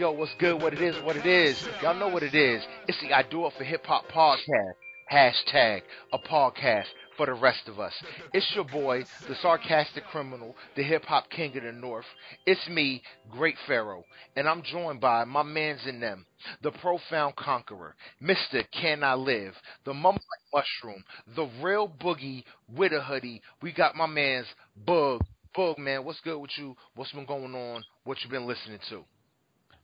Yo, 0.00 0.12
what's 0.12 0.32
good? 0.38 0.62
What 0.62 0.72
it 0.72 0.80
is, 0.80 0.96
what 1.02 1.14
it 1.14 1.26
is. 1.26 1.62
Y'all 1.82 1.94
know 1.94 2.08
what 2.08 2.22
it 2.22 2.34
is. 2.34 2.62
It's 2.88 2.98
the 3.02 3.12
I 3.12 3.22
Do 3.22 3.44
It 3.44 3.52
for 3.58 3.64
Hip 3.64 3.84
Hop 3.84 4.08
podcast. 4.08 4.72
Hashtag 5.12 5.82
a 6.14 6.18
podcast 6.20 6.86
for 7.18 7.26
the 7.26 7.34
rest 7.34 7.68
of 7.68 7.78
us. 7.78 7.92
It's 8.32 8.50
your 8.54 8.64
boy, 8.64 9.04
the 9.28 9.34
sarcastic 9.42 10.06
criminal, 10.06 10.56
the 10.74 10.82
hip 10.82 11.04
hop 11.04 11.28
king 11.28 11.54
of 11.54 11.64
the 11.64 11.72
north. 11.72 12.06
It's 12.46 12.66
me, 12.66 13.02
Great 13.30 13.56
Pharaoh, 13.66 14.04
and 14.36 14.48
I'm 14.48 14.62
joined 14.62 15.02
by 15.02 15.24
my 15.24 15.42
mans 15.42 15.82
in 15.86 16.00
them, 16.00 16.24
the 16.62 16.70
profound 16.70 17.36
conqueror, 17.36 17.94
Mr. 18.22 18.64
Can 18.72 19.04
I 19.04 19.16
Live, 19.16 19.54
the 19.84 19.92
mum 19.92 20.16
mushroom, 20.54 21.04
the 21.36 21.46
real 21.62 21.86
boogie 21.86 22.44
with 22.74 22.94
a 22.94 23.02
hoodie. 23.02 23.42
We 23.60 23.72
got 23.72 23.96
my 23.96 24.06
man's 24.06 24.46
Bug. 24.74 25.20
Bug, 25.54 25.76
man, 25.76 26.06
what's 26.06 26.20
good 26.20 26.38
with 26.38 26.56
you? 26.56 26.74
What's 26.94 27.12
been 27.12 27.26
going 27.26 27.54
on? 27.54 27.82
What 28.04 28.16
you 28.24 28.30
been 28.30 28.46
listening 28.46 28.78
to? 28.88 29.04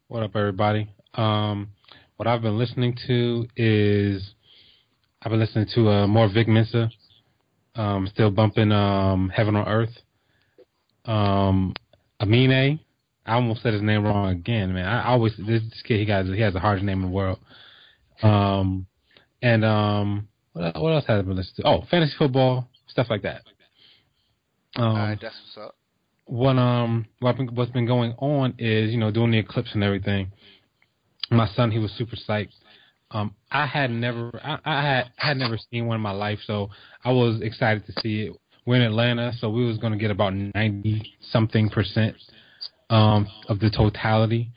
What 0.08 0.22
up, 0.22 0.36
everybody? 0.36 0.88
Um, 1.14 1.70
what 2.14 2.28
I've 2.28 2.40
been 2.40 2.56
listening 2.56 2.96
to 3.08 3.48
is 3.56 4.34
I've 5.20 5.30
been 5.30 5.40
listening 5.40 5.66
to 5.74 5.88
uh, 5.88 6.06
more 6.06 6.28
Vic 6.32 6.46
Mensa. 6.46 6.90
Um, 7.74 8.08
still 8.12 8.30
bumping 8.30 8.70
um, 8.70 9.32
Heaven 9.34 9.56
on 9.56 9.66
Earth. 9.66 9.90
Um, 11.06 11.74
Amine. 12.20 12.78
I 13.26 13.34
almost 13.34 13.64
said 13.64 13.72
his 13.72 13.82
name 13.82 14.04
wrong 14.04 14.28
again, 14.28 14.72
man. 14.72 14.86
I 14.86 15.08
always 15.08 15.36
this, 15.38 15.62
kid 15.82 15.98
he 15.98 16.06
got 16.06 16.24
he 16.26 16.40
has 16.40 16.54
the 16.54 16.60
hardest 16.60 16.84
name 16.84 16.98
in 17.02 17.06
the 17.06 17.12
world. 17.12 17.40
Um, 18.22 18.86
and 19.42 19.64
um, 19.64 20.28
what, 20.52 20.80
what 20.80 20.92
else 20.92 21.04
have 21.08 21.18
I 21.18 21.22
been 21.22 21.34
listening 21.34 21.64
to? 21.64 21.68
Oh, 21.68 21.84
fantasy 21.90 22.14
football 22.16 22.68
stuff 22.86 23.08
like 23.10 23.22
that. 23.22 23.42
Um, 24.76 24.84
All 24.84 24.94
right, 24.94 25.18
that's 25.20 25.34
what's 25.56 25.66
up 25.66 25.74
what 26.26 26.58
um 26.58 27.06
what 27.20 27.36
what's 27.52 27.70
been 27.70 27.86
going 27.86 28.12
on 28.18 28.54
is 28.58 28.90
you 28.90 28.98
know 28.98 29.10
doing 29.10 29.30
the 29.30 29.38
eclipse 29.38 29.70
and 29.72 29.82
everything. 29.82 30.30
My 31.30 31.48
son 31.54 31.70
he 31.70 31.78
was 31.78 31.92
super 31.92 32.16
psyched. 32.16 32.54
Um, 33.12 33.34
I 33.50 33.66
had 33.66 33.90
never 33.90 34.30
I, 34.44 34.58
I 34.64 34.82
had 34.82 35.04
I 35.22 35.28
had 35.28 35.36
never 35.36 35.58
seen 35.70 35.86
one 35.86 35.96
in 35.96 36.02
my 36.02 36.10
life, 36.10 36.40
so 36.44 36.70
I 37.04 37.12
was 37.12 37.40
excited 37.40 37.86
to 37.86 37.92
see 38.00 38.22
it. 38.22 38.32
We're 38.66 38.76
in 38.76 38.82
Atlanta, 38.82 39.32
so 39.38 39.48
we 39.48 39.64
was 39.64 39.78
to 39.92 39.98
get 39.98 40.10
about 40.10 40.34
ninety 40.34 41.14
something 41.30 41.70
percent 41.70 42.16
um 42.90 43.28
of 43.48 43.60
the 43.60 43.70
totality. 43.70 44.50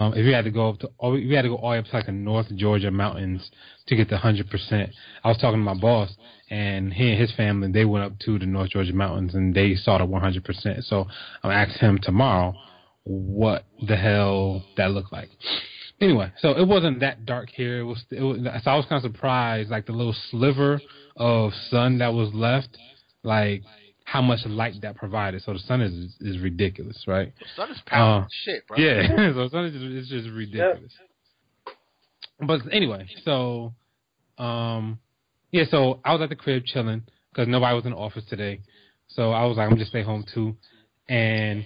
Um, 0.00 0.14
if 0.14 0.24
you 0.24 0.32
had 0.32 0.44
to 0.44 0.50
go 0.50 0.70
up 0.70 0.78
to, 0.78 0.90
if 1.02 1.22
you 1.22 1.36
had 1.36 1.42
to 1.42 1.50
go 1.50 1.56
all 1.56 1.70
the 1.70 1.74
way 1.74 1.78
up 1.78 1.84
to 1.84 1.92
like 1.94 2.06
the 2.06 2.12
North 2.12 2.46
Georgia 2.56 2.90
mountains 2.90 3.50
to 3.86 3.94
get 3.94 4.08
the 4.08 4.16
hundred 4.16 4.48
percent, 4.48 4.90
I 5.22 5.28
was 5.28 5.36
talking 5.36 5.60
to 5.60 5.64
my 5.64 5.74
boss, 5.74 6.10
and 6.48 6.92
he 6.92 7.10
and 7.10 7.20
his 7.20 7.30
family 7.32 7.70
they 7.70 7.84
went 7.84 8.06
up 8.06 8.18
to 8.20 8.38
the 8.38 8.46
North 8.46 8.70
Georgia 8.70 8.94
mountains 8.94 9.34
and 9.34 9.54
they 9.54 9.74
saw 9.74 9.98
the 9.98 10.06
one 10.06 10.22
hundred 10.22 10.44
percent. 10.44 10.84
So 10.84 11.06
I'm 11.42 11.50
asking 11.50 11.86
him 11.86 11.98
tomorrow 12.02 12.54
what 13.04 13.66
the 13.86 13.96
hell 13.96 14.64
that 14.78 14.90
looked 14.90 15.12
like. 15.12 15.28
Anyway, 16.00 16.32
so 16.38 16.52
it 16.52 16.66
wasn't 16.66 17.00
that 17.00 17.26
dark 17.26 17.50
here. 17.50 17.80
It 17.80 17.84
was, 17.84 18.02
it 18.10 18.22
was 18.22 18.38
so 18.64 18.70
I 18.70 18.76
was 18.76 18.86
kind 18.86 19.04
of 19.04 19.12
surprised, 19.12 19.68
like 19.68 19.84
the 19.84 19.92
little 19.92 20.16
sliver 20.30 20.80
of 21.16 21.52
sun 21.70 21.98
that 21.98 22.14
was 22.14 22.32
left, 22.32 22.78
like 23.22 23.62
how 24.10 24.20
much 24.20 24.40
light 24.44 24.74
that 24.82 24.96
provided. 24.96 25.40
So 25.42 25.52
the 25.52 25.60
sun 25.60 25.80
is 25.80 26.16
is 26.20 26.42
ridiculous, 26.42 27.04
right? 27.06 27.32
The 27.38 27.46
sun 27.54 27.70
is 27.70 27.78
powerful 27.86 28.24
uh, 28.24 28.28
shit, 28.44 28.66
bro. 28.66 28.76
Yeah, 28.76 29.06
so 29.34 29.44
the 29.44 29.50
sun 29.50 29.66
is 29.66 29.72
just, 29.72 29.84
it's 29.84 30.08
just 30.08 30.28
ridiculous. 30.34 30.92
But 32.44 32.62
anyway, 32.72 33.06
so 33.24 33.72
um, 34.36 34.98
yeah, 35.52 35.62
so 35.70 36.00
I 36.04 36.12
was 36.12 36.22
at 36.22 36.28
the 36.28 36.34
crib 36.34 36.64
chilling 36.64 37.04
because 37.30 37.46
nobody 37.46 37.72
was 37.76 37.84
in 37.84 37.92
the 37.92 37.98
office 37.98 38.24
today. 38.28 38.62
So 39.06 39.30
I 39.30 39.44
was 39.44 39.58
like, 39.58 39.70
I'm 39.70 39.78
just 39.78 39.90
stay 39.90 40.02
home 40.02 40.24
too, 40.34 40.56
and 41.08 41.64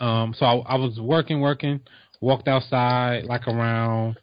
um, 0.00 0.34
so 0.36 0.44
I, 0.44 0.74
I 0.74 0.74
was 0.74 0.98
working, 0.98 1.40
working, 1.40 1.82
walked 2.20 2.48
outside 2.48 3.26
like 3.26 3.46
around 3.46 4.16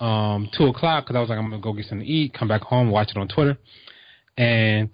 um 0.00 0.48
two 0.58 0.66
o'clock 0.66 1.04
because 1.04 1.14
I 1.14 1.20
was 1.20 1.28
like, 1.28 1.38
I'm 1.38 1.48
gonna 1.48 1.62
go 1.62 1.74
get 1.74 1.86
something 1.86 2.04
to 2.04 2.12
eat, 2.12 2.34
come 2.34 2.48
back 2.48 2.62
home, 2.62 2.90
watch 2.90 3.10
it 3.10 3.18
on 3.18 3.28
Twitter, 3.28 3.56
and 4.36 4.90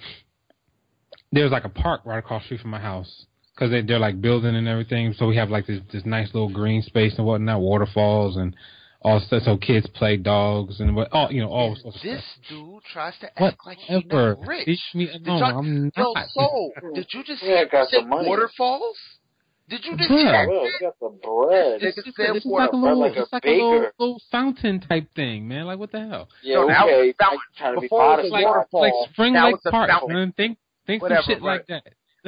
there's 1.32 1.50
like 1.52 1.64
a 1.64 1.68
park 1.70 2.02
right 2.04 2.18
across 2.18 2.42
the 2.42 2.46
street 2.46 2.60
from 2.60 2.70
my 2.70 2.80
house 2.80 3.26
because 3.54 3.70
they, 3.70 3.82
they're 3.82 3.98
like 3.98 4.20
building 4.20 4.56
and 4.56 4.66
everything. 4.68 5.12
So 5.14 5.26
we 5.26 5.36
have 5.36 5.50
like 5.50 5.66
this 5.66 5.80
this 5.92 6.04
nice 6.04 6.28
little 6.34 6.48
green 6.52 6.82
space 6.82 7.14
and 7.18 7.26
whatnot, 7.26 7.60
waterfalls 7.60 8.36
and 8.36 8.54
all 9.02 9.20
stuff. 9.20 9.42
So 9.44 9.56
kids 9.56 9.86
play 9.94 10.16
dogs 10.16 10.80
and 10.80 10.94
what 10.96 11.12
all 11.12 11.30
you 11.30 11.40
know 11.42 11.48
all. 11.50 11.74
This 11.74 12.02
stuff. 12.02 12.24
dude 12.48 12.82
tries 12.92 13.14
to 13.20 13.26
act 13.26 13.40
Whatever. 13.40 13.56
like 13.66 13.78
he's 13.78 14.04
not 14.06 14.46
rich. 14.46 14.66
Teach 14.66 14.80
me 14.94 15.08
alone. 15.26 15.42
I'm 15.42 15.92
Yo, 15.96 16.12
not. 16.12 16.26
so 16.34 16.72
did 16.94 17.06
you 17.12 17.22
just 17.24 17.42
Yeah, 17.42 17.64
got 17.70 17.88
say 17.88 18.02
money. 18.04 18.28
waterfalls? 18.28 18.96
Did 19.68 19.84
you 19.84 19.96
just 19.96 20.10
Yeah. 20.10 20.32
check 20.32 20.48
Well, 20.48 20.66
got 20.80 20.98
the 21.00 21.08
bread. 21.22 21.80
This 21.80 21.96
It's, 21.96 22.08
is 22.08 22.14
it's 22.18 22.44
like 22.46 22.72
a 22.72 22.76
little, 22.76 22.98
like 22.98 23.16
a 23.16 23.22
it's 23.22 23.32
like 23.32 23.44
a 23.44 23.50
little, 23.50 23.86
little 24.00 24.20
fountain 24.32 24.80
type 24.80 25.06
thing, 25.14 25.46
man. 25.46 25.66
Like 25.66 25.78
what 25.78 25.92
the 25.92 26.00
hell? 26.00 26.28
Yeah, 26.42 26.56
No, 26.56 26.64
okay. 26.64 27.10
it's 27.10 27.18
a 27.20 27.22
fountain. 27.24 27.38
I'm 27.38 27.56
trying 27.56 27.74
to 27.76 27.80
be 27.80 27.86
Before 27.86 28.18
it 28.18 28.22
was 28.24 28.32
Like, 28.32 28.44
waterfall. 28.46 28.80
like 28.80 29.10
Spring 29.12 29.32
Now 29.34 29.46
Lake 29.46 29.54
it's 29.56 29.66
a 29.66 29.70
Park, 29.70 29.90
fountain. 29.90 30.12
man. 30.16 30.34
Think, 30.86 31.00
think 31.00 31.02
Whatever, 31.02 31.22
some 31.22 31.32
shit 31.34 31.40
bro. 31.40 31.52
like 31.52 31.66
that. 31.68 31.82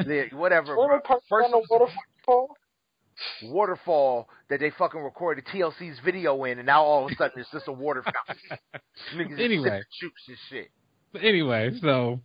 Yeah, 0.06 0.22
whatever. 0.38 0.68
Little 0.68 0.88
bro. 0.88 1.00
park 1.00 1.22
First 1.28 1.46
on 1.52 1.54
a 1.54 1.62
waterfall. 1.70 2.56
waterfall 3.44 4.28
that 4.48 4.60
they 4.60 4.70
fucking 4.70 5.00
recorded 5.00 5.44
TLC's 5.46 5.98
video 6.04 6.44
in, 6.44 6.58
and 6.58 6.66
now 6.66 6.82
all 6.82 7.06
of 7.06 7.12
a 7.12 7.14
sudden 7.16 7.40
it's 7.40 7.50
just 7.50 7.68
a 7.68 7.72
water 7.72 8.02
fountain. 8.02 8.58
Anyway. 9.38 9.82
shoots 10.00 10.22
and 10.28 10.36
shit. 10.48 10.70
But 11.12 11.22
anyway, 11.22 11.70
so 11.80 12.20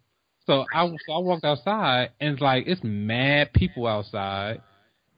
so 0.46 0.66
I 0.74 0.88
so 0.88 1.14
I 1.14 1.18
walked 1.20 1.44
outside 1.44 2.12
and 2.22 2.34
it's 2.34 2.42
like 2.42 2.66
it's 2.68 2.82
mad 2.84 3.52
people 3.54 3.86
outside, 3.88 4.62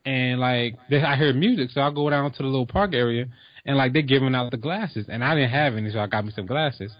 and 0.06 0.40
like 0.40 0.76
they, 0.90 1.02
I 1.02 1.16
hear 1.16 1.34
music, 1.34 1.70
so 1.72 1.82
I 1.82 1.92
go 1.94 2.10
down 2.10 2.32
to 2.32 2.38
the 2.44 2.50
little 2.50 2.66
park 2.66 2.94
area 2.94 3.26
and 3.66 3.78
like 3.78 3.94
they're 3.94 4.02
giving 4.02 4.34
out 4.34 4.50
the 4.52 4.58
glasses, 4.58 5.06
and 5.10 5.24
I 5.24 5.36
didn't 5.36 5.52
have 5.52 5.76
any, 5.76 5.92
so 5.92 6.00
I 6.00 6.08
got 6.08 6.26
me 6.26 6.32
some 6.36 6.46
glasses. 6.48 6.92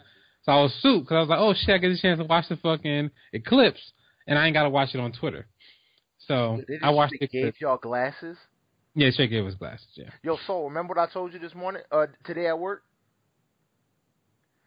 So 0.44 0.52
I 0.52 0.62
was 0.62 0.74
soup 0.82 1.04
because 1.04 1.16
I 1.16 1.20
was 1.22 1.30
like, 1.30 1.40
oh 1.40 1.54
shit, 1.56 1.76
I 1.76 1.78
get 1.80 1.92
a 1.92 1.98
chance 2.00 2.20
to 2.20 2.26
watch 2.26 2.48
the 2.50 2.58
fucking 2.58 3.10
eclipse, 3.34 3.92
and 4.30 4.40
I 4.40 4.46
ain't 4.46 4.54
got 4.54 4.64
to 4.64 4.70
watch 4.70 4.90
it 4.94 5.00
on 5.00 5.12
Twitter. 5.12 5.48
So 6.28 6.62
I 6.84 6.92
watched 6.92 7.14
it. 7.16 7.20
the 7.22 7.28
gave 7.28 7.40
eclipse. 7.48 7.62
y'all 7.62 7.78
glasses. 7.78 8.38
Yeah, 8.96 9.10
Shay 9.12 9.28
gave 9.28 9.46
us 9.46 9.56
glasses. 9.56 9.88
Yeah. 9.96 10.10
Yo, 10.24 10.38
soul. 10.46 10.66
remember 10.70 10.94
what 10.94 11.10
I 11.10 11.12
told 11.12 11.34
you 11.34 11.40
this 11.40 11.56
morning, 11.56 11.82
uh, 11.92 12.08
today 12.24 12.48
at 12.48 12.60
work? 12.60 12.84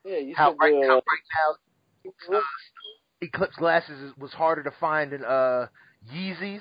Yeah, 0.05 0.19
you 0.19 0.34
How 0.34 0.50
said 0.50 0.56
right, 0.61 0.73
the, 0.73 0.87
how 0.89 0.95
right 0.95 2.33
now, 2.33 2.37
uh, 2.37 2.41
Eclipse 3.21 3.55
glasses 3.56 4.00
is, 4.00 4.17
was 4.19 4.33
harder 4.33 4.65
to 4.65 4.73
find 4.81 5.12
than 5.12 5.25
uh 5.25 5.67
Yeezys. 6.12 6.61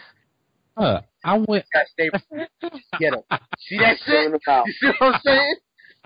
Uh, 0.78 1.02
I 1.26 1.38
went. 1.48 1.66
Gotta 1.74 1.88
stay 1.92 2.10
get 3.00 3.14
'em. 3.14 3.40
See 3.68 3.78
that 3.80 3.98
shit? 4.06 4.32
Out. 4.48 4.68
You 4.68 4.74
see 4.80 4.88
what 5.00 5.16
I'm 5.16 5.22
saying? 5.26 5.56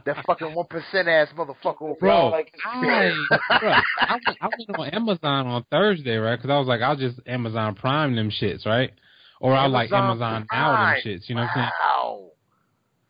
That 0.06 0.24
fucking 0.26 0.54
one 0.54 0.68
percent 0.68 1.08
ass 1.08 1.30
motherfucker 1.36 1.98
Bro, 2.00 2.30
like- 2.30 2.54
I, 2.64 3.12
bro, 3.60 3.70
I, 4.00 4.14
went, 4.14 4.38
I 4.42 4.50
went 4.58 4.80
on 4.80 4.90
Amazon 4.90 5.48
on 5.48 5.66
Thursday, 5.72 6.16
right? 6.18 6.36
Because 6.36 6.52
I 6.52 6.60
was 6.60 6.68
like, 6.68 6.82
I'll 6.82 6.96
just 6.96 7.20
Amazon 7.26 7.74
Prime 7.76 8.16
them 8.16 8.30
shits, 8.30 8.66
right? 8.66 8.92
Or 9.40 9.54
I'll 9.56 9.70
like 9.70 9.92
Amazon 9.92 10.46
Now 10.52 10.72
them 10.74 11.02
shits. 11.06 11.28
You 11.28 11.36
know 11.36 11.42
what 11.42 11.50
I'm 11.50 11.56
saying? 11.56 11.70
Wow. 11.84 12.26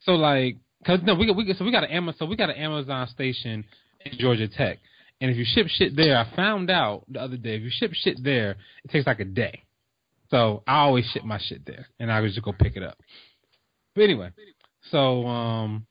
So 0.01 0.13
like, 0.13 0.57
cause 0.85 0.99
no, 1.03 1.15
we 1.15 1.27
got- 1.27 1.35
we 1.35 1.53
so 1.53 1.65
we 1.65 1.71
got 1.71 1.83
an 1.83 1.91
Amazon, 1.91 2.15
so 2.19 2.25
we 2.25 2.35
got 2.35 2.49
an 2.49 2.55
Amazon 2.57 3.07
station 3.09 3.65
in 4.05 4.17
Georgia 4.17 4.47
Tech, 4.47 4.77
and 5.19 5.29
if 5.31 5.35
you 5.37 5.45
ship 5.45 5.67
shit 5.67 5.95
there, 5.95 6.17
I 6.17 6.33
found 6.35 6.69
out 6.69 7.03
the 7.09 7.19
other 7.19 7.37
day, 7.37 7.55
if 7.55 7.61
you 7.63 7.71
ship 7.71 7.91
shit 7.93 8.23
there, 8.23 8.51
it 8.83 8.91
takes 8.91 9.05
like 9.07 9.19
a 9.19 9.25
day. 9.25 9.63
So 10.29 10.63
I 10.67 10.77
always 10.79 11.05
ship 11.07 11.23
my 11.23 11.39
shit 11.39 11.65
there, 11.65 11.87
and 11.99 12.11
I 12.11 12.21
would 12.21 12.31
just 12.31 12.43
go 12.43 12.53
pick 12.53 12.75
it 12.77 12.83
up. 12.83 12.97
But 13.95 14.03
anyway, 14.03 14.29
so 14.91 15.25
um, 15.27 15.85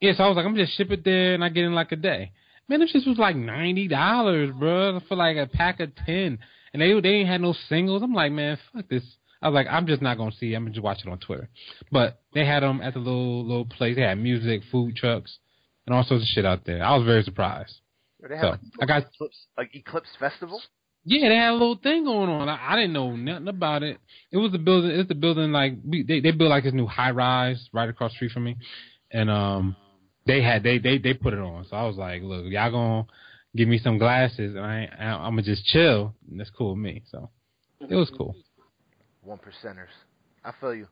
yeah, 0.00 0.12
so 0.16 0.24
I 0.24 0.28
was 0.28 0.36
like, 0.36 0.46
I'm 0.46 0.56
just 0.56 0.76
ship 0.76 0.90
it 0.90 1.04
there, 1.04 1.34
and 1.34 1.44
I 1.44 1.48
get 1.48 1.64
in 1.64 1.74
like 1.74 1.92
a 1.92 1.96
day. 1.96 2.32
Man, 2.68 2.80
them 2.80 2.88
shits 2.88 3.06
was 3.06 3.18
like 3.18 3.36
ninety 3.36 3.88
dollars, 3.88 4.50
bro, 4.58 5.00
for 5.08 5.16
like 5.16 5.36
a 5.36 5.46
pack 5.46 5.80
of 5.80 5.94
ten, 5.94 6.38
and 6.72 6.82
they 6.82 6.98
they 7.00 7.08
ain't 7.10 7.28
had 7.28 7.40
no 7.40 7.54
singles. 7.68 8.02
I'm 8.02 8.12
like, 8.14 8.32
man, 8.32 8.58
fuck 8.72 8.88
this. 8.88 9.04
I 9.42 9.48
was 9.48 9.54
like, 9.54 9.66
I'm 9.70 9.86
just 9.86 10.02
not 10.02 10.16
gonna 10.18 10.32
see. 10.32 10.52
it. 10.52 10.56
I'm 10.56 10.64
gonna 10.64 10.74
just 10.74 10.82
watch 10.82 10.98
it 11.04 11.08
on 11.10 11.18
Twitter. 11.18 11.48
But 11.92 12.20
they 12.34 12.44
had 12.44 12.62
them 12.62 12.80
at 12.80 12.94
the 12.94 12.98
little 13.00 13.44
little 13.46 13.66
place. 13.66 13.94
They 13.96 14.02
had 14.02 14.18
music, 14.18 14.62
food 14.72 14.96
trucks, 14.96 15.38
and 15.86 15.94
all 15.94 16.02
sorts 16.04 16.24
of 16.24 16.28
shit 16.28 16.44
out 16.44 16.64
there. 16.64 16.82
I 16.84 16.96
was 16.96 17.04
very 17.06 17.22
surprised. 17.22 17.74
They 18.28 18.34
have 18.36 18.42
So, 18.44 18.48
like, 18.50 18.60
I 18.80 18.86
got- 18.86 19.02
Eclipse, 19.14 19.46
like 19.56 19.70
Eclipse 19.74 20.08
Festival. 20.18 20.60
Yeah, 21.04 21.28
they 21.28 21.36
had 21.36 21.50
a 21.50 21.52
little 21.52 21.76
thing 21.76 22.02
going 22.04 22.28
on. 22.28 22.48
I, 22.48 22.72
I 22.72 22.74
didn't 22.74 22.94
know 22.94 23.14
nothing 23.14 23.46
about 23.46 23.84
it. 23.84 23.98
It 24.32 24.38
was 24.38 24.50
the 24.50 24.58
building. 24.58 24.90
It's 24.90 25.08
the 25.08 25.14
building 25.14 25.52
like 25.52 25.74
we, 25.86 26.02
they 26.02 26.18
they 26.18 26.32
built 26.32 26.50
like 26.50 26.64
this 26.64 26.72
new 26.74 26.88
high 26.88 27.12
rise 27.12 27.68
right 27.72 27.88
across 27.88 28.10
the 28.10 28.16
street 28.16 28.32
from 28.32 28.42
me, 28.42 28.56
and 29.12 29.30
um 29.30 29.76
they 30.26 30.42
had 30.42 30.62
they 30.62 30.78
they 30.78 30.98
they 30.98 31.14
put 31.14 31.32
it 31.32 31.38
on. 31.38 31.66
So 31.68 31.76
I 31.76 31.84
was 31.84 31.96
like, 31.96 32.22
look, 32.22 32.46
y'all 32.46 32.70
gonna 32.70 33.06
give 33.54 33.68
me 33.68 33.78
some 33.78 33.98
glasses, 33.98 34.54
and 34.54 34.64
I, 34.64 34.88
I 34.98 35.04
I'm 35.04 35.32
gonna 35.32 35.42
just 35.42 35.64
chill. 35.66 36.14
And 36.30 36.38
that's 36.38 36.50
cool 36.50 36.74
with 36.74 36.82
me. 36.82 37.02
So 37.10 37.30
it 37.80 37.94
was 37.94 38.10
cool. 38.16 38.34
One 39.22 39.38
percenters. 39.38 39.94
I 40.44 40.52
feel 40.60 40.74
you. 40.74 40.86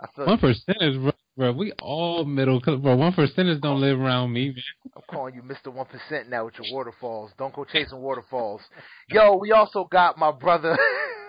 I 0.00 0.06
feel 0.14 0.26
One 0.26 0.38
percenters, 0.38 1.00
bro, 1.00 1.12
bro. 1.36 1.52
We 1.52 1.72
all 1.80 2.24
middle, 2.24 2.60
bro. 2.60 2.96
One 2.96 3.12
percenters 3.12 3.60
don't 3.60 3.80
live 3.80 3.98
around 4.00 4.32
me, 4.32 4.48
man. 4.48 4.92
I'm 4.96 5.02
calling 5.10 5.34
you 5.34 5.42
Mr. 5.42 5.72
One 5.72 5.86
Percent 5.86 6.30
now 6.30 6.46
with 6.46 6.54
your 6.54 6.72
waterfalls. 6.72 7.32
Don't 7.38 7.54
go 7.54 7.64
chasing 7.64 8.00
waterfalls. 8.00 8.60
Yo, 9.10 9.36
we 9.36 9.52
also 9.52 9.88
got 9.90 10.16
my 10.16 10.30
brother. 10.30 10.78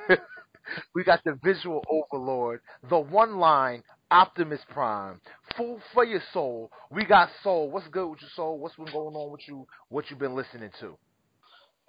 we 0.96 1.04
got 1.04 1.24
the 1.24 1.38
visual 1.44 1.84
overlord, 1.90 2.62
the 2.90 3.00
one 3.00 3.38
line 3.38 3.84
Optimus 4.12 4.62
Prime, 4.70 5.20
Food 5.58 5.80
for 5.94 6.06
Your 6.06 6.22
Soul. 6.32 6.72
We 6.92 7.06
got 7.06 7.30
Soul. 7.44 7.72
What's 7.72 7.88
good 7.88 8.08
with 8.08 8.22
your 8.22 8.30
soul? 8.36 8.60
What's 8.60 8.76
been 8.76 8.86
going 8.86 9.16
on 9.16 9.32
with 9.32 9.42
you? 9.48 9.66
What 9.90 10.10
you 10.10 10.16
been 10.16 10.36
listening 10.36 10.70
to? 10.80 10.98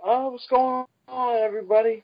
Uh, 0.04 0.30
what's 0.30 0.46
going 0.48 0.86
on, 1.08 1.42
everybody? 1.42 2.02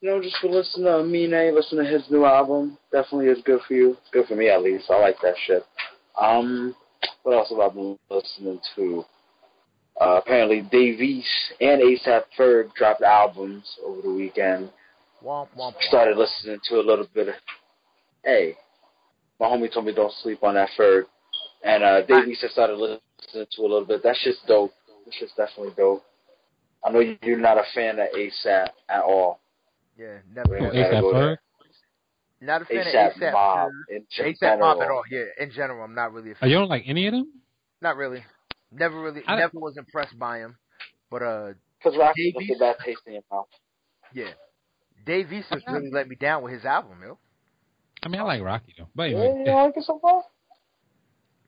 You 0.00 0.10
know, 0.10 0.20
just 0.20 0.36
for 0.40 0.48
listening 0.48 0.86
to 0.86 0.98
Amine, 0.98 1.54
listen 1.54 1.78
to 1.78 1.84
his 1.84 2.02
new 2.10 2.24
album. 2.24 2.76
Definitely 2.90 3.26
is 3.26 3.38
good 3.44 3.60
for 3.68 3.74
you. 3.74 3.90
It's 3.92 4.10
good 4.12 4.26
for 4.26 4.34
me, 4.34 4.48
at 4.48 4.62
least. 4.62 4.90
I 4.90 4.98
like 4.98 5.16
that 5.22 5.34
shit. 5.46 5.62
Um, 6.20 6.74
what 7.22 7.36
else 7.36 7.50
have 7.50 7.60
I 7.60 7.68
been 7.68 7.98
listening 8.10 8.58
to? 8.74 9.04
Uh, 10.00 10.20
apparently, 10.22 10.62
Dave 10.72 11.00
East 11.00 11.28
and 11.60 11.80
ASAP 11.80 12.22
Ferg 12.36 12.74
dropped 12.74 13.02
albums 13.02 13.64
over 13.84 14.02
the 14.02 14.12
weekend. 14.12 14.70
Womp, 15.24 15.48
womp, 15.56 15.74
womp. 15.74 15.82
Started 15.82 16.16
listening 16.16 16.58
to 16.68 16.76
a 16.76 16.82
little 16.82 17.06
bit 17.14 17.28
of. 17.28 17.34
Hey, 18.24 18.56
my 19.42 19.48
homie 19.48 19.72
told 19.72 19.84
me 19.86 19.92
don't 19.92 20.12
sleep 20.22 20.42
on 20.44 20.54
that 20.54 20.68
Ferg. 20.78 21.02
And 21.64 21.82
uh, 21.82 22.02
Dave 22.02 22.28
East 22.28 22.42
has 22.42 22.52
started 22.52 22.76
listening 22.76 23.00
to 23.34 23.60
a 23.62 23.62
little 23.62 23.84
bit. 23.84 24.02
That 24.02 24.16
shit's 24.22 24.38
dope. 24.46 24.72
That 25.04 25.14
shit's 25.18 25.32
definitely 25.36 25.72
dope. 25.76 26.04
I 26.84 26.90
know 26.90 27.00
you're 27.22 27.38
not 27.38 27.58
a 27.58 27.62
fan 27.74 27.98
of 27.98 28.06
ASAP 28.16 28.68
at 28.88 29.02
all. 29.02 29.40
Yeah, 29.98 30.18
never. 30.34 30.58
Oh, 30.58 30.70
ASAP. 30.70 31.02
Ferg? 31.02 31.36
Not 32.40 32.62
a 32.62 32.64
fan 32.64 32.84
ASAP 32.86 33.16
of 33.16 33.22
ASAP. 33.22 33.32
Mob 33.32 33.70
ASAP. 34.18 34.58
Mob 34.60 34.80
at 34.82 34.90
all. 34.90 35.02
Yeah, 35.10 35.24
in 35.38 35.50
general, 35.52 35.84
I'm 35.84 35.94
not 35.94 36.12
really 36.12 36.30
a 36.30 36.34
Oh, 36.34 36.36
fan. 36.40 36.48
you 36.50 36.56
don't 36.56 36.68
like 36.68 36.84
any 36.86 37.06
of 37.06 37.12
them? 37.12 37.32
Not 37.80 37.96
really. 37.96 38.24
Never 38.72 39.00
really. 39.00 39.22
I- 39.26 39.36
never 39.36 39.58
was 39.58 39.76
impressed 39.76 40.18
by 40.18 40.38
him. 40.38 40.56
But 41.10 41.22
uh, 41.22 41.52
Because 41.78 41.98
Rocky 41.98 42.32
Dave 42.38 42.48
left 42.48 42.56
a 42.56 42.58
bad 42.58 42.84
taste 42.84 43.00
in 43.06 43.12
your 43.14 43.22
mouth. 43.30 43.46
yeah, 44.14 44.30
Dave 45.06 45.32
East 45.32 45.48
has 45.50 45.62
really 45.68 45.90
let 45.92 46.08
me 46.08 46.16
down 46.16 46.42
with 46.42 46.52
his 46.52 46.64
album, 46.64 46.98
yo. 47.04 47.18
I 48.02 48.08
mean, 48.08 48.20
I 48.20 48.24
like 48.24 48.42
Rocky 48.42 48.74
though. 48.76 48.88
But 48.94 49.10
Yeah, 49.10 49.16
you 49.38 49.44
don't 49.44 49.64
like 49.66 49.76
it 49.76 49.84
so 49.84 49.98
far? 50.00 50.22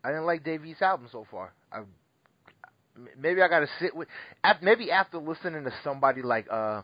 I 0.05 0.09
didn't 0.09 0.27
like 0.27 0.45
Dave 0.45 0.65
East's 0.65 0.83
album 0.83 1.09
so 1.11 1.27
far. 1.31 1.53
I, 1.73 1.79
m- 1.79 3.09
maybe 3.19 3.43
I 3.43 3.49
got 3.49 3.61
to 3.61 3.69
sit 3.81 3.95
with. 3.97 4.09
af- 4.45 4.63
Maybe 4.63 4.91
after 4.91 5.19
listening 5.19 5.65
to 5.65 5.73
somebody 5.83 6.23
like 6.23 6.47
uh, 6.51 6.83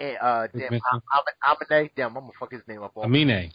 eh, 0.00 0.14
uh, 0.14 0.46
damn, 0.56 0.72
Mr. 0.72 0.80
Am- 0.92 1.56
Amine, 1.70 1.90
damn, 1.96 2.16
I'm 2.16 2.22
gonna 2.22 2.32
fuck 2.38 2.52
his 2.52 2.62
name 2.68 2.82
up. 2.82 2.92
all- 2.94 3.04
Amine. 3.04 3.52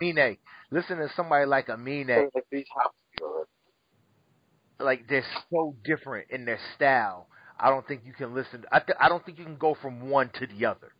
Amine. 0.00 0.36
Listen 0.70 0.98
to 0.98 1.08
somebody 1.16 1.46
like 1.46 1.68
Amine, 1.68 2.28
Like 2.34 2.44
these 2.50 2.66
like 4.80 5.08
they're 5.08 5.24
so 5.50 5.74
different 5.84 6.30
in 6.30 6.44
their 6.44 6.58
style. 6.74 7.26
I 7.58 7.70
don't 7.70 7.86
think 7.86 8.02
you 8.04 8.12
can 8.12 8.34
listen. 8.34 8.64
I 8.72 8.80
th- 8.80 8.98
I 9.00 9.08
don't 9.08 9.24
think 9.24 9.38
you 9.38 9.44
can 9.44 9.56
go 9.56 9.74
from 9.80 10.10
one 10.10 10.30
to 10.40 10.46
the 10.46 10.66
other. 10.66 10.92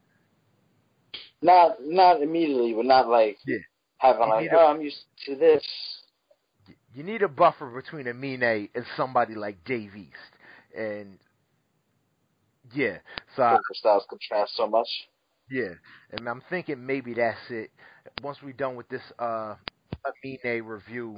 Not 1.43 1.77
not 1.83 2.23
immediately, 2.23 2.75
but 2.75 2.87
not 2.87 3.09
like 3.09 3.39
Yeah. 3.47 3.59
having 3.99 4.21
You 4.25 4.27
like, 4.29 4.47
a- 4.51 4.51
oh, 4.53 4.67
I'm 4.69 4.81
used 4.81 5.05
to 5.27 5.37
this. 5.37 5.65
You 6.95 7.03
need 7.03 7.23
a 7.23 7.29
buffer 7.29 7.71
between 7.71 8.07
Amine 8.07 8.71
and 8.75 8.87
somebody 8.97 9.35
like 9.35 9.65
Dave 9.65 9.97
East, 9.97 10.33
and 10.77 11.19
yeah. 12.73 12.99
So 13.37 13.43
I, 13.43 13.59
styles 13.73 14.07
contrast 14.09 14.57
so 14.57 14.67
much. 14.69 14.89
Yeah, 15.51 15.75
and 16.11 16.29
I'm 16.29 16.43
thinking 16.49 16.85
maybe 16.87 17.15
that's 17.15 17.39
it. 17.51 17.71
Once 18.23 18.39
we're 18.43 18.53
done 18.53 18.77
with 18.77 18.89
this 18.89 19.03
uh 19.19 19.57
Amine 20.25 20.63
review, 20.65 21.17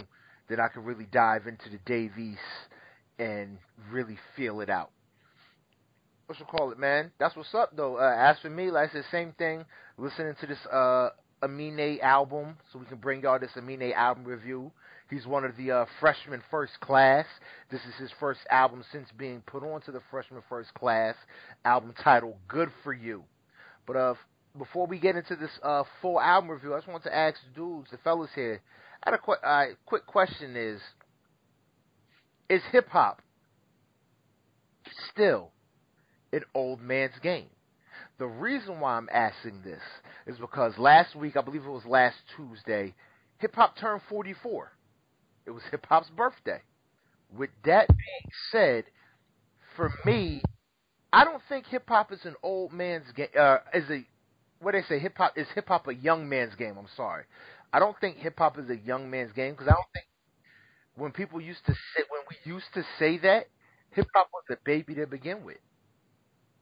then 0.48 0.60
I 0.60 0.68
can 0.68 0.84
really 0.84 1.06
dive 1.06 1.46
into 1.46 1.70
the 1.70 1.78
Dave 1.86 2.18
East 2.18 2.40
and 3.18 3.58
really 3.90 4.18
feel 4.36 4.60
it 4.60 4.68
out. 4.70 4.90
What 6.26 6.40
you 6.40 6.44
call 6.44 6.72
it, 6.72 6.78
man? 6.78 7.12
That's 7.20 7.36
what's 7.36 7.54
up, 7.54 7.76
though. 7.76 7.98
Uh, 7.98 8.14
as 8.18 8.36
for 8.40 8.50
me, 8.50 8.72
like 8.72 8.90
I 8.90 8.92
said, 8.94 9.04
same 9.12 9.32
thing. 9.38 9.64
Listening 9.96 10.34
to 10.40 10.46
this 10.46 10.58
uh 10.66 11.10
Amine 11.42 12.00
album, 12.02 12.56
so 12.72 12.80
we 12.80 12.86
can 12.86 12.96
bring 12.96 13.22
y'all 13.22 13.38
this 13.38 13.52
Amine 13.56 13.92
album 13.92 14.24
review. 14.24 14.72
He's 15.08 15.24
one 15.24 15.44
of 15.44 15.56
the 15.56 15.70
uh, 15.70 15.86
freshman 16.00 16.42
first 16.50 16.80
class. 16.80 17.26
This 17.70 17.80
is 17.82 17.94
his 18.00 18.10
first 18.18 18.40
album 18.50 18.82
since 18.90 19.08
being 19.16 19.40
put 19.46 19.62
onto 19.62 19.92
the 19.92 20.00
freshman 20.10 20.42
first 20.48 20.74
class. 20.74 21.14
Album 21.64 21.94
title 22.02 22.36
"Good 22.48 22.70
for 22.82 22.92
You." 22.92 23.22
But 23.86 23.96
uh, 23.96 24.14
before 24.58 24.88
we 24.88 24.98
get 24.98 25.14
into 25.14 25.36
this 25.36 25.60
uh 25.62 25.84
full 26.02 26.20
album 26.20 26.50
review, 26.50 26.74
I 26.74 26.78
just 26.78 26.88
want 26.88 27.04
to 27.04 27.14
ask 27.14 27.36
the 27.46 27.54
dudes, 27.54 27.92
the 27.92 27.98
fellas 27.98 28.30
here. 28.34 28.60
I 29.04 29.10
had 29.10 29.14
a 29.14 29.22
qu- 29.22 29.46
uh, 29.46 29.64
quick 29.86 30.06
question: 30.06 30.56
Is 30.56 30.80
is 32.50 32.62
hip 32.72 32.88
hop 32.88 33.22
still 35.12 35.52
an 36.32 36.42
old 36.54 36.80
man's 36.80 37.18
game? 37.22 37.48
The 38.18 38.26
reason 38.26 38.80
why 38.80 38.96
I'm 38.96 39.08
asking 39.12 39.62
this 39.62 39.82
is 40.26 40.38
because 40.38 40.78
last 40.78 41.14
week, 41.14 41.36
I 41.36 41.42
believe 41.42 41.64
it 41.64 41.70
was 41.70 41.84
last 41.84 42.16
Tuesday, 42.36 42.94
hip 43.38 43.54
hop 43.54 43.76
turned 43.76 44.00
44. 44.08 44.72
It 45.44 45.50
was 45.50 45.62
hip 45.70 45.86
hop's 45.88 46.08
birthday. 46.10 46.62
With 47.36 47.50
that 47.64 47.88
being 47.88 48.32
said, 48.50 48.84
for 49.76 49.92
me, 50.04 50.42
I 51.12 51.24
don't 51.24 51.42
think 51.48 51.66
hip 51.66 51.84
hop 51.88 52.12
is 52.12 52.24
an 52.24 52.34
old 52.42 52.72
man's 52.72 53.10
game. 53.14 53.28
Uh, 53.38 53.58
is 53.74 53.88
a 53.90 54.06
what 54.60 54.72
they 54.72 54.82
say? 54.88 54.98
Hip 54.98 55.16
hop 55.16 55.36
is 55.36 55.46
hip 55.54 55.68
hop 55.68 55.86
a 55.86 55.94
young 55.94 56.28
man's 56.28 56.54
game. 56.54 56.76
I'm 56.78 56.88
sorry. 56.96 57.24
I 57.72 57.78
don't 57.78 57.98
think 58.00 58.16
hip 58.16 58.38
hop 58.38 58.58
is 58.58 58.70
a 58.70 58.76
young 58.76 59.10
man's 59.10 59.32
game 59.32 59.52
because 59.52 59.68
I 59.68 59.72
don't 59.72 59.92
think 59.92 60.06
when 60.96 61.12
people 61.12 61.40
used 61.40 61.64
to 61.66 61.72
say 61.72 62.02
when 62.08 62.22
we 62.30 62.50
used 62.50 62.72
to 62.74 62.82
say 62.98 63.18
that 63.18 63.48
hip 63.90 64.06
hop 64.14 64.28
was 64.32 64.44
a 64.50 64.56
baby 64.64 64.94
to 64.94 65.06
begin 65.06 65.44
with. 65.44 65.58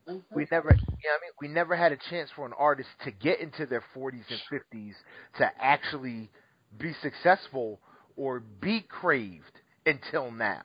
Mm-hmm. 0.08 0.34
We 0.34 0.46
never, 0.50 0.68
you 0.70 0.76
know 0.76 0.82
what 0.82 0.90
I 0.90 1.20
mean? 1.22 1.32
We 1.40 1.48
never 1.48 1.76
had 1.76 1.92
a 1.92 1.98
chance 2.10 2.28
for 2.36 2.44
an 2.44 2.52
artist 2.58 2.88
to 3.04 3.10
get 3.10 3.40
into 3.40 3.66
their 3.66 3.82
40s 3.96 4.24
and 4.28 4.40
50s 4.52 4.92
to 5.38 5.50
actually 5.58 6.30
be 6.78 6.92
successful 7.02 7.80
or 8.16 8.40
be 8.40 8.80
craved 8.80 9.60
until 9.86 10.30
now. 10.30 10.62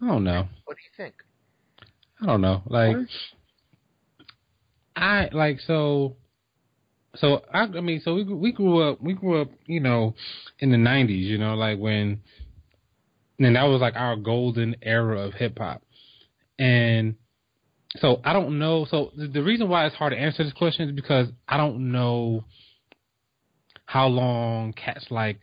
I 0.00 0.06
don't 0.06 0.24
know. 0.24 0.48
What 0.64 0.76
do 0.76 0.82
you 0.82 1.04
think? 1.04 1.14
I 2.20 2.26
don't 2.26 2.40
know. 2.40 2.62
Like, 2.66 2.96
I 4.96 5.28
like 5.32 5.60
so. 5.60 6.16
So 7.16 7.42
I, 7.52 7.62
I 7.62 7.80
mean, 7.80 8.00
so 8.04 8.14
we 8.14 8.24
we 8.24 8.52
grew 8.52 8.80
up, 8.82 9.00
we 9.00 9.14
grew 9.14 9.40
up, 9.40 9.50
you 9.66 9.80
know, 9.80 10.14
in 10.58 10.70
the 10.70 10.76
'90s. 10.76 11.22
You 11.22 11.38
know, 11.38 11.54
like 11.54 11.78
when, 11.78 12.20
and 13.38 13.56
that 13.56 13.64
was 13.64 13.80
like 13.80 13.94
our 13.96 14.16
golden 14.16 14.76
era 14.82 15.20
of 15.20 15.34
hip 15.34 15.58
hop, 15.58 15.82
and 16.58 17.14
so 17.96 18.20
I 18.24 18.32
don't 18.32 18.58
know. 18.58 18.86
So 18.90 19.12
the, 19.16 19.42
reason 19.42 19.68
why 19.68 19.86
it's 19.86 19.94
hard 19.94 20.12
to 20.12 20.18
answer 20.18 20.42
this 20.42 20.52
question 20.52 20.88
is 20.88 20.94
because 20.94 21.28
I 21.48 21.56
don't 21.56 21.92
know 21.92 22.44
how 23.86 24.08
long 24.08 24.72
cats 24.72 25.06
like 25.10 25.38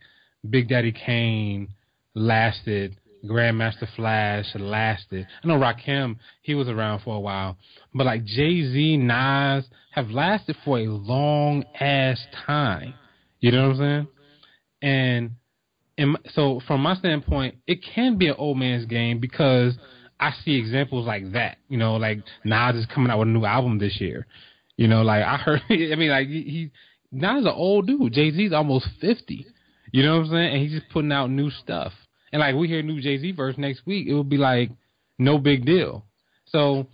Big 0.48 0.68
Daddy 0.68 0.92
Kane 0.92 1.68
lasted, 2.14 2.96
Grandmaster 3.24 3.88
Flash 3.96 4.46
lasted. 4.54 5.26
I 5.42 5.46
know 5.46 5.54
Rakim, 5.54 6.16
he 6.42 6.54
was 6.54 6.68
around 6.68 7.00
for 7.02 7.16
a 7.16 7.20
while, 7.20 7.56
but 7.94 8.04
like 8.04 8.24
Jay 8.24 8.62
Z, 8.70 8.96
Nas 8.98 9.64
have 9.92 10.10
lasted 10.10 10.56
for 10.64 10.78
a 10.78 10.86
long 10.86 11.64
ass 11.80 12.20
time. 12.46 12.94
You 13.40 13.52
know 13.52 13.68
what 13.68 13.76
I'm 13.76 13.78
saying? 13.78 14.08
And 14.82 15.30
and 15.98 16.18
so 16.34 16.60
from 16.66 16.82
my 16.82 16.96
standpoint, 16.96 17.56
it 17.66 17.80
can 17.94 18.18
be 18.18 18.28
an 18.28 18.34
old 18.36 18.58
man's 18.58 18.86
game 18.86 19.20
because 19.20 19.78
I 20.22 20.32
see 20.44 20.54
examples 20.54 21.06
like 21.06 21.32
that. 21.32 21.58
You 21.68 21.78
know, 21.78 21.96
like 21.96 22.20
Nas 22.44 22.76
is 22.76 22.86
coming 22.86 23.10
out 23.10 23.18
with 23.18 23.28
a 23.28 23.32
new 23.32 23.44
album 23.44 23.78
this 23.78 24.00
year. 24.00 24.26
You 24.76 24.86
know, 24.86 25.02
like 25.02 25.24
I 25.24 25.36
heard. 25.36 25.62
I 25.70 25.94
mean, 25.96 26.10
like 26.10 26.28
he, 26.28 26.70
Nas 27.10 27.40
is 27.40 27.46
an 27.46 27.52
old 27.52 27.88
dude. 27.88 28.12
Jay 28.12 28.30
Z's 28.30 28.52
almost 28.52 28.86
fifty. 29.00 29.46
You 29.92 30.04
know 30.04 30.18
what 30.18 30.26
I'm 30.26 30.30
saying? 30.30 30.54
And 30.54 30.62
he's 30.62 30.80
just 30.80 30.92
putting 30.92 31.12
out 31.12 31.30
new 31.30 31.50
stuff. 31.50 31.92
And 32.32 32.40
like 32.40 32.54
we 32.54 32.68
hear 32.68 32.82
new 32.82 33.00
Jay 33.00 33.18
Z 33.18 33.32
verse 33.32 33.56
next 33.58 33.84
week, 33.84 34.06
it 34.06 34.14
would 34.14 34.28
be 34.28 34.38
like 34.38 34.70
no 35.18 35.38
big 35.38 35.66
deal. 35.66 36.06
So 36.46 36.86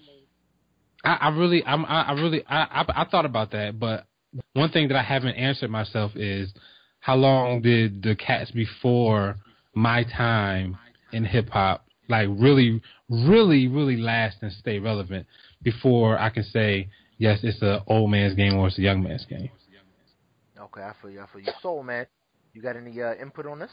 I, 1.05 1.15
I 1.15 1.29
really, 1.29 1.65
I'm, 1.65 1.85
I, 1.85 2.03
I 2.03 2.13
really, 2.13 2.45
I, 2.49 2.63
I, 2.63 3.03
I 3.03 3.05
thought 3.05 3.25
about 3.25 3.53
that. 3.53 3.79
But 3.79 4.07
one 4.55 4.71
thing 4.71 4.89
that 4.89 4.97
I 4.97 5.03
haven't 5.03 5.37
answered 5.37 5.71
myself 5.71 6.13
is 6.17 6.53
how 7.01 7.15
long 7.15 7.63
did 7.63 8.03
the 8.03 8.17
cats 8.17 8.51
before 8.51 9.37
my 9.75 10.03
time 10.05 10.77
in 11.13 11.25
hip 11.25 11.51
hop 11.51 11.88
like 12.09 12.29
really, 12.31 12.81
really, 13.09 13.69
really 13.69 13.97
last 13.97 14.39
and 14.43 14.53
stay 14.53 14.79
relevant 14.79 15.27
before 15.63 16.19
I 16.19 16.31
can 16.31 16.45
say 16.45 16.89
yes, 17.19 17.41
it's 17.43 17.61
a 17.63 17.83
old 17.87 18.11
man's 18.11 18.35
game 18.35 18.55
or 18.55 18.69
it's 18.69 18.79
a 18.79 18.83
young 18.83 19.03
man's 19.03 19.25
game. 19.27 19.51
Okay, 20.59 20.83
I 20.83 20.93
feel 21.01 21.11
you. 21.11 21.21
I 21.21 21.27
feel 21.33 21.43
you. 21.43 21.53
Soul 21.63 21.83
man, 21.83 22.07
you 22.53 22.63
got 22.63 22.77
any 22.77 23.01
uh, 23.01 23.15
input 23.15 23.47
on 23.47 23.59
this? 23.59 23.71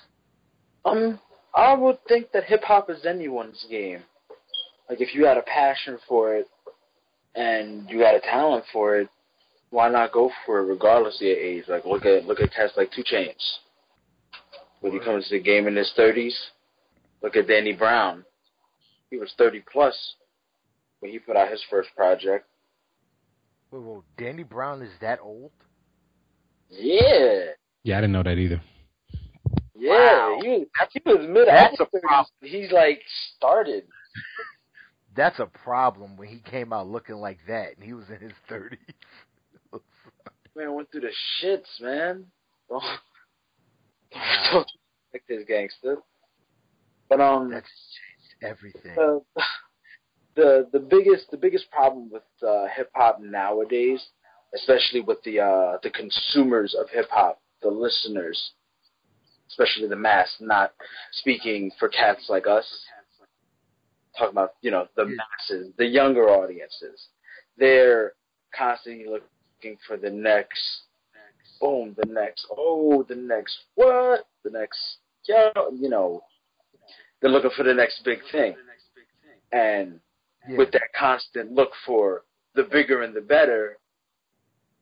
Um, 0.84 1.20
I 1.56 1.74
would 1.74 1.98
think 2.08 2.32
that 2.34 2.44
hip 2.44 2.64
hop 2.64 2.90
is 2.90 3.06
anyone's 3.06 3.66
game. 3.70 4.02
Like 4.90 5.02
if 5.02 5.16
you 5.16 5.26
had 5.26 5.38
a 5.38 5.42
passion 5.42 5.98
for 6.08 6.36
it 6.36 6.48
and 7.36 7.90
you 7.90 8.00
got 8.00 8.16
a 8.16 8.20
talent 8.20 8.66
for 8.72 8.98
it, 8.98 9.10
why 9.72 9.90
not 9.90 10.12
go 10.12 10.32
for 10.46 10.60
it 10.60 10.66
regardless 10.66 11.16
of 11.16 11.28
your 11.28 11.38
age? 11.38 11.64
Like 11.68 11.86
look 11.86 12.06
at 12.06 12.26
look 12.26 12.40
at 12.40 12.54
cats 12.54 12.74
like 12.78 12.92
2 12.92 13.04
Chainz. 13.04 13.34
When 14.82 14.92
he 14.94 15.00
comes 15.00 15.28
to 15.28 15.38
the 15.38 15.44
game 15.44 15.68
in 15.68 15.76
his 15.76 15.92
thirties, 15.96 16.38
look 17.26 17.36
at 17.36 17.48
Danny 17.48 17.74
Brown. 17.74 18.24
He 19.10 19.18
was 19.18 19.34
thirty 19.38 19.64
plus 19.72 19.96
when 21.00 21.12
he 21.12 21.20
put 21.20 21.36
out 21.36 21.50
his 21.52 21.62
first 21.70 21.90
project. 21.96 22.46
Wait, 23.72 23.82
whoa, 23.82 24.04
Danny 24.18 24.44
Brown 24.44 24.82
is 24.82 24.92
that 25.02 25.20
old? 25.22 25.52
Yeah. 26.70 27.46
Yeah, 27.84 27.98
I 27.98 28.02
didn't 28.02 28.14
know 28.14 28.24
that 28.24 28.38
either. 28.38 28.62
Yeah, 29.78 29.92
Wow. 30.30 30.40
he 30.42 30.48
was 30.50 30.68
he 30.94 31.02
was 31.06 31.26
mid 31.28 31.48
That's 31.48 31.80
a 31.80 31.86
problem. 32.00 32.28
He's 32.42 32.72
like 32.72 33.02
started. 33.36 33.84
That's 35.16 35.40
a 35.40 35.46
problem 35.46 36.18
when 36.18 36.28
he 36.28 36.40
came 36.40 36.74
out 36.74 36.88
looking 36.88 37.16
like 37.16 37.40
that 37.48 37.76
and 37.76 37.84
he 37.84 37.94
was 37.94 38.06
in 38.10 38.20
his 38.20 38.34
thirties. 38.50 38.80
Man 40.56 40.74
went 40.74 40.90
through 40.92 41.02
the 41.02 41.12
shits, 41.44 41.82
man. 41.82 42.26
Don't, 42.70 42.82
Wow. 44.14 44.50
don't 44.52 44.72
like 45.14 45.24
this 45.28 45.44
gangster. 45.48 45.98
But 47.10 47.22
um, 47.22 47.52
That's 47.52 47.68
changed 47.68 48.36
everything. 48.42 48.96
the 48.96 49.22
the 50.36 50.68
the 50.72 50.80
biggest 50.80 51.32
the 51.32 51.38
biggest 51.38 51.70
problem 51.72 52.10
with 52.12 52.24
uh, 52.46 52.68
hip 52.76 52.90
hop 52.94 53.20
nowadays, 53.22 54.04
especially 54.56 55.02
with 55.02 55.22
the 55.24 55.40
uh, 55.40 55.78
the 55.84 55.90
consumers 55.90 56.76
of 56.80 56.90
hip 56.90 57.08
hop, 57.12 57.40
the 57.62 57.70
listeners, 57.70 58.52
especially 59.50 59.88
the 59.88 59.96
mass, 59.96 60.36
not 60.40 60.74
speaking 61.12 61.72
for 61.80 61.88
cats 61.90 62.26
like 62.30 62.48
us, 62.48 62.66
talking 64.18 64.32
about 64.32 64.56
you 64.62 64.72
know 64.72 64.88
the 64.96 65.06
Yeah. 65.06 65.16
masses, 65.16 65.74
the 65.78 65.86
younger 65.86 66.30
audiences. 66.30 67.08
They're 67.58 68.14
constantly 68.56 69.06
looking 69.06 69.78
for 69.88 69.96
the 69.98 70.10
next, 70.10 70.62
boom, 71.62 71.96
the 71.98 72.06
next, 72.12 72.46
oh, 72.52 73.04
the 73.04 73.16
next 73.16 73.58
what, 73.76 74.28
the 74.44 74.50
next, 74.50 74.98
yo, 75.26 75.52
you 75.74 75.90
know, 75.90 76.22
they're 77.26 77.32
looking 77.34 77.50
for 77.58 77.64
the 77.64 77.74
next 77.74 78.04
big 78.04 78.20
thing, 78.32 78.56
and 79.52 80.00
Yeah. 80.48 80.58
with 80.58 80.72
that 80.74 80.94
constant 80.94 81.52
look 81.52 81.74
for 81.84 82.24
the 82.54 82.64
bigger 82.66 83.02
and 83.02 83.16
the 83.16 83.22
better, 83.22 83.80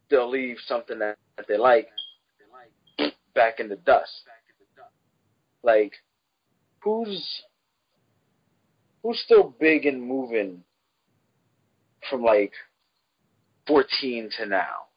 they'll 0.09 0.27
leave 0.27 0.59
something 0.59 0.99
that, 0.99 1.17
that 1.37 1.47
they 1.47 1.55
like 1.55 1.89
back 3.33 3.61
in 3.61 3.69
the 3.69 3.77
dust. 3.77 4.27
Like, 5.61 5.93
who's 6.81 7.45
who's 9.03 9.21
still 9.21 9.55
big 9.57 9.85
and 9.85 10.03
moving 10.03 10.65
from 12.09 12.23
like 12.23 12.53
fourteen 13.65 14.29
to 14.31 14.45
now, 14.45 14.87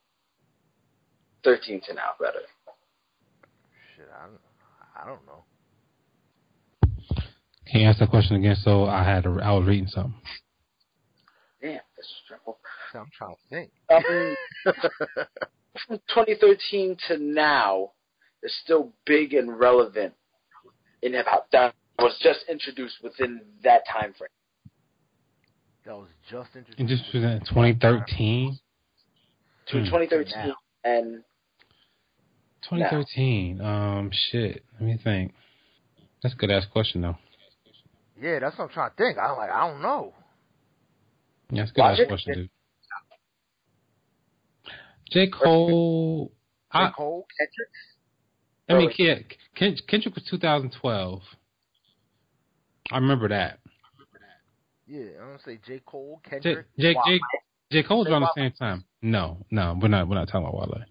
thirteen 1.45 1.81
to 1.83 1.95
now, 1.95 2.17
better. 2.19 2.43
Shit, 3.95 4.09
I 4.13 4.27
don't, 4.27 4.41
I 4.97 5.07
don't 5.07 5.25
know. 5.27 5.45
Can 7.71 7.81
you 7.81 7.89
ask 7.89 7.99
that 7.99 8.11
question 8.11 8.37
again? 8.37 8.57
So 8.63 8.85
I 8.85 9.03
had 9.05 9.25
to, 9.25 9.41
I 9.43 9.53
was 9.53 9.67
reading 9.67 9.89
something. 9.89 10.15
Damn, 11.61 11.81
that's 11.97 12.13
trouble. 12.29 12.59
So 12.93 13.01
I'm 13.01 13.11
trying 13.17 13.35
to 13.35 13.41
think. 13.51 13.71
Um, 13.91 14.37
from 15.87 15.99
2013 16.15 16.97
to 17.09 17.19
now 17.19 17.93
is 18.43 18.55
still 18.63 18.93
big 19.05 19.35
and 19.35 19.59
relevant 19.59 20.15
in 21.03 21.13
hip 21.15 21.27
hop. 21.29 21.49
That 21.53 21.75
was 21.99 22.17
just 22.23 22.41
introduced 22.49 22.97
within 23.03 23.41
that 23.65 23.83
time 23.91 24.15
frame. 24.17 24.29
that 25.85 25.97
was 25.97 26.09
just 26.31 26.51
introduced. 26.55 26.79
And 26.79 26.89
just 26.89 27.05
in 27.15 27.41
2013. 27.49 28.59
To 29.69 29.79
Hmm. 29.79 29.85
2013 29.85 30.55
and 30.85 31.25
2013. 32.63 33.61
Um, 33.61 34.11
shit. 34.31 34.63
Let 34.75 34.83
me 34.83 34.99
think. 35.03 35.35
That's 36.23 36.35
a 36.35 36.39
good 36.39 36.51
ass 36.51 36.65
question 36.73 37.01
though. 37.01 37.17
Yeah, 38.21 38.39
that's 38.41 38.57
what 38.59 38.65
I'm 38.65 38.71
trying 38.71 38.91
to 38.91 38.97
think. 38.97 39.19
I'm 39.19 39.37
like, 39.37 39.51
I 39.51 39.69
don't 39.69 39.83
know. 39.83 40.15
Yeah, 41.51 41.63
that's 41.63 41.71
a 41.71 41.75
good 41.75 41.83
ass 41.83 42.01
question, 42.09 42.35
dude. 42.35 42.51
J. 45.11 45.29
Cole. 45.29 46.33
J. 46.73 46.79
I, 46.79 46.91
Cole, 46.97 47.27
Kendrick. 47.39 47.69
I 48.69 48.75
mean, 48.75 48.91
Ken- 49.55 49.77
Kendrick 49.89 50.15
was 50.15 50.25
2012. 50.29 51.23
I 52.91 52.97
remember 52.99 53.29
that. 53.29 53.59
Yeah, 54.89 55.03
I'm 55.21 55.27
gonna 55.29 55.39
say 55.45 55.59
J. 55.67 55.81
Cole, 55.85 56.21
J. 56.25 56.31
Kendrick. 56.31 56.67
J. 56.79 56.95
Wale. 56.95 57.03
J. 57.07 57.21
J. 57.73 57.83
Cole's 57.83 58.09
around 58.09 58.23
the 58.23 58.33
same 58.37 58.53
time. 58.53 58.85
No, 59.03 59.45
no, 59.51 59.77
we're 59.81 59.89
not. 59.89 60.09
We're 60.09 60.15
not 60.15 60.29
talking 60.29 60.47
about 60.49 60.55
Wale. 60.55 60.85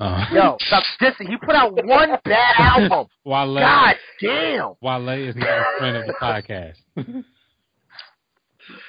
Uh, 0.00 0.24
Yo, 0.32 0.56
stop 0.60 0.82
dissing. 1.00 1.28
He 1.28 1.36
put 1.36 1.54
out 1.54 1.72
one 1.84 2.10
bad 2.24 2.54
album. 2.58 3.06
Wale. 3.24 3.54
God 3.54 3.96
damn. 4.20 4.72
Wale 4.80 5.28
is 5.28 5.36
not 5.36 5.48
a 5.48 5.64
friend 5.78 5.96
of 5.96 6.06
the 6.06 6.14
podcast. 6.14 6.76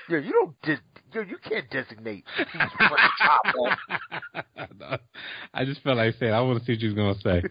Yo, 0.09 0.17
you 0.17 0.31
don't 0.31 0.55
dis- 0.63 0.79
yo, 1.13 1.21
you 1.21 1.37
can't 1.47 1.69
designate 1.69 2.23
who's 2.37 2.45
put 2.77 2.89
the 2.89 3.09
top 3.21 3.41
one. 3.55 4.99
I 5.53 5.65
just 5.65 5.81
felt 5.81 5.97
like 5.97 6.15
saying. 6.19 6.33
I 6.33 6.41
want 6.41 6.59
to 6.59 6.65
see 6.65 6.73
what 6.73 6.81
you 6.81 6.93
was 6.93 6.95
gonna 6.95 7.15
say. 7.19 7.43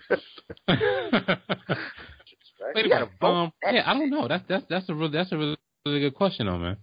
Wait 2.75 2.85
He 2.87 2.91
a 2.91 2.95
had 2.95 3.03
a 3.03 3.07
minute. 3.07 3.11
Um, 3.23 3.53
yeah, 3.65 3.83
I 3.85 3.95
don't 3.95 4.11
know. 4.11 4.29
That's 4.29 4.45
that's 4.49 4.65
that's 4.69 4.89
a 4.89 4.95
real 4.95 5.11
that's 5.11 5.33
a 5.33 5.37
really, 5.37 5.57
really 5.85 6.01
good 6.01 6.15
question, 6.15 6.47
though, 6.47 6.59
man. 6.59 6.77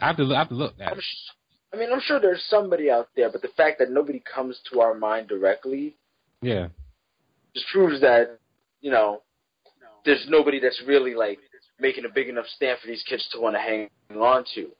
I 0.00 0.06
have 0.08 0.16
to 0.16 0.22
look, 0.22 0.36
I 0.36 0.38
have 0.40 0.48
to 0.48 0.54
look 0.54 0.74
at 0.80 0.96
it. 0.96 1.04
Sh- 1.70 1.76
I 1.76 1.78
mean, 1.78 1.92
I'm 1.92 2.00
sure 2.00 2.20
there's 2.20 2.42
somebody 2.48 2.90
out 2.90 3.08
there, 3.16 3.30
but 3.30 3.42
the 3.42 3.48
fact 3.56 3.78
that 3.78 3.90
nobody 3.90 4.20
comes 4.32 4.58
to 4.72 4.80
our 4.80 4.94
mind 4.94 5.28
directly 5.28 5.96
Yeah, 6.42 6.68
just 7.54 7.66
proves 7.72 8.00
that, 8.00 8.38
you 8.80 8.90
know, 8.90 9.22
there's 10.04 10.24
nobody 10.28 10.60
that's 10.60 10.80
really 10.86 11.14
like 11.14 11.38
making 11.78 12.04
a 12.04 12.08
big 12.08 12.28
enough 12.28 12.46
stand 12.56 12.78
for 12.80 12.86
these 12.86 13.02
kids 13.08 13.26
to 13.32 13.40
want 13.40 13.54
to 13.56 13.60
hang 13.60 13.88
on 14.18 14.44
to 14.54 14.70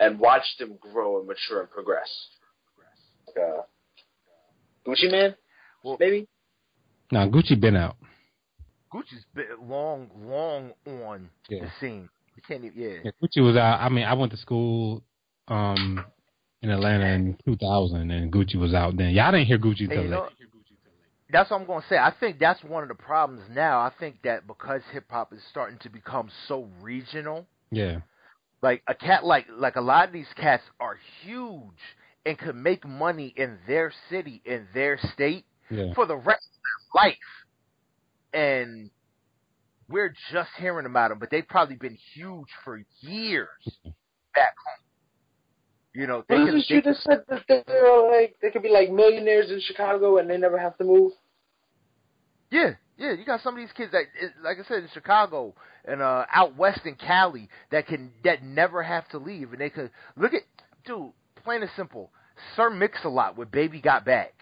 and 0.00 0.18
watch 0.18 0.42
them 0.58 0.76
grow 0.80 1.18
and 1.18 1.28
mature 1.28 1.60
and 1.60 1.70
progress. 1.70 2.08
Like, 3.28 3.36
uh, 3.44 3.62
Gucci 4.86 5.10
Mane, 5.10 5.34
Well- 5.84 5.96
maybe. 6.00 6.28
now 7.12 7.28
Gucci 7.28 7.58
been 7.60 7.76
out. 7.76 7.96
Gucci's 8.92 9.24
been 9.34 9.46
long, 9.68 10.10
long 10.28 10.72
on 10.86 11.30
Yeah. 11.48 11.64
the 11.64 11.70
scene. 11.80 12.08
You 12.36 12.42
can't 12.42 12.64
even, 12.64 12.80
yeah. 12.80 12.98
Yeah, 13.04 13.10
Gucci 13.22 13.42
was 13.44 13.56
out. 13.56 13.80
I 13.80 13.88
mean, 13.88 14.04
I 14.04 14.14
went 14.14 14.32
to 14.32 14.38
school 14.38 15.02
um 15.52 16.04
in 16.62 16.70
Atlanta 16.70 17.06
in 17.06 17.36
2000, 17.44 18.10
and 18.10 18.32
Gucci 18.32 18.56
was 18.56 18.72
out 18.72 18.96
then. 18.96 19.10
Y'all 19.10 19.32
didn't 19.32 19.46
hear 19.46 19.58
Gucci 19.58 19.88
till 19.88 20.04
you 20.04 20.10
late. 20.10 20.20
that's 21.30 21.50
what 21.50 21.60
I'm 21.60 21.66
going 21.66 21.82
to 21.82 21.88
say. 21.88 21.96
I 21.96 22.12
think 22.20 22.38
that's 22.38 22.62
one 22.62 22.84
of 22.84 22.88
the 22.88 22.94
problems 22.94 23.42
now. 23.50 23.80
I 23.80 23.90
think 23.98 24.22
that 24.22 24.46
because 24.46 24.82
hip 24.92 25.06
hop 25.10 25.32
is 25.32 25.40
starting 25.50 25.78
to 25.80 25.90
become 25.90 26.30
so 26.46 26.68
regional, 26.80 27.46
Yeah, 27.72 27.98
like 28.62 28.82
a 28.86 28.94
cat 28.94 29.24
like 29.24 29.46
like 29.50 29.76
a 29.76 29.80
lot 29.80 30.06
of 30.06 30.12
these 30.12 30.32
cats 30.36 30.62
are 30.80 30.98
huge 31.22 31.66
and 32.24 32.38
can 32.38 32.62
make 32.62 32.86
money 32.86 33.34
in 33.36 33.58
their 33.66 33.92
city 34.08 34.40
in 34.44 34.66
their 34.72 34.98
state 35.12 35.44
yeah, 35.70 35.92
for 35.94 36.06
the 36.06 36.16
rest 36.16 36.42
of 36.44 36.94
their 36.94 37.02
life 37.02 37.16
and 38.32 38.90
we're 39.88 40.14
just 40.32 40.50
hearing 40.58 40.86
about 40.86 41.08
them 41.08 41.18
but 41.18 41.30
they've 41.30 41.48
probably 41.48 41.76
been 41.76 41.98
huge 42.14 42.48
for 42.64 42.82
years 43.00 43.48
back 44.34 44.54
home 44.64 44.84
you 45.94 46.06
know 46.06 46.24
they 46.28 46.36
But 46.36 46.46
can, 46.46 46.48
isn't 46.56 46.68
they 46.68 46.74
you 46.76 46.82
just 46.82 47.02
said 47.02 47.22
that 47.28 47.64
they're 47.66 48.10
like 48.10 48.36
they 48.40 48.50
could 48.50 48.62
be 48.62 48.70
like 48.70 48.90
millionaires 48.90 49.50
in 49.50 49.60
Chicago 49.60 50.18
and 50.18 50.28
they 50.28 50.38
never 50.38 50.58
have 50.58 50.76
to 50.78 50.84
move? 50.84 51.12
Yeah, 52.50 52.72
yeah, 52.98 53.12
you 53.12 53.24
got 53.24 53.40
some 53.42 53.54
of 53.54 53.60
these 53.60 53.72
kids 53.72 53.92
that, 53.92 54.04
like 54.44 54.58
I 54.58 54.68
said, 54.68 54.82
in 54.82 54.88
Chicago 54.92 55.54
and 55.84 56.00
uh, 56.00 56.24
out 56.32 56.56
west 56.56 56.80
in 56.84 56.94
Cali 56.94 57.48
that 57.70 57.86
can 57.86 58.12
that 58.24 58.42
never 58.42 58.82
have 58.82 59.08
to 59.08 59.18
leave, 59.18 59.52
and 59.52 59.60
they 59.60 59.70
could 59.70 59.90
look 60.16 60.34
at, 60.34 60.42
dude, 60.84 61.12
plain 61.42 61.62
and 61.62 61.70
simple. 61.76 62.10
Sir 62.56 62.70
Mix 62.70 62.98
a 63.04 63.08
lot 63.08 63.36
with 63.36 63.50
Baby 63.50 63.80
Got 63.80 64.04
Back. 64.04 64.32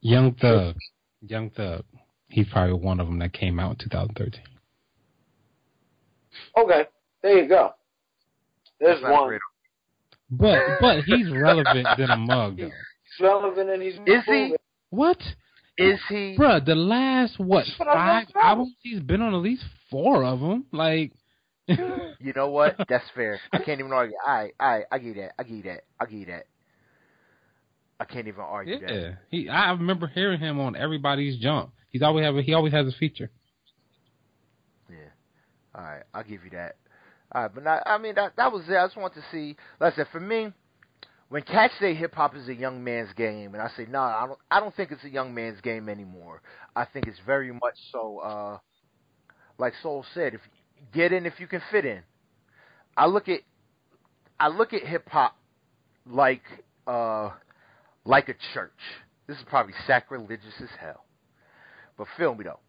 Young 0.00 0.34
Thug, 0.34 0.76
Young 1.20 1.50
Thug. 1.50 1.84
He's 2.28 2.48
probably 2.48 2.74
one 2.74 2.98
of 2.98 3.06
them 3.06 3.18
that 3.18 3.32
came 3.32 3.60
out 3.60 3.72
in 3.72 3.90
2013. 3.90 4.40
Okay, 6.56 6.86
there 7.22 7.42
you 7.42 7.48
go. 7.48 7.74
There's 8.82 9.02
not 9.02 9.12
one. 9.12 9.28
great. 9.28 9.40
But 10.30 10.58
but 10.80 11.04
he's 11.04 11.30
relevant 11.30 11.86
than 11.96 12.10
a 12.10 12.16
mug 12.16 12.56
though. 12.58 12.64
He's 12.64 13.20
relevant 13.20 13.70
and 13.70 13.82
he's 13.82 13.94
Is 14.06 14.24
he? 14.26 14.56
What, 14.90 15.18
Is 15.78 15.98
he? 16.08 16.36
Bruh, 16.38 16.64
The 16.64 16.74
last 16.74 17.38
what 17.38 17.66
five 17.78 18.26
albums 18.34 18.74
he's 18.82 19.00
been 19.00 19.22
on 19.22 19.34
at 19.34 19.40
least 19.40 19.62
four 19.90 20.24
of 20.24 20.40
them. 20.40 20.66
Like, 20.72 21.12
You 21.68 22.32
know 22.34 22.48
what? 22.48 22.76
That's 22.88 23.04
fair. 23.14 23.40
I 23.52 23.58
can't 23.58 23.80
even 23.80 23.92
argue. 23.92 24.16
I, 24.26 24.50
I, 24.58 24.82
I 24.90 24.98
get 24.98 25.06
you 25.06 25.14
that. 25.14 25.32
I 25.38 25.42
get 25.44 25.52
you 25.52 25.62
that. 25.64 25.84
I 26.00 26.04
get 26.06 26.18
you 26.18 26.26
that. 26.26 26.46
I 28.00 28.04
can't 28.04 28.26
even 28.26 28.40
argue 28.40 28.80
that. 28.80 28.92
yeah, 28.92 29.10
he. 29.30 29.48
I 29.48 29.70
remember 29.72 30.08
hearing 30.08 30.40
him 30.40 30.58
on 30.58 30.74
everybody's 30.74 31.38
jump. 31.38 31.72
He's 31.90 32.02
always 32.02 32.24
have 32.24 32.36
a, 32.36 32.42
he 32.42 32.52
always 32.52 32.72
has 32.72 32.86
a 32.86 32.92
feature. 32.92 33.30
Yeah. 34.90 34.96
All 35.74 35.82
right, 35.82 36.02
I'll 36.12 36.24
give 36.24 36.42
you 36.44 36.50
that. 36.50 36.76
All 37.34 37.42
right, 37.42 37.54
but 37.54 37.64
not, 37.64 37.82
I 37.86 37.98
mean 37.98 38.14
that 38.16 38.34
that 38.36 38.52
was 38.52 38.64
it. 38.68 38.76
I 38.76 38.86
just 38.86 38.96
want 38.96 39.14
to 39.14 39.24
see. 39.30 39.56
Like 39.80 39.94
I 39.94 39.96
said, 39.96 40.08
for 40.12 40.20
me, 40.20 40.52
when 41.28 41.42
cats 41.42 41.72
say 41.80 41.94
hip 41.94 42.14
hop 42.14 42.36
is 42.36 42.48
a 42.48 42.54
young 42.54 42.84
man's 42.84 43.12
game, 43.14 43.54
and 43.54 43.62
I 43.62 43.70
say 43.76 43.86
no, 43.88 44.00
I 44.00 44.26
don't. 44.26 44.38
I 44.50 44.60
don't 44.60 44.74
think 44.74 44.92
it's 44.92 45.04
a 45.04 45.08
young 45.10 45.34
man's 45.34 45.60
game 45.62 45.88
anymore. 45.88 46.42
I 46.76 46.84
think 46.84 47.06
it's 47.06 47.18
very 47.24 47.52
much 47.52 47.76
so. 47.90 48.18
uh 48.18 48.58
Like 49.58 49.72
Soul 49.82 50.04
said, 50.12 50.34
if 50.34 50.40
get 50.92 51.12
in 51.12 51.26
if 51.26 51.34
you 51.38 51.46
can 51.46 51.62
fit 51.70 51.84
in. 51.84 52.02
I 52.96 53.06
look 53.06 53.28
at 53.28 53.40
I 54.38 54.48
look 54.48 54.72
at 54.72 54.82
hip 54.82 55.08
hop 55.08 55.36
like 56.06 56.42
uh 56.86 57.30
like 58.04 58.28
a 58.28 58.34
church. 58.52 58.72
This 59.26 59.36
is 59.38 59.44
probably 59.48 59.74
sacrilegious 59.86 60.60
as 60.60 60.68
hell. 60.78 61.04
But 61.96 62.08
feel 62.18 62.34
me 62.34 62.44
though. 62.44 62.60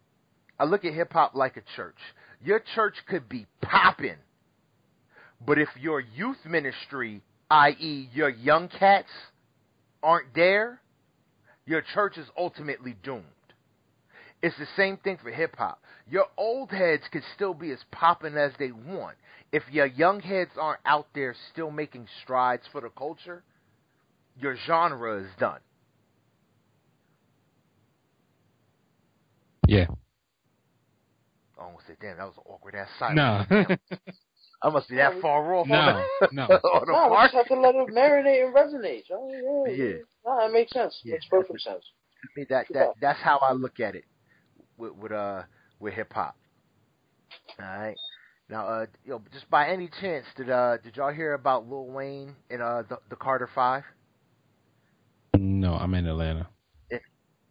I 0.58 0.64
look 0.64 0.84
at 0.84 0.94
hip 0.94 1.12
hop 1.12 1.34
like 1.34 1.56
a 1.56 1.62
church. 1.76 1.98
Your 2.42 2.62
church 2.74 2.94
could 3.08 3.28
be 3.28 3.46
popping, 3.60 4.16
but 5.46 5.58
if 5.58 5.68
your 5.80 6.00
youth 6.00 6.38
ministry, 6.44 7.22
i.e., 7.50 8.08
your 8.12 8.28
young 8.28 8.68
cats, 8.68 9.08
aren't 10.02 10.34
there, 10.34 10.80
your 11.66 11.82
church 11.94 12.18
is 12.18 12.26
ultimately 12.36 12.96
doomed. 13.02 13.24
It's 14.42 14.56
the 14.58 14.68
same 14.76 14.98
thing 14.98 15.18
for 15.22 15.30
hip 15.30 15.56
hop. 15.56 15.80
Your 16.10 16.26
old 16.36 16.70
heads 16.70 17.04
could 17.10 17.22
still 17.34 17.54
be 17.54 17.70
as 17.70 17.78
popping 17.90 18.36
as 18.36 18.52
they 18.58 18.72
want. 18.72 19.16
If 19.52 19.62
your 19.70 19.86
young 19.86 20.20
heads 20.20 20.50
aren't 20.60 20.80
out 20.84 21.06
there 21.14 21.34
still 21.52 21.70
making 21.70 22.08
strides 22.22 22.64
for 22.70 22.80
the 22.82 22.90
culture, 22.90 23.42
your 24.38 24.56
genre 24.66 25.22
is 25.22 25.30
done. 25.38 25.60
Yeah. 29.66 29.86
I 31.58 31.64
almost 31.64 31.86
said, 31.86 31.96
damn, 32.02 32.18
that 32.18 32.24
was 32.24 32.34
an 32.36 32.42
awkward 32.46 32.74
ass 32.74 32.88
silence. 32.98 33.48
No. 33.50 33.76
I 34.64 34.70
must 34.70 34.88
be 34.88 34.96
that 34.96 35.20
far 35.20 35.54
off. 35.54 35.66
No, 35.66 35.76
on 35.76 36.04
no. 36.32 36.42
on 36.64 36.88
No, 36.88 37.04
we 37.04 37.10
mark. 37.10 37.30
just 37.32 37.34
have 37.34 37.46
to 37.48 37.60
let 37.60 37.74
it 37.74 37.88
marinate 37.90 38.44
and 38.46 38.54
resonate. 38.54 39.02
Oh, 39.12 39.66
yeah, 39.68 39.72
Yeah. 39.74 39.94
No, 40.26 40.38
that 40.40 40.52
makes 40.52 40.72
sense. 40.72 40.98
Yeah. 41.04 41.12
Makes 41.12 41.26
perfect 41.26 41.60
sense. 41.60 41.84
I 42.22 42.26
mean, 42.36 42.46
that 42.48 42.66
that 42.72 42.88
that's 43.00 43.20
how 43.20 43.38
I 43.38 43.52
look 43.52 43.78
at 43.78 43.94
it 43.94 44.04
with 44.78 44.92
with 44.94 45.12
uh 45.12 45.42
with 45.78 45.92
hip 45.94 46.12
hop. 46.12 46.34
All 47.60 47.66
right. 47.66 47.96
Now, 48.48 48.66
uh, 48.66 48.86
you 49.04 49.12
know, 49.12 49.22
just 49.32 49.48
by 49.50 49.68
any 49.68 49.90
chance, 50.00 50.24
did 50.36 50.48
uh 50.48 50.78
did 50.78 50.96
y'all 50.96 51.12
hear 51.12 51.34
about 51.34 51.68
Lil 51.68 51.86
Wayne 51.86 52.34
and 52.50 52.62
uh 52.62 52.82
the, 52.88 52.98
the 53.10 53.16
Carter 53.16 53.50
Five 53.54 53.84
No, 55.36 55.74
I'm 55.74 55.92
in 55.94 56.06
Atlanta. 56.06 56.48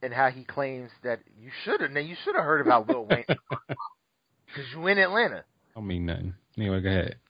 and 0.02 0.14
how 0.14 0.30
he 0.30 0.44
claims 0.44 0.90
that 1.04 1.20
you 1.40 1.50
should 1.64 1.80
have 1.82 1.92
now 1.92 2.00
you 2.02 2.16
should 2.26 2.36
have 2.36 2.44
heard 2.44 2.66
about 2.66 2.88
Lil 2.90 3.06
Wayne 3.06 3.24
because 3.28 4.66
you 4.74 4.88
in 4.88 4.98
Atlanta. 4.98 5.44
I 5.76 5.80
don't 5.80 5.88
mean 5.88 6.06
nothing. 6.08 6.34
Anyway, 6.58 6.82
go 6.82 6.90
ahead. 6.90 7.16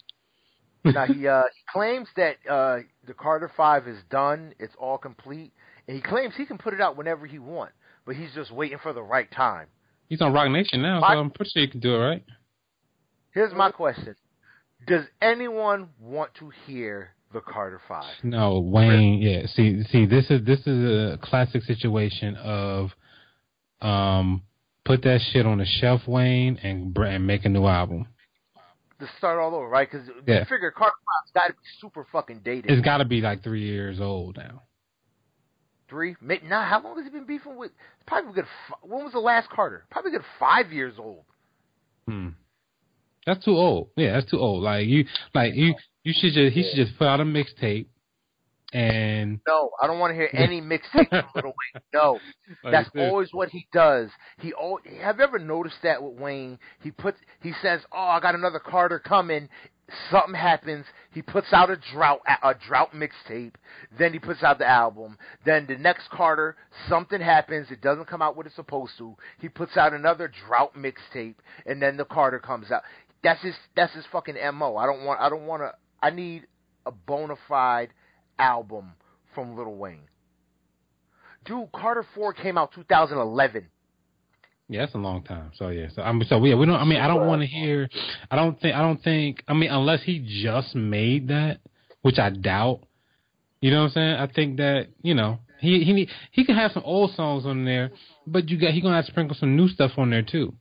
Now 0.86 1.06
he 1.06 1.26
uh 1.30 1.44
he 1.44 1.64
claims 1.72 2.10
that 2.18 2.36
uh 2.50 2.80
the 3.08 3.14
Carter 3.14 3.50
Five 3.56 3.88
is 3.88 3.98
done, 4.10 4.54
it's 4.60 4.74
all 4.78 4.98
complete, 4.98 5.54
and 5.88 5.96
he 5.96 6.04
claims 6.04 6.34
he 6.36 6.46
can 6.46 6.58
put 6.58 6.74
it 6.74 6.82
out 6.82 6.98
whenever 6.98 7.26
he 7.26 7.40
wants, 7.40 7.74
but 8.06 8.18
he's 8.18 8.34
just 8.36 8.52
waiting 8.52 8.78
for 8.84 8.92
the 8.92 9.02
right 9.02 9.32
time. 9.32 9.68
He's 10.10 10.22
on 10.22 10.34
Roc 10.34 10.52
Nation 10.52 10.82
now, 10.82 11.00
What? 11.00 11.14
so 11.14 11.20
I'm 11.20 11.32
pretty 11.32 11.52
sure 11.54 11.62
you 11.64 11.70
can 11.70 11.80
do 11.80 11.96
it, 11.96 12.00
right? 12.00 12.24
Here's 13.34 13.54
my 13.54 13.72
question: 13.72 14.14
Does 14.86 15.06
anyone 15.22 15.88
want 16.02 16.34
to 16.40 16.52
hear 16.66 17.12
the 17.32 17.40
Carter 17.40 17.80
Five? 17.88 18.14
No, 18.22 18.60
Wayne. 18.60 19.22
Yeah. 19.22 19.48
See, 19.48 19.84
see, 19.84 20.06
this 20.06 20.30
is 20.30 20.46
this 20.46 20.60
is 20.68 20.68
a 20.68 21.18
classic 21.22 21.64
situation 21.64 22.36
of, 22.36 22.92
um, 23.82 24.44
put 24.84 25.02
that 25.04 25.22
shit 25.32 25.46
on 25.46 25.60
the 25.60 25.66
shelf, 25.66 26.02
Wayne, 26.08 26.60
and 26.62 26.96
and 26.98 27.26
make 27.26 27.46
a 27.46 27.50
new 27.50 27.66
album. 27.66 28.08
To 29.04 29.10
start 29.18 29.38
all 29.40 29.54
over, 29.54 29.68
right? 29.68 29.90
Because 29.90 30.08
Yeah. 30.26 30.40
you 30.40 30.46
figure 30.46 30.72
Carter 30.72 30.96
Five's 30.96 31.32
got 31.34 31.48
to 31.48 31.54
be 31.54 31.60
super 31.82 32.06
fucking 32.12 32.40
dated. 32.46 32.72
It's 32.72 32.82
got 32.86 32.98
to 33.00 33.06
be 33.06 33.20
like 33.20 33.44
three 33.44 33.64
years 33.64 34.00
old 34.00 34.38
now. 34.38 34.62
Three? 35.90 36.16
May- 36.22 36.40
Nah, 36.44 36.64
how 36.64 36.82
long 36.82 36.96
has 36.96 37.04
he 37.06 37.12
been 37.12 37.26
beefing 37.26 37.58
with? 37.58 37.72
Probably 38.08 38.34
good. 38.34 38.46
When 38.82 39.04
was 39.04 39.12
the 39.14 39.20
last 39.20 39.50
Carter? 39.50 39.86
Probably 39.92 40.12
good 40.12 40.24
five 40.40 40.72
years 40.72 40.94
old. 40.98 41.26
Hmm. 42.08 42.30
That's 43.26 43.44
too 43.44 43.58
old. 43.58 43.90
Yeah, 43.98 44.14
that's 44.14 44.30
too 44.32 44.40
old. 44.40 44.64
Like 44.64 44.88
you, 44.88 45.06
like 45.34 45.54
you, 45.56 45.76
you 46.04 46.14
should 46.16 46.34
just 46.34 46.54
he 46.54 46.64
should 46.64 46.76
just 46.88 46.98
put 46.98 47.06
out 47.08 47.20
a 47.20 47.24
mixtape, 47.26 47.88
and 48.74 49.40
No, 49.48 49.70
I 49.82 49.88
don't 49.88 50.00
want 50.00 50.12
to 50.12 50.16
hear 50.16 50.30
any 50.34 50.60
mixtape 50.60 51.10
from 51.10 51.26
Little 51.36 51.54
Wayne. 51.54 51.84
No, 51.94 52.20
that's 52.72 52.90
always 52.98 53.30
what 53.32 53.50
he 53.50 53.68
does. 53.72 54.10
He 54.40 54.52
al 54.60 54.80
Have 55.02 55.20
you 55.20 55.24
ever 55.24 55.40
noticed 55.40 55.78
that 55.84 56.02
with 56.02 56.20
Wayne? 56.20 56.58
He 56.82 56.92
puts. 56.92 57.20
He 57.42 57.54
says, 57.62 57.82
"Oh, 57.92 57.98
I 57.98 58.20
got 58.20 58.36
another 58.36 58.60
Carter 58.60 59.00
coming." 59.00 59.48
Something 60.10 60.34
happens. 60.34 60.86
He 61.12 61.22
puts 61.22 61.48
out 61.52 61.70
a 61.70 61.78
drought 61.94 62.22
a 62.42 62.56
drought 62.56 62.94
mixtape. 62.94 63.54
Then 63.98 64.12
he 64.14 64.18
puts 64.18 64.42
out 64.42 64.58
the 64.58 64.68
album. 64.68 65.18
Then 65.46 65.68
the 65.68 65.78
next 65.78 66.10
Carter, 66.10 66.56
something 66.90 67.22
happens. 67.22 67.70
It 67.70 67.82
doesn't 67.82 68.08
come 68.08 68.22
out 68.22 68.36
what 68.36 68.48
it's 68.48 68.56
supposed 68.56 68.94
to. 68.98 69.16
He 69.40 69.50
puts 69.50 69.78
out 69.78 69.94
another 69.94 70.32
drought 70.48 70.74
mixtape, 70.76 71.36
and 71.66 71.82
then 71.82 71.98
the 71.98 72.06
Carter 72.06 72.40
comes 72.40 72.72
out. 72.72 72.82
That's 73.24 73.44
his. 73.44 73.56
That's 73.76 73.94
his 73.94 74.06
fucking 74.12 74.38
mo. 74.56 74.78
I 74.78 74.88
don't 74.88 75.04
want. 75.06 75.20
I 75.20 75.30
don't 75.30 75.46
want 75.46 75.62
to. 75.62 75.74
I 76.02 76.10
need 76.10 76.48
a 76.86 76.92
bona 76.92 77.36
fide 77.48 77.94
album 78.40 78.94
from 79.34 79.58
Little 79.58 79.76
Wayne. 79.76 80.08
Dude, 81.46 81.72
Carter 81.74 82.06
Four 82.16 82.34
came 82.34 82.58
out 82.58 82.72
2011. 82.74 83.68
Yeah, 84.70 84.82
that's 84.82 84.96
a 84.96 84.98
long 84.98 85.24
time. 85.24 85.52
So 85.56 85.70
yeah, 85.70 85.88
so 85.94 86.02
I'm 86.02 86.24
so 86.24 86.44
yeah, 86.44 86.56
we 86.56 86.66
don't. 86.66 86.76
I 86.76 86.86
mean, 86.86 87.00
I 87.00 87.08
don't 87.08 87.28
want 87.28 87.42
to 87.42 87.48
hear. 87.48 87.90
I 88.32 88.36
don't 88.36 88.60
think. 88.60 88.76
I 88.76 88.82
don't 88.82 89.02
think. 89.04 89.44
I 89.48 89.54
mean, 89.54 89.70
unless 89.70 90.04
he 90.04 90.20
just 90.44 90.74
made 90.74 91.28
that, 91.28 91.60
which 92.02 92.18
I 92.18 92.30
doubt. 92.30 92.82
You 93.60 93.72
know 93.72 93.80
what 93.80 93.86
I'm 93.86 93.92
saying? 93.92 94.16
I 94.16 94.28
think 94.28 94.58
that 94.58 94.88
you 95.02 95.14
know 95.14 95.40
he 95.60 95.84
he 95.84 96.10
he 96.32 96.46
can 96.46 96.56
have 96.56 96.72
some 96.72 96.84
old 96.86 97.12
songs 97.12 97.46
on 97.46 97.66
there, 97.66 97.92
but 98.26 98.50
you 98.50 98.60
got 98.60 98.72
he 98.72 98.82
gonna 98.82 98.96
have 98.96 99.06
to 99.06 99.12
sprinkle 99.12 99.36
some 99.38 99.56
new 99.56 99.68
stuff 99.68 99.92
on 99.98 100.10
there 100.10 100.22
too, 100.22 100.54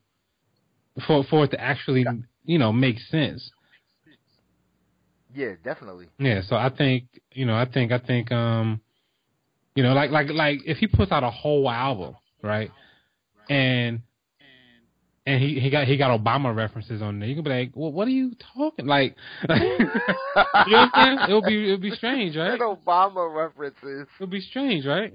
for 1.07 1.25
for 1.25 1.45
it 1.45 1.53
to 1.53 1.61
actually 1.61 2.05
you 2.45 2.59
know 2.59 2.73
make 2.73 2.99
sense. 2.99 3.51
Yeah, 5.35 5.53
definitely. 5.65 6.09
Yeah, 6.19 6.43
so 6.47 6.57
I 6.57 6.71
think 6.71 7.05
you 7.33 7.47
know, 7.47 7.55
I 7.55 7.67
think 7.67 7.93
I 7.93 7.99
think 7.99 8.31
um, 8.33 8.81
you 9.75 9.83
know, 9.83 9.95
like 9.95 10.11
like 10.11 10.29
like 10.31 10.61
if 10.67 10.79
he 10.79 10.87
puts 10.87 11.13
out 11.13 11.25
a 11.25 11.31
whole 11.31 11.69
album, 11.71 12.17
right, 12.43 12.71
and 13.49 14.03
and 15.27 15.43
he 15.43 15.61
he 15.61 15.71
got 15.71 15.87
he 15.87 15.97
got 15.97 16.19
Obama 16.19 16.55
references 16.55 17.01
on 17.01 17.19
there, 17.21 17.29
you 17.29 17.35
can 17.35 17.45
be 17.45 17.51
like, 17.51 17.73
well, 17.75 17.93
what 17.93 18.09
are 18.09 18.13
you 18.13 18.33
talking 18.55 18.87
like? 18.87 19.17
you 19.49 19.57
know 19.57 19.67
what 19.87 20.67
I'm 20.67 20.91
saying? 20.95 21.19
It'll 21.29 21.43
be 21.43 21.65
it'll 21.65 21.79
be 21.79 21.93
strange, 21.93 22.37
right? 22.37 22.59
Obama 22.61 23.33
references. 23.33 24.09
It'll 24.17 24.31
be 24.31 24.41
strange, 24.41 24.85
right? 24.85 25.13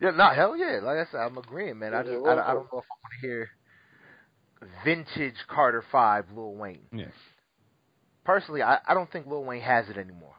Yeah, 0.00 0.10
no, 0.10 0.30
hell 0.30 0.56
yeah. 0.56 0.80
Like 0.82 0.98
I 0.98 1.10
said, 1.10 1.18
I'm 1.18 1.36
agreeing, 1.36 1.78
man. 1.78 1.92
I 1.92 2.02
just, 2.02 2.14
I, 2.24 2.32
I 2.32 2.54
don't 2.54 2.72
know 2.72 2.78
if 2.78 2.84
I 2.84 2.96
want 3.02 3.12
to 3.20 3.26
hear 3.26 3.48
vintage 4.84 5.34
Carter 5.48 5.84
Five 5.90 6.26
Lil 6.34 6.54
Wayne. 6.54 6.86
Yeah. 6.92 7.06
Personally, 8.28 8.60
I, 8.60 8.78
I 8.86 8.92
don't 8.92 9.10
think 9.10 9.26
Lil 9.26 9.42
Wayne 9.42 9.62
has 9.62 9.88
it 9.88 9.96
anymore. 9.96 10.34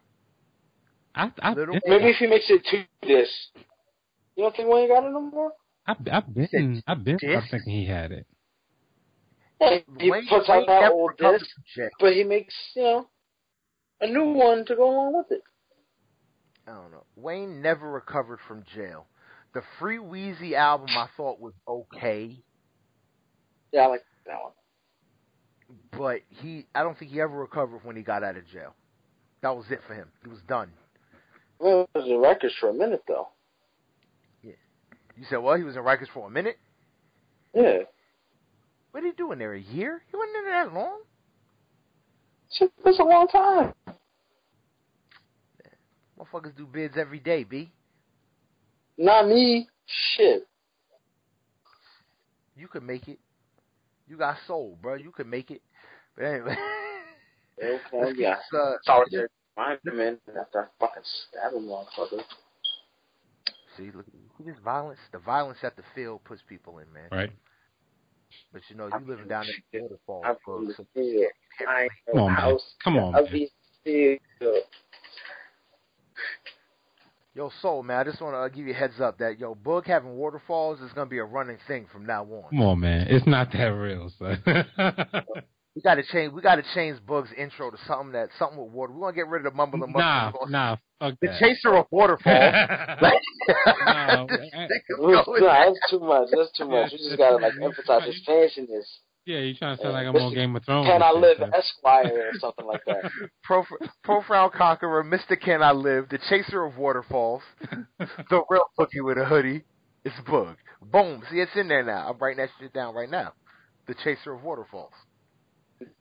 I 1.15 1.31
I 1.41 1.53
Little 1.53 1.73
been, 1.73 1.81
Maybe 1.87 2.09
if 2.11 2.17
he 2.17 2.27
makes 2.27 2.45
it 2.47 2.63
to 2.65 2.83
this, 3.07 3.47
you 4.35 4.43
don't 4.43 4.55
think 4.55 4.69
Wayne 4.69 4.87
got 4.87 5.05
it 5.05 5.11
no 5.11 5.21
more? 5.21 5.53
I 5.87 5.95
I've 6.11 6.31
been 6.31 6.83
I've 6.85 7.03
been 7.03 7.17
This? 7.19 7.43
thinking 7.49 7.73
he 7.73 7.87
had 7.87 8.11
it. 8.11 8.27
Yeah, 9.59 9.79
he 9.97 10.11
Wayne, 10.11 10.27
puts 10.29 10.47
Wayne 10.47 10.59
out 10.61 10.67
that 10.67 10.91
old 10.91 11.13
recovered 11.19 11.39
disc, 11.41 11.49
but 11.99 12.13
he 12.13 12.23
makes 12.23 12.53
you 12.75 12.83
know 12.83 13.07
a 14.01 14.07
new 14.07 14.33
one 14.33 14.65
to 14.67 14.75
go 14.75 14.87
along 14.87 15.17
with 15.17 15.31
it. 15.31 15.41
I 16.67 16.73
don't 16.73 16.91
know. 16.91 17.05
Wayne 17.15 17.59
never 17.59 17.89
recovered 17.89 18.37
from 18.47 18.65
jail. 18.75 19.07
The 19.55 19.63
Free 19.79 19.97
Weezy 19.97 20.53
album 20.53 20.89
I 20.95 21.07
thought 21.17 21.39
was 21.39 21.53
okay, 21.67 22.37
Yeah, 23.71 23.81
I 23.81 23.87
like 23.87 24.03
that 24.27 24.43
one. 24.43 24.51
But 25.97 26.21
he 26.29 26.65
I 26.73 26.83
don't 26.83 26.97
think 26.97 27.11
he 27.11 27.21
ever 27.21 27.37
recovered 27.37 27.81
when 27.83 27.95
he 27.95 28.01
got 28.01 28.23
out 28.23 28.37
of 28.37 28.47
jail. 28.47 28.73
That 29.41 29.55
was 29.55 29.65
it 29.69 29.81
for 29.87 29.93
him. 29.93 30.07
He 30.23 30.29
was 30.29 30.39
done. 30.47 30.71
Well, 31.59 31.87
it 31.93 31.97
was 31.97 32.05
in 32.07 32.17
Rikers 32.17 32.53
for 32.59 32.69
a 32.69 32.73
minute 32.73 33.03
though. 33.07 33.29
Yeah. 34.43 34.53
You 35.17 35.25
said, 35.29 35.37
well, 35.37 35.55
he 35.55 35.63
was 35.63 35.75
in 35.75 35.83
Rikers 35.83 36.07
for 36.13 36.27
a 36.27 36.29
minute. 36.29 36.57
Yeah, 37.53 37.79
What 38.91 39.01
did 39.01 39.13
he 39.13 39.15
do 39.17 39.31
in 39.31 39.39
there? 39.39 39.53
A 39.53 39.59
year? 39.59 40.03
He 40.09 40.15
wasn't 40.15 40.37
in 40.37 40.43
there 40.45 40.65
that 40.65 40.73
long. 40.73 40.99
Shit, 42.51 42.71
that's 42.85 42.99
a 42.99 43.03
long 43.03 43.27
time. 43.27 43.73
Motherfuckers 46.19 46.55
do 46.55 46.65
bids 46.65 46.95
every 46.97 47.19
day, 47.19 47.43
b. 47.43 47.71
Not 48.97 49.27
me. 49.27 49.67
Shit. 50.15 50.47
You 52.55 52.67
could 52.67 52.83
make 52.83 53.07
it. 53.07 53.19
You 54.09 54.17
got 54.17 54.37
soul, 54.47 54.77
bro. 54.81 54.95
You 54.95 55.11
could 55.11 55.27
make 55.27 55.51
it. 55.51 55.61
But 56.17 56.25
anyway, 56.25 56.57
Okay, 57.63 57.79
let's 57.93 58.17
yeah. 58.17 58.35
keep 58.35 58.43
this, 58.51 58.59
uh, 58.59 58.73
Solitary 58.83 59.27
confinement 59.55 60.19
after 60.39 60.61
I 60.61 60.65
fucking 60.79 61.03
stab 61.29 61.53
him, 61.53 61.63
motherfucker. 61.67 62.23
See, 63.77 63.91
look, 63.93 64.05
this 64.43 64.55
violence. 64.63 64.99
The 65.11 65.19
violence 65.19 65.59
at 65.63 65.75
the 65.77 65.83
field 65.93 66.23
puts 66.23 66.41
people 66.47 66.79
in, 66.79 66.91
man. 66.91 67.09
Right. 67.11 67.31
But 68.51 68.61
you 68.69 68.75
know, 68.75 68.87
you 68.87 69.05
living 69.07 69.27
down 69.27 69.45
in 69.45 69.53
the 69.73 69.79
waterfall, 69.81 70.21
I'm 70.25 70.35
folks. 70.45 70.77
so- 70.77 70.85
here. 70.95 71.29
I 71.67 71.87
Come 72.09 72.19
on, 72.21 72.27
man. 72.27 72.35
house. 72.35 72.73
Come 72.83 72.97
on, 72.97 73.13
I'll 73.15 73.23
man. 73.23 73.47
Be. 77.39 77.43
Yo, 77.43 77.51
soul, 77.61 77.83
man. 77.83 77.97
I 77.99 78.03
just 78.03 78.21
want 78.21 78.33
to 78.33 78.39
uh, 78.39 78.47
give 78.49 78.67
you 78.67 78.73
a 78.73 78.77
heads 78.77 78.99
up 79.01 79.17
that 79.19 79.39
yo, 79.39 79.55
Boog 79.55 79.85
having 79.85 80.11
waterfalls 80.15 80.79
is 80.81 80.91
gonna 80.93 81.09
be 81.09 81.19
a 81.19 81.23
running 81.23 81.57
thing 81.67 81.87
from 81.91 82.05
now 82.05 82.23
on. 82.23 82.49
Come 82.49 82.61
on, 82.61 82.79
man. 82.79 83.07
It's 83.09 83.25
not 83.27 83.51
that 83.53 83.65
real, 83.67 84.11
son. 84.17 84.43
We 85.75 85.83
gotta 85.83 86.01
change. 86.11 86.33
We 86.33 86.41
gotta 86.41 86.63
change 86.73 86.97
Bug's 87.07 87.29
intro 87.37 87.69
to 87.69 87.77
something 87.87 88.11
that 88.13 88.29
something 88.39 88.57
with 88.61 88.71
water. 88.71 88.91
We're 88.91 89.01
gonna 89.01 89.13
get 89.15 89.27
rid 89.27 89.45
of 89.45 89.53
the 89.53 89.55
mumble 89.55 89.81
and 89.83 89.93
Nah, 89.93 90.23
mumble. 90.31 90.47
nah, 90.49 90.75
fuck 90.99 91.13
The 91.21 91.27
that. 91.27 91.39
chaser 91.39 91.75
of 91.75 91.85
waterfalls. 91.91 92.55
Like, 93.01 93.21
No, 93.85 94.27
this 94.27 94.49
I- 94.55 94.67
No, 94.99 95.23
that's 95.39 95.79
too 95.89 95.99
much. 95.99 96.27
That's 96.35 96.51
too 96.57 96.67
much. 96.67 96.91
We 96.91 96.97
just 96.97 97.17
gotta 97.17 97.37
like 97.37 97.53
emphasize 97.63 98.03
his 98.03 98.19
fanciness. 98.27 98.83
Yeah, 99.29 99.41
you 99.41 99.53
trying 99.53 99.77
to 99.77 99.83
sound 99.83 99.93
like 99.93 100.07
I'm 100.07 100.15
on 100.15 100.33
Game 100.33 100.55
of 100.55 100.65
Thrones? 100.65 100.87
Can 100.87 101.03
I 101.03 101.11
live 101.11 101.37
shit, 101.37 101.53
Esquire 101.53 102.31
or 102.33 102.39
something 102.39 102.65
like 102.65 102.81
that? 102.87 103.11
Pro, 103.43 103.63
profound 104.03 104.53
conqueror, 104.53 105.03
Mr. 105.03 105.39
Can 105.39 105.61
I 105.61 105.71
Live, 105.71 106.09
the 106.09 106.17
chaser 106.31 106.65
of 106.65 106.77
waterfalls, 106.77 107.43
the 107.99 108.41
real 108.49 108.63
boogie 108.79 109.05
with 109.05 109.19
a 109.19 109.25
hoodie. 109.25 109.63
It's 110.03 110.15
Bug. 110.27 110.55
Boom. 110.81 111.21
See, 111.29 111.37
it's 111.37 111.51
in 111.55 111.67
there 111.67 111.83
now. 111.83 112.09
I'm 112.09 112.17
writing 112.17 112.37
that 112.39 112.49
shit 112.59 112.73
down 112.73 112.95
right 112.95 113.09
now. 113.09 113.33
The 113.85 113.93
chaser 114.03 114.33
of 114.33 114.41
waterfalls. 114.41 114.93
Did 115.79 115.91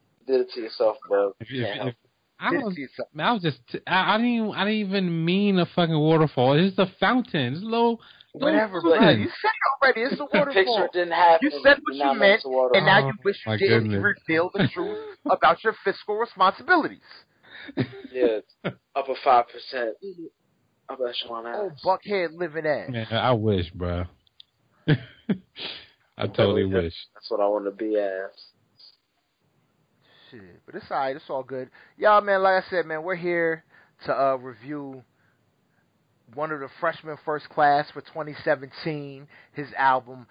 it 0.41 0.49
to 0.55 0.61
yourself, 0.61 0.97
bro. 1.07 1.33
If, 1.39 1.51
if, 1.51 1.77
Can't 1.77 1.89
if, 1.89 1.95
I 2.39 2.51
was, 2.53 2.73
see 2.73 2.87
something. 2.97 3.11
man, 3.13 3.27
I 3.27 3.33
was 3.33 3.43
just, 3.43 3.59
I, 3.85 4.15
I 4.15 4.17
didn't, 4.17 4.33
even, 4.33 4.51
I 4.53 4.65
didn't 4.65 4.89
even 4.89 5.25
mean 5.25 5.59
a 5.59 5.67
fucking 5.67 5.99
waterfall. 5.99 6.53
It's 6.53 6.75
just 6.75 6.89
a 6.89 6.91
fountain. 6.99 7.53
It's 7.53 7.61
a 7.61 7.65
little, 7.65 7.89
little 7.91 8.01
Whatever, 8.33 8.81
bro. 8.81 9.09
You 9.09 9.29
said 9.41 9.51
it 9.51 9.83
already. 9.83 10.01
It's 10.01 10.19
a 10.19 10.23
The 10.23 10.27
picture 10.27 10.61
waterfall. 10.61 10.89
didn't 10.93 11.11
have. 11.13 11.41
You 11.41 11.51
said 11.63 11.77
what 11.83 11.95
you 11.95 12.19
meant, 12.19 12.43
and 12.75 12.85
now 12.85 12.99
you 12.99 13.05
Oh, 13.05 13.11
wish 13.23 13.37
my 13.45 13.53
you 13.53 13.67
did 13.67 13.69
goodness. 13.83 14.03
reveal 14.27 14.49
the 14.53 14.67
truth 14.73 14.97
about 15.29 15.63
your 15.63 15.75
fiscal 15.83 16.15
responsibilities. 16.17 16.99
Yeah, 18.11 18.39
upper 18.95 19.15
five 19.23 19.45
percent. 19.47 19.95
Upper 20.89 21.07
echelon 21.07 21.45
Oh, 21.47 21.69
ass. 21.71 21.81
buckhead 21.85 22.29
living 22.37 22.65
ass. 22.65 22.89
Man, 22.91 23.07
I 23.11 23.31
wish, 23.33 23.69
bro. 23.71 24.05
I 26.17 26.27
totally 26.27 26.65
Yeah. 26.65 26.81
wish. 26.81 26.93
That's 27.13 27.29
what 27.29 27.39
I 27.39 27.47
want 27.47 27.65
to 27.65 27.71
be 27.71 27.97
as. 27.97 28.29
Shit, 30.31 30.61
but 30.65 30.75
it's 30.75 30.89
alright. 30.91 31.15
It's 31.15 31.29
all 31.29 31.43
good. 31.43 31.69
Y'all, 31.97 32.21
man, 32.21 32.43
like 32.43 32.63
I 32.63 32.69
said, 32.69 32.85
man, 32.85 33.03
we're 33.03 33.15
here 33.15 33.63
to 34.05 34.13
uh, 34.13 34.35
review 34.35 35.03
one 36.35 36.51
of 36.51 36.59
the 36.59 36.69
freshman 36.79 37.17
first 37.25 37.49
class 37.49 37.89
for 37.91 38.01
2017. 38.01 39.27
His 39.53 39.67
album. 39.77 40.27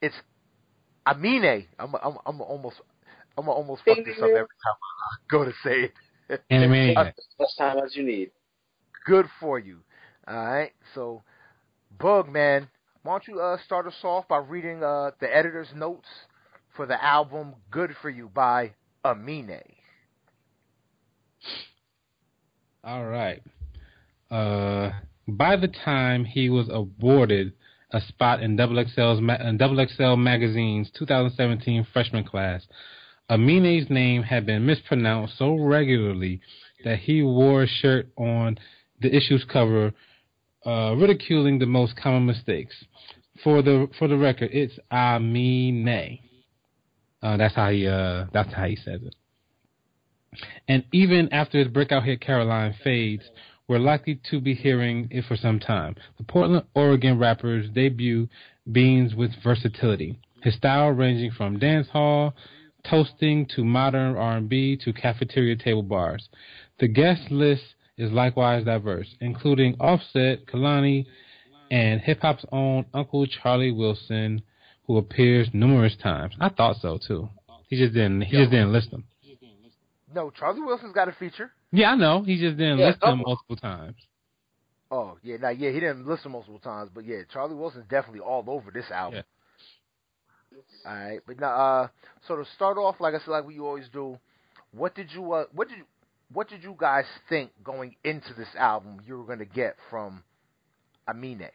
It's 0.00 0.14
Amine. 1.06 1.66
I'm 1.78 1.94
I'm 2.02 2.18
I'm 2.26 2.40
almost 2.40 2.76
I'm 3.36 3.44
gonna 3.44 3.56
almost 3.56 3.82
fuck 3.84 3.98
this 4.04 4.16
up 4.18 4.24
every 4.24 4.36
time 4.36 4.46
I 4.74 5.16
go 5.30 5.44
to 5.44 5.52
say 5.64 5.90
it. 6.28 6.42
Animaniac. 6.52 7.14
As 7.40 7.54
time 7.56 7.78
as 7.78 7.96
you 7.96 8.02
need. 8.02 8.30
Good 9.06 9.26
for 9.40 9.58
you. 9.58 9.78
All 10.26 10.36
right. 10.36 10.72
So, 10.94 11.22
Bug 11.98 12.28
man, 12.28 12.68
why 13.02 13.14
don't 13.14 13.28
you 13.28 13.40
uh, 13.40 13.56
start 13.64 13.86
us 13.86 13.94
off 14.02 14.28
by 14.28 14.38
reading 14.38 14.82
uh, 14.82 15.12
the 15.20 15.34
editor's 15.34 15.68
notes 15.74 16.08
for 16.76 16.84
the 16.84 17.02
album 17.02 17.54
"Good 17.70 17.94
for 18.02 18.10
You" 18.10 18.30
by 18.34 18.74
Amine. 19.04 19.62
All 22.84 23.06
right. 23.06 23.42
Uh, 24.30 24.90
by 25.26 25.56
the 25.56 25.68
time 25.68 26.24
he 26.24 26.50
was 26.50 26.68
awarded 26.70 27.52
a 27.90 28.00
spot 28.00 28.42
in 28.42 28.56
Double 28.56 28.78
in 28.78 29.56
Double 29.56 29.86
XL 29.86 30.16
magazine's 30.16 30.90
2017 30.98 31.86
freshman 31.92 32.24
class, 32.24 32.66
Amine's 33.30 33.90
name 33.90 34.22
had 34.22 34.46
been 34.46 34.66
mispronounced 34.66 35.38
so 35.38 35.54
regularly 35.54 36.40
that 36.84 36.98
he 36.98 37.22
wore 37.22 37.62
a 37.62 37.66
shirt 37.66 38.08
on 38.16 38.58
the 39.00 39.14
issue's 39.14 39.44
cover, 39.44 39.92
uh, 40.66 40.94
ridiculing 40.96 41.58
the 41.58 41.66
most 41.66 41.96
common 41.96 42.26
mistakes. 42.26 42.74
For 43.42 43.62
the 43.62 43.88
for 43.98 44.08
the 44.08 44.16
record, 44.16 44.50
it's 44.52 44.78
Amine. 44.90 46.18
Uh, 47.22 47.36
that's 47.36 47.54
how 47.54 47.70
he 47.70 47.86
uh, 47.86 48.26
that's 48.32 48.52
how 48.52 48.66
he 48.66 48.76
says 48.76 49.00
it. 49.02 49.14
And 50.66 50.84
even 50.92 51.32
after 51.32 51.58
his 51.58 51.68
breakout 51.68 52.04
hit 52.04 52.20
Caroline 52.20 52.74
fades, 52.82 53.24
we're 53.68 53.78
likely 53.78 54.20
to 54.30 54.40
be 54.40 54.54
hearing 54.54 55.08
it 55.10 55.24
for 55.26 55.36
some 55.36 55.60
time. 55.60 55.94
The 56.16 56.24
Portland, 56.24 56.64
Oregon 56.74 57.18
rapper's 57.18 57.68
debut 57.68 58.28
beams 58.70 59.14
with 59.14 59.30
versatility. 59.42 60.18
His 60.42 60.54
style 60.54 60.88
ranging 60.88 61.30
from 61.30 61.58
dance 61.58 61.88
hall, 61.88 62.34
toasting 62.88 63.46
to 63.54 63.64
modern 63.64 64.16
R&B 64.16 64.78
to 64.84 64.92
cafeteria 64.92 65.56
table 65.56 65.82
bars. 65.82 66.28
The 66.80 66.88
guest 66.88 67.30
list 67.30 67.62
is 67.98 68.10
likewise 68.12 68.64
diverse, 68.64 69.14
including 69.20 69.76
Offset, 69.80 70.46
Kehlani, 70.46 71.06
and 71.70 72.00
hip 72.00 72.20
hop's 72.22 72.46
own 72.50 72.86
Uncle 72.94 73.26
Charlie 73.26 73.72
Wilson, 73.72 74.42
who 74.86 74.96
appears 74.96 75.48
numerous 75.52 75.96
times. 76.02 76.34
I 76.40 76.48
thought 76.48 76.76
so 76.80 76.98
too. 77.06 77.28
He 77.68 77.76
just 77.76 77.92
didn't. 77.92 78.22
He 78.22 78.36
just 78.38 78.50
didn't 78.50 78.72
list 78.72 78.90
them. 78.90 79.04
No, 80.14 80.30
Charlie 80.30 80.62
Wilson's 80.62 80.94
got 80.94 81.08
a 81.08 81.12
feature. 81.12 81.50
Yeah, 81.72 81.92
I 81.92 81.94
know. 81.96 82.22
He 82.22 82.38
just 82.38 82.56
didn't 82.56 82.80
Yeah, 82.80 82.84
list 82.84 83.02
them 83.04 83.22
multiple 83.24 83.56
times. 83.56 83.96
Oh 84.90 85.18
yeah, 85.22 85.36
now 85.38 85.48
yeah, 85.50 85.70
he 85.70 85.80
didn't 85.80 86.06
listen 86.06 86.32
multiple 86.32 86.58
times, 86.58 86.90
but 86.94 87.04
yeah, 87.04 87.22
Charlie 87.32 87.54
Wilson's 87.54 87.86
definitely 87.88 88.20
all 88.20 88.44
over 88.48 88.70
this 88.70 88.90
album. 88.90 89.22
All 90.84 90.92
right, 90.94 91.20
but 91.26 91.38
now, 91.40 91.50
uh, 91.54 91.88
so 92.26 92.36
to 92.36 92.44
start 92.54 92.78
off, 92.78 93.00
like 93.00 93.14
I 93.14 93.18
said, 93.18 93.28
like 93.30 93.46
we 93.46 93.58
always 93.58 93.88
do, 93.88 94.18
what 94.72 94.94
did 94.94 95.12
you, 95.12 95.32
uh, 95.32 95.44
what 95.52 95.68
did 95.68 95.78
you, 95.78 95.84
what 96.32 96.48
did 96.48 96.62
you 96.62 96.74
guys 96.78 97.04
think 97.28 97.50
going 97.64 97.96
into 98.04 98.32
this 98.34 98.54
album 98.56 99.00
you 99.06 99.18
were 99.18 99.24
gonna 99.24 99.44
get 99.44 99.76
from 99.90 100.22
Amine? 101.08 101.50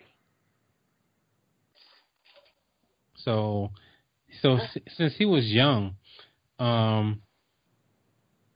So, 3.15 3.71
so 4.41 4.55
s- 4.57 4.77
since 4.95 5.15
he 5.17 5.25
was 5.25 5.45
young, 5.51 5.95
um, 6.59 7.21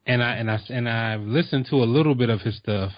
and 0.07 0.23
I 0.23 0.31
and 0.35 0.49
I 0.49 0.59
and 0.69 0.89
I've 0.89 1.21
listened 1.21 1.67
to 1.69 1.75
a 1.75 1.85
little 1.85 2.15
bit 2.15 2.29
of 2.29 2.41
his 2.41 2.57
stuff. 2.57 2.91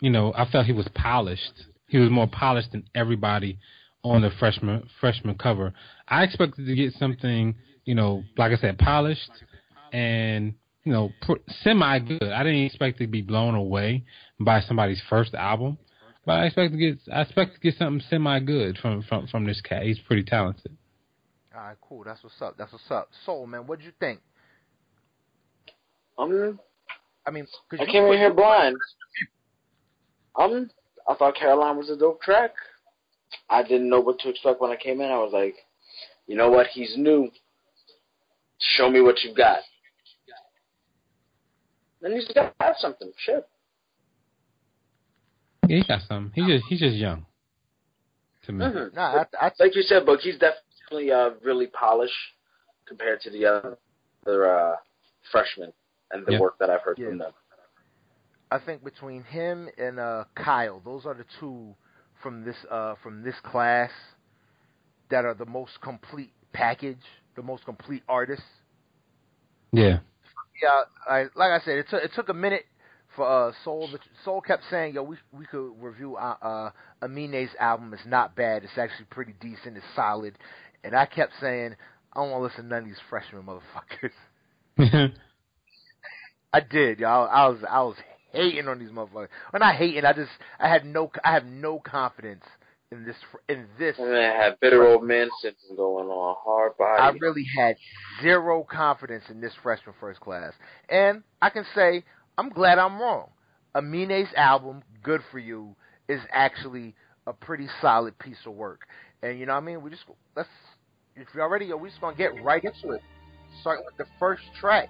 You 0.00 0.10
know, 0.10 0.32
I 0.36 0.48
felt 0.50 0.66
he 0.66 0.72
was 0.72 0.88
polished. 0.94 1.64
He 1.88 1.98
was 1.98 2.10
more 2.10 2.26
polished 2.26 2.72
than 2.72 2.84
everybody 2.94 3.58
on 4.04 4.22
the 4.22 4.30
freshman 4.38 4.88
freshman 5.00 5.36
cover. 5.36 5.72
I 6.06 6.24
expected 6.24 6.66
to 6.66 6.74
get 6.74 6.92
something, 6.94 7.54
you 7.84 7.94
know, 7.94 8.22
like 8.36 8.52
I 8.52 8.56
said, 8.56 8.78
polished 8.78 9.30
and 9.92 10.54
you 10.84 10.92
know, 10.92 11.10
pr- 11.22 11.34
semi 11.62 11.98
good. 12.00 12.22
I 12.22 12.42
didn't 12.42 12.64
expect 12.64 12.98
to 12.98 13.06
be 13.06 13.22
blown 13.22 13.54
away 13.54 14.04
by 14.38 14.60
somebody's 14.60 15.00
first 15.08 15.34
album, 15.34 15.78
but 16.26 16.32
I 16.32 16.46
expect 16.46 16.72
to 16.72 16.78
get 16.78 16.98
I 17.12 17.22
expect 17.22 17.54
to 17.54 17.60
get 17.60 17.76
something 17.78 18.04
semi 18.10 18.40
good 18.40 18.76
from 18.78 19.02
from 19.02 19.28
from 19.28 19.44
this 19.46 19.60
cat. 19.62 19.84
He's 19.84 19.98
pretty 20.00 20.24
talented. 20.24 20.76
All 21.54 21.60
right, 21.60 21.76
cool. 21.80 22.04
That's 22.04 22.22
what's 22.22 22.40
up. 22.42 22.56
That's 22.58 22.72
what's 22.72 22.90
up. 22.90 23.08
Soul 23.24 23.46
man, 23.46 23.66
what 23.66 23.78
did 23.78 23.86
you 23.86 23.92
think? 24.00 24.20
Um, 26.22 26.60
I 27.26 27.30
mean, 27.30 27.46
I 27.72 27.76
you 27.84 27.86
came 27.86 28.04
in 28.04 28.10
put- 28.10 28.18
here 28.18 28.32
blind. 28.32 28.76
Um, 30.36 30.70
I 31.08 31.14
thought 31.14 31.34
Caroline 31.36 31.76
was 31.76 31.90
a 31.90 31.96
dope 31.96 32.22
track. 32.22 32.52
I 33.50 33.62
didn't 33.62 33.88
know 33.88 34.00
what 34.00 34.18
to 34.20 34.28
expect 34.28 34.60
when 34.60 34.70
I 34.70 34.76
came 34.76 35.00
in. 35.00 35.10
I 35.10 35.18
was 35.18 35.32
like, 35.32 35.56
you 36.26 36.36
know 36.36 36.50
what? 36.50 36.68
He's 36.68 36.96
new. 36.96 37.30
Show 38.58 38.88
me 38.88 39.00
what 39.00 39.22
you've 39.22 39.36
got. 39.36 39.58
Then 42.00 42.12
he's 42.12 42.26
got 42.28 42.56
to 42.58 42.64
have 42.64 42.76
something. 42.78 43.12
Shit. 43.18 43.46
Yeah, 45.68 45.78
he 45.78 45.84
got 45.86 46.00
some. 46.08 46.32
He 46.34 46.46
just 46.46 46.64
he's 46.68 46.80
just 46.80 46.96
young. 46.96 47.26
To 48.46 48.52
me. 48.52 48.64
Mm-hmm. 48.64 48.96
Nah, 48.96 49.24
I, 49.40 49.46
I, 49.46 49.50
like 49.60 49.76
you 49.76 49.82
said, 49.82 50.04
but 50.04 50.20
he's 50.20 50.36
definitely 50.38 51.12
uh, 51.12 51.30
really 51.44 51.66
polished 51.66 52.12
compared 52.86 53.20
to 53.22 53.30
the 53.30 53.46
other 53.46 54.48
uh, 54.50 54.76
freshmen 55.30 55.72
and 56.12 56.26
the 56.26 56.32
Yeah. 56.32 56.40
work 56.40 56.58
that 56.58 56.70
I've 56.70 56.82
heard 56.82 56.98
Yeah. 56.98 57.08
from 57.08 57.18
them. 57.18 57.32
I 58.50 58.58
think 58.58 58.84
between 58.84 59.22
him 59.24 59.70
and 59.78 59.98
uh, 59.98 60.24
Kyle, 60.34 60.80
those 60.84 61.06
are 61.06 61.14
the 61.14 61.24
two 61.40 61.74
from 62.22 62.44
this 62.44 62.56
uh, 62.70 62.94
from 63.02 63.22
this 63.22 63.34
class 63.40 63.90
that 65.10 65.24
are 65.24 65.34
the 65.34 65.46
most 65.46 65.80
complete 65.80 66.32
package, 66.52 67.02
the 67.34 67.42
most 67.42 67.64
complete 67.64 68.02
artists. 68.08 68.44
Yeah. 69.72 70.00
Yeah, 70.62 70.82
I, 71.08 71.22
like 71.34 71.50
I 71.50 71.64
said, 71.64 71.78
it 71.78 71.88
took 71.88 72.02
it 72.04 72.10
took 72.14 72.28
a 72.28 72.34
minute 72.34 72.66
for 73.16 73.26
uh, 73.26 73.52
Soul. 73.64 73.88
But 73.90 74.00
Soul 74.24 74.40
kept 74.42 74.64
saying, 74.70 74.94
"Yo, 74.94 75.02
we 75.02 75.16
we 75.32 75.46
could 75.46 75.72
review 75.80 76.16
uh, 76.16 76.36
uh, 76.42 76.70
Amine's 77.02 77.50
album. 77.58 77.92
It's 77.94 78.06
not 78.06 78.36
bad. 78.36 78.64
It's 78.64 78.76
actually 78.78 79.06
pretty 79.10 79.34
decent. 79.40 79.76
It's 79.78 79.86
solid." 79.96 80.36
And 80.84 80.94
I 80.94 81.06
kept 81.06 81.32
saying, 81.40 81.74
"I 82.12 82.20
don't 82.20 82.30
want 82.30 82.40
to 82.42 82.44
listen 82.48 82.64
to 82.64 82.68
none 82.68 82.78
of 82.80 82.84
these 82.84 83.00
freshman 83.08 83.44
motherfuckers." 83.44 85.12
I 86.52 86.60
did, 86.60 86.98
y'all. 86.98 87.28
I 87.30 87.48
was 87.48 87.58
I 87.68 87.82
was 87.82 87.96
hating 88.32 88.68
on 88.68 88.78
these 88.78 88.90
motherfuckers. 88.90 89.28
When 89.50 89.60
not 89.60 89.76
hating, 89.76 90.04
I 90.04 90.12
just 90.12 90.30
I 90.58 90.68
had 90.68 90.84
no 90.84 91.10
I 91.24 91.32
have 91.32 91.46
no 91.46 91.78
confidence 91.78 92.44
in 92.90 93.04
this 93.04 93.16
in 93.48 93.66
this. 93.78 93.96
And 93.98 94.14
I 94.14 94.34
had 94.36 94.60
bitter 94.60 94.86
old 94.86 95.04
man 95.04 95.28
syndrome 95.40 95.76
going 95.76 96.08
on. 96.08 96.36
Hard 96.44 96.76
body. 96.76 97.02
I 97.02 97.10
really 97.20 97.46
had 97.56 97.76
zero 98.20 98.66
confidence 98.70 99.24
in 99.30 99.40
this 99.40 99.52
freshman 99.62 99.94
first 99.98 100.20
class, 100.20 100.52
and 100.88 101.22
I 101.40 101.50
can 101.50 101.64
say 101.74 102.04
I'm 102.36 102.50
glad 102.50 102.78
I'm 102.78 103.00
wrong. 103.00 103.30
Amine's 103.74 104.32
album, 104.36 104.82
"Good 105.02 105.22
for 105.30 105.38
You," 105.38 105.74
is 106.08 106.20
actually 106.30 106.94
a 107.26 107.32
pretty 107.32 107.68
solid 107.80 108.18
piece 108.18 108.44
of 108.46 108.52
work, 108.52 108.86
and 109.22 109.38
you 109.38 109.46
know 109.46 109.54
what 109.54 109.62
I 109.62 109.66
mean. 109.66 109.82
We 109.82 109.90
just 109.90 110.04
let's 110.36 110.48
if 111.16 111.28
you're 111.34 111.42
already, 111.42 111.72
we 111.72 111.88
just 111.88 112.00
gonna 112.00 112.16
get 112.16 112.42
right 112.42 112.62
into 112.62 112.92
it. 112.94 113.02
starting 113.60 113.84
with 113.84 113.96
the 113.98 114.06
first 114.18 114.42
track, 114.58 114.88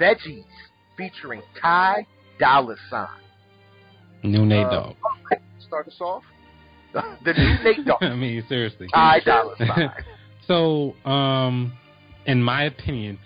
Veggies, 0.00 0.44
featuring 0.96 1.42
Ty 1.60 2.06
Dolla 2.38 2.76
Sign. 2.90 3.06
New 4.22 4.44
Nate 4.46 4.66
Uh, 4.66 4.70
Dogg. 4.70 4.96
Start 5.66 5.88
us 5.88 6.00
off. 6.00 6.22
the 6.92 7.32
new 7.32 7.64
Nate 7.64 7.84
Dogg, 7.84 8.02
I 8.02 8.14
mean, 8.14 8.44
seriously. 8.48 8.88
Ty 8.92 9.20
Dolla 9.20 9.54
Sign. 9.58 9.90
So, 10.46 10.94
um, 11.06 11.72
in 12.26 12.42
my 12.42 12.64
opinion, 12.64 13.18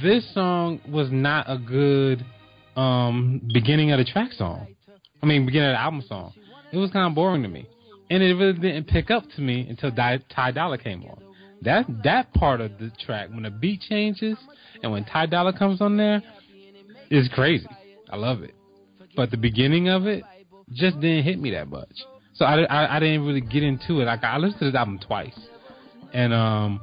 this 0.00 0.22
song 0.32 0.80
was 0.88 1.08
not 1.10 1.46
a 1.50 1.58
good 1.58 2.24
um 2.76 3.40
beginning 3.52 3.90
of 3.90 3.98
the 3.98 4.04
track 4.04 4.30
song. 4.32 4.68
I 5.20 5.26
mean, 5.26 5.46
beginning 5.46 5.70
of 5.70 5.74
the 5.74 5.80
album 5.80 6.02
song. 6.06 6.32
It 6.72 6.76
was 6.76 6.92
kind 6.92 7.08
of 7.08 7.16
boring 7.16 7.42
to 7.42 7.48
me, 7.48 7.66
and 8.08 8.22
it 8.22 8.34
really 8.34 8.52
didn't 8.52 8.84
pick 8.86 9.10
up 9.10 9.24
to 9.34 9.40
me 9.42 9.66
until 9.68 9.90
Di- 9.90 10.20
Ty 10.32 10.52
Dolla 10.52 10.78
came 10.78 11.02
on. 11.02 11.20
That 11.62 11.86
that 12.04 12.32
part 12.34 12.60
of 12.60 12.78
the 12.78 12.92
track, 13.04 13.30
when 13.30 13.42
the 13.42 13.50
beat 13.50 13.80
changes 13.80 14.38
and 14.84 14.92
when 14.92 15.04
Ty 15.04 15.26
Dolla 15.26 15.52
comes 15.52 15.80
on 15.80 15.96
there, 15.96 16.22
is 17.10 17.28
crazy. 17.34 17.66
I 18.08 18.16
love 18.16 18.42
it, 18.42 18.54
but 19.16 19.30
the 19.30 19.36
beginning 19.36 19.88
of 19.88 20.06
it 20.06 20.22
just 20.72 21.00
didn't 21.00 21.24
hit 21.24 21.38
me 21.38 21.50
that 21.52 21.68
much. 21.68 21.92
So 22.34 22.44
I, 22.44 22.62
I, 22.62 22.96
I 22.96 23.00
didn't 23.00 23.26
really 23.26 23.40
get 23.40 23.62
into 23.62 24.00
it. 24.00 24.04
Like 24.06 24.24
I 24.24 24.38
listened 24.38 24.60
to 24.60 24.64
this 24.66 24.74
album 24.74 24.98
twice, 24.98 25.38
and 26.12 26.32
um, 26.32 26.80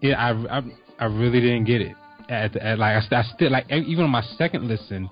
yeah, 0.00 0.18
I, 0.18 0.58
I, 0.58 0.62
I 0.98 1.04
really 1.06 1.40
didn't 1.40 1.64
get 1.64 1.80
it. 1.80 1.94
At, 2.28 2.56
at 2.56 2.78
like 2.78 3.02
I, 3.12 3.16
I 3.16 3.22
still 3.34 3.50
like 3.50 3.70
even 3.70 4.04
on 4.04 4.10
my 4.10 4.22
second 4.38 4.66
listen, 4.66 5.08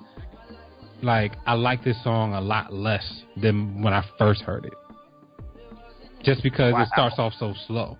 like 1.02 1.32
I 1.46 1.54
like 1.54 1.84
this 1.84 2.02
song 2.02 2.34
a 2.34 2.40
lot 2.40 2.72
less 2.72 3.22
than 3.36 3.82
when 3.82 3.92
I 3.92 4.04
first 4.18 4.42
heard 4.42 4.64
it. 4.64 4.74
Just 6.22 6.42
because 6.42 6.74
Wow. 6.74 6.82
it 6.82 6.88
starts 6.88 7.18
off 7.18 7.32
so 7.38 7.54
slow. 7.66 7.96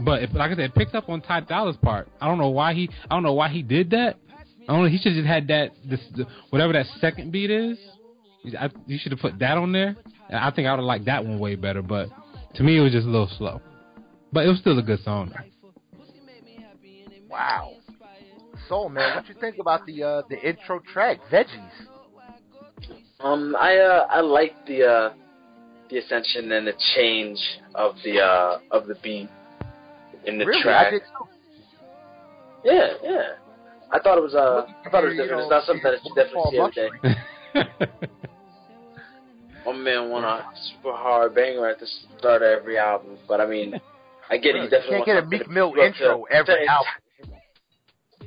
But 0.00 0.22
if, 0.22 0.32
like 0.32 0.52
I 0.52 0.54
said, 0.54 0.60
it 0.60 0.74
picks 0.74 0.94
up 0.94 1.08
on 1.08 1.20
Ty 1.20 1.40
Dolla's 1.40 1.76
part. 1.76 2.08
I 2.20 2.26
don't 2.26 2.38
know 2.38 2.48
why 2.48 2.74
he. 2.74 2.88
I 3.10 3.14
don't 3.14 3.22
know 3.22 3.34
why 3.34 3.48
he 3.48 3.62
did 3.62 3.90
that. 3.90 4.16
I 4.70 4.72
don't 4.74 4.84
know. 4.84 4.88
He 4.88 4.98
should 4.98 5.16
have 5.16 5.24
just 5.24 5.26
had 5.26 5.48
that. 5.48 5.72
This 5.84 5.98
the, 6.14 6.26
whatever 6.50 6.72
that 6.74 6.86
second 7.00 7.32
beat 7.32 7.50
is. 7.50 7.76
I, 8.56 8.70
you 8.86 9.00
should 9.02 9.10
have 9.10 9.20
put 9.20 9.36
that 9.40 9.58
on 9.58 9.72
there. 9.72 9.96
And 10.28 10.38
I 10.38 10.52
think 10.52 10.68
I 10.68 10.70
would 10.70 10.78
have 10.78 10.84
liked 10.84 11.06
that 11.06 11.24
one 11.26 11.40
way 11.40 11.56
better. 11.56 11.82
But 11.82 12.08
to 12.54 12.62
me, 12.62 12.78
it 12.78 12.80
was 12.80 12.92
just 12.92 13.04
a 13.04 13.10
little 13.10 13.28
slow. 13.36 13.60
But 14.32 14.46
it 14.46 14.48
was 14.48 14.60
still 14.60 14.78
a 14.78 14.82
good 14.82 15.02
song. 15.02 15.34
Wow. 17.28 17.72
So 18.68 18.88
man, 18.88 19.16
what 19.16 19.28
you 19.28 19.34
think 19.40 19.56
about 19.58 19.86
the 19.86 20.04
uh, 20.04 20.22
the 20.30 20.40
intro 20.40 20.78
track, 20.92 21.18
Veggies? 21.32 21.70
Um, 23.18 23.56
I 23.58 23.76
uh, 23.76 24.06
I 24.08 24.20
like 24.20 24.54
the 24.68 24.84
uh, 24.84 25.12
the 25.90 25.98
ascension 25.98 26.52
and 26.52 26.68
the 26.68 26.74
change 26.94 27.40
of 27.74 27.96
the 28.04 28.20
uh, 28.20 28.60
of 28.70 28.86
the 28.86 28.94
beat 29.02 29.28
in 30.26 30.38
the 30.38 30.46
really, 30.46 30.62
track. 30.62 30.86
I 30.86 30.90
did 30.90 31.02
too. 31.02 31.28
Yeah, 32.64 32.88
yeah. 33.02 33.49
I 33.92 33.98
thought 33.98 34.18
it 34.18 34.22
was 34.22 34.34
uh, 34.34 34.66
I 34.86 34.90
thought 34.90 35.04
it 35.04 35.08
was 35.08 35.16
different. 35.16 35.42
It's 35.42 35.50
not 35.50 35.64
something 35.64 35.82
that 35.82 36.04
you 36.04 36.14
definitely 36.14 36.50
see 36.52 36.58
every 36.58 37.00
day. 37.00 37.90
Paul 39.64 39.74
My 39.74 39.78
man 39.80 40.08
want 40.10 40.24
a 40.24 40.44
super 40.70 40.96
hard 40.96 41.34
banger 41.34 41.66
at 41.68 41.78
the 41.80 41.86
start 42.18 42.42
of 42.42 42.48
every 42.60 42.78
album, 42.78 43.18
but 43.28 43.40
I 43.40 43.46
mean, 43.46 43.78
I 44.30 44.38
get 44.38 44.54
it. 44.56 44.62
You 44.64 44.70
definitely 44.70 44.96
Can't 45.04 45.06
get 45.06 45.16
a 45.16 45.20
something 45.22 45.38
Meek 45.38 45.46
to 45.48 45.52
Mill 45.52 45.72
build 45.74 45.78
up 45.88 45.94
to- 45.94 46.02
intro 46.04 46.24
every 46.30 46.54
to- 46.66 46.70
album. 46.70 46.92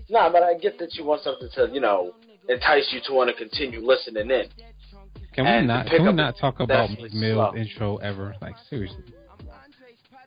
Nah, 0.09 0.29
but 0.29 0.43
I 0.43 0.53
get 0.55 0.77
that 0.79 0.93
you 0.95 1.05
want 1.05 1.21
something 1.23 1.49
to 1.55 1.69
you 1.73 1.79
know 1.81 2.11
entice 2.49 2.89
you 2.91 2.99
to 3.07 3.13
want 3.13 3.29
to 3.29 3.35
continue 3.35 3.79
listening 3.85 4.29
in. 4.29 4.45
Can 5.33 5.45
we 5.45 5.49
And 5.51 5.67
not? 5.67 5.87
Can 5.87 6.05
we 6.05 6.11
not 6.11 6.37
talk 6.37 6.59
about 6.59 6.89
definitely 6.89 7.09
Meek 7.13 7.19
Mill's 7.35 7.51
slow. 7.51 7.55
intro 7.55 7.97
ever? 7.97 8.35
Like 8.41 8.55
seriously. 8.69 9.03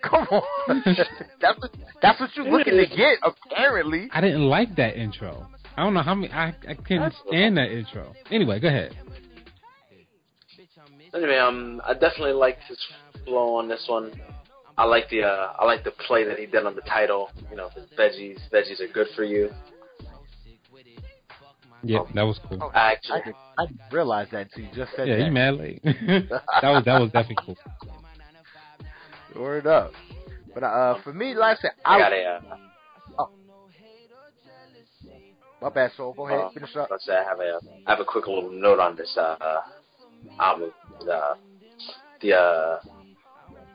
Come 0.09 0.27
on, 0.31 0.83
that's 1.41 1.59
what, 1.61 1.71
that's 2.03 2.21
what 2.21 2.31
you're 2.37 2.47
looking 2.51 2.75
to 2.77 2.87
get. 2.97 3.19
Apparently, 3.23 4.09
I 4.13 4.21
didn't 4.21 4.45
like 4.49 4.75
that 4.77 4.97
intro. 4.97 5.47
I 5.77 5.83
don't 5.85 5.95
know 5.95 6.03
how 6.03 6.15
many. 6.15 6.33
I 6.33 6.49
I 6.69 6.75
couldn't 6.75 7.01
That's- 7.01 7.21
stand 7.29 7.57
that 7.59 7.71
intro. 7.71 8.13
Anyway, 8.31 8.61
go 8.61 8.69
ahead. 8.69 8.95
Anyway, 11.15 11.37
um, 11.39 11.81
I 11.87 11.93
definitely 11.95 12.33
like 12.33 12.59
his 12.69 12.79
flow 13.25 13.55
on 13.57 13.69
this 13.69 13.85
one. 13.89 14.13
I 14.79 14.85
like 14.85 15.09
the 15.09 15.23
uh, 15.23 15.53
I 15.59 15.65
like 15.65 15.85
the 15.85 15.93
play 16.07 16.25
that 16.25 16.39
he 16.39 16.47
did 16.47 16.67
on 16.67 16.75
the 16.75 16.83
title. 16.83 17.31
You 17.51 17.57
know, 17.57 17.69
his 17.71 17.85
veggies, 17.99 18.39
veggies 18.53 18.81
are 18.81 18.93
good 18.93 19.07
for 19.17 19.25
you. 19.25 19.51
Yeah, 21.83 22.01
that 22.15 22.23
was 22.23 22.39
cool. 22.49 22.59
Oh, 22.61 22.71
I 22.75 22.79
I 22.79 22.93
actually, 22.93 23.21
didn't, 23.21 23.37
I 23.59 23.67
didn't 23.67 23.81
that 24.33 24.41
until 24.53 24.63
you 24.65 24.69
just 24.75 24.93
said 24.97 25.09
Yeah, 25.09 25.17
that. 25.19 25.27
you 25.27 25.31
mad 25.33 25.55
late. 25.55 25.83
that 25.85 26.31
was 26.63 26.85
that 26.85 27.01
was 27.01 27.11
definitely 27.13 27.37
cool. 27.45 27.57
Word 29.39 29.67
up. 29.67 29.93
But 30.55 30.63
uh, 30.63 31.03
for 31.03 31.13
me, 31.13 31.35
like 31.35 31.59
I 31.59 31.61
said, 31.61 31.71
I 31.85 31.97
I, 31.97 31.99
got 31.99 32.13
a. 32.13 32.25
Uh, 32.25 32.57
my 35.61 35.71
bad, 35.71 35.91
soul. 35.97 36.13
Go 36.15 36.27
ahead, 36.29 36.41
uh, 36.41 36.51
finish 36.51 36.77
up. 36.77 36.89
let's 36.91 37.07
say 37.07 37.15
I 37.15 37.25
have 37.25 37.41
a 37.41 37.59
I 37.87 37.91
have 37.91 38.01
a 38.01 38.05
quick 38.05 38.27
little 38.27 38.51
note 38.51 38.79
on 38.79 38.95
this 38.97 39.13
uh, 39.17 39.37
uh 39.41 39.61
album. 40.39 40.71
The 41.01 41.35
the 42.21 42.35
uh, 42.35 42.79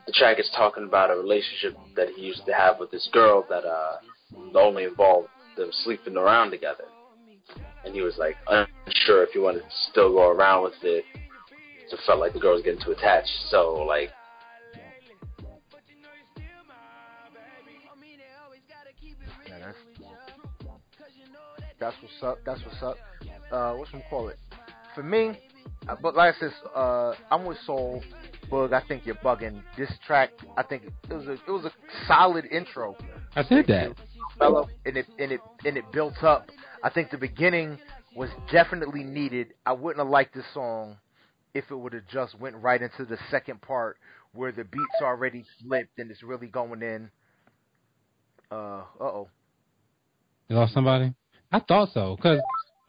the 0.06 0.12
track 0.14 0.38
is 0.38 0.48
talking 0.56 0.84
about 0.84 1.10
a 1.10 1.16
relationship 1.16 1.76
that 1.96 2.08
he 2.16 2.22
used 2.22 2.46
to 2.46 2.52
have 2.52 2.78
with 2.78 2.90
this 2.90 3.08
girl 3.12 3.44
that 3.48 3.64
uh 3.64 3.96
only 4.54 4.84
involved 4.84 5.28
them 5.56 5.70
sleeping 5.84 6.16
around 6.16 6.50
together. 6.50 6.84
And 7.84 7.94
he 7.94 8.00
was 8.00 8.16
like 8.16 8.36
unsure 8.48 9.24
if 9.24 9.30
he 9.30 9.40
wanted 9.40 9.60
to 9.60 9.70
still 9.90 10.12
go 10.12 10.30
around 10.30 10.62
with 10.64 10.74
it. 10.82 11.04
So 11.90 11.96
felt 12.06 12.20
like 12.20 12.32
the 12.32 12.38
girl 12.38 12.54
was 12.54 12.62
getting 12.62 12.82
too 12.82 12.92
attached. 12.92 13.28
So 13.50 13.84
like 13.86 14.10
that's 21.82 21.96
what's 22.00 22.22
up. 22.22 22.38
That's 22.46 22.60
what's 22.64 22.82
up. 22.82 22.96
Uh, 23.50 23.74
what's 23.74 23.92
we 23.92 24.04
call 24.08 24.28
it? 24.28 24.38
For 24.94 25.02
me, 25.02 25.36
uh, 25.88 25.96
but 26.00 26.14
like 26.14 26.36
I 26.36 26.38
said, 26.38 26.52
uh, 26.76 27.14
I'm 27.30 27.44
with 27.44 27.58
Soul. 27.66 28.02
Bug, 28.48 28.72
I 28.72 28.82
think 28.86 29.04
you're 29.04 29.16
bugging. 29.16 29.62
This 29.76 29.90
track, 30.06 30.30
I 30.56 30.62
think 30.62 30.84
it 30.84 31.12
was 31.12 31.26
a 31.26 31.32
it 31.32 31.48
was 31.48 31.64
a 31.64 31.72
solid 32.06 32.44
intro. 32.52 32.96
I 33.34 33.42
said 33.42 33.66
that. 33.68 33.96
fellow, 34.38 34.68
and 34.84 34.96
it 34.96 35.06
and 35.18 35.32
it 35.32 35.40
and 35.64 35.76
it 35.76 35.84
built 35.92 36.22
up. 36.22 36.50
I 36.84 36.90
think 36.90 37.10
the 37.10 37.18
beginning 37.18 37.78
was 38.14 38.30
definitely 38.52 39.02
needed. 39.02 39.54
I 39.66 39.72
wouldn't 39.72 39.98
have 40.04 40.10
liked 40.10 40.34
this 40.34 40.44
song 40.54 40.98
if 41.54 41.64
it 41.70 41.74
would 41.74 41.94
have 41.94 42.06
just 42.12 42.38
went 42.38 42.56
right 42.56 42.80
into 42.80 43.04
the 43.04 43.18
second 43.30 43.60
part 43.60 43.96
where 44.34 44.52
the 44.52 44.64
beat's 44.64 45.02
already 45.02 45.44
flipped 45.66 45.98
and 45.98 46.10
it's 46.10 46.22
really 46.22 46.46
going 46.46 46.82
in. 46.82 47.10
Uh 48.50 48.82
oh. 49.00 49.28
You 50.48 50.56
lost 50.56 50.74
somebody? 50.74 51.14
I 51.52 51.60
thought 51.60 51.90
so 51.92 52.16
because 52.16 52.40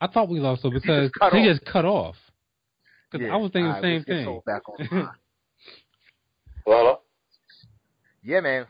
I 0.01 0.07
thought 0.07 0.29
we 0.29 0.39
lost 0.39 0.61
so 0.61 0.71
because 0.71 1.09
just 1.09 1.19
cut 1.19 1.33
he 1.33 1.39
off. 1.39 1.45
just 1.45 1.65
cut 1.65 1.85
off. 1.85 2.15
Because 3.11 3.27
I 3.31 3.35
was 3.35 3.51
thinking 3.51 3.71
the 3.71 3.81
same 3.81 4.03
thing. 4.03 4.41
Back 4.45 4.63
on. 4.91 5.09
well 6.65 7.03
yeah, 8.23 8.39
man. 8.39 8.65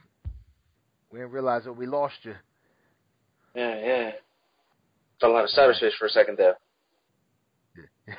We 1.12 1.20
didn't 1.20 1.32
realize 1.32 1.66
that 1.66 1.74
we 1.74 1.86
lost 1.86 2.16
you. 2.24 2.34
Yeah, 3.54 3.80
yeah. 3.86 4.12
Fell 5.22 5.38
out 5.38 5.44
of 5.44 5.52
cyberspace 5.52 5.96
for 6.00 6.08
a 6.08 6.10
second 6.10 6.38
there. 6.40 6.58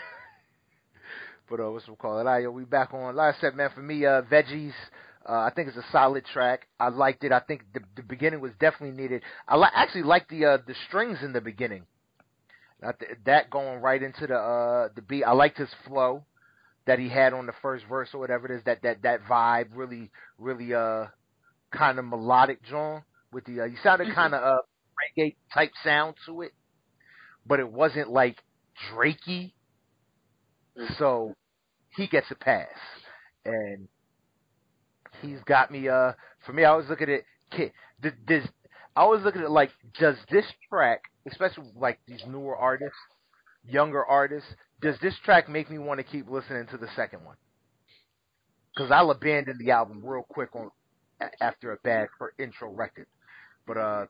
But 1.50 1.60
uh, 1.60 1.70
what's 1.70 1.86
we 1.86 1.94
call 1.96 2.18
it? 2.20 2.26
Ah, 2.26 2.38
yo, 2.38 2.50
we 2.50 2.64
back 2.64 2.94
on. 2.94 3.14
Like 3.14 3.34
I 3.34 3.40
said, 3.40 3.54
man, 3.54 3.68
for 3.74 3.82
me, 3.82 4.06
uh, 4.06 4.22
veggies. 4.22 4.72
Uh, 5.28 5.32
I 5.32 5.50
think 5.54 5.68
it's 5.68 5.76
a 5.76 5.84
solid 5.90 6.24
track. 6.26 6.68
I 6.78 6.88
liked 6.88 7.24
it. 7.24 7.32
I 7.32 7.40
think 7.40 7.62
the, 7.72 7.80
the 7.96 8.02
beginning 8.02 8.40
was 8.40 8.52
definitely 8.60 9.00
needed. 9.00 9.22
I 9.48 9.56
li- 9.56 9.68
actually 9.74 10.02
like 10.02 10.28
the 10.28 10.44
uh, 10.44 10.58
the 10.66 10.74
strings 10.88 11.18
in 11.22 11.32
the 11.32 11.40
beginning. 11.40 11.84
Th- 12.82 13.12
that 13.24 13.50
going 13.50 13.80
right 13.80 14.02
into 14.02 14.26
the 14.26 14.36
uh, 14.36 14.88
the 14.94 15.00
beat. 15.02 15.24
I 15.24 15.32
liked 15.32 15.56
his 15.58 15.70
flow 15.86 16.24
that 16.86 16.98
he 16.98 17.08
had 17.08 17.32
on 17.32 17.46
the 17.46 17.54
first 17.62 17.84
verse 17.88 18.10
or 18.12 18.20
whatever 18.20 18.46
it 18.46 18.56
is. 18.56 18.62
That 18.64 18.82
that 18.82 19.02
that 19.02 19.24
vibe 19.24 19.68
really 19.74 20.10
really 20.38 20.74
uh 20.74 21.06
kind 21.72 21.98
of 21.98 22.04
melodic, 22.04 22.62
John. 22.64 23.02
With 23.32 23.44
the 23.46 23.62
uh, 23.62 23.64
you 23.64 23.76
sounded 23.82 24.14
kind 24.14 24.34
of 24.34 24.42
uh 24.42 24.58
reggae 25.18 25.36
type 25.54 25.72
sound 25.82 26.16
to 26.26 26.42
it, 26.42 26.52
but 27.46 27.60
it 27.60 27.70
wasn't 27.70 28.10
like 28.10 28.36
Drakey. 28.92 29.52
So 30.98 31.34
he 31.96 32.06
gets 32.06 32.30
a 32.30 32.34
pass, 32.34 32.68
and 33.44 33.88
he's 35.24 35.42
got 35.46 35.70
me. 35.70 35.88
Uh, 35.88 36.12
for 36.46 36.52
me, 36.52 36.64
I 36.64 36.74
was 36.74 36.86
looking 36.88 37.08
at 37.08 37.22
it. 37.58 37.72
I 38.96 39.04
was 39.06 39.22
looking 39.24 39.42
at 39.42 39.50
like, 39.50 39.70
does 39.98 40.16
this 40.30 40.44
track, 40.68 41.02
especially 41.30 41.70
like 41.76 41.98
these 42.06 42.22
newer 42.26 42.56
artists, 42.56 42.96
younger 43.66 44.04
artists, 44.04 44.48
does 44.80 44.96
this 45.00 45.14
track 45.24 45.48
make 45.48 45.70
me 45.70 45.78
want 45.78 45.98
to 45.98 46.04
keep 46.04 46.28
listening 46.28 46.66
to 46.70 46.76
the 46.76 46.88
second 46.94 47.24
one? 47.24 47.36
Because 48.74 48.90
I'll 48.90 49.10
abandon 49.10 49.56
the 49.58 49.70
album 49.70 50.02
real 50.04 50.24
quick 50.28 50.50
on 50.54 50.70
after 51.40 51.72
a 51.72 51.76
bad 51.78 52.08
for 52.18 52.34
intro 52.38 52.70
record, 52.70 53.06
but 53.66 53.76
uh, 53.76 54.06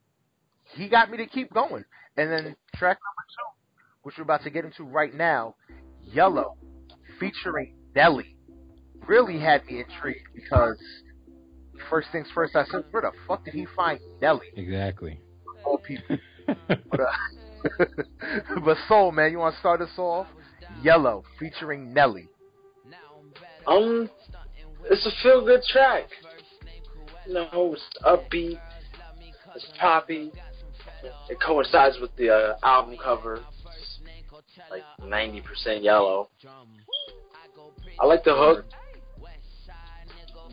he 0.75 0.89
got 0.89 1.11
me 1.11 1.19
to 1.19 1.27
keep 1.27 1.53
going. 1.53 1.85
And 2.17 2.31
then 2.31 2.57
track 2.75 2.99
number 2.99 3.25
two, 3.29 3.61
which 4.03 4.17
we're 4.17 4.25
about 4.25 4.43
to 4.45 4.51
get 4.51 4.65
into 4.65 4.85
right 4.85 5.15
now, 5.15 5.55
Yellow, 6.03 6.57
featuring 7.21 7.77
Nelly, 7.95 8.37
really 9.07 9.39
had 9.39 9.65
me 9.67 9.81
intrigued 9.81 10.29
because 10.35 10.79
first 11.91 12.09
things 12.13 12.27
first, 12.35 12.57
I 12.57 12.65
said, 12.67 12.85
where 12.91 13.03
the 13.03 13.13
fuck 13.27 13.45
did 13.45 13.55
he 13.55 13.67
find 13.77 14.01
Nelly? 14.21 14.47
Exactly. 14.57 15.21
All 15.65 15.79
people. 15.79 16.19
but, 16.47 17.01
uh, 17.01 17.85
but 18.65 18.77
Soul, 18.89 19.13
man, 19.13 19.33
you 19.33 19.39
want 19.39 19.55
to 19.55 19.61
start 19.61 19.81
us 19.81 19.91
off? 19.99 20.27
Yellow, 20.83 21.25
featuring 21.39 21.93
Nelly. 21.93 22.29
Um, 23.67 24.11
it's 24.91 25.07
a 25.07 25.23
feel 25.23 25.45
good 25.45 25.63
track. 25.63 26.05
You 27.27 27.35
know, 27.35 27.75
it's 27.75 27.83
upbeat, 28.05 28.61
it's 29.55 29.67
poppy. 29.81 30.31
It 31.31 31.39
coincides 31.41 31.97
with 32.01 32.15
the 32.17 32.31
uh, 32.31 32.57
album 32.63 32.97
cover, 33.03 33.41
like 34.71 34.83
90% 35.01 35.83
yellow. 35.83 36.29
I 38.01 38.07
like 38.07 38.25
the 38.25 38.35
hook. 38.35 38.67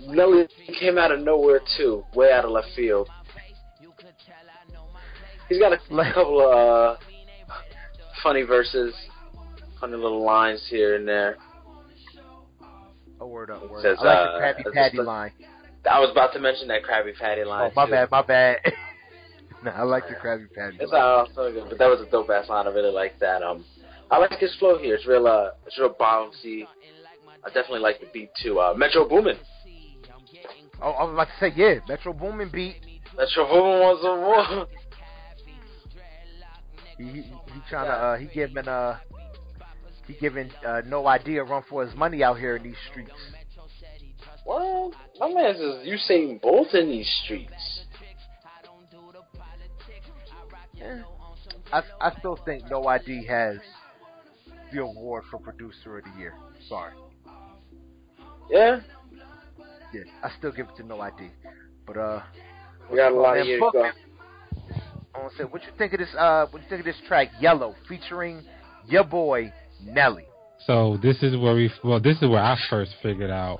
Nelly 0.08 0.48
came 0.80 0.98
out 0.98 1.12
of 1.12 1.20
nowhere 1.20 1.62
too, 1.78 2.04
way 2.16 2.32
out 2.32 2.46
of 2.46 2.52
left 2.52 2.70
field. 2.76 3.10
He's 5.50 5.60
got 5.60 5.74
a 5.74 5.78
couple 6.14 6.40
of 6.42 6.54
uh, 6.54 6.98
funny 8.24 8.44
verses, 8.44 8.94
funny 9.80 9.98
little 9.98 10.24
lines 10.24 10.66
here 10.70 10.96
and 10.96 11.08
there. 11.08 11.38
A 13.20 13.28
word 13.28 13.52
up, 13.52 13.70
word. 13.70 13.84
Says, 13.84 13.98
I 14.02 14.06
like 14.06 14.18
uh, 14.18 14.64
the 14.64 14.70
Krabby 14.70 14.74
Patty 14.74 14.98
line. 15.02 15.32
I 15.90 16.00
was 16.00 16.10
about 16.12 16.34
to 16.34 16.40
mention 16.40 16.68
that 16.70 16.84
Krabby 16.84 17.16
Patty 17.20 17.44
line. 17.44 17.70
Oh, 17.70 17.74
my 17.76 17.86
too. 17.86 17.92
bad, 17.92 18.12
my 18.12 18.22
bad. 18.22 18.58
nah, 19.64 19.72
I 19.72 19.84
like 19.84 20.08
the 20.08 20.16
Krabby 20.16 20.52
Patty 20.54 20.78
It's 20.80 20.92
line. 20.92 21.02
all 21.02 21.28
so 21.36 21.52
good, 21.52 21.66
but 21.70 21.78
that 21.78 21.88
was 21.88 22.00
a 22.00 22.10
dope 22.10 22.30
ass 22.30 22.50
line. 22.50 22.66
I 22.66 22.70
really 22.72 22.94
like 22.94 23.20
that. 23.20 23.44
Um, 23.44 23.66
I 24.10 24.18
like 24.18 24.40
his 24.40 24.56
flow 24.56 24.78
here. 24.78 24.96
It's 24.96 25.06
real, 25.06 25.28
uh, 25.28 25.52
it's 25.68 25.78
real 25.78 25.94
bouncy. 25.94 26.64
I 27.44 27.48
definitely 27.48 27.80
like 27.80 28.00
the 28.00 28.08
beat 28.14 28.30
too. 28.42 28.60
Uh, 28.60 28.74
Metro 28.76 29.08
Boomin. 29.08 29.38
Oh, 30.82 30.92
I 30.92 31.04
was 31.04 31.14
about 31.14 31.28
to 31.28 31.34
say, 31.40 31.54
yeah, 31.56 31.80
Metro 31.88 32.14
Boomin 32.14 32.50
beat. 32.52 32.78
Metro 33.16 33.46
Boomin 33.48 33.80
was 33.80 34.04
a 34.04 34.56
war. 34.58 34.68
He, 36.98 37.04
he, 37.04 37.22
he 37.22 37.62
trying 37.70 37.86
to, 37.86 37.94
uh, 37.94 38.18
he 38.18 38.26
giving, 38.28 38.68
uh, 38.68 39.00
he 40.08 40.14
giving, 40.14 40.50
uh, 40.66 40.82
no 40.88 41.08
idea 41.08 41.44
run 41.44 41.64
for 41.70 41.86
his 41.86 41.96
money 41.96 42.24
out 42.24 42.40
here 42.40 42.56
in 42.56 42.64
these 42.64 42.76
streets. 42.92 43.12
Well, 44.46 44.92
my 45.20 45.32
man 45.32 45.54
says 45.54 45.88
Usain 45.88 46.42
Bolt 46.42 46.74
in 46.74 46.90
these 46.90 47.22
streets. 47.24 47.86
Yeah. 50.76 51.04
I, 51.72 51.84
I 52.02 52.12
still 52.20 52.40
think 52.44 52.70
No 52.70 52.86
ID 52.86 53.26
has 53.28 53.58
the 54.74 54.82
award 54.82 55.24
for 55.30 55.40
producer 55.40 56.00
of 56.00 56.06
the 56.06 56.20
year. 56.20 56.34
Sorry. 56.68 56.94
Yeah, 58.50 58.80
Yeah, 59.94 60.02
I 60.24 60.32
still 60.38 60.52
give 60.52 60.68
it 60.70 60.76
to 60.78 60.84
No 60.84 61.02
ID. 61.02 61.30
But, 61.86 61.98
uh, 61.98 62.22
we 62.90 62.98
got 62.98 63.12
a 63.12 63.16
lot 63.16 63.34
Man, 63.34 63.42
of 63.42 63.48
years 63.48 63.62
to 63.62 63.72
fuck 63.72 63.96
I 65.14 65.20
want 65.20 65.32
to 65.34 65.38
say, 65.38 65.44
what 65.44 65.62
you 65.64 65.70
think 65.78 65.94
of 65.94 66.00
this? 66.00 66.10
Uh, 66.18 66.46
what 66.50 66.62
you 66.62 66.70
think 66.70 66.80
of 66.80 66.86
this 66.86 67.02
track, 67.08 67.30
Yellow, 67.40 67.76
featuring 67.88 68.44
your 68.88 69.04
boy 69.04 69.52
Nelly? 69.84 70.26
So 70.66 70.98
this 71.02 71.22
is 71.24 71.36
where 71.36 71.56
we 71.56 71.72
well 71.84 72.00
this 72.00 72.18
is 72.22 72.30
where 72.30 72.42
I 72.42 72.58
first 72.70 72.92
figured 73.02 73.32
out 73.32 73.60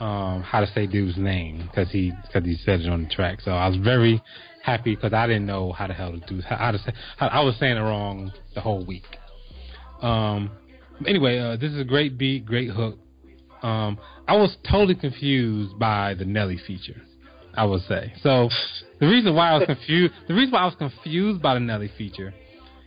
um, 0.00 0.42
how 0.42 0.60
to 0.60 0.66
say 0.68 0.86
dude's 0.86 1.16
name 1.16 1.68
because 1.68 1.90
he 1.90 2.12
because 2.26 2.46
he 2.46 2.56
said 2.64 2.80
it 2.80 2.88
on 2.88 3.04
the 3.04 3.08
track. 3.08 3.40
So 3.40 3.52
I 3.52 3.68
was 3.68 3.78
very 3.78 4.22
happy 4.62 4.94
because 4.94 5.12
I 5.12 5.26
didn't 5.26 5.46
know 5.46 5.72
how 5.72 5.86
the 5.86 5.94
hell 5.94 6.12
to 6.12 6.18
do 6.18 6.40
how 6.42 6.70
to 6.70 6.78
say 6.78 6.92
how, 7.16 7.28
I 7.28 7.40
was 7.40 7.56
saying 7.58 7.76
it 7.76 7.80
wrong 7.80 8.32
the 8.54 8.60
whole 8.60 8.84
week. 8.84 9.06
Um, 10.02 10.50
anyway, 11.06 11.38
uh, 11.38 11.56
this 11.56 11.72
is 11.72 11.80
a 11.80 11.84
great 11.84 12.18
beat, 12.18 12.44
great 12.44 12.70
hook. 12.70 12.98
Um, 13.66 13.98
I 14.28 14.36
was 14.36 14.56
totally 14.70 14.94
confused 14.94 15.76
by 15.76 16.14
the 16.14 16.24
Nelly 16.24 16.56
feature. 16.68 17.02
I 17.54 17.64
would 17.64 17.82
say 17.82 18.12
so. 18.22 18.48
The 19.00 19.08
reason 19.08 19.34
why 19.34 19.50
I 19.50 19.58
was 19.58 19.66
confused, 19.66 20.14
the 20.28 20.34
reason 20.34 20.52
why 20.52 20.60
I 20.60 20.64
was 20.66 20.76
confused 20.76 21.42
by 21.42 21.54
the 21.54 21.60
Nelly 21.60 21.90
feature, 21.98 22.32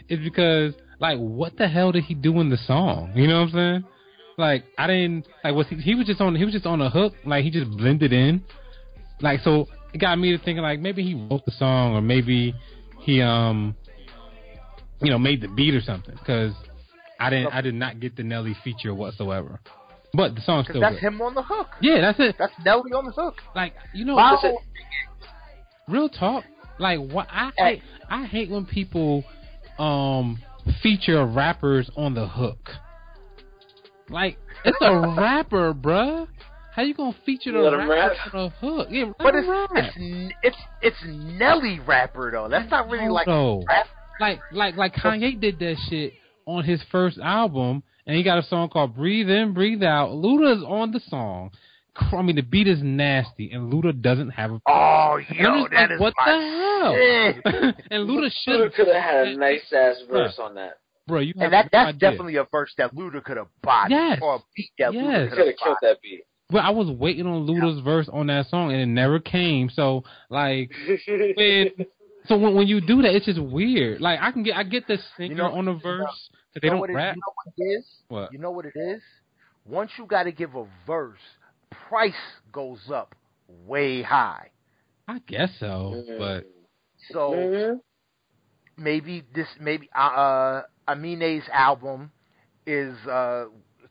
is 0.07 0.19
because 0.19 0.73
like 0.99 1.17
what 1.17 1.57
the 1.57 1.67
hell 1.67 1.91
did 1.91 2.05
he 2.05 2.13
do 2.13 2.39
in 2.39 2.49
the 2.49 2.57
song? 2.65 3.11
You 3.13 3.27
know 3.27 3.41
what 3.41 3.49
I'm 3.49 3.53
saying? 3.53 3.83
Like 4.37 4.63
I 4.77 4.87
didn't 4.87 5.27
like 5.43 5.53
was 5.53 5.67
he 5.67 5.75
he 5.75 5.95
was 5.95 6.07
just 6.07 6.21
on 6.21 6.33
he 6.35 6.45
was 6.45 6.53
just 6.53 6.65
on 6.65 6.79
a 6.79 6.89
hook 6.89 7.13
like 7.25 7.43
he 7.43 7.51
just 7.51 7.69
blended 7.71 8.13
in. 8.13 8.41
Like 9.19 9.41
so 9.41 9.67
it 9.93 9.97
got 9.97 10.17
me 10.17 10.31
to 10.31 10.41
thinking 10.41 10.63
like 10.63 10.79
maybe 10.79 11.03
he 11.03 11.13
wrote 11.13 11.45
the 11.45 11.51
song 11.51 11.93
or 11.95 12.01
maybe 12.01 12.55
he 13.01 13.21
um 13.21 13.75
you 15.01 15.11
know 15.11 15.19
made 15.19 15.41
the 15.41 15.49
beat 15.49 15.73
or 15.73 15.81
something 15.81 16.15
because 16.17 16.53
I 17.19 17.29
didn't 17.29 17.53
I 17.53 17.59
did 17.59 17.73
not 17.73 17.99
get 17.99 18.15
the 18.15 18.23
Nelly 18.23 18.55
feature 18.63 18.95
whatsoever. 18.95 19.59
But 20.13 20.35
the 20.35 20.41
song's 20.41 20.67
still 20.67 20.81
that's 20.81 20.95
good. 20.95 21.03
him 21.03 21.21
on 21.21 21.35
the 21.35 21.43
hook. 21.43 21.67
Yeah, 21.81 22.01
that's 22.01 22.19
it. 22.19 22.35
That's 22.39 22.53
Nelly 22.65 22.91
on 22.93 23.05
the 23.05 23.11
hook. 23.11 23.35
Like 23.55 23.73
you 23.93 24.05
know, 24.05 24.15
Wow. 24.15 24.39
Real 25.87 26.09
talk. 26.09 26.43
Like 26.79 26.99
what 26.99 27.27
I 27.31 27.51
hate, 27.57 27.81
I 28.09 28.25
hate 28.25 28.49
when 28.49 28.65
people 28.65 29.23
um 29.77 30.39
feature 30.81 31.25
rappers 31.25 31.89
on 31.95 32.13
the 32.13 32.27
hook. 32.27 32.69
Like 34.09 34.37
it's 34.65 34.77
a 34.81 34.99
rapper, 35.17 35.73
bruh. 35.73 36.27
How 36.73 36.83
you 36.83 36.93
gonna 36.93 37.15
feature 37.25 37.51
the 37.51 37.77
rapper 37.77 37.89
rap. 37.89 38.11
on 38.33 38.43
the 38.43 38.49
hook? 38.49 38.87
Yeah, 38.89 39.11
But 39.17 39.35
it's 39.35 39.47
it's 39.97 40.33
it's 40.43 40.57
it's 40.81 40.97
Nelly 41.05 41.79
rapper 41.85 42.31
though. 42.31 42.47
That's 42.49 42.69
not 42.71 42.89
really 42.89 43.09
like 43.09 43.27
rap. 43.27 43.87
like 44.19 44.39
like 44.51 44.75
like 44.77 44.95
Kanye 44.95 45.39
did 45.39 45.59
that 45.59 45.75
shit 45.89 46.13
on 46.45 46.63
his 46.63 46.81
first 46.91 47.19
album, 47.19 47.83
and 48.09 48.17
he 48.17 48.23
got 48.23 48.39
a 48.39 48.43
song 48.43 48.69
called 48.69 48.95
"Breathe 48.95 49.29
In, 49.29 49.53
Breathe 49.53 49.83
Out." 49.83 50.09
Luda's 50.09 50.63
on 50.67 50.91
the 50.91 50.99
song. 50.99 51.51
I 51.95 52.21
mean, 52.21 52.37
the 52.37 52.41
beat 52.41 52.67
is 52.67 52.81
nasty, 52.81 53.51
and 53.51 53.71
Luda 53.71 54.01
doesn't 54.01 54.29
have 54.31 54.51
a. 54.51 54.61
Oh, 54.67 55.19
And 55.29 55.47
I'm 55.47 55.57
yo, 55.59 55.67
that 55.69 55.75
like, 55.75 55.91
is 55.91 55.99
what 55.99 56.13
my 56.17 56.31
the 56.31 57.43
hell? 57.43 57.73
and 57.91 58.09
Luda 58.09 58.31
should 58.43 58.55
Luda 58.71 58.73
could 58.73 58.87
have 58.87 59.03
had 59.03 59.27
a 59.27 59.37
nice 59.47 59.61
ass 59.75 59.97
verse 60.09 60.39
on 60.41 60.55
that. 60.55 60.77
bro. 61.07 61.19
You 61.19 61.33
And 61.37 61.51
that 61.53 61.65
no 61.65 61.69
that's 61.71 61.89
idea. 61.89 61.99
definitely 61.99 62.35
a 62.37 62.45
verse 62.51 62.73
that 62.77 62.95
Luda 62.95 63.23
could 63.23 63.37
have 63.37 63.47
bought. 63.61 63.89
Yes. 63.91 64.19
Or 64.21 64.35
a 64.35 64.39
beat 64.55 64.71
that 64.79 64.93
Yes. 64.93 65.03
Luda 65.03 65.21
Could 65.21 65.29
could 65.29 65.37
have 65.39 65.47
have 65.47 65.55
killed 65.63 65.77
that 65.81 66.01
beat. 66.01 66.21
But 66.51 66.59
I 66.59 66.69
was 66.71 66.89
waiting 66.89 67.27
on 67.27 67.45
Luda's 67.45 67.79
verse 67.83 68.09
on 68.11 68.27
that 68.27 68.47
song, 68.47 68.71
and 68.71 68.81
it 68.81 68.85
never 68.87 69.19
came. 69.19 69.69
So 69.69 70.03
like, 70.29 70.71
when, 71.35 71.69
so 72.27 72.37
when 72.37 72.55
when 72.55 72.67
you 72.67 72.79
do 72.81 73.01
that, 73.01 73.13
it's 73.13 73.25
just 73.25 73.39
weird. 73.41 73.99
Like 74.01 74.19
I 74.21 74.31
can 74.31 74.43
get 74.43 74.55
I 74.55 74.63
get 74.63 74.87
the 74.87 74.97
singer 75.17 75.29
You 75.31 75.35
know- 75.35 75.51
on 75.51 75.65
the 75.65 75.73
you 75.73 75.79
verse 75.79 75.99
know- 75.99 76.05
that 76.07 76.38
they 76.61 76.67
you 76.67 76.71
know 76.71 76.73
don't 76.73 76.81
what 76.81 76.89
it, 76.89 76.93
rap. 76.93 77.15
You 77.15 77.21
know 77.21 77.33
what 77.35 77.53
it 77.57 77.63
is? 77.63 77.85
What? 78.07 78.33
You 78.33 78.39
know 78.39 78.51
what 78.51 78.65
it 78.65 78.73
is? 78.75 79.01
Once 79.65 79.91
you 79.97 80.05
got 80.05 80.23
to 80.23 80.31
give 80.31 80.55
a 80.55 80.65
verse, 80.87 81.19
price 81.87 82.13
goes 82.51 82.79
up 82.93 83.15
way 83.65 84.01
high. 84.01 84.49
I 85.07 85.19
guess 85.27 85.51
so, 85.59 86.03
but 86.17 86.45
So 87.11 87.31
Mhm. 87.31 87.81
maybe 88.77 89.23
this, 89.33 89.47
maybe 89.59 89.89
uh, 89.95 89.99
uh 89.99 90.63
Amine's 90.87 91.47
album 91.49 92.11
is 92.65 92.95
uh 93.07 93.45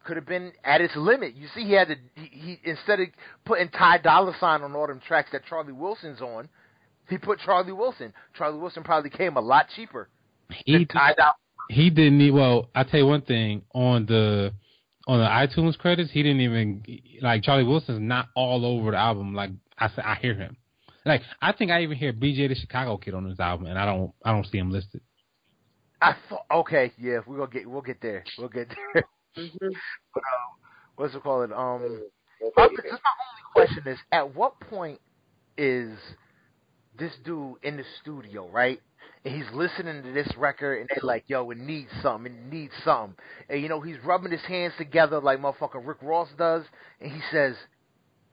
could 0.04 0.16
have 0.16 0.26
been 0.26 0.52
at 0.64 0.81
its 0.81 0.94
limit. 0.96 1.35
You 1.35 1.48
see, 1.48 1.64
he 1.64 1.72
had 1.72 1.88
to 1.88 1.96
he, 2.14 2.27
he 2.27 2.60
instead 2.64 3.00
of 3.00 3.08
putting 3.44 3.69
Ty 3.71 3.98
Dolla 3.98 4.35
Sign 4.38 4.62
on 4.62 4.75
all 4.75 4.87
them 4.87 5.00
tracks 5.00 5.31
that 5.33 5.44
Charlie 5.46 5.73
Wilson's 5.73 6.21
on, 6.21 6.48
he 7.08 7.19
put 7.19 7.40
Charlie 7.40 7.73
Wilson. 7.73 8.12
Charlie 8.37 8.58
Wilson 8.58 8.83
probably 8.83 9.10
came 9.10 9.37
a 9.37 9.40
lot 9.40 9.66
cheaper 9.75 10.08
he 10.64 10.73
than 10.73 10.87
Ty 10.87 11.14
Dolla. 11.14 11.35
He 11.69 11.90
didn't 11.90 12.19
need. 12.19 12.31
Well, 12.31 12.71
I 12.75 12.85
tell 12.85 13.00
you 13.00 13.06
one 13.06 13.23
thing 13.23 13.62
on 13.75 14.06
the 14.06 14.52
on 15.06 15.19
the 15.21 15.27
iTunes 15.27 15.79
credits, 15.79 16.10
he 16.10 16.23
didn't 16.23 16.40
even 16.40 16.85
like 17.23 17.42
Charlie 17.42 17.64
Wilson's 17.64 18.00
not 18.00 18.29
all 18.35 18.64
over 18.64 18.90
the 18.90 18.96
album. 18.96 19.35
Like 19.35 19.50
I 19.79 19.88
said, 19.88 20.04
I 20.04 20.16
hear 20.16 20.35
him. 20.35 20.56
Like 21.04 21.23
I 21.40 21.52
think 21.52 21.71
I 21.71 21.83
even 21.83 21.96
hear 21.96 22.12
BJ 22.12 22.48
the 22.48 22.54
Chicago 22.54 22.96
Kid 22.96 23.14
on 23.14 23.29
this 23.29 23.40
album, 23.40 23.66
and 23.66 23.79
I 23.79 23.85
don't 23.87 24.12
I 24.25 24.33
don't 24.33 24.46
see 24.46 24.58
him 24.58 24.71
listed. 24.71 25.00
I 26.00 26.14
thought, 26.29 26.44
okay, 26.50 26.92
yeah, 26.98 27.21
we're 27.27 27.38
gonna 27.38 27.50
get 27.50 27.69
we'll 27.69 27.83
get 27.83 28.00
there. 28.00 28.25
We'll 28.38 28.48
get 28.48 28.69
there. 28.69 29.04
Mhm. 29.37 29.58
But 30.14 30.23
um, 30.23 30.58
what's 30.96 31.14
it 31.14 31.23
called? 31.23 31.52
Um, 31.52 32.02
my, 32.56 32.69
this 32.69 32.85
my 32.90 32.98
only 32.98 33.44
question 33.52 33.83
is: 33.87 33.98
At 34.10 34.35
what 34.35 34.58
point 34.60 35.00
is 35.56 35.96
this 36.98 37.12
dude 37.25 37.56
in 37.62 37.77
the 37.77 37.85
studio, 38.00 38.48
right? 38.48 38.81
And 39.25 39.35
he's 39.35 39.50
listening 39.52 40.02
to 40.04 40.13
this 40.13 40.29
record, 40.37 40.81
and 40.81 40.88
they're 40.88 40.98
like, 41.02 41.25
"Yo, 41.27 41.50
it 41.50 41.59
needs 41.59 41.90
something. 42.02 42.33
It 42.33 42.52
needs 42.52 42.73
something." 42.85 43.17
And 43.48 43.61
you 43.61 43.69
know, 43.69 43.81
he's 43.81 43.96
rubbing 44.04 44.31
his 44.33 44.42
hands 44.42 44.75
together 44.79 45.21
like 45.21 45.40
motherfucker 45.40 45.85
Rick 45.85 45.98
Ross 46.02 46.29
does, 46.38 46.65
and 47.00 47.11
he 47.11 47.21
says, 47.33 47.56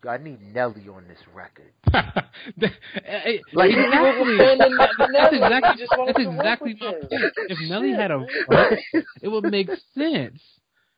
"I 0.07 0.17
need 0.17 0.41
Nelly 0.53 0.87
on 0.87 1.07
this 1.07 1.19
record." 1.33 1.71
like 1.93 3.71
exactly. 3.71 3.99
wasn't 3.99 4.39
saying 4.39 4.57
that 4.59 5.09
That's 5.11 5.33
exactly 5.33 5.75
just 5.77 5.93
that's 6.05 6.19
exactly 6.19 6.75
my 6.79 6.91
point. 6.91 7.05
If 7.49 7.69
Nelly 7.69 7.91
had 7.93 8.11
a 8.11 8.25
verse, 8.49 8.79
it 9.21 9.27
would 9.27 9.45
make 9.45 9.69
sense. 9.97 10.41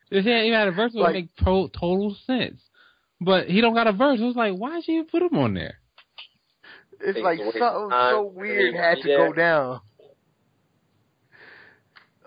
If 0.10 0.24
he 0.26 0.50
had, 0.52 0.68
a 0.68 0.72
verse, 0.72 0.94
it 0.94 0.98
would 0.98 1.04
Like- 1.04 1.14
make 1.14 1.36
to- 1.38 1.70
total 1.78 2.16
sense. 2.26 2.62
But 3.20 3.48
he 3.50 3.62
don't 3.62 3.74
got 3.74 3.88
a 3.88 3.92
verse. 3.92 4.20
It 4.20 4.24
was 4.26 4.36
like, 4.36 4.54
why 4.54 4.76
did 4.76 4.88
you 4.88 5.04
put 5.04 5.22
him 5.24 5.38
on 5.38 5.54
there? 5.54 5.80
It's 7.00 7.20
like 7.20 7.40
something 7.40 7.90
so 7.92 8.32
weird 8.34 8.76
had 8.76 8.98
to 9.02 9.08
go 9.08 9.34
down. 9.34 9.82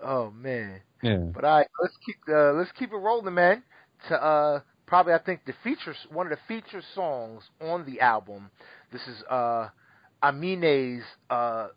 Oh 0.03 0.31
man. 0.31 0.81
Yeah. 1.03 1.17
But 1.33 1.43
all 1.43 1.57
right, 1.57 1.67
let's 1.81 1.95
keep 2.05 2.15
uh, 2.29 2.53
let's 2.53 2.71
keep 2.77 2.91
it 2.91 2.97
rolling, 2.97 3.33
man. 3.33 3.63
To 4.09 4.15
uh, 4.15 4.59
probably 4.87 5.13
I 5.13 5.19
think 5.19 5.41
the 5.45 5.53
feature 5.63 5.93
one 6.11 6.27
of 6.27 6.31
the 6.31 6.39
feature 6.47 6.81
songs 6.95 7.43
on 7.59 7.85
the 7.85 7.99
album. 8.01 8.49
This 8.91 9.01
is 9.07 9.23
uh, 9.29 9.69
Amine's 10.23 11.03
uh, 11.29 11.69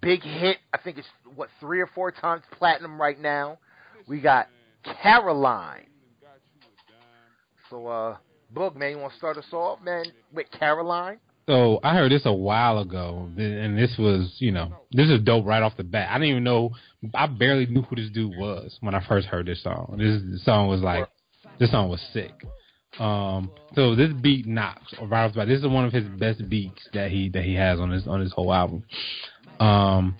big 0.00 0.22
hit. 0.22 0.58
I 0.72 0.78
think 0.78 0.98
it's 0.98 1.08
what 1.34 1.48
three 1.60 1.80
or 1.80 1.88
four 1.94 2.10
times 2.10 2.42
platinum 2.52 3.00
right 3.00 3.18
now. 3.20 3.58
We 4.06 4.20
got 4.20 4.48
Caroline. 5.02 5.86
So, 7.70 7.86
uh, 7.88 8.16
Boog, 8.54 8.76
man, 8.76 8.92
you 8.92 8.98
want 8.98 9.12
to 9.12 9.18
start 9.18 9.36
us 9.36 9.52
off, 9.52 9.80
man, 9.82 10.04
with 10.32 10.46
Caroline? 10.56 11.18
So 11.48 11.78
I 11.84 11.94
heard 11.94 12.10
this 12.10 12.22
a 12.24 12.32
while 12.32 12.78
ago, 12.78 13.30
and 13.36 13.78
this 13.78 13.94
was, 13.98 14.34
you 14.38 14.50
know, 14.50 14.74
this 14.90 15.08
is 15.08 15.20
dope 15.22 15.46
right 15.46 15.62
off 15.62 15.76
the 15.76 15.84
bat. 15.84 16.08
I 16.10 16.14
didn't 16.14 16.30
even 16.30 16.44
know, 16.44 16.72
I 17.14 17.28
barely 17.28 17.66
knew 17.66 17.82
who 17.82 17.94
this 17.94 18.10
dude 18.10 18.36
was 18.36 18.76
when 18.80 18.96
I 18.96 19.06
first 19.06 19.28
heard 19.28 19.46
this 19.46 19.62
song. 19.62 19.94
This, 19.96 20.20
this 20.28 20.44
song 20.44 20.66
was 20.66 20.80
like, 20.80 21.08
this 21.60 21.70
song 21.70 21.88
was 21.88 22.00
sick. 22.12 22.32
Um, 22.98 23.50
so 23.74 23.94
this 23.94 24.12
beat 24.12 24.46
knocks 24.46 24.92
right 25.02 25.24
off 25.24 25.34
the 25.34 25.40
bat. 25.40 25.48
This 25.48 25.60
is 25.60 25.66
one 25.66 25.84
of 25.84 25.92
his 25.92 26.04
best 26.04 26.48
beats 26.48 26.88
that 26.94 27.10
he 27.10 27.28
that 27.30 27.44
he 27.44 27.54
has 27.54 27.78
on 27.78 27.90
his 27.90 28.06
on 28.06 28.20
his 28.20 28.32
whole 28.32 28.52
album. 28.52 28.84
Um, 29.60 30.16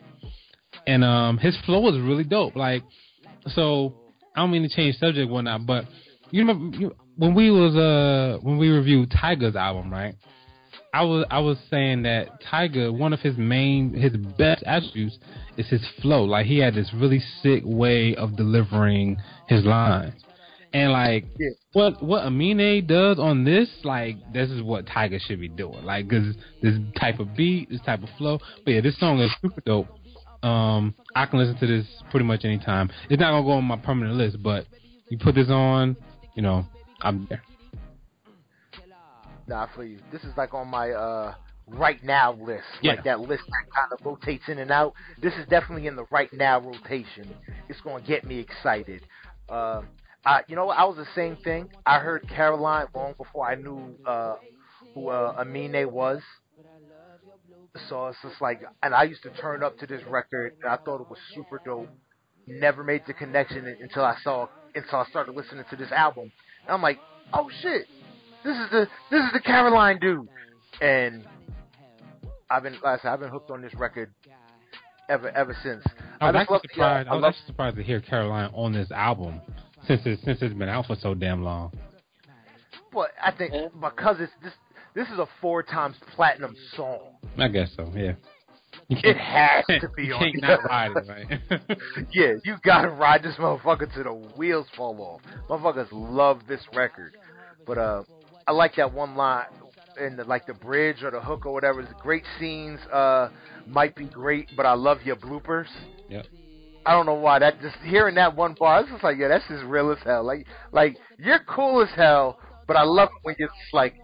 and 0.87 1.03
um, 1.03 1.39
his 1.39 1.57
flow 1.65 1.89
is 1.89 2.01
really 2.01 2.25
dope. 2.25 2.55
Like, 2.55 2.83
so 3.49 3.95
I 4.35 4.41
don't 4.41 4.51
mean 4.51 4.63
to 4.63 4.69
change 4.69 4.97
subject 4.97 5.31
whatnot, 5.31 5.67
but 5.67 5.87
you 6.31 6.41
remember 6.45 6.77
you, 6.77 6.95
when 7.17 7.35
we 7.35 7.51
was 7.51 7.75
uh 7.75 8.39
when 8.43 8.59
we 8.59 8.69
reviewed 8.69 9.11
Tyga's 9.11 9.57
album, 9.57 9.91
right? 9.91 10.15
I 10.97 11.03
was 11.03 11.27
I 11.31 11.41
was 11.41 11.59
saying 11.71 12.05
that 12.05 12.41
Tyga, 12.43 12.91
one 12.91 13.13
of 13.13 13.21
his 13.21 13.37
main 13.37 13.93
his 13.93 14.17
best 14.17 14.63
attributes 14.63 15.19
is 15.59 15.69
his 15.69 15.87
flow. 16.01 16.25
Like 16.25 16.47
he 16.47 16.59
had 16.59 16.75
this 16.75 16.91
really 16.95 17.23
sick 17.43 17.63
way 17.67 18.17
of 18.17 18.35
delivering 18.35 19.19
his 19.47 19.63
lines. 19.67 20.15
And 20.73 20.93
like 20.93 21.27
Yeah. 21.39 21.51
what 21.75 22.03
what 22.03 22.25
Amine 22.27 22.87
does 22.87 23.19
on 23.19 23.45
this, 23.45 23.69
like 23.85 24.17
this 24.33 24.49
is 24.49 24.63
what 24.63 24.87
Tyga 24.87 25.21
should 25.21 25.39
be 25.39 25.49
doing. 25.49 25.85
Like 25.85 26.09
cause 26.09 26.35
this 26.63 26.79
type 26.99 27.21
of 27.21 27.37
beat, 27.37 27.69
this 27.69 27.83
type 27.83 28.03
of 28.03 28.09
flow. 28.17 28.39
But 28.65 28.71
yeah, 28.71 28.81
this 28.81 28.99
song 28.99 29.21
is 29.21 29.31
super 29.43 29.61
dope. 29.67 29.89
Um, 30.43 30.95
I 31.15 31.27
can 31.27 31.41
listen 31.41 31.59
to 31.59 31.67
this 31.67 31.87
pretty 32.11 32.25
much 32.25 32.47
anytime. 32.47 32.91
It's 33.11 33.21
not 33.21 33.33
gonna 33.33 33.45
go 33.45 33.53
on 33.53 33.65
my 33.65 33.77
permanent 33.77 34.17
list, 34.17 34.43
but 34.43 34.67
you 35.11 35.19
put 35.19 35.35
this 35.35 35.51
on, 35.51 35.95
you 36.35 36.41
know, 36.43 36.65
I'm 37.03 37.27
there. 37.29 37.43
Nah, 39.49 39.67
for 39.75 39.85
you. 39.85 39.99
This 40.13 40.23
is 40.23 40.33
like 40.37 40.55
on 40.55 40.69
my 40.69 40.91
uh 40.91 41.35
right 41.67 42.03
now 42.05 42.33
list. 42.33 42.65
Yeah. 42.83 42.93
Like 42.93 43.05
that 43.05 43.21
list 43.21 43.45
that 43.47 43.75
kind 43.75 43.93
of 43.93 44.05
rotates 44.05 44.45
in 44.49 44.59
and 44.59 44.71
out. 44.71 44.95
This 45.21 45.35
is 45.35 45.47
definitely 45.49 45.87
in 45.87 45.97
the 45.97 46.07
right 46.11 46.33
now 46.33 46.61
rotation. 46.61 47.35
It's 47.69 47.81
going 47.81 48.03
to 48.03 48.09
get 48.09 48.25
me 48.25 48.39
excited. 48.39 49.03
Uh, 49.49 49.83
I, 50.25 50.43
you 50.49 50.57
know. 50.57 50.69
I 50.71 50.85
was 50.85 50.97
the 50.97 51.07
same 51.15 51.37
thing. 51.37 51.69
I 51.85 52.01
heard 52.01 52.29
Caroline 52.29 52.87
long 52.95 53.15
before 53.17 53.49
I 53.49 53.55
knew 53.55 53.95
uh, 54.05 54.37
who 54.95 55.09
uh, 55.09 55.37
Amine 55.39 55.91
was. 55.91 56.21
So 57.89 58.07
it's 58.07 58.19
just 58.23 58.41
like, 58.41 58.63
and 58.83 58.95
I 58.95 59.03
used 59.03 59.23
to 59.25 59.31
turn 59.31 59.63
up 59.63 59.79
to 59.79 59.87
this 59.87 60.03
record, 60.09 60.55
and 60.63 60.73
I 60.73 60.77
thought 60.77 61.01
it 61.03 61.11
was 61.11 61.19
super 61.35 61.61
dope. 61.65 61.89
Never 62.47 62.83
made 62.83 63.03
the 63.07 63.13
connection 63.13 63.67
until 63.81 64.05
I 64.05 64.17
saw, 64.23 64.49
until 64.75 65.01
I 65.01 65.07
started 65.11 65.35
listening 65.35 65.65
to 65.71 65.77
this 65.77 65.93
album. 65.93 66.33
And 66.65 66.75
I'm 66.75 66.81
like, 66.81 66.99
oh 67.35 67.51
shit, 67.61 67.87
this 68.47 68.57
is 68.57 68.71
the 68.71 68.89
this 69.11 69.25
is 69.25 69.33
the 69.33 69.41
Caroline 69.41 69.99
dude, 69.99 70.29
and 70.81 71.25
I've 72.51 72.63
been 72.63 72.75
like 72.75 73.01
I 73.01 73.03
said, 73.03 73.09
I've 73.13 73.21
been 73.21 73.31
hooked 73.31 73.51
on 73.51 73.61
this 73.61 73.75
record 73.75 74.13
ever 75.09 75.31
ever 75.31 75.57
since. 75.63 75.85
I 76.21 76.31
was 76.31 76.35
just 76.35 76.43
actually 76.43 76.55
love 76.55 76.63
the, 76.63 76.69
surprised. 76.73 77.09
I 77.09 77.13
I 77.13 77.15
was 77.17 77.25
actually 77.25 77.47
surprised 77.47 77.77
to 77.77 77.83
hear 77.83 78.01
Caroline 78.01 78.51
on 78.55 78.73
this 78.73 78.91
album 78.91 79.41
since 79.87 80.01
it 80.05 80.21
since 80.25 80.39
it's 80.41 80.55
been 80.55 80.69
out 80.69 80.87
for 80.87 80.97
so 80.97 81.15
damn 81.15 81.43
long. 81.43 81.73
but 82.93 83.11
I 83.23 83.33
think 83.33 83.53
because 83.81 84.17
it's 84.21 84.33
this 84.43 84.53
this 84.95 85.09
is 85.09 85.19
a 85.19 85.27
four 85.41 85.63
times 85.63 85.97
platinum 86.15 86.55
song. 86.75 87.01
I 87.37 87.49
guess 87.49 87.71
so. 87.77 87.91
Yeah. 87.95 88.13
It 88.89 89.17
has 89.17 89.65
to 89.81 89.89
be 89.97 90.05
you 90.07 90.15
on. 90.15 90.21
can't 90.21 90.43
not 90.43 90.65
ride 90.65 90.93
it, 90.95 91.09
right? 91.09 91.79
yeah, 92.13 92.35
you 92.45 92.57
gotta 92.63 92.89
ride 92.89 93.23
this 93.23 93.35
motherfucker 93.37 93.93
to 93.95 94.03
the 94.03 94.13
wheels 94.37 94.67
fall 94.77 95.01
off. 95.01 95.21
Motherfuckers 95.49 95.89
love 95.91 96.43
this 96.47 96.61
record, 96.75 97.17
but 97.67 97.79
uh, 97.79 98.03
I 98.47 98.53
like 98.53 98.77
that 98.77 98.93
one 98.93 99.17
line 99.17 99.47
in 100.01 100.17
the 100.17 100.25
like 100.25 100.47
the 100.47 100.55
bridge 100.55 101.03
or 101.03 101.11
the 101.11 101.21
hook 101.21 101.47
or 101.47 101.53
whatever. 101.53 101.81
It's 101.81 101.93
great 102.01 102.25
scenes. 102.39 102.81
Uh, 102.93 103.31
might 103.67 103.97
be 103.97 104.07
great, 104.07 104.49
but 104.57 104.67
I 104.67 104.75
love 104.75 104.99
your 105.05 105.17
bloopers. 105.17 105.69
Yeah. 106.09 106.23
I 106.85 106.93
don't 106.93 107.07
know 107.07 107.15
why 107.15 107.41
that 107.41 107.61
just 107.61 107.77
hearing 107.85 108.15
that 108.15 108.37
one 108.37 108.55
bar, 108.59 108.81
it's 108.81 108.91
just 108.91 109.03
like 109.03 109.17
yeah, 109.19 109.29
that's 109.29 109.47
just 109.49 109.65
real 109.65 109.91
as 109.91 109.99
hell. 110.05 110.23
Like 110.23 110.47
like 110.71 110.97
you're 111.19 111.41
cool 111.49 111.83
as 111.83 111.89
hell, 111.97 112.39
but 112.67 112.77
I 112.77 112.83
love 112.83 113.09
when 113.23 113.35
you're 113.39 113.49
just 113.49 113.75
like 113.75 113.95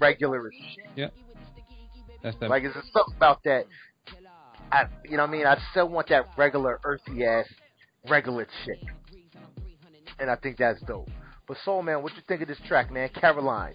regular 0.00 0.48
as 0.48 0.52
shit. 0.74 1.12
That's 2.22 2.36
that. 2.38 2.50
Like, 2.50 2.64
it's 2.64 2.74
just 2.74 2.92
something 2.92 3.14
about 3.16 3.42
that. 3.44 3.64
I, 4.72 4.84
you 5.04 5.16
know 5.16 5.24
what 5.24 5.30
I 5.30 5.32
mean? 5.32 5.46
I 5.46 5.56
still 5.70 5.88
want 5.88 6.08
that 6.10 6.26
regular, 6.36 6.78
earthy 6.84 7.24
ass, 7.24 7.46
regular 8.08 8.46
chick. 8.64 8.78
And 10.18 10.30
I 10.30 10.36
think 10.36 10.58
that's 10.58 10.80
dope. 10.82 11.08
But 11.50 11.58
Soul 11.64 11.82
Man, 11.82 12.00
what 12.04 12.14
you 12.14 12.22
think 12.28 12.42
of 12.42 12.46
this 12.46 12.60
track, 12.68 12.92
man? 12.92 13.08
Caroline. 13.08 13.74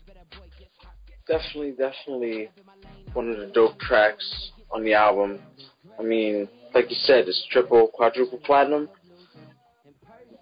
definitely, 1.28 1.72
definitely 1.72 2.50
one 3.12 3.28
of 3.28 3.38
the 3.38 3.48
dope 3.48 3.78
tracks 3.80 4.52
on 4.72 4.82
the 4.82 4.94
album. 4.94 5.42
I 6.00 6.04
mean, 6.04 6.48
like 6.74 6.90
you 6.90 6.96
said, 6.96 7.28
it's 7.28 7.46
triple, 7.52 7.90
quadruple 7.94 8.38
platinum. 8.46 8.88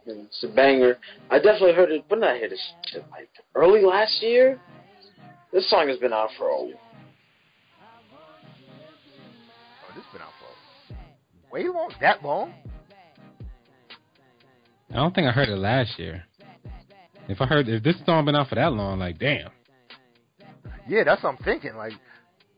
It's 0.06 0.44
a 0.44 0.48
banger. 0.48 1.00
I 1.32 1.38
definitely 1.38 1.74
heard 1.74 1.90
it. 1.92 2.06
When 2.08 2.20
did 2.20 2.30
I 2.30 2.38
hear 2.38 2.50
this? 2.50 2.74
Like 3.10 3.30
early 3.56 3.82
last 3.82 4.22
year. 4.22 4.60
This 5.52 5.68
song 5.72 5.88
has 5.88 5.98
been 5.98 6.14
out 6.14 6.30
for 6.38 6.50
a 6.50 6.56
Oh, 6.56 6.68
this 9.96 10.06
been 10.14 10.22
out 10.22 10.34
for 10.38 11.52
way 11.52 11.68
long. 11.68 11.92
That 12.00 12.24
long? 12.24 12.54
I 14.92 14.98
don't 14.98 15.16
think 15.16 15.26
I 15.26 15.32
heard 15.32 15.50
it 15.50 15.58
last 15.58 15.98
year. 15.98 16.26
If 17.28 17.40
I 17.42 17.46
heard 17.46 17.70
if 17.70 17.84
this 17.84 17.96
song 18.06 18.26
been 18.26 18.36
out 18.36 18.50
for 18.50 18.56
that 18.56 18.74
long, 18.74 19.00
like 19.00 19.20
damn. 19.20 19.50
Yeah, 20.88 21.04
that's 21.06 21.24
what 21.24 21.30
I'm 21.30 21.44
thinking. 21.44 21.76
Like, 21.76 21.94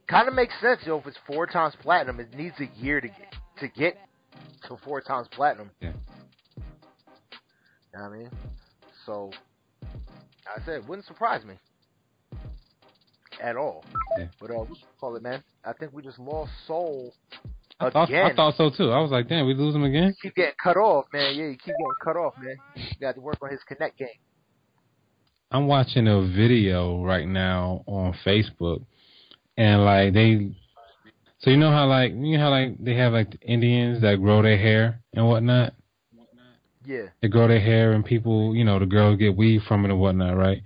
kind 0.08 0.28
of 0.28 0.34
makes 0.34 0.54
sense, 0.60 0.82
yo. 0.86 0.98
If 0.98 1.08
it's 1.08 1.18
four 1.28 1.46
times 1.46 1.76
platinum, 1.82 2.20
it 2.20 2.34
needs 2.34 2.56
a 2.60 2.70
year 2.80 3.00
to 3.00 3.08
get 3.08 3.36
to 3.60 3.68
get 3.68 3.98
to 4.68 4.78
four 4.84 5.02
times 5.02 5.28
platinum. 5.32 5.70
Yeah. 5.80 5.94
You 6.58 6.64
know 7.94 8.10
what 8.10 8.14
I 8.14 8.18
mean? 8.18 8.30
So, 9.06 9.32
I 9.84 10.66
said, 10.66 10.88
wouldn't 10.88 11.06
surprise 11.08 11.46
me 11.46 11.56
at 13.42 13.56
all. 13.56 13.86
Yeah. 14.18 14.26
But 14.42 14.50
uh, 14.50 14.56
what 14.56 14.70
call 15.00 15.16
it, 15.16 15.24
man? 15.24 15.44
I 15.64 15.74
think 15.74 15.94
we 15.94 16.02
just 16.02 16.20
lost 16.20 16.52
Soul 16.68 17.14
I 17.80 17.90
thought. 17.90 18.12
I 18.12 18.34
thought 18.34 18.56
so 18.56 18.70
too. 18.70 18.92
I 18.92 19.00
was 19.00 19.12
like, 19.12 19.28
damn, 19.28 19.46
we 19.46 19.54
lose 19.54 19.76
him 19.76 19.84
again. 19.84 20.16
keep 20.22 20.36
getting 20.36 20.54
cut 20.62 20.78
off, 20.78 21.06
man. 21.12 21.36
Yeah, 21.36 21.46
you 21.46 21.52
keep 21.52 21.76
getting 21.76 22.00
cut 22.04 22.16
off, 22.16 22.34
man. 22.42 22.56
You 22.76 22.84
got 23.02 23.16
to 23.16 23.22
work 23.22 23.38
on 23.42 23.52
his 23.52 23.60
connect 23.68 23.98
game. 23.98 24.08
I'm 25.52 25.68
watching 25.68 26.08
a 26.08 26.22
video 26.22 27.04
right 27.04 27.28
now 27.28 27.84
on 27.86 28.16
Facebook, 28.26 28.84
and 29.58 29.86
like 29.86 30.14
they, 30.14 30.52
so 31.40 31.50
you 31.50 31.58
know 31.58 31.72
how 31.72 31.88
like 31.88 32.12
you 32.12 32.38
know 32.38 32.44
how 32.44 32.50
like 32.50 32.84
they 32.84 32.96
have 32.96 33.14
like 33.14 33.32
the 33.32 33.40
Indians 33.42 34.02
that 34.02 34.22
grow 34.22 34.42
their 34.42 34.58
hair 34.58 35.02
and 35.14 35.28
whatnot. 35.28 35.74
Yeah, 36.86 37.08
They 37.22 37.30
grow 37.30 37.48
their 37.48 37.60
hair, 37.60 37.94
and 37.94 38.06
people, 38.06 38.56
you 38.56 38.64
know, 38.64 38.78
the 38.78 38.86
girls 38.86 39.18
get 39.18 39.36
weave 39.36 39.62
from 39.68 39.86
it 39.86 39.92
and 39.92 40.00
whatnot, 40.00 40.38
right? 40.38 40.62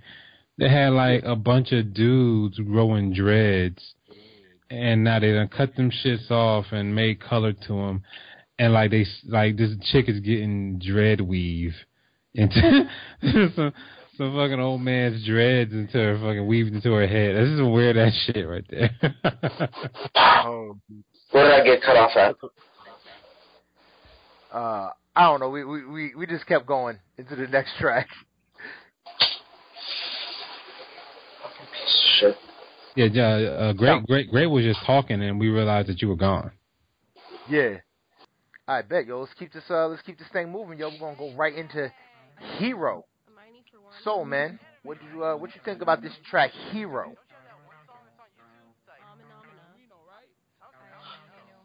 They 0.58 0.68
had 0.68 0.92
like 0.92 1.22
a 1.24 1.34
bunch 1.36 1.72
of 1.72 1.94
dudes 1.94 2.58
growing 2.58 3.14
dreads, 3.14 3.94
and 4.70 5.04
now 5.04 5.18
they 5.18 5.32
done 5.32 5.48
cut 5.48 5.74
them 5.76 5.90
shits 5.90 6.30
off 6.30 6.66
and 6.72 6.94
made 6.94 7.20
color 7.20 7.52
to 7.52 7.72
them, 7.72 8.02
and 8.58 8.72
like 8.74 8.90
they 8.90 9.06
like 9.28 9.56
this 9.56 9.70
chick 9.90 10.08
is 10.08 10.20
getting 10.20 10.78
dread 10.78 11.20
weave 11.22 11.74
into 12.34 12.88
some 13.56 13.72
some 14.20 14.34
fucking 14.34 14.60
old 14.60 14.82
man's 14.82 15.24
dreads 15.24 15.72
into 15.72 15.96
her 15.96 16.18
fucking 16.18 16.46
weaved 16.46 16.74
into 16.74 16.92
her 16.92 17.06
head. 17.06 17.36
This 17.36 17.48
is 17.48 17.58
some 17.58 17.72
weird 17.72 17.96
ass 17.96 18.12
shit 18.26 18.46
right 18.46 18.64
there. 18.68 18.90
Oh, 20.42 20.78
Where 21.30 21.44
did 21.44 21.60
I 21.60 21.64
get 21.64 21.82
cut 21.82 21.96
off 21.96 22.16
at? 22.16 22.34
uh, 24.52 24.90
I 25.14 25.22
don't 25.22 25.40
know. 25.40 25.50
We, 25.50 25.64
we 25.64 25.86
we 25.86 26.14
we 26.14 26.26
just 26.26 26.46
kept 26.46 26.66
going 26.66 26.98
into 27.18 27.36
the 27.36 27.46
next 27.46 27.72
track. 27.78 28.08
Shit. 32.18 32.36
yeah, 32.96 33.06
yeah. 33.12 33.34
Uh, 33.48 33.72
great, 33.74 34.04
great, 34.06 34.30
great 34.30 34.46
was 34.46 34.64
just 34.64 34.80
talking, 34.86 35.22
and 35.22 35.38
we 35.38 35.48
realized 35.48 35.88
that 35.88 36.00
you 36.02 36.08
were 36.08 36.16
gone. 36.16 36.50
Yeah. 37.48 37.76
I 38.66 38.82
bet, 38.82 39.06
yo. 39.06 39.20
Let's 39.20 39.34
keep 39.34 39.52
this 39.52 39.64
uh 39.70 39.88
let's 39.88 40.02
keep 40.02 40.18
this 40.18 40.28
thing 40.32 40.50
moving, 40.50 40.78
yo. 40.78 40.88
We're 40.90 40.98
gonna 40.98 41.16
go 41.16 41.34
right 41.36 41.54
into 41.54 41.92
Hero. 42.58 43.04
So, 44.04 44.24
man, 44.24 44.58
what 44.82 44.98
do 45.00 45.06
you 45.14 45.24
uh 45.24 45.36
what 45.36 45.54
you 45.54 45.60
think 45.64 45.82
about 45.82 46.02
this 46.02 46.12
track, 46.28 46.50
Hero? 46.72 47.14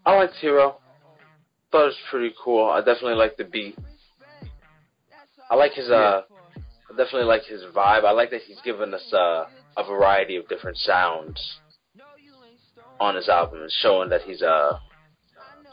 I 0.05 0.15
liked 0.15 0.35
Hero. 0.35 0.77
Thought 1.71 1.83
it 1.83 1.85
was 1.85 1.95
pretty 2.09 2.33
cool. 2.43 2.69
I 2.69 2.79
definitely 2.79 3.15
like 3.15 3.37
the 3.37 3.45
beat. 3.45 3.77
I 5.49 5.55
like 5.55 5.73
his 5.73 5.89
uh 5.89 6.21
I 6.95 6.97
definitely 6.97 7.23
like 7.23 7.43
his 7.43 7.61
vibe. 7.75 8.05
I 8.05 8.11
like 8.11 8.31
that 8.31 8.41
he's 8.41 8.61
given 8.61 8.93
us 8.93 9.13
uh, 9.13 9.45
a 9.77 9.83
variety 9.83 10.35
of 10.35 10.47
different 10.47 10.77
sounds 10.77 11.59
on 12.99 13.15
his 13.15 13.27
album 13.27 13.61
and 13.61 13.71
showing 13.81 14.09
that 14.09 14.21
he's 14.21 14.41
uh 14.41 14.77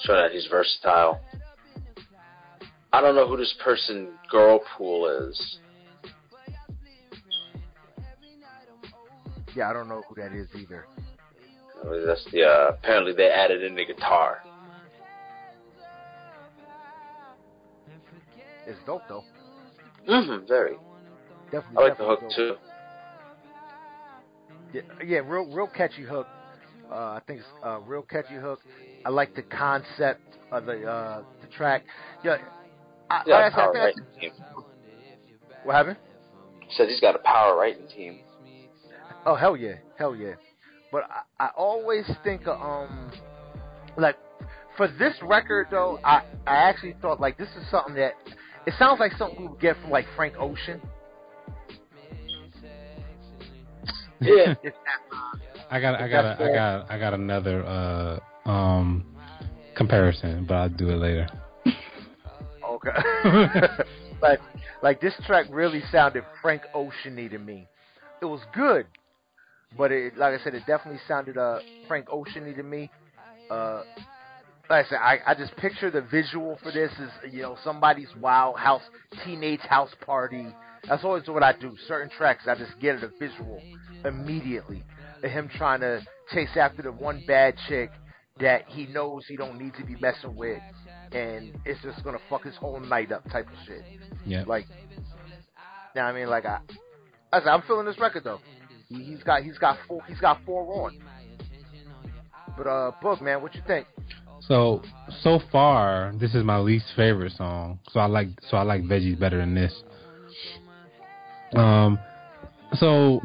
showing 0.00 0.22
that 0.22 0.32
he's 0.32 0.46
versatile. 0.46 1.20
I 2.92 3.00
don't 3.00 3.14
know 3.14 3.26
who 3.26 3.36
this 3.36 3.54
person 3.62 4.08
girl 4.30 4.60
pool 4.76 5.28
is. 5.28 5.58
Yeah, 9.54 9.68
I 9.70 9.72
don't 9.72 9.88
know 9.88 10.02
who 10.08 10.14
that 10.20 10.32
is 10.32 10.48
either. 10.58 10.86
That's 12.06 12.24
the 12.32 12.44
uh, 12.44 12.68
apparently 12.70 13.12
they 13.12 13.28
added 13.28 13.62
in 13.62 13.74
the 13.74 13.84
guitar. 13.84 14.38
It's 18.66 18.78
dope 18.86 19.02
though. 19.08 19.24
Mm-hmm, 20.08 20.46
very. 20.46 20.76
Definitely. 21.50 21.76
I 21.76 21.88
like 21.88 21.98
the 21.98 22.04
hook 22.04 22.20
definitely 22.20 22.54
too. 22.54 22.56
Yeah, 24.72 24.80
yeah, 25.04 25.18
real, 25.18 25.44
real 25.54 25.66
catchy 25.66 26.02
hook. 26.02 26.26
Uh, 26.90 26.94
I 26.94 27.20
think 27.26 27.40
it's 27.40 27.48
a 27.62 27.80
real 27.80 28.02
catchy 28.02 28.34
hook. 28.36 28.60
I 29.04 29.10
like 29.10 29.34
the 29.34 29.42
concept 29.42 30.22
of 30.50 30.66
the 30.66 30.84
uh, 30.86 31.22
the 31.42 31.48
track. 31.48 31.84
Yeah, 32.24 32.36
I, 33.10 33.22
Yeah, 33.26 33.34
like 33.34 33.44
I 33.44 33.50
said, 33.50 33.58
I 33.58 33.62
power 33.62 33.72
think 33.72 33.76
I- 33.76 33.84
writing 33.84 34.04
team. 34.20 34.30
what 35.64 35.74
happened? 35.74 35.96
Said 36.76 36.88
he's 36.88 37.00
got 37.00 37.14
a 37.16 37.18
power 37.18 37.56
writing 37.56 37.86
team. 37.88 38.20
Oh 39.24 39.34
hell 39.34 39.56
yeah, 39.56 39.74
hell 39.98 40.14
yeah. 40.14 40.34
But 40.90 41.04
I, 41.38 41.46
I 41.46 41.50
always 41.56 42.04
think 42.24 42.46
of, 42.46 42.60
um 42.60 43.10
like 43.96 44.16
for 44.76 44.88
this 44.88 45.14
record 45.22 45.68
though, 45.70 45.98
I 46.04 46.22
I 46.46 46.56
actually 46.56 46.96
thought 47.00 47.20
like 47.20 47.38
this 47.38 47.48
is 47.60 47.70
something 47.70 47.94
that 47.94 48.14
it 48.66 48.74
sounds 48.78 49.00
like 49.00 49.12
something 49.12 49.40
we 49.40 49.48
would 49.48 49.60
get 49.60 49.76
from 49.80 49.90
like 49.90 50.06
Frank 50.16 50.34
Ocean. 50.38 50.80
Yeah. 54.20 54.54
I 55.70 55.80
got, 55.80 56.00
I 56.00 56.08
got, 56.08 56.22
that's 56.22 56.40
I 56.40 56.54
got, 56.54 56.90
I 56.90 56.98
got 56.98 57.14
another 57.14 57.64
uh, 57.64 58.48
um, 58.48 59.06
comparison, 59.74 60.44
but 60.46 60.54
I'll 60.54 60.68
do 60.68 60.90
it 60.90 60.96
later. 60.96 61.26
Okay. 62.68 62.90
like, 64.22 64.40
like 64.82 65.00
this 65.00 65.14
track 65.26 65.46
really 65.50 65.82
sounded 65.90 66.24
Frank 66.42 66.62
Oceany 66.74 67.30
to 67.30 67.38
me. 67.38 67.66
It 68.20 68.26
was 68.26 68.40
good, 68.54 68.86
but 69.76 69.92
it, 69.92 70.16
like 70.16 70.38
I 70.38 70.42
said, 70.42 70.54
it 70.54 70.64
definitely 70.66 71.00
sounded 71.06 71.38
uh 71.38 71.58
Frank 71.88 72.06
Oceany 72.06 72.54
to 72.56 72.62
me. 72.62 72.90
Uh, 73.50 73.82
like 74.70 74.86
I 74.86 74.88
said, 74.88 74.98
I, 74.98 75.18
I 75.26 75.34
just 75.34 75.54
picture 75.56 75.90
the 75.90 76.02
visual 76.02 76.58
for 76.62 76.72
this 76.72 76.90
is 76.92 77.32
you 77.32 77.42
know 77.42 77.56
somebody's 77.62 78.08
wild 78.20 78.58
house 78.58 78.82
teenage 79.24 79.60
house 79.60 79.90
party. 80.04 80.46
That's 80.88 81.04
always 81.04 81.26
what 81.28 81.42
I 81.42 81.52
do. 81.52 81.76
Certain 81.86 82.10
tracks, 82.10 82.44
I 82.48 82.54
just 82.54 82.78
get 82.80 82.96
it 82.96 83.04
a 83.04 83.10
visual 83.18 83.62
immediately. 84.04 84.82
Of 85.22 85.30
him 85.30 85.48
trying 85.56 85.80
to 85.80 86.04
chase 86.32 86.56
after 86.56 86.82
the 86.82 86.90
one 86.90 87.22
bad 87.26 87.54
chick 87.68 87.90
that 88.40 88.64
he 88.68 88.86
knows 88.86 89.24
he 89.28 89.36
don't 89.36 89.60
need 89.60 89.74
to 89.74 89.84
be 89.84 89.94
messing 90.00 90.34
with, 90.34 90.60
and 91.12 91.56
it's 91.64 91.80
just 91.82 92.02
gonna 92.02 92.18
fuck 92.28 92.44
his 92.44 92.56
whole 92.56 92.80
night 92.80 93.12
up, 93.12 93.28
type 93.30 93.46
of 93.46 93.54
shit. 93.66 93.84
Yeah. 94.26 94.44
Like, 94.46 94.66
now 95.94 96.06
I 96.06 96.12
mean, 96.12 96.28
like 96.28 96.46
I, 96.46 96.60
I 97.32 97.40
said, 97.40 97.48
I'm 97.48 97.62
feeling 97.62 97.86
this 97.86 97.98
record 98.00 98.24
though. 98.24 98.40
He, 98.92 99.04
he's 99.04 99.22
got 99.22 99.42
he's 99.42 99.58
got 99.58 99.78
four 99.86 100.02
he's 100.08 100.20
got 100.20 100.38
four 100.44 100.84
on. 100.84 100.98
But 102.56 102.66
uh, 102.66 102.92
book 103.00 103.20
man, 103.22 103.42
what 103.42 103.54
you 103.54 103.62
think? 103.66 103.86
So 104.40 104.82
so 105.22 105.40
far, 105.50 106.12
this 106.18 106.34
is 106.34 106.44
my 106.44 106.58
least 106.58 106.86
favorite 106.96 107.32
song. 107.32 107.78
So 107.90 108.00
I 108.00 108.06
like 108.06 108.28
so 108.48 108.56
I 108.56 108.62
like 108.62 108.82
Veggies 108.82 109.18
better 109.18 109.38
than 109.38 109.54
this. 109.54 109.72
Um, 111.54 111.98
so 112.74 113.20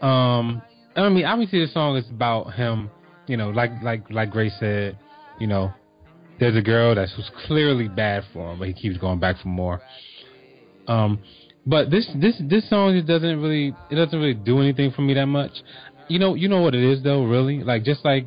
um, 0.00 0.62
I 0.94 1.08
mean, 1.08 1.24
obviously 1.24 1.60
the 1.60 1.72
song 1.72 1.96
is 1.96 2.08
about 2.10 2.54
him. 2.54 2.90
You 3.26 3.36
know, 3.36 3.50
like 3.50 3.70
like 3.82 4.08
like 4.10 4.30
Grace 4.30 4.54
said, 4.58 4.98
you 5.38 5.46
know, 5.46 5.72
there's 6.38 6.56
a 6.56 6.62
girl 6.62 6.94
that's 6.94 7.12
clearly 7.46 7.88
bad 7.88 8.24
for 8.32 8.52
him, 8.52 8.58
but 8.58 8.68
he 8.68 8.74
keeps 8.74 8.96
going 8.98 9.18
back 9.18 9.36
for 9.38 9.48
more. 9.48 9.80
Um, 10.86 11.18
but 11.68 11.90
this 11.90 12.08
this 12.16 12.34
this 12.48 12.68
song 12.70 12.96
it 12.96 13.06
doesn't 13.06 13.40
really 13.42 13.74
it 13.90 13.94
doesn't 13.94 14.18
really 14.18 14.34
do 14.34 14.60
anything 14.60 14.90
for 14.90 15.02
me 15.02 15.14
that 15.14 15.26
much. 15.26 15.52
You 16.08 16.18
know 16.18 16.34
you 16.34 16.48
know 16.48 16.62
what 16.62 16.74
it 16.74 16.82
is 16.82 17.02
though, 17.02 17.24
really. 17.24 17.62
Like 17.62 17.84
just 17.84 18.04
like 18.04 18.26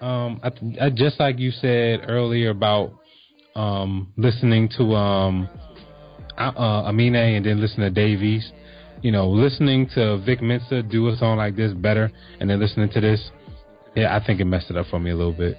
um 0.00 0.40
I, 0.42 0.50
I 0.86 0.90
just 0.90 1.18
like 1.18 1.38
you 1.38 1.50
said 1.50 2.00
earlier 2.06 2.50
about 2.50 2.92
um 3.54 4.12
listening 4.16 4.68
to 4.76 4.94
um 4.94 5.48
uh, 6.38 6.82
Amine 6.86 7.14
and 7.16 7.46
then 7.46 7.60
listen 7.60 7.80
to 7.80 7.90
Davies. 7.90 8.52
You 9.02 9.10
know, 9.12 9.28
listening 9.28 9.88
to 9.94 10.18
Vic 10.18 10.42
Mensa 10.42 10.82
do 10.82 11.08
a 11.08 11.16
song 11.16 11.38
like 11.38 11.56
this 11.56 11.72
better, 11.72 12.10
and 12.40 12.48
then 12.48 12.58
listening 12.60 12.90
to 12.90 13.00
this, 13.00 13.30
yeah, 13.94 14.16
I 14.16 14.24
think 14.24 14.40
it 14.40 14.46
messed 14.46 14.70
it 14.70 14.76
up 14.76 14.86
for 14.90 14.98
me 14.98 15.10
a 15.10 15.16
little 15.16 15.32
bit. 15.32 15.56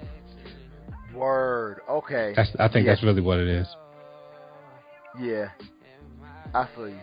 Word. 1.13 1.82
Okay. 1.89 2.34
That's 2.36 2.49
I 2.59 2.68
think 2.68 2.86
Yeah. 2.86 2.91
that's 2.93 3.03
really 3.03 3.22
what 3.22 3.39
it 3.39 3.47
is. 3.47 3.68
Yeah. 5.20 5.49
I 6.58 6.68
feel 6.74 6.89
you. 6.89 6.99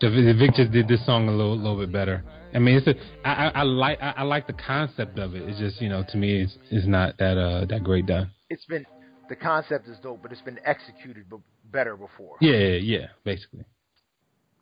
The, 0.00 0.10
the 0.10 0.34
Vic 0.38 0.54
just 0.54 0.72
did 0.72 0.88
this 0.88 1.04
song 1.06 1.28
a 1.28 1.30
little, 1.30 1.56
little 1.56 1.78
bit 1.78 1.90
better. 1.90 2.22
I 2.54 2.58
mean, 2.58 2.76
it's 2.76 2.86
a, 2.86 2.94
I, 3.26 3.46
I, 3.46 3.48
I 3.48 3.62
like 3.62 3.98
I, 4.02 4.10
I 4.18 4.22
like 4.22 4.46
the 4.46 4.52
concept 4.52 5.18
of 5.18 5.34
it. 5.34 5.42
It's 5.48 5.58
just 5.58 5.80
you 5.80 5.88
know 5.88 6.04
to 6.10 6.16
me 6.18 6.42
it's 6.42 6.58
it's 6.70 6.86
not 6.86 7.16
that 7.18 7.38
uh 7.38 7.64
that 7.64 7.82
great 7.82 8.06
done. 8.06 8.30
It's 8.50 8.64
been 8.66 8.84
the 9.30 9.36
concept 9.36 9.88
is 9.88 9.98
dope, 10.02 10.20
but 10.22 10.32
it's 10.32 10.42
been 10.42 10.60
executed 10.64 11.30
b- 11.30 11.38
better 11.72 11.96
before. 11.96 12.36
Yeah, 12.42 12.52
yeah, 12.52 12.98
yeah, 12.98 13.06
basically. 13.24 13.64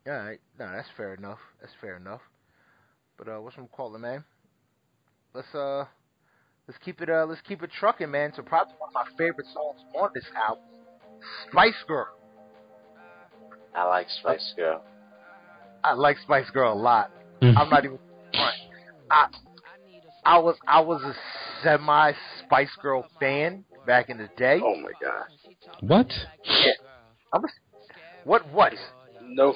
All 0.07 0.13
right. 0.13 0.39
No, 0.57 0.71
that's 0.71 0.87
fair 0.95 1.13
enough. 1.15 1.39
That's 1.59 1.73
fair 1.81 1.97
enough. 1.97 2.21
But 3.17 3.27
uh, 3.27 3.41
what's 3.41 3.57
I'm 3.57 3.67
calling, 3.67 4.01
man? 4.01 4.23
Let's 5.33 5.53
uh, 5.53 5.85
let's 6.67 6.79
keep 6.83 7.01
it 7.01 7.09
uh, 7.09 7.25
let's 7.27 7.41
keep 7.41 7.61
it 7.61 7.71
trucking, 7.77 8.09
man. 8.09 8.31
So 8.35 8.41
probably 8.41 8.75
one 8.77 8.89
of 8.89 8.93
my 8.93 9.17
favorite 9.17 9.47
songs 9.53 9.81
on 9.99 10.09
this 10.15 10.25
album, 10.47 10.63
Spice 11.51 11.83
Girl. 11.85 12.07
I 13.75 13.85
like 13.85 14.07
Spice 14.19 14.53
Girl. 14.55 14.83
I 15.83 15.93
like 15.93 16.17
Spice 16.19 16.49
Girl 16.51 16.73
a 16.73 16.75
lot. 16.79 17.11
Mhm. 17.41 17.57
I'm 17.57 17.69
not 17.69 17.85
even. 17.85 17.99
front. 18.33 18.55
I 19.11 19.27
I 20.25 20.37
was 20.37 20.55
I 20.67 20.79
was 20.79 21.01
a 21.03 21.13
semi 21.63 22.13
Spice 22.45 22.75
Girl 22.81 23.05
fan 23.19 23.65
back 23.85 24.09
in 24.09 24.17
the 24.17 24.29
day. 24.37 24.59
Oh 24.63 24.75
my 24.75 24.91
god. 25.01 25.25
What? 25.81 26.11
I'm 27.33 27.43
a, 27.43 27.47
what 28.23 28.47
what 28.51 28.73
No. 29.21 29.55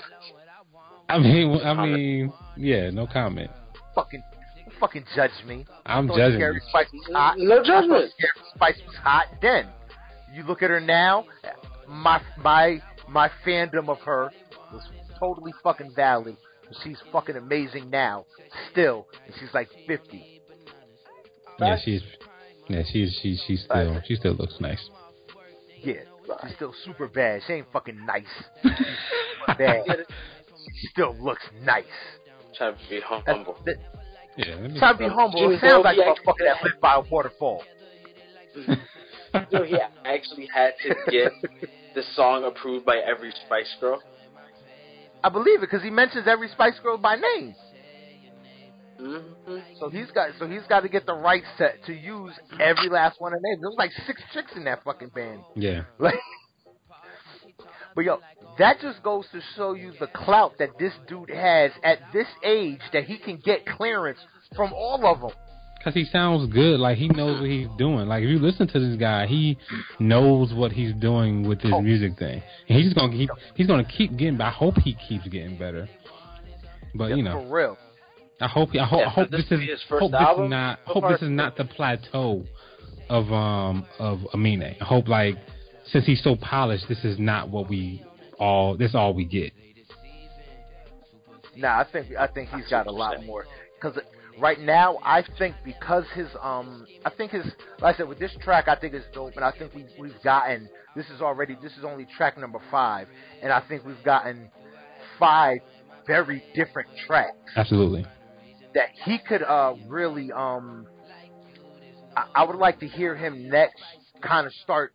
I 1.09 1.19
mean, 1.19 1.61
I 1.63 1.73
mean, 1.85 2.33
yeah, 2.57 2.89
no 2.89 3.07
comment. 3.07 3.49
fucking 3.95 4.21
fucking 4.79 5.05
judge 5.15 5.31
me. 5.45 5.65
I'm 5.85 6.07
thought 6.07 6.17
judging 6.17 6.39
Scary. 6.39 6.61
Spice 6.69 6.87
was 6.91 7.09
hot. 7.13 7.35
No 7.37 7.63
judgment. 7.63 8.11
Scary 8.17 8.31
Spice 8.55 8.81
was 8.85 8.95
hot 8.97 9.25
then. 9.41 9.67
You 10.33 10.43
look 10.43 10.61
at 10.61 10.69
her 10.69 10.81
now, 10.81 11.25
my 11.87 12.21
my 12.37 12.81
my 13.07 13.29
fandom 13.45 13.89
of 13.89 13.99
her 14.01 14.31
was 14.71 14.83
totally 15.19 15.53
fucking 15.63 15.93
valid. 15.95 16.37
She's 16.83 16.97
fucking 17.11 17.37
amazing 17.37 17.89
now, 17.89 18.25
still, 18.71 19.07
and 19.25 19.33
she's 19.39 19.53
like 19.53 19.69
fifty. 19.87 20.41
Yeah, 21.59 21.77
she's 21.83 22.01
yeah, 22.67 22.83
she's 22.91 23.17
she 23.21 23.37
she 23.47 23.55
still 23.57 24.01
she 24.05 24.15
still 24.15 24.33
looks 24.33 24.55
nice. 24.59 24.89
Yeah, 25.81 26.01
she's 26.43 26.55
still 26.55 26.73
super 26.83 27.07
bad. 27.07 27.41
She 27.47 27.53
ain't 27.53 27.67
fucking 27.71 28.05
nice. 28.05 28.23
She's 28.63 28.71
super 29.45 29.57
bad. 29.57 30.05
She 30.81 30.87
still 30.87 31.15
looks 31.21 31.43
nice. 31.63 31.85
Trying 32.57 32.73
to 32.73 32.79
be 32.89 32.99
That's, 32.99 33.23
humble. 33.25 33.57
that, 33.65 33.75
Yeah, 34.35 34.55
let 34.55 34.71
me- 34.71 34.79
trying 34.79 34.93
to 34.97 34.99
be 34.99 35.07
humble. 35.07 35.51
It 35.51 35.61
sounds 35.61 35.83
like 35.85 35.97
a 35.97 36.01
Dovey 36.01 36.19
motherfucker 36.19 36.45
that 36.45 36.63
lived 36.63 36.81
by 36.81 36.95
a 36.95 37.01
waterfall. 37.01 37.63
So 39.51 39.63
he 39.63 39.77
actually 40.05 40.47
had 40.51 40.71
to 40.83 40.95
get 41.11 41.31
the 41.97 42.03
song 42.15 42.43
approved 42.45 42.85
by 42.85 42.97
every 42.97 43.33
Spice 43.47 43.75
Girl. 43.81 43.99
I 45.23 45.29
believe 45.29 45.57
it 45.57 45.61
because 45.61 45.81
he 45.81 45.89
mentions 45.89 46.27
every 46.27 46.47
Spice 46.49 46.79
Girl 46.83 46.95
by 46.99 47.15
name. 47.15 47.55
Mm-hmm. 49.01 49.57
So 49.79 49.89
he's 49.89 50.11
got 50.11 50.29
so 50.37 50.47
he's 50.47 50.61
got 50.69 50.81
to 50.81 50.89
get 50.89 51.07
the 51.07 51.15
right 51.15 51.41
set 51.57 51.83
to 51.85 51.93
use 51.93 52.33
every 52.59 52.89
last 52.89 53.19
one 53.19 53.33
of 53.33 53.41
their 53.41 53.51
names. 53.51 53.61
There 53.61 53.69
was 53.69 53.77
like 53.79 53.91
six 54.05 54.21
chicks 54.31 54.51
in 54.55 54.63
that 54.65 54.83
fucking 54.83 55.09
band. 55.09 55.41
Yeah, 55.55 55.85
Like, 55.99 56.15
but 57.95 58.05
yo, 58.05 58.19
that 58.59 58.79
just 58.79 59.01
goes 59.01 59.25
to 59.31 59.41
show 59.55 59.73
you 59.73 59.93
the 59.99 60.07
clout 60.07 60.53
that 60.59 60.77
this 60.77 60.93
dude 61.07 61.31
has 61.31 61.71
at 61.83 61.97
this 62.13 62.27
age 62.43 62.81
that 62.93 63.05
he 63.05 63.17
can 63.17 63.37
get 63.37 63.65
clearance 63.65 64.19
from 64.55 64.71
all 64.71 65.03
of 65.03 65.21
them. 65.21 65.31
Because 65.87 66.05
he 66.05 66.11
sounds 66.11 66.51
good. 66.51 66.79
Like 66.79 66.97
he 66.97 67.07
knows 67.07 67.39
what 67.39 67.49
he's 67.49 67.67
doing. 67.77 68.07
Like 68.07 68.23
if 68.23 68.29
you 68.29 68.39
listen 68.39 68.67
to 68.67 68.79
this 68.79 68.97
guy, 68.99 69.25
he 69.25 69.57
knows 69.99 70.53
what 70.53 70.71
he's 70.71 70.93
doing 70.95 71.47
with 71.47 71.61
his 71.61 71.71
Oh. 71.73 71.81
music 71.81 72.17
thing. 72.17 72.41
And 72.67 72.77
he's 72.77 72.87
just 72.87 72.97
gonna 72.97 73.13
keep 73.13 73.29
he's 73.55 73.67
gonna 73.67 73.85
keep 73.85 74.15
getting. 74.17 74.39
I 74.41 74.49
hope 74.49 74.77
he 74.77 74.95
keeps 75.07 75.27
getting 75.29 75.57
better. 75.57 75.87
But 76.93 77.15
you 77.15 77.23
know, 77.23 77.43
for 77.43 77.55
real. 77.55 77.77
I 78.41 78.47
hope 78.47 78.69
I 78.75 78.83
hope 78.85 78.99
Yeah, 78.99 79.07
I 79.07 79.09
hope 79.09 79.29
this 79.29 79.43
this 79.43 79.51
is 79.53 79.59
be 79.59 79.65
his 79.67 79.81
first 79.83 80.01
hope 80.01 80.11
this 80.11 80.45
is 80.45 80.49
not 80.49 80.79
hope 80.85 81.03
this 81.09 81.21
is 81.21 81.29
not 81.29 81.55
the 81.55 81.65
plateau 81.65 82.43
of 83.09 83.31
um 83.31 83.85
of 83.97 84.19
Amine. 84.33 84.75
I 84.81 84.83
hope 84.83 85.07
like 85.07 85.35
since 85.85 86.05
he's 86.05 86.21
so 86.21 86.35
polished, 86.35 86.89
this 86.89 87.03
is 87.05 87.17
not 87.17 87.49
what 87.49 87.69
we 87.69 88.03
all 88.37 88.75
this 88.75 88.93
all 88.93 89.13
we 89.13 89.23
get. 89.23 89.53
Nah, 91.55 91.79
I 91.79 91.85
think 91.91 92.07
I 92.19 92.27
think 92.27 92.49
he's 92.49 92.67
got 92.67 92.87
a 92.87 92.91
lot 92.91 93.23
more 93.25 93.45
because 93.75 93.97
right 94.39 94.59
now, 94.59 94.97
I 95.03 95.23
think 95.37 95.55
because 95.65 96.05
his 96.13 96.27
um, 96.41 96.85
I 97.05 97.09
think 97.09 97.31
his 97.31 97.45
like 97.79 97.95
I 97.95 97.97
said 97.97 98.07
with 98.07 98.19
this 98.19 98.35
track, 98.41 98.67
I 98.67 98.75
think 98.75 98.93
it's 98.93 99.05
dope, 99.13 99.35
and 99.35 99.43
I 99.45 99.51
think 99.51 99.73
we 99.73 99.85
we've 99.99 100.21
gotten 100.23 100.69
this 100.95 101.05
is 101.09 101.21
already 101.21 101.57
this 101.61 101.73
is 101.77 101.83
only 101.83 102.05
track 102.17 102.37
number 102.37 102.59
five, 102.71 103.07
and 103.41 103.51
I 103.51 103.61
think 103.67 103.85
we've 103.85 104.03
gotten 104.03 104.49
five 105.19 105.59
very 106.05 106.43
different 106.55 106.89
tracks. 107.05 107.35
Absolutely. 107.55 108.05
That 108.73 108.89
he 109.05 109.17
could 109.19 109.43
uh 109.43 109.73
really 109.87 110.31
um, 110.31 110.87
I, 112.15 112.25
I 112.35 112.43
would 112.45 112.57
like 112.57 112.79
to 112.79 112.87
hear 112.87 113.15
him 113.15 113.49
next 113.49 113.81
kind 114.21 114.47
of 114.47 114.53
start 114.63 114.93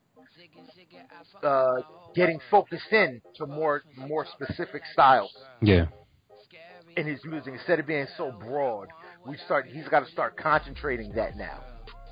uh 1.43 1.75
getting 2.15 2.39
focused 2.51 2.93
in 2.93 3.21
to 3.37 3.47
more 3.47 3.83
more 3.97 4.27
specific 4.33 4.83
styles 4.93 5.33
Yeah. 5.61 5.87
in 6.97 7.07
his 7.07 7.21
music 7.25 7.55
instead 7.55 7.81
of 7.81 7.87
being 7.87 8.07
so 8.17 8.33
broad. 8.33 8.89
We 9.27 9.37
start. 9.45 9.67
He's 9.67 9.89
got 9.89 10.05
to 10.05 10.11
start 10.11 10.37
concentrating 10.37 11.13
that 11.15 11.37
now 11.37 11.61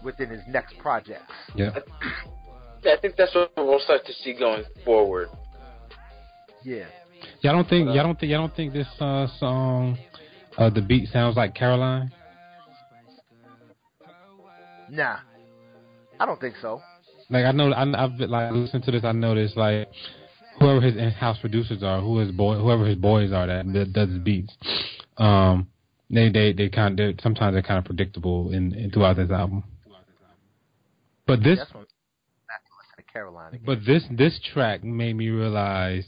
within 0.05 0.31
his 0.31 0.43
next 0.49 0.79
projects. 0.79 1.33
Yeah. 1.55 1.79
Yeah, 2.83 2.95
I 2.95 2.97
think 2.99 3.17
that's 3.17 3.35
what 3.35 3.53
we'll 3.59 3.79
start 3.81 4.07
to 4.07 4.13
see 4.15 4.33
going 4.33 4.65
forward. 4.87 5.29
Yeah. 6.65 6.87
Y'all 7.43 7.53
don't 7.53 7.69
think 7.69 7.89
y'all 7.89 8.05
don't 8.05 8.19
think 8.19 8.33
y'all 8.33 8.41
don't 8.41 8.57
think 8.57 8.73
this 8.73 8.89
uh, 9.01 9.27
song, 9.39 9.99
uh, 10.57 10.71
the 10.71 10.81
beat 10.81 11.11
sounds 11.11 11.37
like 11.37 11.55
Caroline? 11.55 12.11
Nah. 14.91 15.19
I 16.19 16.27
don't 16.27 16.41
think 16.41 16.55
so. 16.61 16.81
Like 17.29 17.45
I 17.45 17.53
know 17.53 17.71
I, 17.73 18.05
I've 18.05 18.17
been, 18.17 18.31
like 18.31 18.53
listened 18.53 18.85
to 18.85 18.91
this. 18.91 19.05
I 19.05 19.13
noticed 19.13 19.57
like 19.57 19.89
whoever 20.59 20.81
his 20.81 20.97
in-house 20.97 21.39
producers 21.41 21.83
are, 21.83 22.01
who 22.01 22.19
his 22.19 22.31
boy, 22.31 22.57
whoever 22.57 22.87
his 22.87 22.97
boys 22.97 23.33
are 23.33 23.47
that, 23.47 23.71
that 23.73 23.93
does 23.93 24.09
his 24.09 24.19
beats, 24.19 24.55
um, 25.17 25.69
they 26.11 26.29
they 26.29 26.53
they 26.53 26.69
kind 26.69 26.99
of 26.99 27.15
sometimes 27.23 27.55
they're 27.55 27.63
kind 27.63 27.79
of 27.79 27.85
predictable 27.85 28.51
in, 28.53 28.75
in 28.75 28.91
throughout 28.91 29.17
this 29.17 29.31
album. 29.31 29.65
But 31.27 31.43
this 31.43 31.59
That's 31.59 31.73
what. 31.73 31.87
Not 32.49 32.61
to 32.67 32.73
listen 32.79 32.97
to 32.97 33.13
Caroline. 33.13 33.55
Again. 33.55 33.63
But 33.65 33.79
this 33.87 34.05
this 34.11 34.41
track 34.53 34.83
made 34.83 35.17
me 35.17 35.29
realize 35.29 36.05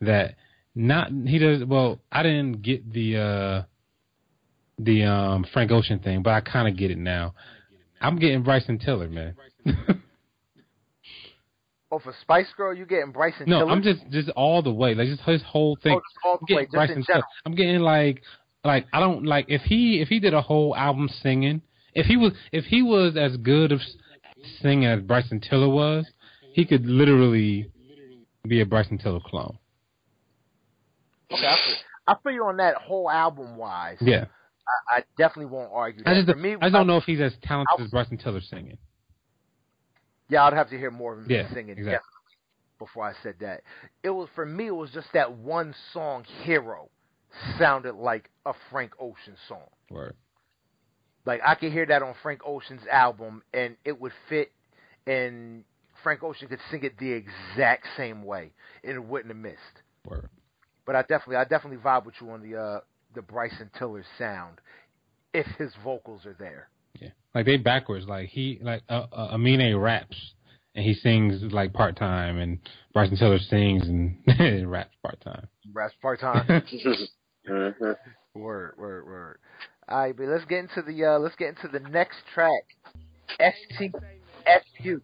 that 0.00 0.36
not 0.74 1.10
he 1.26 1.38
does 1.38 1.64
well. 1.64 2.00
I 2.12 2.22
didn't 2.22 2.62
get 2.62 2.92
the 2.92 3.16
uh 3.16 3.62
the 4.78 5.04
um 5.04 5.44
Frank 5.52 5.72
Ocean 5.72 5.98
thing, 5.98 6.22
but 6.22 6.30
I 6.30 6.40
kind 6.40 6.68
of 6.68 6.76
get 6.76 6.90
it 6.90 6.98
now. 6.98 7.34
I'm 8.00 8.18
getting 8.18 8.42
Bryson 8.42 8.78
Tiller, 8.78 9.08
man. 9.08 9.34
Oh, 11.92 11.98
for 11.98 12.14
Spice 12.20 12.46
Girl, 12.56 12.72
you 12.72 12.86
getting 12.86 13.10
Bryson 13.10 13.46
no, 13.48 13.60
Tiller? 13.60 13.72
I'm 13.72 13.82
just 13.82 14.08
just 14.10 14.28
all 14.30 14.62
the 14.62 14.72
way, 14.72 14.94
like 14.94 15.08
just 15.08 15.22
his 15.22 15.42
whole 15.42 15.76
thing. 15.82 15.98
Oh, 16.24 16.28
all 16.28 16.38
I'm 16.40 16.46
the 16.46 16.54
way, 16.54 16.68
Bryson 16.70 17.02
Tiller. 17.04 17.24
I'm 17.44 17.56
getting 17.56 17.80
like 17.80 18.22
like 18.64 18.86
I 18.92 19.00
don't 19.00 19.24
like 19.24 19.46
if 19.48 19.62
he 19.62 20.00
if 20.00 20.08
he 20.08 20.20
did 20.20 20.34
a 20.34 20.42
whole 20.42 20.74
album 20.76 21.08
singing. 21.22 21.62
If 21.94 22.06
he 22.06 22.16
was 22.16 22.32
if 22.52 22.64
he 22.64 22.82
was 22.82 23.16
as 23.16 23.36
good 23.38 23.72
of 23.72 23.80
singing 24.60 24.86
as 24.86 25.00
Bryson 25.02 25.40
Tiller 25.40 25.68
was, 25.68 26.06
he 26.52 26.64
could 26.64 26.86
literally 26.86 27.70
be 28.46 28.60
a 28.60 28.66
Bryson 28.66 28.98
Tiller 28.98 29.20
clone. 29.24 29.58
Okay, 31.32 31.46
I 31.46 31.56
feel, 31.56 31.74
I 32.08 32.14
feel 32.22 32.32
you 32.32 32.44
on 32.44 32.56
that 32.58 32.76
whole 32.76 33.10
album 33.10 33.56
wise. 33.56 33.98
Yeah. 34.00 34.26
I, 34.90 34.98
I 34.98 35.04
definitely 35.18 35.46
won't 35.46 35.70
argue. 35.72 36.02
I 36.06 36.14
just, 36.14 36.26
For 36.28 36.36
me, 36.36 36.56
I 36.60 36.70
don't 36.70 36.86
know 36.86 36.96
if 36.96 37.04
he's 37.04 37.20
as 37.20 37.32
talented 37.42 37.74
I- 37.78 37.82
as 37.84 37.90
Bryson 37.90 38.18
Tiller 38.18 38.40
singing. 38.40 38.78
Yeah, 40.28 40.44
I'd 40.44 40.52
have 40.52 40.70
to 40.70 40.78
hear 40.78 40.92
more 40.92 41.14
of 41.14 41.18
him 41.20 41.26
Yeah, 41.30 41.48
singing 41.52 41.70
exactly. 41.70 41.86
definitely 41.86 42.36
before 42.78 43.04
I 43.04 43.14
said 43.22 43.34
that. 43.40 43.62
It 44.04 44.10
was 44.10 44.28
for 44.36 44.46
me. 44.46 44.68
It 44.68 44.74
was 44.74 44.90
just 44.90 45.08
that 45.12 45.32
one 45.32 45.74
song, 45.92 46.24
"Hero," 46.44 46.88
sounded 47.58 47.94
like 47.94 48.30
a 48.46 48.52
Frank 48.70 48.92
Ocean 48.98 49.36
song. 49.48 49.68
Word. 49.90 50.14
Like 51.26 51.40
I 51.44 51.54
could 51.54 51.72
hear 51.72 51.86
that 51.86 52.02
on 52.02 52.14
Frank 52.22 52.40
Ocean's 52.44 52.86
album, 52.90 53.42
and 53.52 53.76
it 53.84 54.00
would 54.00 54.12
fit, 54.28 54.52
and 55.06 55.64
Frank 56.02 56.22
Ocean 56.22 56.48
could 56.48 56.60
sing 56.70 56.82
it 56.82 56.98
the 56.98 57.10
exact 57.10 57.86
same 57.96 58.24
way, 58.24 58.52
and 58.82 58.94
it 58.94 59.04
wouldn't 59.04 59.28
have 59.28 59.42
missed. 59.42 59.82
Word. 60.06 60.28
But 60.86 60.96
I 60.96 61.02
definitely, 61.02 61.36
I 61.36 61.44
definitely 61.44 61.78
vibe 61.78 62.06
with 62.06 62.14
you 62.20 62.30
on 62.30 62.42
the 62.42 62.58
uh, 62.58 62.80
the 63.14 63.22
Bryson 63.22 63.70
Tiller 63.78 64.04
sound, 64.18 64.58
if 65.34 65.46
his 65.58 65.72
vocals 65.84 66.24
are 66.24 66.36
there. 66.38 66.68
Yeah. 67.00 67.10
Like 67.34 67.46
they 67.46 67.58
backwards. 67.58 68.06
Like 68.06 68.28
he 68.28 68.58
like 68.62 68.82
uh, 68.88 69.06
uh, 69.12 69.28
Amine 69.32 69.76
raps 69.76 70.16
and 70.74 70.84
he 70.84 70.94
sings 70.94 71.42
like 71.52 71.72
part 71.72 71.96
time, 71.96 72.38
and 72.38 72.58
Bryson 72.92 73.16
Tiller 73.16 73.38
sings 73.38 73.86
and, 73.86 74.16
and 74.26 74.70
raps 74.70 74.94
part 75.02 75.20
time. 75.20 75.48
Raps 75.72 75.94
part 76.00 76.20
time. 76.20 76.46
Mhm. 77.50 77.96
Word, 78.34 78.74
word, 78.78 79.06
word. 79.06 79.38
All 79.88 79.98
right, 79.98 80.16
but 80.16 80.26
let's 80.26 80.44
get 80.44 80.60
into 80.60 80.82
the 80.82 81.04
uh, 81.04 81.18
let's 81.18 81.34
get 81.34 81.48
into 81.48 81.66
the 81.66 81.80
next 81.90 82.18
track, 82.32 82.62
STFU, 83.40 85.00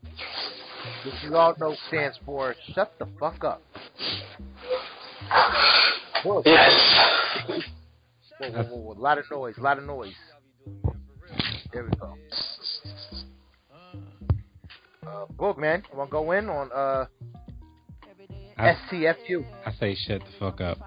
which 1.05 1.15
you 1.25 1.35
all 1.37 1.55
know 1.59 1.75
stands 1.89 2.17
for 2.25 2.55
"Shut 2.73 2.93
the 3.01 3.07
fuck 3.19 3.43
up." 3.43 3.63
Whoa, 6.25 6.43
Yes. 6.45 6.73
whoa, 8.39 8.51
whoa, 8.51 8.63
whoa, 8.63 8.77
whoa. 8.77 8.93
A 8.93 9.01
lot 9.01 9.19
of 9.19 9.25
noise, 9.31 9.59
a 9.59 9.61
lot 9.61 9.79
of 9.79 9.85
noise. 9.85 10.15
There 11.73 11.83
we 11.85 11.91
go. 11.99 12.17
Uh, 15.05 15.27
Book 15.37 15.59
man, 15.59 15.83
you 15.91 15.99
want 15.99 16.11
to 16.11 16.13
go 16.13 16.31
in 16.33 16.49
on 16.49 16.71
uh, 16.73 17.07
I, 18.57 18.75
STFU? 18.89 19.45
I 19.67 19.73
say 19.73 19.97
shut 19.97 20.21
the 20.21 20.27
fuck 20.39 20.61
up. 20.61 20.79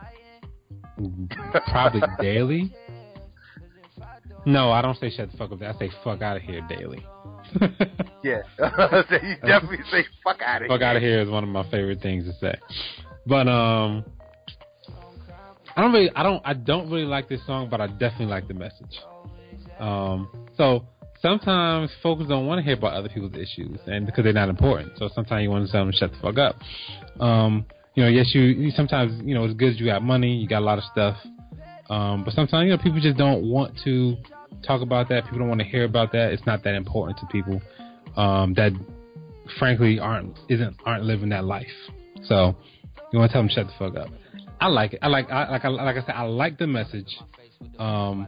Probably 1.67 2.01
daily. 2.19 2.73
No, 4.45 4.71
I 4.71 4.81
don't 4.81 4.97
say 4.97 5.09
shut 5.09 5.31
the 5.31 5.37
fuck 5.37 5.51
up. 5.51 5.61
I 5.61 5.73
say 5.77 5.91
fuck 6.03 6.21
out 6.21 6.37
of 6.37 6.43
here 6.43 6.61
daily. 6.69 7.05
Yeah, 8.21 8.41
you 8.59 9.35
definitely 9.45 9.79
say 9.89 10.03
"fuck 10.23 10.41
out 10.45 10.61
of 10.61 10.67
here. 10.67 10.67
fuck 10.67 10.81
out 10.81 10.95
of 10.97 11.01
here 11.01 11.21
is 11.21 11.29
one 11.29 11.43
of 11.43 11.49
my 11.49 11.63
favorite 11.71 12.01
things 12.01 12.25
to 12.25 12.33
say. 12.33 12.53
But 13.25 13.47
um, 13.47 14.03
I 15.75 15.81
don't 15.81 15.93
really, 15.93 16.11
I 16.13 16.23
don't, 16.23 16.41
I 16.45 16.53
don't 16.53 16.89
really 16.89 17.05
like 17.05 17.29
this 17.29 17.45
song, 17.45 17.69
but 17.69 17.79
I 17.79 17.87
definitely 17.87 18.25
like 18.25 18.49
the 18.49 18.53
message. 18.55 18.99
Um, 19.79 20.29
so 20.57 20.85
sometimes 21.21 21.91
folks 22.03 22.25
don't 22.27 22.45
want 22.45 22.59
to 22.59 22.63
hear 22.63 22.73
about 22.73 22.93
other 22.93 23.07
people's 23.07 23.35
issues, 23.35 23.79
and 23.85 24.05
because 24.05 24.25
they're 24.25 24.33
not 24.33 24.49
important. 24.49 24.97
So 24.97 25.09
sometimes 25.15 25.43
you 25.43 25.49
want 25.49 25.65
to 25.65 25.71
tell 25.71 25.85
them 25.85 25.93
shut 25.97 26.11
the 26.11 26.17
fuck 26.17 26.37
up. 26.37 26.57
Um, 27.21 27.65
you 27.95 28.03
know, 28.03 28.09
yes, 28.09 28.33
you, 28.33 28.71
sometimes 28.71 29.21
you 29.25 29.33
know 29.33 29.43
it's 29.45 29.53
good 29.53 29.73
as 29.73 29.79
you 29.79 29.85
got 29.85 30.03
money, 30.03 30.35
you 30.35 30.47
got 30.47 30.59
a 30.59 30.65
lot 30.65 30.77
of 30.77 30.83
stuff, 30.91 31.17
um, 31.89 32.23
but 32.23 32.33
sometimes 32.33 32.65
you 32.65 32.71
know 32.71 32.77
people 32.77 32.99
just 33.01 33.17
don't 33.17 33.43
want 33.43 33.77
to 33.83 34.15
talk 34.65 34.81
about 34.81 35.09
that. 35.09 35.23
People 35.25 35.39
don't 35.39 35.49
want 35.49 35.61
to 35.61 35.67
hear 35.67 35.83
about 35.83 36.11
that. 36.11 36.31
It's 36.31 36.45
not 36.45 36.63
that 36.63 36.75
important 36.75 37.17
to 37.19 37.25
people 37.27 37.61
um, 38.15 38.53
that 38.55 38.71
frankly 39.57 39.99
aren't 39.99 40.37
isn't 40.49 40.77
aren't 40.85 41.03
living 41.03 41.29
that 41.29 41.45
life. 41.45 41.67
So 42.23 42.55
you 43.11 43.19
want 43.19 43.31
to 43.31 43.33
tell 43.33 43.41
them 43.41 43.49
shut 43.49 43.67
the 43.67 43.73
fuck 43.79 43.97
up. 43.97 44.09
I 44.61 44.67
like 44.67 44.93
it. 44.93 44.99
I 45.01 45.07
like 45.07 45.29
I 45.31 45.49
like 45.49 45.65
I, 45.65 45.69
like 45.69 45.95
I 45.97 46.01
said 46.01 46.15
I 46.15 46.23
like 46.23 46.57
the 46.57 46.67
message. 46.67 47.17
Um, 47.77 48.27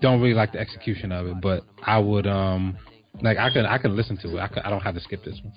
don't 0.00 0.20
really 0.20 0.34
like 0.34 0.52
the 0.52 0.58
execution 0.58 1.12
of 1.12 1.26
it, 1.26 1.40
but 1.40 1.64
I 1.82 1.98
would 1.98 2.26
um 2.26 2.76
like 3.22 3.38
I 3.38 3.50
can 3.50 3.66
I 3.66 3.78
can 3.78 3.96
listen 3.96 4.16
to 4.18 4.36
it. 4.36 4.40
I 4.40 4.66
I 4.66 4.70
don't 4.70 4.80
have 4.80 4.94
to 4.94 5.00
skip 5.00 5.24
this 5.24 5.38
one. 5.42 5.52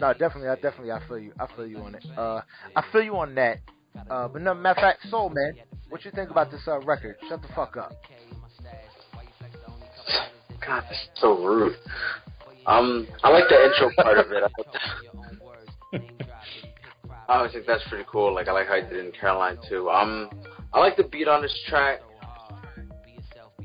No, 0.00 0.12
definitely, 0.12 0.48
I 0.48 0.54
definitely, 0.56 0.92
I 0.92 1.06
feel 1.06 1.18
you. 1.18 1.32
I 1.38 1.46
feel 1.54 1.66
you 1.66 1.78
on 1.78 1.94
it. 1.94 2.04
Uh, 2.16 2.40
I 2.74 2.82
feel 2.92 3.02
you 3.02 3.16
on 3.16 3.34
that. 3.36 3.60
Uh, 4.10 4.28
but 4.28 4.42
no, 4.42 4.54
matter 4.54 4.80
of 4.80 4.82
fact, 4.82 5.06
Soul 5.08 5.30
Man, 5.30 5.54
what 5.88 6.04
you 6.04 6.10
think 6.10 6.30
about 6.30 6.50
this 6.50 6.60
uh, 6.66 6.80
record? 6.80 7.16
Shut 7.28 7.40
the 7.42 7.48
fuck 7.54 7.76
up. 7.76 7.92
God, 10.66 10.82
that's 10.88 11.08
so 11.16 11.44
rude. 11.44 11.76
Um, 12.66 13.06
I 13.22 13.28
like 13.28 13.44
the 13.48 13.62
intro 13.62 13.90
part 14.02 14.18
of 14.18 14.26
it. 14.32 14.42
I, 17.28 17.36
always 17.36 17.52
think 17.52 17.66
that's 17.66 17.86
pretty 17.88 18.04
cool. 18.10 18.34
Like 18.34 18.48
I 18.48 18.52
like 18.52 18.68
how 18.68 18.80
he 18.80 18.82
did 18.82 19.04
in 19.04 19.12
Caroline 19.12 19.58
too. 19.68 19.90
Um, 19.90 20.30
I 20.72 20.80
like 20.80 20.96
the 20.96 21.04
beat 21.04 21.28
on 21.28 21.42
this 21.42 21.56
track. 21.68 22.00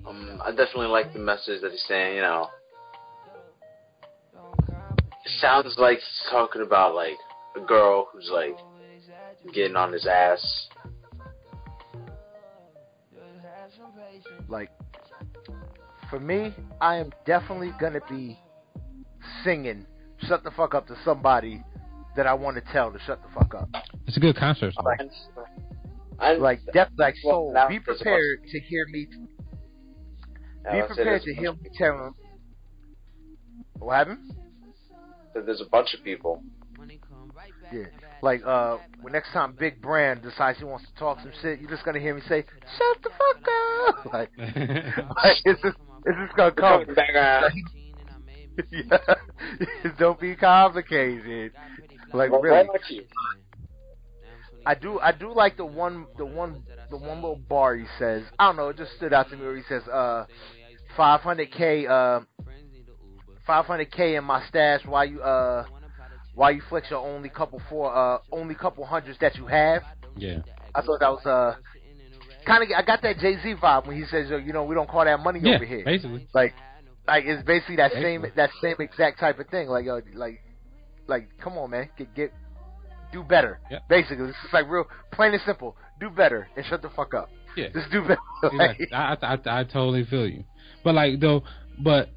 Um, 0.07 0.41
I 0.43 0.49
definitely 0.51 0.87
like 0.87 1.13
the 1.13 1.19
message 1.19 1.61
that 1.61 1.71
he's 1.71 1.83
saying. 1.87 2.15
You 2.15 2.21
know, 2.21 2.47
sounds 5.41 5.75
like 5.77 5.97
he's 5.97 6.29
talking 6.31 6.61
about 6.61 6.95
like 6.95 7.17
a 7.55 7.61
girl 7.61 8.09
who's 8.13 8.29
like 8.31 8.55
getting 9.53 9.75
on 9.75 9.91
his 9.93 10.05
ass. 10.05 10.67
Like, 14.47 14.69
for 16.09 16.19
me, 16.19 16.53
I 16.81 16.95
am 16.97 17.11
definitely 17.25 17.71
gonna 17.79 18.01
be 18.09 18.39
singing 19.43 19.85
"Shut 20.27 20.43
the 20.43 20.51
fuck 20.51 20.73
up" 20.73 20.87
to 20.87 20.97
somebody 21.05 21.63
that 22.15 22.25
I 22.25 22.33
want 22.33 22.57
to 22.57 22.63
tell 22.73 22.91
to 22.91 22.99
shut 22.99 23.21
the 23.21 23.29
fuck 23.33 23.53
up. 23.53 23.69
It's 24.07 24.17
a 24.17 24.19
good 24.19 24.35
concert. 24.35 24.73
song. 24.73 24.95
And, 24.99 25.11
and 26.19 26.41
Like, 26.41 26.59
def- 26.73 26.89
like, 26.97 27.15
Soul, 27.21 27.53
now 27.53 27.67
be 27.67 27.75
there's 27.85 28.01
a 28.01 28.03
bunch- 28.03 28.03
prepared 28.03 28.43
to 28.51 28.59
hear 28.59 28.85
me. 28.91 29.07
Yeah, 30.65 30.81
Be 30.81 30.87
prepared 30.95 31.21
to 31.21 31.33
hear 31.35 31.53
me 31.53 31.69
tell 31.77 31.93
him. 32.07 32.15
What 33.77 33.95
happened? 33.95 34.31
Of- 35.35 35.45
There's 35.45 35.61
a 35.61 35.69
bunch 35.69 35.93
of 35.93 36.03
people. 36.03 36.43
Yeah. 37.71 37.85
Like 38.21 38.41
uh, 38.45 38.77
when 39.01 39.13
next 39.13 39.31
time 39.31 39.55
Big 39.57 39.81
Brand 39.81 40.21
decides 40.21 40.57
he 40.57 40.65
wants 40.65 40.85
to 40.87 40.95
talk 40.95 41.19
some 41.19 41.31
shit, 41.41 41.59
you're 41.59 41.69
just 41.69 41.85
gonna 41.85 41.99
hear 41.99 42.15
me 42.15 42.21
say, 42.27 42.43
"Shut 42.77 43.03
the 43.03 43.09
fuck 43.09 43.47
up!" 43.47 44.05
Like, 44.13 44.31
like 44.37 45.37
it's 45.45 45.61
just 45.61 45.77
it's 46.05 46.17
just 46.25 46.35
gonna 46.35 46.51
come. 46.51 46.85
Background. 46.95 47.53
yeah. 48.71 48.97
Don't 49.97 50.19
be 50.19 50.35
complicated. 50.35 51.51
Like 52.13 52.31
Well, 52.31 52.41
really, 52.41 52.57
why 52.57 52.63
not 52.63 52.89
you? 52.89 53.03
I 54.65 54.75
do 54.75 54.99
I 54.99 55.11
do 55.11 55.33
like 55.33 55.57
the 55.57 55.65
one 55.65 56.07
the 56.17 56.25
one 56.25 56.63
the 56.89 56.97
one 56.97 57.21
little 57.21 57.39
bar 57.47 57.75
he 57.75 57.85
says. 57.97 58.23
I 58.37 58.47
don't 58.47 58.55
know, 58.57 58.69
it 58.69 58.77
just 58.77 58.95
stood 58.97 59.13
out 59.13 59.29
to 59.29 59.37
me 59.37 59.43
where 59.45 59.55
he 59.55 59.63
says 59.69 59.83
uh 59.87 60.25
500k 60.97 61.89
uh 61.89 62.21
500k 63.49 64.17
in 64.17 64.23
my 64.23 64.45
stash 64.47 64.81
while 64.85 65.05
you 65.05 65.21
uh 65.21 65.65
while 66.35 66.51
you 66.51 66.61
flex 66.69 66.89
your 66.91 66.99
only 67.05 67.29
couple 67.29 67.59
four 67.69 67.93
uh 67.95 68.19
only 68.31 68.53
couple 68.55 68.85
hundreds 68.85 69.17
that 69.19 69.35
you 69.35 69.47
have. 69.47 69.81
yeah. 70.15 70.39
I 70.75 70.81
thought 70.81 70.99
that 70.99 71.09
was 71.09 71.25
uh 71.25 71.55
kind 72.45 72.63
of 72.63 72.69
I 72.77 72.83
got 72.83 73.01
that 73.01 73.17
Jay-Z 73.17 73.55
vibe 73.61 73.87
when 73.87 73.97
he 73.97 74.05
says 74.05 74.29
yo, 74.29 74.37
you 74.37 74.53
know 74.53 74.63
we 74.63 74.75
don't 74.75 74.87
call 74.89 75.03
that 75.05 75.19
money 75.19 75.39
Yeah, 75.43 75.55
over 75.55 75.65
here. 75.65 75.83
basically. 75.83 76.27
Like 76.33 76.53
like 77.07 77.23
it's 77.25 77.43
basically 77.45 77.77
that 77.77 77.91
same 77.93 78.23
that 78.35 78.51
same 78.61 78.75
exact 78.79 79.19
type 79.19 79.39
of 79.39 79.47
thing. 79.47 79.67
Like 79.67 79.85
yo, 79.85 79.99
like 80.13 80.41
like 81.07 81.29
come 81.43 81.57
on 81.57 81.71
man, 81.71 81.89
get 81.97 82.13
get 82.15 82.33
do 83.11 83.23
better. 83.23 83.59
Yeah. 83.71 83.79
Basically, 83.89 84.25
it's 84.29 84.37
just 84.43 84.53
like 84.53 84.69
real 84.69 84.85
plain 85.11 85.33
and 85.33 85.41
simple. 85.43 85.75
Do 85.99 86.11
better 86.11 86.47
and 86.55 86.63
shut 86.67 86.81
the 86.83 86.89
fuck 86.89 87.13
up. 87.15 87.29
Yeah. 87.57 87.69
Just 87.73 87.91
do 87.91 88.01
better. 88.03 88.19
Like, 88.53 88.79
Exactly. 88.79 88.93
I, 88.93 89.17
I 89.21 89.33
I 89.33 89.59
I 89.61 89.63
totally 89.63 90.05
feel 90.05 90.27
you. 90.27 90.43
But 90.83 90.93
like 90.93 91.19
though, 91.19 91.41
but 91.83 92.09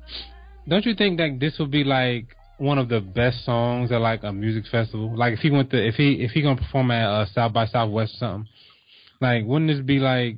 don't 0.69 0.85
you 0.87 0.95
think 0.95 1.19
that 1.19 1.39
this 1.41 1.59
would 1.59 1.71
be 1.71 1.85
like 1.85 2.27
one 2.59 2.79
of 2.79 2.89
the 2.89 3.01
best 3.01 3.45
songs 3.45 3.91
at 3.93 4.01
like 4.01 4.23
a 4.23 4.33
music 4.33 4.65
festival? 4.71 5.17
Like 5.17 5.35
if 5.35 5.41
he 5.41 5.51
went 5.51 5.71
to 5.71 5.87
if 5.87 5.95
he 5.97 6.23
if 6.23 6.31
he 6.33 6.43
gonna 6.43 6.61
perform 6.61 6.91
at 6.91 7.05
uh, 7.05 7.27
South 7.27 7.53
by 7.53 7.67
Southwest 7.67 8.15
or 8.15 8.19
something, 8.19 8.49
like 9.21 9.45
wouldn't 9.45 9.71
this 9.71 9.85
be 9.85 9.99
like 9.99 10.37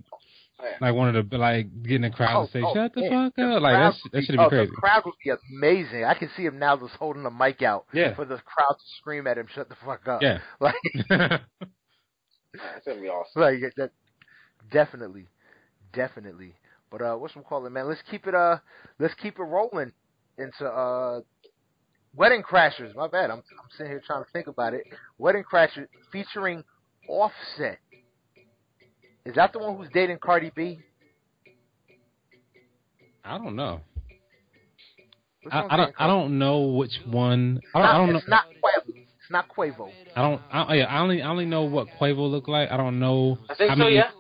like 0.81 0.95
one 0.95 1.15
of 1.15 1.29
the 1.31 1.37
like 1.39 1.83
getting 1.83 2.03
the 2.03 2.11
crowd 2.11 2.47
to 2.47 2.53
say 2.53 2.63
Oh, 2.63 2.69
oh, 2.71 2.75
shut 2.75 2.95
the 2.95 3.03
yeah. 3.03 3.29
fuck 3.29 3.39
up? 3.39 3.63
Like 3.63 3.75
that's 3.75 4.03
that 4.13 4.25
should 4.25 4.33
be 4.33 4.39
oh, 4.39 4.49
crazy. 4.49 4.71
The 4.71 4.77
crowd 4.77 5.03
would 5.05 5.15
be 5.23 5.31
amazing. 5.53 6.05
I 6.05 6.15
can 6.15 6.31
see 6.37 6.45
him 6.45 6.59
now 6.59 6.77
just 6.77 6.95
holding 6.95 7.23
the 7.23 7.31
mic 7.31 7.63
out 7.63 7.85
Yeah. 7.93 8.15
for 8.15 8.25
the 8.25 8.37
crowd 8.39 8.75
to 8.79 8.85
scream 8.99 9.27
at 9.27 9.37
him, 9.37 9.47
"Shut 9.55 9.69
the 9.69 9.77
fuck 9.85 10.09
up!" 10.09 10.23
Yeah. 10.23 10.39
like, 10.61 10.75
It's 12.55 12.87
gonna 12.87 13.01
be 13.01 13.09
awesome. 13.09 13.43
like 13.43 13.61
that. 13.77 13.91
Definitely, 14.73 15.27
definitely. 15.93 16.55
But 16.91 17.03
uh, 17.03 17.17
what's 17.17 17.35
we 17.35 17.43
call 17.43 17.67
it, 17.67 17.71
man? 17.71 17.89
Let's 17.89 18.01
keep 18.11 18.27
it 18.27 18.35
uh, 18.35 18.59
let's 18.99 19.15
keep 19.15 19.39
it 19.39 19.43
rolling 19.43 19.93
into 20.39 20.67
uh, 20.67 21.21
Wedding 22.15 22.43
Crashers. 22.43 22.95
My 22.95 23.09
bad. 23.09 23.31
I'm 23.31 23.39
I'm 23.39 23.71
sitting 23.77 23.93
here 23.93 24.03
trying 24.07 24.25
to 24.25 24.31
think 24.33 24.47
about 24.47 24.75
it. 24.75 24.83
Wedding 25.19 25.45
Crashers 25.51 25.87
featuring 26.13 26.63
Offset. 27.09 27.79
Is 29.27 29.35
that 29.37 29.53
the 29.53 29.59
one 29.59 29.77
who's 29.77 29.89
dating 29.95 30.19
Cardi 30.23 30.53
B? 30.55 30.79
I 33.25 33.39
don't 33.39 33.57
know. 33.57 33.81
I, 35.51 35.59
I 35.71 35.77
don't 35.77 35.81
dating 35.81 35.95
I 35.99 36.07
don't 36.07 36.39
know 36.39 36.61
which 36.69 36.93
one. 37.07 37.61
I 37.75 37.79
don't, 37.79 37.89
I 37.89 37.97
don't 37.99 38.13
know. 38.13 38.19
It's 38.19 38.29
not 38.29 38.45
Quavo. 38.63 38.95
It's 38.97 39.31
not 39.31 39.47
Quavo. 39.49 39.91
I 40.15 40.23
don't. 40.23 40.41
I, 40.53 40.75
yeah, 40.75 40.85
I 40.85 41.01
only 41.01 41.23
I 41.23 41.29
only 41.31 41.47
know 41.47 41.63
what 41.63 41.89
Quavo 42.01 42.31
looked 42.31 42.49
like. 42.49 42.71
I 42.71 42.77
don't 42.77 42.99
know. 42.99 43.39
I 43.49 43.55
think 43.55 43.71
how 43.71 43.77
so. 43.77 43.79
many- 43.79 43.97
Yeah. 43.97 44.11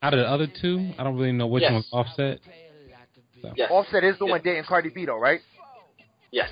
Out 0.00 0.14
of 0.14 0.20
the 0.20 0.28
other 0.28 0.46
two, 0.60 0.92
I 0.96 1.02
don't 1.02 1.16
really 1.16 1.32
know 1.32 1.48
which 1.48 1.62
Yes. 1.62 1.72
one's 1.72 1.88
Offset. 1.92 2.38
Yes. 3.56 3.68
Offset 3.70 4.04
is 4.04 4.16
the 4.18 4.26
Yeah. 4.26 4.30
one 4.32 4.40
dating 4.44 4.62
Cardi 4.62 4.90
B, 4.90 5.06
though, 5.06 5.18
right? 5.18 5.40
Yes. 6.30 6.50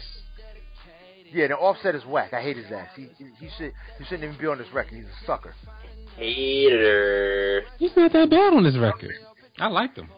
Yeah, 1.32 1.48
the 1.48 1.56
Offset 1.56 1.94
is 1.94 2.04
whack. 2.06 2.32
I 2.32 2.40
hate 2.40 2.56
his 2.56 2.70
ass. 2.72 2.88
He, 2.96 3.08
he, 3.18 3.26
he 3.38 3.48
should 3.58 3.72
he 3.98 4.04
shouldn't 4.04 4.24
even 4.24 4.38
be 4.38 4.46
on 4.46 4.58
this 4.58 4.68
record. 4.72 4.94
He's 4.94 5.04
a 5.04 5.26
sucker. 5.26 5.54
Hater. 6.16 7.62
He's 7.78 7.94
not 7.96 8.12
that 8.12 8.30
bad 8.30 8.54
on 8.54 8.62
this 8.64 8.76
record. 8.78 9.12
I 9.58 9.66
liked 9.68 9.98
him. 9.98 10.08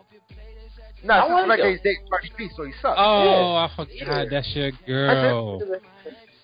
No, 1.05 1.15
I 1.15 1.19
it's 1.21 1.29
just 1.29 1.49
like 1.49 1.61
like 1.61 1.69
he's 1.71 1.79
dating 1.83 2.07
Cardi 2.11 2.33
B, 2.37 2.49
so 2.57 2.65
he 2.65 2.73
sucks. 2.83 2.99
Oh, 2.99 3.55
I 3.55 3.69
Yeah. 3.91 4.05
forgot 4.05 4.27
that's 4.31 4.55
your 4.55 4.71
girl. 4.87 5.61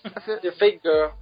That's 0.03 0.27
it. 0.27 0.39
You're 0.43 0.53
a 0.53 0.55
fake 0.55 0.81
girl. 0.83 1.13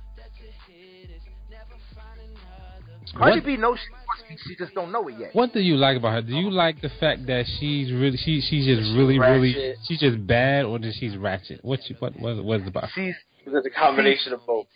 Cardi 3.15 3.37
What, 3.39 3.45
B 3.45 3.57
knows 3.57 3.77
she 3.79 3.91
wants 3.91 4.29
me. 4.29 4.37
She 4.47 4.55
just 4.55 4.73
don't 4.73 4.91
know 4.91 5.07
it 5.07 5.15
yet. 5.19 5.29
what 5.33 5.53
do 5.53 5.59
you 5.59 5.75
like 5.75 5.97
about 5.97 6.13
her? 6.13 6.21
Do 6.21 6.35
you 6.35 6.49
like 6.49 6.81
the 6.81 6.89
fact 6.99 7.25
that 7.27 7.45
she's 7.59 7.91
really 7.91 8.17
she 8.17 8.41
she's 8.41 8.65
just 8.65 8.91
really 8.97 9.19
really 9.19 9.53
ratchet. 9.53 9.77
she's 9.87 9.99
just 9.99 10.25
bad 10.25 10.65
or 10.65 10.79
that 10.79 10.93
she's 10.99 11.15
ratchet? 11.17 11.59
What 11.63 11.79
you 11.89 11.95
what 11.99 12.19
what 12.19 12.43
what's 12.43 12.63
it 12.63 12.69
about? 12.69 12.89
She's 12.95 13.15
It's 13.45 13.67
a 13.67 13.69
combination 13.69 14.33
of 14.33 14.45
both. 14.45 14.67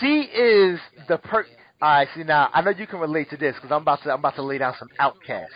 she 0.00 0.20
is 0.22 0.78
the 1.08 1.18
per. 1.18 1.46
All 1.82 1.88
right, 1.90 2.08
see 2.14 2.24
now 2.24 2.48
I 2.52 2.62
know 2.62 2.70
you 2.70 2.86
can 2.86 3.00
relate 3.00 3.30
to 3.30 3.36
this 3.36 3.54
because 3.54 3.70
I'm 3.70 3.82
about 3.82 4.02
to 4.02 4.12
I'm 4.12 4.18
about 4.18 4.36
to 4.36 4.42
lay 4.42 4.58
down 4.58 4.74
some 4.78 4.88
outcasts. 4.98 5.54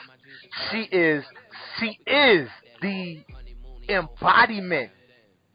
She 0.70 0.82
is 0.82 1.24
she 1.78 1.98
is 2.06 2.48
the 2.82 3.22
embodiment 3.88 4.90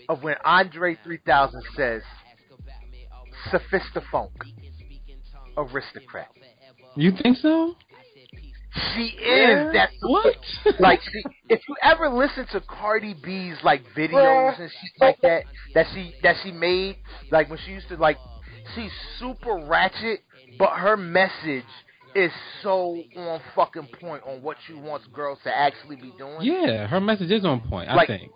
of 0.09 0.21
when 0.23 0.35
Andre 0.43 0.97
3000 1.03 1.63
says 1.75 2.01
sophistiphone 3.51 4.29
aristocrat. 5.57 6.29
You 6.95 7.11
think 7.21 7.37
so? 7.37 7.75
She 8.93 9.03
is 9.03 9.73
that 9.73 9.89
What? 10.01 10.35
like 10.79 10.99
she, 11.01 11.23
if 11.49 11.61
you 11.67 11.75
ever 11.81 12.09
listen 12.09 12.45
to 12.51 12.59
Cardi 12.61 13.13
B's 13.23 13.55
like 13.63 13.83
videos 13.95 14.59
and 14.59 14.69
shit 14.69 14.91
like 14.99 15.21
that 15.21 15.43
that 15.73 15.85
she 15.93 16.13
that 16.23 16.35
she 16.43 16.51
made 16.51 16.97
like 17.31 17.49
when 17.49 17.57
she 17.65 17.71
used 17.71 17.87
to 17.87 17.95
like 17.95 18.17
she's 18.75 18.91
super 19.17 19.55
ratchet 19.65 20.21
but 20.59 20.71
her 20.71 20.97
message 20.97 21.63
is 22.15 22.31
so 22.63 22.97
on 23.15 23.39
fucking 23.55 23.87
point 24.01 24.23
on 24.25 24.41
what 24.41 24.57
she 24.67 24.73
wants 24.73 25.05
girls 25.13 25.37
to 25.45 25.55
actually 25.57 25.95
be 25.97 26.13
doing. 26.17 26.37
yeah, 26.41 26.87
her 26.87 26.99
message 27.01 27.29
is 27.31 27.43
on 27.45 27.59
point. 27.61 27.89
I 27.89 27.95
Like- 27.95 28.07
think. 28.07 28.31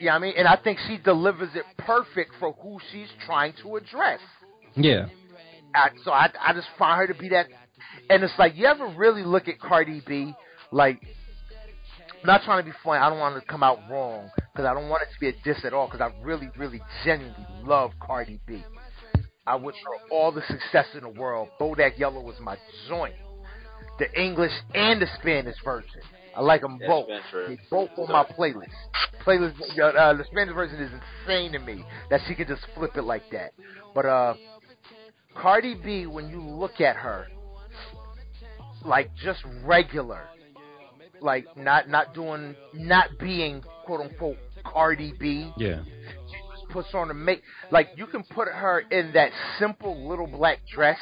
Yeah, 0.00 0.14
I 0.14 0.18
mean, 0.18 0.34
and 0.36 0.46
I 0.46 0.56
think 0.56 0.78
she 0.86 0.98
delivers 0.98 1.48
it 1.54 1.64
perfect 1.78 2.32
for 2.38 2.52
who 2.52 2.78
she's 2.92 3.08
trying 3.24 3.54
to 3.62 3.76
address. 3.76 4.20
Yeah. 4.76 5.06
I, 5.74 5.90
so 6.04 6.10
I, 6.10 6.30
I 6.40 6.52
just 6.52 6.68
find 6.78 6.98
her 6.98 7.12
to 7.12 7.18
be 7.18 7.30
that. 7.30 7.46
And 8.10 8.22
it's 8.22 8.32
like 8.38 8.56
you 8.56 8.66
ever 8.66 8.88
really 8.96 9.22
look 9.22 9.48
at 9.48 9.60
Cardi 9.60 10.02
B, 10.06 10.34
like, 10.70 11.00
not 12.24 12.42
trying 12.42 12.64
to 12.64 12.70
be 12.70 12.76
funny. 12.82 13.00
I 13.00 13.08
don't 13.08 13.18
want 13.18 13.40
to 13.40 13.46
come 13.46 13.62
out 13.62 13.78
wrong 13.90 14.30
because 14.52 14.66
I 14.66 14.74
don't 14.74 14.88
want 14.88 15.02
it 15.02 15.08
to 15.14 15.20
be 15.20 15.28
a 15.28 15.32
diss 15.44 15.64
at 15.64 15.72
all. 15.72 15.86
Because 15.86 16.00
I 16.00 16.10
really, 16.22 16.50
really, 16.56 16.80
genuinely 17.04 17.46
love 17.64 17.92
Cardi 18.00 18.40
B. 18.46 18.64
I 19.46 19.56
wish 19.56 19.76
her 19.76 20.14
all 20.14 20.32
the 20.32 20.42
success 20.42 20.86
in 20.94 21.02
the 21.02 21.08
world. 21.08 21.48
Bodak 21.60 21.98
Yellow 21.98 22.20
was 22.20 22.36
my 22.40 22.56
joint. 22.88 23.14
The 23.98 24.12
English 24.20 24.52
and 24.74 25.00
the 25.00 25.06
Spanish 25.18 25.56
version. 25.64 26.02
I 26.36 26.42
like 26.42 26.60
them 26.60 26.78
Yeah, 26.80 26.86
both. 26.88 27.08
They 27.48 27.58
both 27.70 27.90
on 27.96 28.12
my 28.12 28.24
playlist. 28.24 28.68
Playlist. 29.26 29.54
Uh, 29.78 30.14
the 30.14 30.24
Spanish 30.30 30.54
version 30.54 30.80
is 30.80 30.92
insane 30.92 31.52
to 31.52 31.58
me 31.58 31.84
that 32.10 32.20
she 32.28 32.34
can 32.34 32.46
just 32.46 32.62
flip 32.74 32.96
it 32.96 33.02
like 33.02 33.24
that. 33.32 33.52
But 33.94 34.06
uh, 34.06 34.34
Cardi 35.40 35.74
B, 35.74 36.06
when 36.06 36.28
you 36.28 36.40
look 36.40 36.80
at 36.80 36.96
her, 36.96 37.28
like 38.84 39.10
just 39.16 39.40
regular, 39.64 40.22
like 41.20 41.44
not 41.56 41.88
not 41.88 42.14
doing, 42.14 42.54
not 42.74 43.10
being 43.18 43.62
quote 43.84 44.00
unquote 44.00 44.36
Cardi 44.64 45.12
B, 45.18 45.52
Yeah. 45.56 45.82
puts 46.70 46.88
on 46.94 47.10
a 47.10 47.14
make 47.14 47.42
like 47.70 47.88
you 47.96 48.06
can 48.06 48.22
put 48.24 48.48
her 48.48 48.80
in 48.90 49.12
that 49.12 49.30
simple 49.58 50.08
little 50.08 50.26
black 50.26 50.58
dress, 50.72 50.98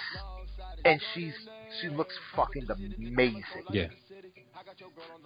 and 0.85 1.01
she's 1.15 1.35
she 1.81 1.89
looks 1.89 2.15
fucking 2.35 2.67
amazing. 2.99 3.43
Yeah. 3.71 3.89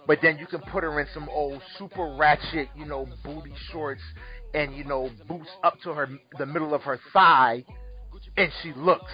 But 0.07 0.19
then 0.21 0.37
you 0.37 0.45
can 0.47 0.59
put 0.59 0.83
her 0.83 0.99
in 0.99 1.07
some 1.13 1.29
old 1.29 1.61
super 1.77 2.15
ratchet, 2.17 2.69
you 2.75 2.85
know, 2.85 3.07
booty 3.23 3.53
shorts 3.71 4.01
and 4.53 4.75
you 4.75 4.83
know 4.83 5.09
boots 5.27 5.49
up 5.63 5.79
to 5.83 5.93
her 5.93 6.09
the 6.37 6.45
middle 6.45 6.73
of 6.73 6.81
her 6.83 6.99
thigh, 7.13 7.63
and 8.37 8.51
she 8.61 8.73
looks 8.73 9.11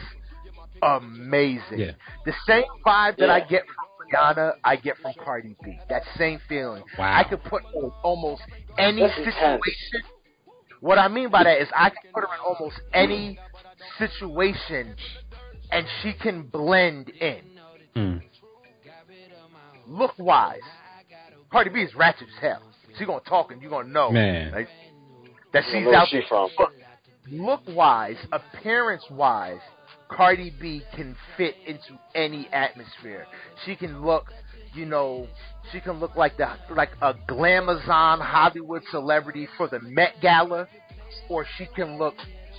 amazing. 0.82 1.80
Yeah. 1.80 1.92
The 2.26 2.34
same 2.46 2.64
vibe 2.86 3.18
that 3.18 3.30
I 3.30 3.40
get 3.42 3.64
from 3.66 4.08
Rihanna, 4.12 4.54
I 4.64 4.76
get 4.76 4.98
from 4.98 5.14
Cardi 5.24 5.56
B. 5.64 5.78
That 5.90 6.04
same 6.18 6.40
feeling. 6.48 6.84
Wow. 6.98 7.18
I 7.18 7.24
could 7.24 7.44
put 7.44 7.64
her 7.64 7.70
in 7.86 7.92
almost 8.04 8.42
any 8.78 9.02
That's 9.02 9.18
intense. 9.18 9.36
situation. 9.36 10.02
What 10.80 11.00
I 11.00 11.08
mean 11.08 11.30
by 11.30 11.44
that 11.44 11.60
is 11.62 11.68
I 11.76 11.90
can 11.90 12.12
put 12.14 12.22
her 12.24 12.30
in 12.34 12.40
almost 12.46 12.80
any 12.94 13.40
situation, 13.98 14.96
and 15.72 15.86
she 16.02 16.14
can 16.14 16.44
blend 16.44 17.10
in 17.10 17.42
Mm. 17.96 18.22
look 19.88 20.14
wise, 20.20 20.60
Cardi 21.52 21.72
B 21.72 21.82
is 21.82 21.96
ratchet 21.96 22.28
as 22.28 22.40
hell. 22.40 22.62
She 23.00 23.06
gonna 23.06 23.22
talk 23.22 23.52
and 23.52 23.60
you 23.60 23.70
gonna 23.70 23.90
know 23.90 24.12
Man. 24.12 24.52
like, 24.52 24.68
that 25.54 25.64
she's 25.72 25.84
Where's 25.84 25.96
out 25.96 26.08
she 26.10 26.18
there. 26.18 26.28
from? 26.30 26.50
But 26.58 26.74
look 27.32 27.62
wise, 27.68 28.18
appearance 28.32 29.04
wise, 29.12 29.60
Cardi 30.10 30.54
B 30.60 30.82
can 30.96 31.16
fit 31.36 31.56
into 31.66 32.00
any 32.16 32.48
atmosphere. 32.52 33.26
She 33.66 33.76
can 33.76 34.06
look, 34.06 34.32
you 34.74 34.86
know, 34.86 35.28
she 35.72 35.82
can 35.82 36.00
look 36.00 36.16
like 36.16 36.38
the 36.38 36.48
like 36.70 36.92
a 37.02 37.14
glamazon 37.30 38.22
Hollywood 38.22 38.84
celebrity 38.90 39.48
for 39.58 39.68
the 39.68 39.80
Met 39.82 40.16
Gala, 40.22 40.68
or 41.30 41.46
she 41.58 41.68
can 41.76 41.98
look 41.98 42.16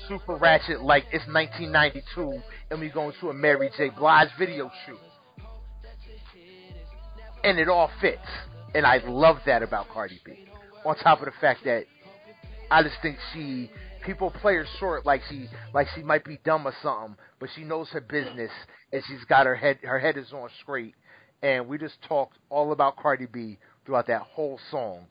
super 0.08 0.36
ratchet 0.36 0.82
like 0.82 1.04
it's 1.12 1.26
1992 1.26 2.40
and 2.70 2.80
we 2.80 2.88
going 2.88 3.12
to 3.20 3.30
a 3.30 3.34
Mary 3.34 3.70
J. 3.76 3.90
Blige 3.90 4.28
video 4.38 4.70
shoot. 4.86 4.98
And 7.44 7.58
it 7.58 7.68
all 7.68 7.90
fits. 8.00 8.18
And 8.74 8.84
I 8.84 8.98
love 9.06 9.38
that 9.46 9.62
about 9.62 9.88
Cardi 9.88 10.20
B. 10.24 10.46
On 10.84 10.94
top 10.96 11.20
of 11.20 11.26
the 11.26 11.32
fact 11.40 11.64
that 11.64 11.84
I 12.70 12.82
just 12.82 12.96
think 13.00 13.16
she 13.32 13.70
people 14.08 14.30
play 14.30 14.54
her 14.54 14.66
short 14.80 15.04
like 15.04 15.20
she 15.28 15.46
like 15.74 15.86
she 15.94 16.02
might 16.02 16.24
be 16.24 16.38
dumb 16.42 16.66
or 16.66 16.74
something, 16.82 17.14
but 17.38 17.50
she 17.54 17.62
knows 17.62 17.88
her 17.90 18.00
business 18.00 18.50
and 18.90 19.02
she's 19.06 19.22
got 19.28 19.44
her 19.44 19.54
head 19.54 19.78
her 19.82 19.98
head 19.98 20.16
is 20.16 20.32
on 20.32 20.48
straight. 20.62 20.94
And 21.42 21.68
we 21.68 21.76
just 21.76 22.00
talked 22.08 22.38
all 22.48 22.72
about 22.72 22.96
Cardi 22.96 23.26
B 23.26 23.58
throughout 23.84 24.06
that 24.06 24.22
whole 24.22 24.58
song 24.70 25.06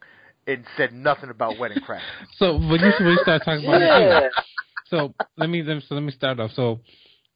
and 0.47 0.65
said 0.75 0.93
nothing 0.93 1.29
about 1.29 1.59
Wedding 1.59 1.79
Crash. 1.85 2.01
So 2.39 2.53
when 2.57 2.81
you 2.81 2.91
when 2.99 3.11
you 3.11 3.17
start 3.19 3.43
talking 3.45 3.63
about 3.63 3.81
Yeah. 3.81 4.19
it, 4.19 4.31
so 4.87 5.13
let 5.37 5.49
me 5.49 5.63
so 5.87 5.93
let 5.95 6.01
me 6.01 6.11
start 6.11 6.39
off. 6.39 6.51
So 6.55 6.79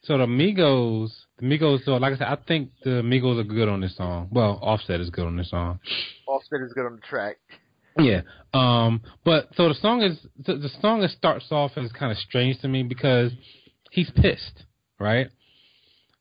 so 0.03 0.17
the 0.17 0.25
Migos, 0.25 1.11
the 1.37 1.45
Migos. 1.45 1.85
So 1.85 1.91
like 1.97 2.13
I 2.13 2.17
said, 2.17 2.27
I 2.27 2.37
think 2.47 2.71
the 2.83 3.01
Migos 3.03 3.39
are 3.39 3.43
good 3.43 3.69
on 3.69 3.81
this 3.81 3.95
song. 3.95 4.29
Well, 4.31 4.57
Offset 4.63 4.99
is 4.99 5.11
good 5.11 5.27
on 5.27 5.37
this 5.37 5.51
song. 5.51 5.79
Offset 6.27 6.61
is 6.65 6.73
good 6.73 6.87
on 6.87 6.95
the 6.95 7.01
track. 7.07 7.37
Yeah. 7.97 8.21
Um. 8.53 9.01
But 9.23 9.49
so 9.55 9.69
the 9.69 9.75
song 9.75 10.01
is 10.01 10.17
the, 10.45 10.55
the 10.55 10.69
song 10.81 11.03
is 11.03 11.11
starts 11.13 11.51
off 11.51 11.71
as 11.75 11.91
kind 11.91 12.11
of 12.11 12.17
strange 12.17 12.59
to 12.61 12.67
me 12.67 12.83
because 12.83 13.31
he's 13.91 14.09
pissed, 14.11 14.63
right? 14.99 15.27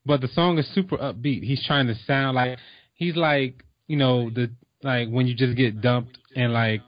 But 0.04 0.20
the 0.20 0.28
song 0.28 0.58
is 0.58 0.68
super 0.74 0.96
upbeat. 0.96 1.42
He's 1.42 1.64
trying 1.66 1.86
to 1.88 1.94
sound 2.06 2.36
like 2.36 2.58
he's 2.94 3.16
like 3.16 3.64
you 3.86 3.96
know 3.96 4.30
the 4.30 4.50
like 4.82 5.08
when 5.08 5.26
you 5.26 5.34
just 5.34 5.56
get 5.56 5.80
dumped 5.80 6.18
and 6.34 6.52
like 6.52 6.82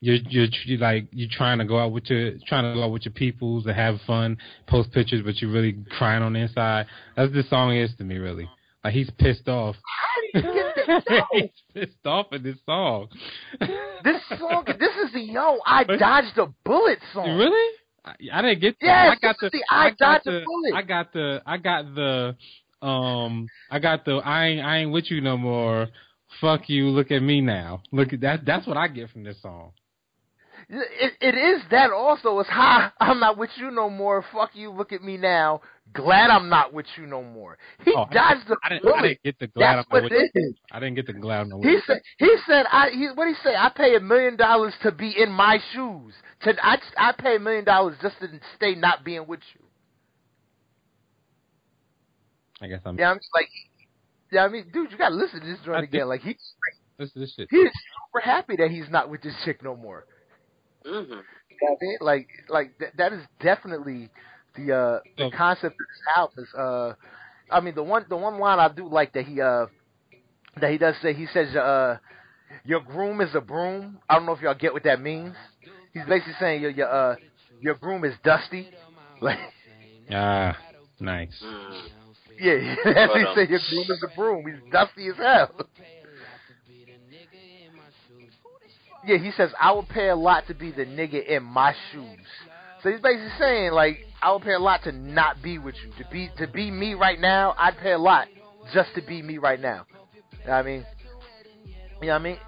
you're 0.00 0.18
you're, 0.28 0.48
you're 0.66 0.78
like 0.78 1.06
you're 1.12 1.30
trying 1.30 1.58
to 1.58 1.64
go 1.64 1.78
out 1.78 1.92
with 1.92 2.04
your 2.10 2.32
trying 2.46 2.64
to 2.64 2.74
go 2.74 2.84
out 2.84 2.90
with 2.90 3.04
your 3.04 3.12
peoples 3.14 3.64
and 3.66 3.74
have 3.74 3.96
fun, 4.06 4.36
post 4.68 4.92
pictures, 4.92 5.22
but 5.24 5.40
you're 5.40 5.50
really 5.50 5.76
crying 5.96 6.22
on 6.22 6.34
the 6.34 6.40
inside. 6.40 6.86
That's 7.16 7.34
what 7.34 7.46
song 7.46 7.74
is 7.74 7.90
to 7.98 8.04
me, 8.04 8.18
really. 8.18 8.48
Like 8.84 8.92
he's 8.92 9.10
pissed 9.18 9.48
off. 9.48 9.76
he's 11.32 11.50
pissed 11.72 12.06
off 12.06 12.26
in 12.32 12.42
this 12.42 12.56
song. 12.66 13.08
This 13.60 14.20
song, 14.38 14.64
this 14.66 14.90
is 15.06 15.12
the 15.12 15.20
yo, 15.20 15.58
I 15.64 15.84
dodged 15.84 16.36
a 16.38 16.46
bullet 16.64 16.98
song. 17.12 17.36
Really? 17.36 17.76
I, 18.04 18.14
I 18.32 18.42
didn't 18.42 18.60
get 18.60 18.76
that. 18.80 18.86
Yes, 18.86 19.16
I 19.16 19.26
got 19.26 19.36
the 19.40 19.50
the 19.50 19.64
I 19.70 19.90
got 19.90 19.98
dodged 19.98 20.26
a 20.26 20.30
the 20.32 20.44
bullet. 20.44 20.74
I 20.74 20.82
got 20.82 21.12
the 21.12 21.42
I 21.46 21.56
got 21.56 21.94
the 21.94 22.36
um 22.86 23.46
I 23.70 23.78
got 23.78 24.04
the 24.04 24.16
I 24.16 24.46
ain't 24.46 24.66
I 24.66 24.78
ain't 24.78 24.92
with 24.92 25.10
you 25.10 25.20
no 25.20 25.36
more. 25.36 25.88
Fuck 26.40 26.68
you, 26.68 26.88
look 26.88 27.10
at 27.12 27.22
me 27.22 27.40
now. 27.40 27.82
Look 27.92 28.12
at 28.12 28.20
that 28.22 28.44
that's 28.44 28.66
what 28.66 28.76
I 28.76 28.88
get 28.88 29.10
from 29.10 29.24
this 29.24 29.40
song. 29.40 29.72
It, 30.68 31.12
it 31.20 31.34
is 31.34 31.62
that 31.70 31.90
also. 31.90 32.38
It's 32.38 32.48
ha, 32.48 32.92
I'm 33.00 33.20
not 33.20 33.36
with 33.38 33.50
you 33.56 33.70
no 33.70 33.90
more. 33.90 34.24
Fuck 34.32 34.50
you, 34.54 34.70
look 34.70 34.92
at 34.92 35.02
me 35.02 35.16
now. 35.16 35.60
Glad 35.92 36.30
I'm 36.30 36.48
not 36.48 36.72
with 36.72 36.86
you 36.96 37.06
no 37.06 37.22
more. 37.22 37.58
He 37.84 37.92
Oh, 37.94 38.06
I 38.10 38.14
dodged 38.14 38.48
the 38.48 38.56
I 38.64 38.68
didn't 38.70 38.82
bullet. 38.82 38.96
I 38.96 39.02
didn't 39.02 39.22
get 39.22 39.38
the 39.38 39.46
glad 39.46 39.76
That's 39.76 39.86
I'm 39.86 39.92
what 39.92 40.02
not 40.02 40.10
with 40.10 40.30
you. 40.34 40.54
I 40.72 40.80
didn't 40.80 40.94
get 40.94 41.06
the 41.06 41.12
glad 41.12 41.40
I'm 41.42 41.48
not 41.50 41.58
with 41.60 41.68
He 41.68 41.78
said, 41.86 42.00
he 42.18 42.36
said, 42.46 42.66
I, 42.70 42.90
he, 42.90 43.08
what 43.14 43.28
he 43.28 43.34
say? 43.44 43.54
I 43.54 43.70
pay 43.74 43.94
a 43.94 44.00
million 44.00 44.36
dollars 44.36 44.74
to 44.82 44.90
be 44.90 45.14
in 45.16 45.30
my 45.30 45.58
shoes. 45.72 46.14
To, 46.42 46.54
I, 46.62 46.78
I 46.96 47.12
pay 47.12 47.36
a 47.36 47.38
million 47.38 47.64
dollars 47.64 47.96
just 48.02 48.18
to 48.20 48.28
stay 48.56 48.74
not 48.74 49.04
being 49.04 49.26
with 49.26 49.40
you. 49.54 49.64
I 52.60 52.68
guess 52.68 52.80
I'm 52.84 52.98
Yeah, 52.98 53.10
I'm 53.10 53.18
just 53.18 53.30
like, 53.34 53.48
yeah, 54.32 54.44
I 54.44 54.48
mean, 54.48 54.66
dude, 54.72 54.90
you 54.90 54.98
gotta 54.98 55.14
listen 55.14 55.40
to 55.40 55.46
this 55.46 55.58
joint 55.64 55.84
again. 55.84 56.08
Like, 56.08 56.22
he's, 56.22 56.36
this 56.98 57.10
this 57.14 57.34
shit. 57.34 57.48
he's 57.50 57.68
super 57.68 58.24
happy 58.24 58.56
that 58.56 58.70
he's 58.70 58.88
not 58.88 59.10
with 59.10 59.22
this 59.22 59.34
chick 59.44 59.62
no 59.62 59.76
more. 59.76 60.06
Mm-hmm. 60.86 61.12
You 61.12 61.16
know 61.16 61.22
what 61.60 61.78
I 61.80 61.84
mean? 61.84 61.98
Like, 62.00 62.28
like 62.48 62.78
th- 62.78 62.92
that 62.96 63.12
is 63.12 63.20
definitely 63.40 64.10
the 64.56 64.72
uh 64.72 64.98
the 65.16 65.30
concept 65.36 65.74
of 65.74 65.78
this 65.78 66.16
album. 66.16 66.44
Is, 66.44 66.54
uh, 66.54 66.94
I 67.50 67.60
mean, 67.60 67.74
the 67.74 67.82
one 67.82 68.04
the 68.08 68.16
one 68.16 68.38
line 68.38 68.58
I 68.58 68.68
do 68.68 68.88
like 68.88 69.12
that 69.14 69.24
he 69.26 69.40
uh 69.40 69.66
that 70.60 70.70
he 70.70 70.78
does 70.78 70.94
say 71.02 71.14
he 71.14 71.26
says 71.26 71.54
uh 71.56 71.98
your 72.64 72.80
groom 72.80 73.20
is 73.20 73.34
a 73.34 73.40
broom. 73.40 73.98
I 74.08 74.14
don't 74.16 74.26
know 74.26 74.32
if 74.32 74.40
y'all 74.40 74.54
get 74.54 74.72
what 74.72 74.84
that 74.84 75.00
means. 75.00 75.34
He's 75.92 76.04
basically 76.06 76.34
saying 76.40 76.62
your 76.62 76.70
your 76.70 76.88
uh 76.88 77.16
your 77.60 77.74
groom 77.76 78.04
is 78.04 78.14
dusty. 78.24 78.68
Like, 79.20 79.38
Ah, 80.10 80.58
nice. 81.00 81.30
Mm. 81.42 81.82
yeah, 82.38 82.74
he 82.84 82.90
But, 82.92 83.10
um. 83.10 83.38
Your 83.48 83.60
groom 83.70 83.86
is 83.88 84.02
a 84.02 84.16
broom. 84.16 84.44
He's 84.46 84.72
dusty 84.72 85.08
as 85.08 85.16
hell. 85.16 85.54
Yeah, 89.06 89.18
he 89.18 89.30
says 89.36 89.50
I 89.60 89.72
would 89.72 89.88
pay 89.88 90.08
a 90.08 90.16
lot 90.16 90.46
to 90.48 90.54
be 90.54 90.70
the 90.70 90.84
nigga 90.84 91.26
in 91.26 91.42
my 91.42 91.74
shoes. 91.92 92.26
So 92.82 92.90
he's 92.90 93.00
basically 93.00 93.30
saying 93.38 93.72
like 93.72 93.98
I 94.22 94.32
would 94.32 94.42
pay 94.42 94.52
a 94.54 94.58
lot 94.58 94.82
to 94.84 94.92
not 94.92 95.42
be 95.42 95.58
with 95.58 95.74
you. 95.84 95.90
To 96.04 96.10
be 96.10 96.30
to 96.38 96.46
be 96.46 96.70
me 96.70 96.94
right 96.94 97.20
now, 97.20 97.54
I'd 97.58 97.76
pay 97.78 97.92
a 97.92 97.98
lot 97.98 98.28
just 98.72 98.94
to 98.94 99.02
be 99.02 99.22
me 99.22 99.38
right 99.38 99.60
now. 99.60 99.86
You 100.32 100.38
know 100.46 100.52
what 100.52 100.52
I 100.52 100.62
mean? 100.62 100.86
You 102.00 102.08
know 102.08 102.12
what 102.14 102.14
I 102.14 102.18
mean? 102.18 102.38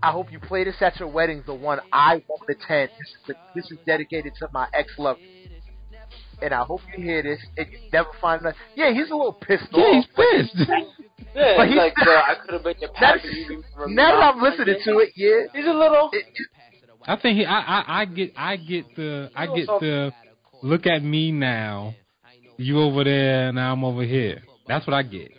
I 0.00 0.12
hope 0.12 0.30
you 0.30 0.38
play 0.38 0.62
this 0.62 0.76
at 0.80 0.98
your 1.00 1.08
wedding, 1.08 1.42
the 1.44 1.54
one 1.54 1.80
I 1.92 2.22
won't 2.28 2.42
attend. 2.48 2.90
This 2.98 3.08
is, 3.08 3.16
the, 3.26 3.34
this 3.54 3.70
is 3.72 3.78
dedicated 3.84 4.32
to 4.38 4.48
my 4.52 4.68
ex 4.72 4.92
lover. 4.96 5.18
And 6.40 6.54
I 6.54 6.62
hope 6.62 6.80
you 6.96 7.02
hear 7.02 7.20
this 7.22 7.40
and 7.56 7.66
you 7.72 7.78
never 7.92 8.10
find 8.20 8.40
another. 8.40 8.56
Yeah, 8.76 8.92
he's 8.92 9.10
a 9.10 9.14
little 9.16 9.32
pissed 9.32 9.64
Yeah, 9.72 9.82
off. 9.82 10.04
he's 10.16 10.48
pissed. 10.56 10.70
Yeah, 11.34 11.54
But 11.56 11.68
he's 11.68 11.76
like, 11.76 11.94
uh, 11.98 12.10
I 12.10 12.34
could 12.42 12.54
have 12.54 12.62
been 12.64 12.74
your 12.80 12.90
That's- 13.00 13.20
pappy. 13.22 13.46
Now 13.94 14.12
that 14.12 14.34
I've 14.34 14.42
listened 14.42 14.66
listening 14.66 14.82
to 14.84 14.98
it, 15.00 15.10
yeah. 15.16 15.46
He's 15.54 15.66
a 15.66 15.72
little. 15.72 16.10
It, 16.12 16.24
it, 16.34 16.46
I 17.06 17.16
think 17.16 17.38
he 17.38 17.44
I, 17.46 17.58
I 17.60 18.00
I 18.00 18.04
get 18.04 18.32
I 18.36 18.56
get 18.56 18.84
the 18.96 19.30
I 19.34 19.46
get 19.46 19.66
the 19.66 20.12
look 20.62 20.86
at 20.86 21.02
me 21.02 21.32
now. 21.32 21.94
You 22.56 22.80
over 22.80 23.04
there 23.04 23.52
now 23.52 23.72
I'm 23.72 23.84
over 23.84 24.02
here. 24.02 24.42
That's 24.66 24.86
what 24.86 24.94
I 24.94 25.02
get 25.04 25.30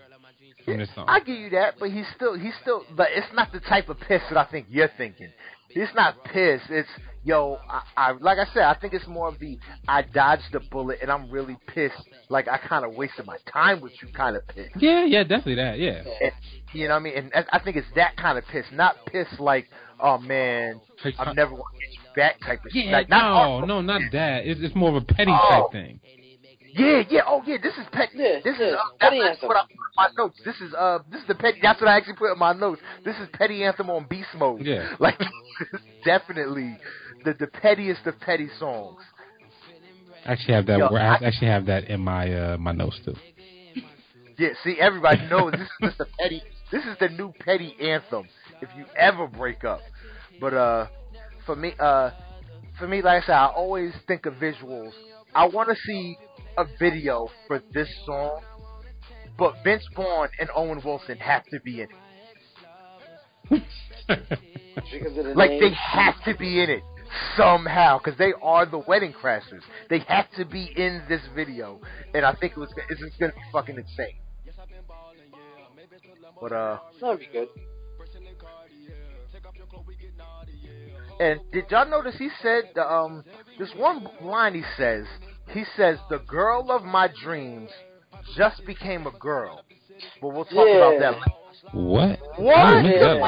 from 0.66 0.78
this 0.78 0.90
song. 0.96 1.06
I 1.08 1.20
give 1.20 1.38
you 1.38 1.50
that, 1.52 1.76
but 1.80 1.92
he's 1.92 2.06
still 2.16 2.38
he's 2.40 2.54
still 2.62 2.84
but 2.96 3.10
it's 3.12 3.28
not 3.34 3.52
the 3.52 3.60
type 3.60 3.90
of 3.90 4.00
piss 4.00 4.22
that 4.30 4.38
I 4.38 4.46
think 4.50 4.68
you're 4.70 4.90
thinking. 4.98 5.30
It's 5.70 5.94
not 5.94 6.24
piss. 6.24 6.62
It's 6.70 6.90
yo, 7.30 7.60
I, 7.70 7.82
I 7.96 8.12
like 8.14 8.40
I 8.40 8.46
said, 8.54 8.64
I 8.64 8.74
think 8.74 8.94
it's 8.94 9.08
more 9.08 9.28
of 9.28 9.38
the 9.40 9.58
I 9.88 10.02
dodged 10.02 10.52
the 10.52 10.60
bullet 10.72 10.98
and 11.02 11.12
I'm 11.12 11.30
really 11.30 11.58
pissed. 11.68 12.02
Like 12.30 12.48
I 12.48 12.58
kind 12.58 12.84
of 12.84 12.96
wasted 12.96 13.26
my 13.26 13.38
time 13.52 13.82
with 13.82 13.94
you, 14.02 14.08
kind 14.14 14.36
of 14.36 14.48
pissed. 14.48 14.72
Yeah, 14.78 15.06
yeah, 15.06 15.24
definitely 15.24 15.56
that. 15.56 15.80
Yeah. 15.80 16.04
And, 16.22 16.32
you 16.74 16.88
know 16.88 16.96
what 16.96 17.02
I 17.02 17.04
mean? 17.04 17.32
And 17.34 17.46
I 17.52 17.60
think 17.60 17.78
it's 17.78 17.88
that 17.96 18.18
kind 18.18 18.38
of 18.38 18.44
piss, 18.52 18.66
not 18.74 18.96
piss 19.06 19.28
like, 19.40 19.70
oh 20.00 20.18
man, 20.18 20.82
I'm 21.20 21.36
never 21.36 21.52
gonna 21.52 21.64
get 21.80 21.94
you 21.94 22.00
back 22.16 22.40
type 22.42 22.66
of 22.66 22.72
shit. 22.72 22.88
Like, 22.88 23.10
no, 23.10 23.62
no, 23.66 23.82
not 23.82 24.02
that. 24.12 24.46
It's 24.46 24.60
it's 24.62 24.76
more 24.76 24.90
of 24.90 24.96
a 24.96 25.06
petty 25.06 25.32
Oh. 25.32 25.50
type 25.50 25.72
thing. 25.72 26.00
Yeah, 26.74 27.04
yeah. 27.10 27.22
Oh, 27.28 27.42
yeah. 27.46 27.58
This 27.62 27.74
is 27.76 27.86
pet. 27.92 28.10
Yeah, 28.14 28.40
this 28.44 28.56
yeah. 28.60 28.68
is 28.68 28.74
uh, 28.74 28.78
Petty 29.00 29.20
that's 29.20 29.36
anthem. 29.36 29.48
what 29.48 29.58
I 29.58 29.62
put 29.62 29.72
in 29.72 29.78
my 29.98 30.08
notes. 30.18 30.40
This 30.46 30.56
is 30.62 30.74
uh, 30.74 31.00
this 31.12 31.22
is 31.22 31.28
the 31.28 31.36
petty. 31.36 31.60
That's 31.62 31.82
what 31.82 31.90
I 31.90 31.98
actually 31.98 32.16
put 32.16 32.32
in 32.32 32.40
my 32.40 32.54
notes. 32.54 32.82
This 33.04 33.16
is 33.18 33.28
petty 33.34 33.64
anthem 33.64 33.90
on 33.90 34.06
beast 34.10 34.30
mode. 34.38 34.62
Yeah. 34.66 34.96
like 35.00 35.20
definitely 36.06 36.78
the 37.26 37.34
the 37.34 37.48
pettiest 37.48 38.06
of 38.06 38.20
petty 38.20 38.50
songs. 38.60 39.02
I 40.26 40.34
actually 40.34 40.54
have 40.56 40.66
that. 40.68 40.78
Yo, 40.80 40.88
I 40.88 41.16
I- 41.16 41.26
actually 41.28 41.48
have 41.48 41.66
that 41.68 41.86
in 41.86 42.02
my 42.02 42.34
uh 42.34 42.58
my 42.58 42.72
notes 42.72 43.00
too. 43.04 43.16
Yeah. 44.38 44.50
See, 44.64 44.78
everybody 44.80 45.28
knows 45.28 45.52
this 45.52 45.62
is 45.62 45.70
just 45.82 45.98
the 45.98 46.08
petty. 46.18 46.42
This 46.72 46.84
is 46.86 46.96
the 47.02 47.10
new 47.10 47.34
petty 47.42 47.76
anthem. 47.82 48.26
If 48.62 48.70
you 48.78 48.86
ever 48.98 49.28
break 49.28 49.66
up, 49.66 49.82
but 50.40 50.54
uh, 50.54 50.88
for 51.46 51.56
me, 51.58 51.74
uh, 51.78 52.12
for 52.78 52.88
me, 52.88 53.02
like 53.02 53.24
I 53.24 53.26
said, 53.26 53.34
I 53.34 53.48
always 53.48 53.92
think 54.08 54.26
of 54.26 54.36
visuals. 54.36 54.92
I 55.36 55.46
want 55.48 55.68
to 55.70 55.76
see 55.86 56.18
a 56.60 56.66
video 56.78 57.30
for 57.48 57.62
this 57.74 57.88
song, 58.06 58.42
but 59.38 59.56
Vince 59.64 59.88
Vaughn 59.96 60.28
and 60.40 60.50
Owen 60.56 60.82
Wilson 60.84 61.18
have 61.18 61.46
to 61.46 61.60
be 61.62 61.82
in 61.82 61.88
it. 63.50 63.64
The 64.08 65.34
Like 65.36 65.52
name. 65.52 65.62
they 65.62 65.72
have 65.74 66.16
to 66.26 66.36
be 66.36 66.62
in 66.64 66.70
it 66.70 66.82
somehow 67.38 68.00
because 68.00 68.18
they 68.18 68.34
are 68.42 68.66
the 68.66 68.80
wedding 68.80 69.14
crashers. 69.14 69.62
They 69.90 70.00
have 70.08 70.26
to 70.38 70.46
be 70.46 70.72
in 70.76 71.04
this 71.08 71.22
video, 71.36 71.80
and 72.14 72.26
I 72.26 72.34
think 72.34 72.54
it 72.54 72.60
was 72.60 72.70
it's 72.90 73.00
just 73.00 73.20
gonna 73.20 73.34
be 73.34 73.40
fucking 73.54 73.76
insane. 73.78 74.18
But 76.42 76.52
uh, 76.52 76.80
That'd 77.02 77.20
be 77.20 77.28
good. 77.32 77.50
and 81.20 81.40
did 81.52 81.66
y'all 81.70 81.88
notice 81.90 82.16
he 82.18 82.30
said 82.42 82.78
um 82.78 83.24
this 83.60 83.70
one 83.76 84.08
line 84.22 84.54
he 84.56 84.64
says 84.78 85.06
he 85.52 85.64
says 85.76 85.98
the 86.10 86.20
girl 86.20 86.72
of 86.72 86.84
my 86.84 87.10
dreams 87.24 87.70
just 88.36 88.66
became 88.66 89.08
a 89.08 89.12
girl. 89.12 89.64
But 90.22 90.30
we'll 90.30 90.46
talk 90.46 90.68
Yeah. 90.68 90.76
about 90.76 91.00
that. 91.00 91.14
later. 91.14 91.32
what? 91.74 92.20
What? 92.38 92.56
I 92.56 92.82
didn't 92.82 92.92
miss 92.92 93.02
that 93.02 93.20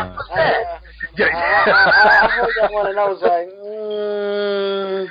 Yeah. 1.17 1.26
I, 1.26 1.69
I, 1.69 1.72
I, 1.72 2.26
I 2.26 2.28
heard 2.30 2.53
that 2.61 2.72
one 2.72 2.88
and 2.88 2.99
I 2.99 3.07
was 3.07 3.22
like, 3.22 3.47
mm, 3.49 5.09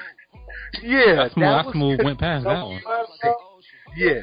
Yeah, 0.83 1.23
I 1.23 1.29
smooth, 1.29 1.45
that 1.45 1.67
I 1.67 1.73
smooth 1.73 2.03
went 2.03 2.19
past 2.19 2.45
that 2.45 2.67
one. 2.67 2.81
Yeah. 3.97 4.23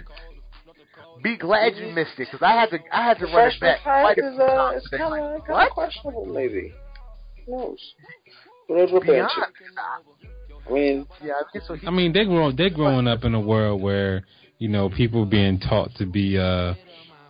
Be 1.23 1.35
glad 1.37 1.75
you 1.75 1.87
missed 1.93 2.13
it 2.17 2.27
because 2.31 2.41
I 2.41 2.51
had 2.51 2.69
to 2.69 2.79
I 2.91 3.03
had 3.03 3.19
to 3.19 3.25
run 3.25 3.51
it 3.51 3.59
back 3.59 3.81
type 3.83 4.03
quite 4.03 4.17
a 4.19 4.27
is 4.27 4.35
few 4.35 4.43
uh, 4.43 4.71
it's 4.75 4.87
kind 4.89 5.13
of 5.19 5.41
of 5.49 5.69
questionable, 5.71 6.25
maybe. 6.25 6.73
Who 7.45 7.51
knows? 7.51 7.93
Who 8.67 8.77
knows 8.77 8.91
what 8.91 9.03
Beyond, 9.03 9.29
the 10.67 10.73
I 10.73 10.73
mean, 10.73 11.07
Yeah, 11.23 11.33
I 11.33 11.43
mean, 11.53 11.63
so 11.65 11.73
he, 11.75 11.87
I 11.87 11.89
mean, 11.89 12.13
they 12.13 12.25
grow 12.25 12.51
they're 12.51 12.69
growing 12.69 13.07
up 13.07 13.23
in 13.23 13.33
a 13.33 13.39
world 13.41 13.81
where 13.81 14.23
you 14.59 14.67
know 14.69 14.89
people 14.89 15.25
being 15.25 15.59
taught 15.59 15.93
to 15.95 16.05
be 16.05 16.37
uh 16.37 16.73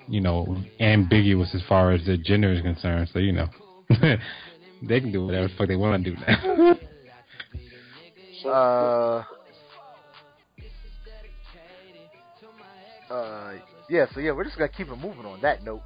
you 0.07 0.21
know 0.21 0.57
ambiguous 0.79 1.53
as 1.53 1.61
far 1.67 1.91
as 1.91 2.05
their 2.05 2.17
gender 2.17 2.51
is 2.53 2.61
concerned. 2.61 3.09
So 3.13 3.19
you 3.19 3.33
know 3.33 3.47
they 4.81 4.99
can 4.99 5.11
do 5.11 5.25
whatever 5.25 5.47
the 5.47 5.53
fuck 5.55 5.67
they 5.67 5.75
want 5.75 6.03
to 6.03 6.11
do 6.11 6.17
now. 6.27 6.75
uh, 8.49 9.23
uh, 13.13 13.53
yeah. 13.89 14.05
So 14.13 14.19
yeah, 14.19 14.31
we're 14.31 14.45
just 14.45 14.57
gonna 14.57 14.69
keep 14.69 14.87
it 14.87 14.95
moving 14.95 15.25
on 15.25 15.41
that 15.41 15.63
note. 15.63 15.81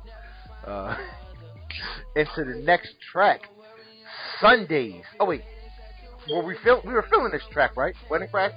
Uh, 0.66 0.96
into 2.16 2.44
the 2.46 2.62
next 2.64 2.94
track, 3.12 3.42
Sundays. 4.40 5.04
Oh 5.20 5.26
wait, 5.26 5.42
were 6.30 6.44
we 6.44 6.56
feel 6.64 6.82
we 6.86 6.94
were 6.94 7.06
feeling 7.10 7.32
this 7.32 7.42
track 7.52 7.76
right? 7.76 7.96
Wedding 8.10 8.28
Crash. 8.30 8.52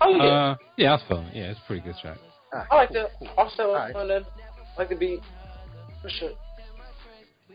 oh 0.00 0.16
yeah, 0.16 0.24
uh, 0.24 0.56
yeah, 0.76 0.88
I 0.90 0.92
was 0.92 1.02
feeling. 1.08 1.26
it. 1.26 1.36
Yeah, 1.36 1.50
it's 1.50 1.60
a 1.60 1.66
pretty 1.66 1.82
good 1.82 1.94
track. 2.00 2.18
Ah, 2.52 2.66
I 2.70 2.74
like 2.76 2.88
cool, 2.88 3.08
the 3.20 3.26
cool. 3.26 3.34
also 3.36 3.62
Alright. 3.68 3.94
on. 3.94 4.10
I 4.10 4.20
like 4.78 4.88
the 4.88 4.96
beat 4.96 5.20
for 6.00 6.08
sure. 6.10 6.32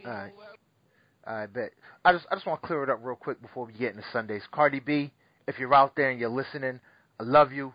All 0.05 0.11
right. 0.11 0.31
I 1.25 1.45
bet. 1.47 1.71
I 2.05 2.13
just 2.13 2.25
I 2.31 2.35
just 2.35 2.45
want 2.47 2.61
to 2.61 2.67
clear 2.67 2.83
it 2.83 2.89
up 2.89 2.99
real 3.03 3.15
quick 3.15 3.41
before 3.41 3.65
we 3.65 3.73
get 3.73 3.91
into 3.93 4.05
Sundays. 4.13 4.43
Cardi 4.51 4.79
B, 4.79 5.11
if 5.47 5.59
you're 5.59 5.73
out 5.73 5.93
there 5.95 6.09
and 6.09 6.19
you're 6.19 6.29
listening, 6.29 6.79
I 7.19 7.23
love 7.23 7.51
you. 7.51 7.73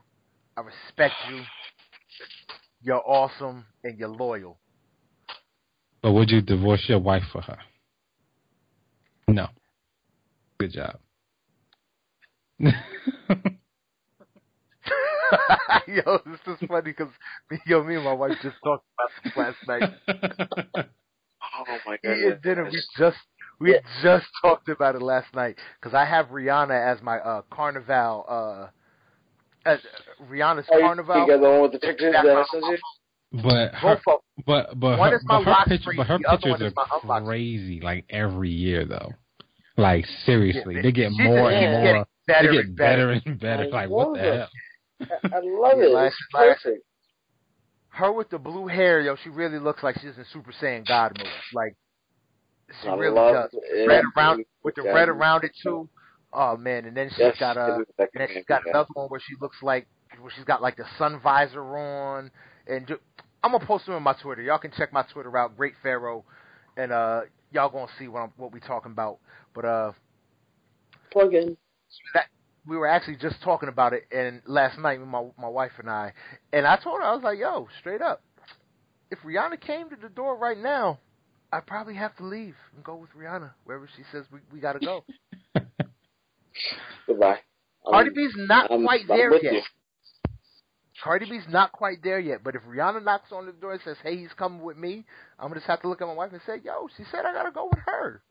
I 0.57 0.63
respect 0.63 1.15
you. 1.31 1.43
You're 2.83 3.03
awesome 3.07 3.67
and 3.85 3.99
you're 3.99 4.09
loyal. 4.09 4.59
But 6.03 6.13
would 6.13 6.31
you 6.31 6.41
divorce 6.41 6.85
your 6.89 6.99
wife 6.99 7.23
for 7.33 7.43
her? 7.43 7.59
No. 9.29 9.49
Good 10.59 10.73
job. 10.73 10.99
yo, 15.87 16.19
this 16.27 16.41
is 16.47 16.59
funny 16.69 16.83
because 16.83 17.09
yo, 17.67 17.83
me 17.83 17.97
and 17.97 18.05
my 18.05 18.13
wife 18.13 18.35
just 18.43 18.57
talked 18.63 18.85
about 18.99 19.11
this 19.25 19.37
last 19.37 19.57
night. 19.67 19.89
Oh 21.69 21.77
my 21.87 21.99
god! 22.05 22.17
We 22.17 22.33
dinner, 22.43 22.65
we 22.65 22.81
just 22.97 23.17
we 23.61 23.73
Yeah. 23.73 23.79
just 24.03 24.27
talked 24.43 24.69
about 24.69 24.95
it 24.95 25.03
last 25.03 25.35
night 25.35 25.57
because 25.81 25.93
I 25.95 26.05
have 26.05 26.27
Rihanna 26.27 26.93
as 26.95 27.03
my 27.03 27.19
uh 27.19 27.43
Carnival 27.53 28.25
uh 28.29 28.69
as 29.69 29.81
Rihanna's 30.31 30.67
Oh, 30.73 30.79
Carnival. 30.81 31.27
You 31.27 31.27
got 31.27 31.41
the 31.41 31.51
one 31.51 31.63
with 31.63 31.73
the 31.73 31.79
pictures 31.81 32.15
that 32.15 32.27
I 32.27 32.45
sent 32.51 32.65
you? 32.65 32.79
but 33.43 33.75
her, 33.75 34.01
but 34.47 34.79
but 34.79 34.99
One 34.99 35.13
her, 35.13 35.19
is 35.19 35.25
my 35.27 35.37
but 35.37 35.45
her, 35.45 35.51
lock 35.51 35.67
picture, 35.69 35.85
freak, 35.85 35.99
but 35.99 36.07
her 36.07 36.19
the 36.19 36.29
other 36.29 36.51
one 36.51 36.61
pictures 36.61 36.79
are 37.03 37.21
crazy. 37.25 37.81
Like 37.81 38.05
every 38.09 38.51
year 38.51 38.85
though. 38.85 39.13
Like 39.77 40.07
seriously, 40.27 40.77
Yeah, 40.77 40.83
they 40.83 40.93
get 40.93 41.11
more 41.13 41.51
and 41.51 41.59
she's 41.59 41.71
more. 41.71 42.07
Getting 42.41 42.49
better 42.49 42.49
they 42.49 42.57
get 42.57 42.65
and 42.67 42.77
better. 42.77 43.07
better 43.07 43.23
and 43.27 43.41
better. 43.41 43.63
I 43.65 43.67
Like 43.87 43.91
what 43.91 44.15
the 44.15 44.21
it. 44.21 44.35
hell? 44.39 44.49
I 45.33 45.37
I 45.37 45.41
love 45.41 45.79
Yeah, 45.79 45.85
it. 45.85 45.91
last- 45.91 46.17
It's 46.31 46.35
last- 46.35 46.67
her 47.95 48.13
with 48.13 48.31
the 48.31 48.39
blue 48.39 48.67
hair, 48.69 49.01
yo, 49.01 49.17
she 49.17 49.29
really 49.29 49.59
looks 49.59 49.83
like 49.83 49.97
she's 49.97 50.17
in 50.17 50.25
Super 50.33 50.53
Saiyan 50.53 50.87
God 50.87 51.19
mode. 51.19 51.29
Like 51.53 51.77
she 52.81 52.89
I 52.89 52.95
really 52.95 53.15
love 53.15 53.35
does. 53.35 53.51
it. 53.63 53.87
Red 53.89 54.05
around 54.17 54.45
with 54.63 54.75
the 54.77 54.83
Yeah. 54.85 54.93
red 54.93 55.09
around 55.11 55.45
it 55.45 55.53
too. 55.63 55.89
Oh 56.33 56.57
man, 56.57 56.87
and 56.87 56.97
then 56.97 57.11
she's 57.11 57.19
Yes, 57.19 57.39
got 57.39 57.57
a 57.59 57.77
it 57.77 57.81
is 57.83 57.87
that 57.99 58.09
and 58.15 58.21
then 58.23 58.29
kind 58.29 58.31
she's 58.31 58.43
of 58.45 58.47
got 58.47 58.63
thing, 58.65 58.71
another 58.73 58.89
one 58.95 59.09
where 59.09 59.21
she 59.21 59.35
looks 59.43 59.59
like 59.63 59.87
where 60.19 60.31
she's 60.31 60.45
got 60.45 60.63
like 60.63 60.77
the 60.77 60.87
sun 60.97 61.21
visor 61.21 61.63
on 61.77 62.31
and 62.67 62.87
ju- 62.87 63.01
I'm 63.45 63.53
gonna 63.53 63.67
post 63.67 63.85
them 63.87 63.95
on 63.97 64.03
my 64.03 64.15
Twitter. 64.15 64.41
Y'all 64.41 64.59
can 64.59 64.71
check 64.71 64.93
my 64.93 65.03
Twitter 65.03 65.37
out, 65.37 65.57
Great 65.59 65.75
Pharaoh, 65.83 66.25
and 66.79 66.93
uh 66.93 67.23
y'all 67.51 67.69
gonna 67.69 67.91
see 67.99 68.09
what 68.09 68.21
I'm, 68.23 68.33
what 68.39 68.53
we 68.53 68.61
talking 68.61 68.93
about. 68.93 69.19
But 69.55 69.65
uh 69.67 69.93
Plug 71.11 71.35
in. 71.35 71.59
That 72.15 72.27
we 72.67 72.77
were 72.77 72.87
actually 72.87 73.17
just 73.17 73.43
talking 73.43 73.69
about 73.69 73.93
it 73.93 74.07
and 74.13 74.41
last 74.47 74.79
night 74.79 75.01
with 75.01 75.09
my 75.09 75.25
my 75.39 75.49
wife 75.49 75.73
and 75.79 75.91
I 75.91 76.13
and 76.53 76.67
I 76.67 76.77
told 76.77 77.01
her 77.01 77.05
I 77.07 77.15
was 77.15 77.23
like, 77.25 77.39
yo, 77.39 77.69
straight 77.81 78.01
up, 78.03 78.23
if 79.11 79.19
Rihanna 79.21 79.61
came 79.61 79.91
to 79.91 79.97
the 80.01 80.09
door 80.09 80.37
right 80.37 80.59
now, 80.59 80.99
I'd 81.53 81.67
probably 81.67 81.95
have 81.97 82.17
to 82.17 82.25
leave 82.25 82.55
and 82.75 82.85
go 82.85 82.95
with 82.97 83.11
Rihanna 83.19 83.51
wherever 83.65 83.89
she 83.97 84.03
says 84.13 84.25
we 84.33 84.39
we 84.53 84.61
gotta 84.61 84.79
go. 84.79 85.05
Goodbye. 87.07 87.39
Cardi 87.87 88.11
B's 88.15 88.33
not 88.37 88.71
I'm- 88.71 88.85
quite 88.85 89.03
I'm 89.03 89.07
there 89.09 89.35
yet. 89.43 89.53
you. 89.55 89.63
Cardi 91.03 91.29
B's 91.29 91.43
not 91.49 91.73
quite 91.73 92.01
there 92.05 92.21
yet, 92.21 92.45
but 92.45 92.55
if 92.55 92.63
Rihanna 92.63 93.03
knocks 93.05 93.33
on 93.33 93.47
the 93.47 93.53
door 93.53 93.73
and 93.73 93.81
says, 93.83 93.97
"Hey, 94.05 94.17
he's 94.17 94.33
coming 94.35 94.63
with 94.63 94.77
me," 94.77 95.05
I'm 95.39 95.49
gonna 95.49 95.57
just 95.57 95.67
have 95.67 95.81
to 95.83 95.89
look 95.89 96.01
at 96.01 96.07
my 96.07 96.15
wife 96.15 96.33
and 96.33 96.41
say, 96.47 96.59
"Yo, 96.65 96.89
she 96.97 97.03
said 97.11 97.25
I 97.27 97.33
gotta 97.33 97.51
go 97.51 97.65
with 97.65 97.81
her." 97.87 98.23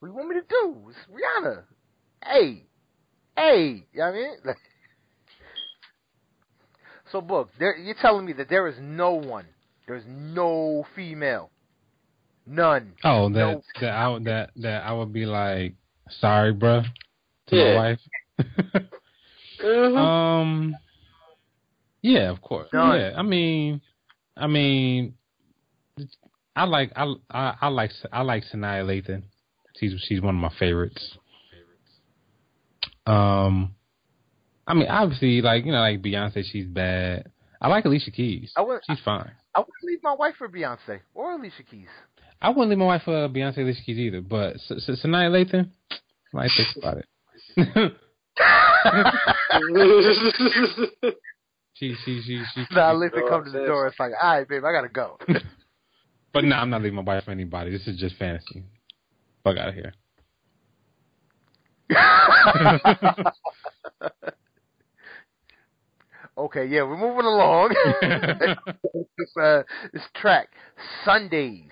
What, 0.00 0.12
what 0.12 0.22
do 0.22 0.22
you 0.22 0.28
want 0.28 0.28
me 0.28 0.40
to 0.40 0.46
do? 0.48 0.90
It's 0.90 0.98
Rihanna. 1.10 1.62
Hey, 2.24 2.64
hey, 3.36 3.84
you 3.92 3.98
know 3.98 4.06
what 4.06 4.14
I 4.14 4.18
mean? 4.18 4.30
Like, 4.44 4.56
so, 7.12 7.20
book, 7.20 7.50
there, 7.58 7.76
you're 7.76 7.94
telling 8.00 8.26
me 8.26 8.32
that 8.34 8.48
there 8.48 8.66
is 8.66 8.76
no 8.80 9.12
one, 9.12 9.46
there's 9.86 10.02
no 10.08 10.84
female, 10.96 11.50
none. 12.46 12.92
Oh, 13.04 13.28
that 13.28 13.34
No. 13.34 13.62
that 13.80 13.90
I 13.92 14.08
would- 14.08 14.24
that 14.24 14.50
that 14.56 14.82
I 14.84 14.92
would 14.92 15.12
be 15.12 15.24
like, 15.24 15.74
sorry, 16.20 16.52
bruh, 16.52 16.84
to 17.48 17.56
Yeah. 17.56 17.74
my 17.74 17.76
wife. 17.76 18.00
Mhm. 19.60 19.96
um, 19.96 20.76
yeah, 22.02 22.28
of 22.30 22.40
course. 22.42 22.68
Done. 22.72 22.98
Yeah, 22.98 23.12
I 23.16 23.22
mean, 23.22 23.80
I 24.36 24.46
mean, 24.48 25.16
I 26.56 26.64
like 26.64 26.92
I 26.96 27.14
I, 27.30 27.54
I 27.62 27.68
like 27.68 27.92
I 28.12 28.22
like 28.22 28.44
Sanaya 28.52 28.84
Lathan. 28.84 29.22
She's 29.78 29.92
she's 30.06 30.20
one 30.20 30.34
of 30.36 30.40
my 30.40 30.52
favorites. 30.58 31.16
Um, 33.06 33.74
I 34.66 34.74
mean, 34.74 34.88
obviously, 34.88 35.40
like 35.42 35.64
you 35.64 35.72
know, 35.72 35.78
like 35.80 36.02
Beyonce, 36.02 36.44
she's 36.50 36.66
bad. 36.66 37.30
I 37.60 37.68
like 37.68 37.84
Alicia 37.84 38.10
Keys. 38.10 38.52
I 38.56 38.62
would, 38.62 38.80
She's 38.88 39.00
fine. 39.04 39.30
I 39.54 39.60
wouldn't 39.60 39.84
leave 39.84 40.02
my 40.02 40.12
wife 40.12 40.34
for 40.36 40.48
Beyonce 40.48 41.00
or 41.14 41.32
Alicia 41.32 41.62
Keys. 41.62 41.88
I 42.42 42.50
wouldn't 42.50 42.68
leave 42.70 42.78
my 42.78 42.84
wife 42.86 43.02
for 43.04 43.28
Beyonce 43.28 43.58
Alicia 43.58 43.82
Keys 43.84 43.98
either, 43.98 44.20
but 44.20 44.56
S- 44.56 44.88
S- 44.88 45.00
Lathan, 45.04 45.70
I 45.90 45.96
might 46.32 46.50
think 46.56 46.68
about 46.76 46.98
it. 46.98 47.06
she 51.74 51.94
she 52.04 52.20
she 52.22 52.42
she. 52.54 52.66
Nah, 52.72 52.92
Alicia 52.92 53.22
come 53.28 53.44
to 53.44 53.50
the 53.50 53.64
door. 53.66 53.86
It's 53.86 53.98
like, 53.98 54.12
all 54.20 54.36
right, 54.36 54.48
babe, 54.48 54.64
I 54.64 54.72
gotta 54.72 54.88
go. 54.88 55.18
But 56.36 56.44
no, 56.44 56.56
I'm 56.56 56.68
not 56.68 56.82
leaving 56.82 56.96
my 56.96 57.02
wife 57.02 57.24
for 57.24 57.30
anybody. 57.30 57.70
This 57.70 57.86
is 57.88 57.98
just 57.98 58.16
fantasy. 58.16 58.62
Fuck 59.46 59.58
out 59.58 59.68
of 59.68 59.74
here. 59.76 59.92
okay, 66.36 66.66
yeah, 66.66 66.82
we're 66.82 66.96
moving 66.96 67.26
along. 67.26 67.72
this, 69.16 69.36
uh, 69.40 69.62
this 69.92 70.02
track, 70.16 70.48
Sundays, 71.04 71.70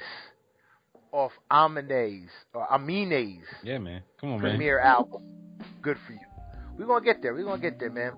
off 1.11 1.33
Amine's 1.51 2.31
or 2.55 2.65
Amine's 2.69 3.43
yeah, 3.65 3.79
man. 3.79 4.03
Come 4.21 4.35
on, 4.35 4.41
man. 4.41 4.53
premiere 4.53 4.79
album. 4.79 5.25
Good 5.83 5.97
for 6.07 6.13
you. 6.13 6.21
We're 6.79 6.87
gonna 6.87 7.05
get 7.05 7.23
there. 7.23 7.35
We're 7.35 7.43
gonna 7.43 7.61
get 7.61 7.81
there, 7.81 7.91
man. 7.91 8.13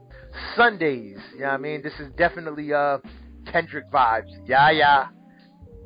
Sundays, 0.55 1.17
you 1.33 1.41
know 1.41 1.47
what 1.47 1.55
I 1.55 1.57
mean? 1.57 1.81
This 1.81 1.95
is 1.99 2.13
definitely 2.19 2.75
uh 2.75 2.99
Kendrick 3.51 3.91
vibes. 3.91 4.37
Yeah, 4.47 4.71
yeah. 4.71 5.07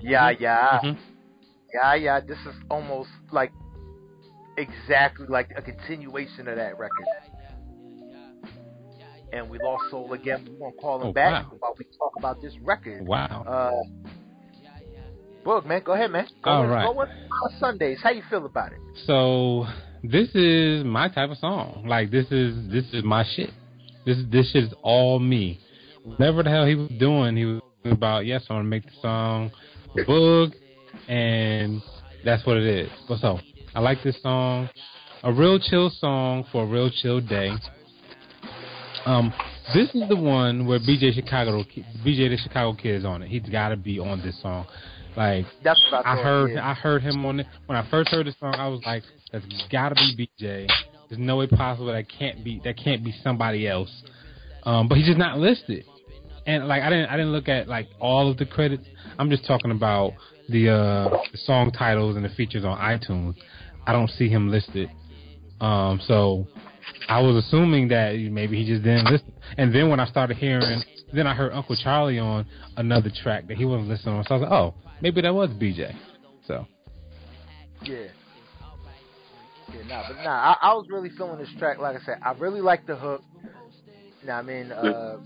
Yeah, 0.01 0.31
yeah. 0.31 0.81
Mhm. 0.83 0.99
Yeah, 1.73 1.95
yeah. 1.95 2.21
This 2.21 2.39
is 2.49 2.55
almost 2.69 3.11
like 3.31 3.53
exactly 4.61 5.27
like 5.29 5.51
a 5.57 5.63
continuation 5.63 6.49
of 6.49 6.57
that 6.57 6.79
record. 6.79 7.07
And 9.33 9.49
we 9.49 9.59
lost 9.63 9.85
Soul 9.91 10.13
again. 10.13 10.49
We're 10.59 10.71
gonna 10.71 10.81
call 10.81 11.01
him 11.03 11.09
Oh, 11.09 11.13
back 11.13 11.45
wow. 11.45 11.57
while 11.61 11.75
we 11.79 11.85
talk 11.97 12.13
about 12.19 12.41
this 12.43 12.53
record. 12.63 13.07
Wow. 13.07 13.45
Uh, 13.47 14.11
Boog, 15.45 15.65
man, 15.67 15.83
go 15.85 15.93
ahead, 15.93 16.11
man. 16.11 16.27
Go 16.43 16.51
All 16.51 16.63
with, 16.63 16.71
right. 16.71 16.85
Go 16.85 16.93
with 16.93 17.09
uh, 17.09 17.59
Sundays. 17.61 17.99
How 18.03 18.11
you 18.11 18.23
feel 18.29 18.45
about 18.45 18.73
it? 18.73 18.79
So 19.07 19.67
this 20.03 20.29
is 20.35 20.85
my 20.85 21.09
type 21.09 21.31
of 21.31 21.39
song. 21.39 21.85
Like 21.87 22.11
this 22.11 22.27
is 22.31 22.71
this 22.71 22.85
is 22.93 23.05
my 23.05 23.25
shit. 23.37 23.51
This 24.05 24.19
this 24.31 24.51
shit 24.53 24.65
is 24.65 24.75
all 24.83 25.19
me. 25.19 25.61
Whatever 26.03 26.43
the 26.43 26.51
hell 26.51 26.67
he 26.67 26.75
was 26.75 26.91
doing, 26.99 27.37
he 27.37 27.45
was 27.45 27.63
about 27.85 28.27
yes, 28.27 28.43
I'm 28.51 28.57
gonna 28.57 28.69
make 28.69 28.85
the 28.85 28.93
song 29.01 29.51
Boog, 29.97 30.53
and 31.09 31.81
that's 32.25 32.45
what 32.47 32.57
it 32.57 32.67
is. 32.67 32.91
What's 33.07 33.23
so 33.23 33.39
I 33.75 33.81
like 33.81 34.03
this 34.03 34.21
song. 34.23 34.69
A 35.23 35.33
real 35.33 35.59
chill 35.59 35.91
song 35.91 36.45
for 36.51 36.65
a 36.65 36.67
real 36.67 36.91
chill 36.91 37.21
day. 37.21 37.53
Um, 39.07 39.33
this 39.75 39.89
is 39.95 40.09
the 40.09 40.17
one 40.17 40.67
where 40.67 40.79
BJ 40.79 41.15
Chicago, 41.15 41.63
BJ 42.05 42.29
the 42.31 42.39
Chicago 42.43 42.77
Kid 42.77 42.97
is 42.97 43.05
on 43.05 43.23
it. 43.23 43.29
He's 43.29 43.49
got 43.49 43.69
to 43.69 43.77
be 43.77 43.99
on 43.99 44.21
this 44.23 44.41
song. 44.43 44.67
Like 45.17 45.47
That's 45.63 45.81
what 45.91 46.07
I 46.07 46.19
I 46.19 46.23
heard. 46.23 46.57
I 46.57 46.75
heard 46.75 47.03
him 47.03 47.25
on 47.25 47.41
it 47.41 47.47
when 47.67 47.77
I 47.77 47.89
first 47.91 48.11
heard 48.11 48.27
the 48.27 48.35
song. 48.39 48.55
I 48.55 48.69
was 48.69 48.81
like, 48.85 49.03
"That's 49.33 49.45
got 49.71 49.91
to 49.91 49.95
be 49.95 50.29
BJ." 50.41 50.69
There's 51.09 51.21
no 51.21 51.37
way 51.37 51.49
possible 51.49 51.87
that 51.87 52.07
can't 52.09 52.45
be 52.45 52.61
that 52.65 52.77
can't 52.77 53.05
be 53.05 53.13
somebody 53.23 53.67
else. 53.67 53.91
Um, 54.65 54.89
but 54.89 54.99
he's 54.99 55.07
just 55.07 55.19
not 55.19 55.39
listed. 55.39 55.85
And 56.47 56.69
like 56.69 56.83
I 56.83 56.91
didn't 56.91 57.11
I 57.11 57.17
didn't 57.17 57.33
look 57.33 57.49
at 57.49 57.69
like 57.69 57.89
all 57.99 58.31
of 58.31 58.37
the 58.37 58.47
credits. 58.47 58.85
I'm 59.19 59.31
just 59.31 59.47
talking 59.47 59.73
about 59.73 60.13
the 60.49 60.71
uh, 60.71 61.11
the 61.33 61.39
song 61.39 61.73
titles 61.73 62.17
and 62.17 62.25
the 62.25 62.31
features 62.31 62.65
on 62.65 62.79
iTunes. 62.79 63.35
I 63.87 63.93
don't 63.93 64.11
see 64.11 64.29
him 64.29 64.51
listed. 64.51 64.91
Um, 65.61 66.01
so 66.07 66.47
I 67.09 67.21
was 67.21 67.45
assuming 67.45 67.89
that 67.89 68.15
maybe 68.17 68.57
he 68.57 68.71
just 68.71 68.83
didn't 68.83 69.07
listen. 69.07 69.33
And 69.57 69.75
then 69.75 69.89
when 69.89 70.01
I 70.01 70.07
started 70.07 70.37
hearing, 70.37 70.83
then 71.13 71.27
I 71.27 71.35
heard 71.35 71.53
Uncle 71.53 71.77
Charlie 71.77 72.19
on 72.19 72.47
another 72.77 73.11
track 73.23 73.49
that 73.49 73.57
he 73.57 73.65
wasn't 73.65 73.89
listening 73.89 74.17
on. 74.17 74.25
So 74.25 74.35
I 74.35 74.39
was 74.39 74.43
like, 74.43 74.53
oh, 74.53 74.75
maybe 75.01 75.21
that 75.23 75.35
was 75.35 75.51
BJ. 75.51 75.95
So. 76.47 76.67
Yeah. 77.83 78.07
Yeah, 79.73 79.83
nah, 79.87 80.09
but 80.09 80.17
nah, 80.23 80.31
I, 80.31 80.57
I 80.63 80.75
was 80.75 80.87
really 80.91 81.11
feeling 81.11 81.39
this 81.39 81.49
track. 81.59 81.79
Like 81.79 81.97
I 81.97 82.05
said, 82.05 82.19
I 82.25 82.33
really 82.33 82.61
like 82.61 82.87
the 82.87 82.97
hook. 82.97 83.23
You 84.21 84.27
know, 84.27 84.33
I 84.33 84.43
mean, 84.43 84.73
uh, 84.73 85.19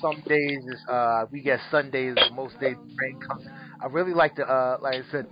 some 0.00 0.22
days 0.26 0.58
is 0.64 0.80
uh, 0.88 1.24
we 1.30 1.42
get 1.42 1.58
Sundays, 1.70 2.14
but 2.14 2.32
most 2.32 2.58
days 2.60 2.76
rain 2.76 3.20
comes. 3.28 3.46
I 3.80 3.86
really 3.86 4.14
like 4.14 4.36
the, 4.36 4.48
uh, 4.48 4.78
like 4.80 4.94
I 4.94 5.10
said, 5.10 5.26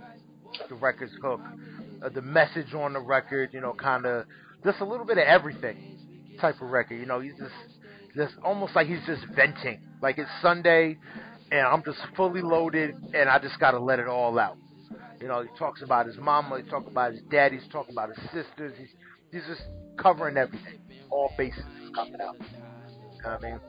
the 0.69 0.75
record's 0.75 1.13
hook, 1.21 1.39
uh, 2.03 2.09
the 2.09 2.21
message 2.21 2.73
on 2.73 2.93
the 2.93 2.99
record. 2.99 3.49
You 3.53 3.61
know, 3.61 3.73
kind 3.73 4.05
of 4.05 4.25
just 4.63 4.79
a 4.81 4.85
little 4.85 5.05
bit 5.05 5.17
of 5.17 5.25
everything 5.25 5.97
type 6.39 6.61
of 6.61 6.69
record. 6.69 6.95
You 6.99 7.05
know, 7.05 7.19
he's 7.19 7.33
just, 7.37 7.53
just 8.15 8.33
almost 8.43 8.75
like 8.75 8.87
he's 8.87 9.05
just 9.05 9.25
venting. 9.35 9.81
Like 10.01 10.17
it's 10.17 10.29
Sunday, 10.41 10.97
and 11.51 11.61
I'm 11.61 11.83
just 11.83 11.99
fully 12.15 12.41
loaded, 12.41 12.95
and 13.13 13.29
I 13.29 13.39
just 13.39 13.59
got 13.59 13.71
to 13.71 13.79
let 13.79 13.99
it 13.99 14.07
all 14.07 14.37
out. 14.39 14.57
You 15.19 15.27
know, 15.27 15.41
he 15.41 15.49
talks 15.57 15.81
about 15.81 16.05
his 16.05 16.17
mama, 16.17 16.61
he 16.61 16.69
talks 16.69 16.87
about 16.87 17.13
his 17.13 17.21
daddy, 17.31 17.57
he's 17.57 17.67
talking 17.71 17.93
about 17.93 18.09
his 18.09 18.23
sisters. 18.25 18.73
He's 18.77 18.89
he's 19.31 19.47
just 19.47 19.63
covering 19.97 20.37
everything, 20.37 20.79
all 21.09 21.31
bases 21.37 21.63
coming 21.95 22.21
out. 22.21 22.35
You 22.39 23.23
know 23.23 23.29
I 23.29 23.39
mean? 23.39 23.59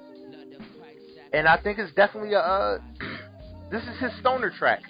And 1.33 1.47
I 1.47 1.61
think 1.61 1.79
it's 1.79 1.93
definitely 1.95 2.35
a. 2.35 2.41
Uh, 2.41 2.79
this 3.70 3.83
is 3.83 3.99
his 4.01 4.12
stoner 4.20 4.51
track. 4.51 4.81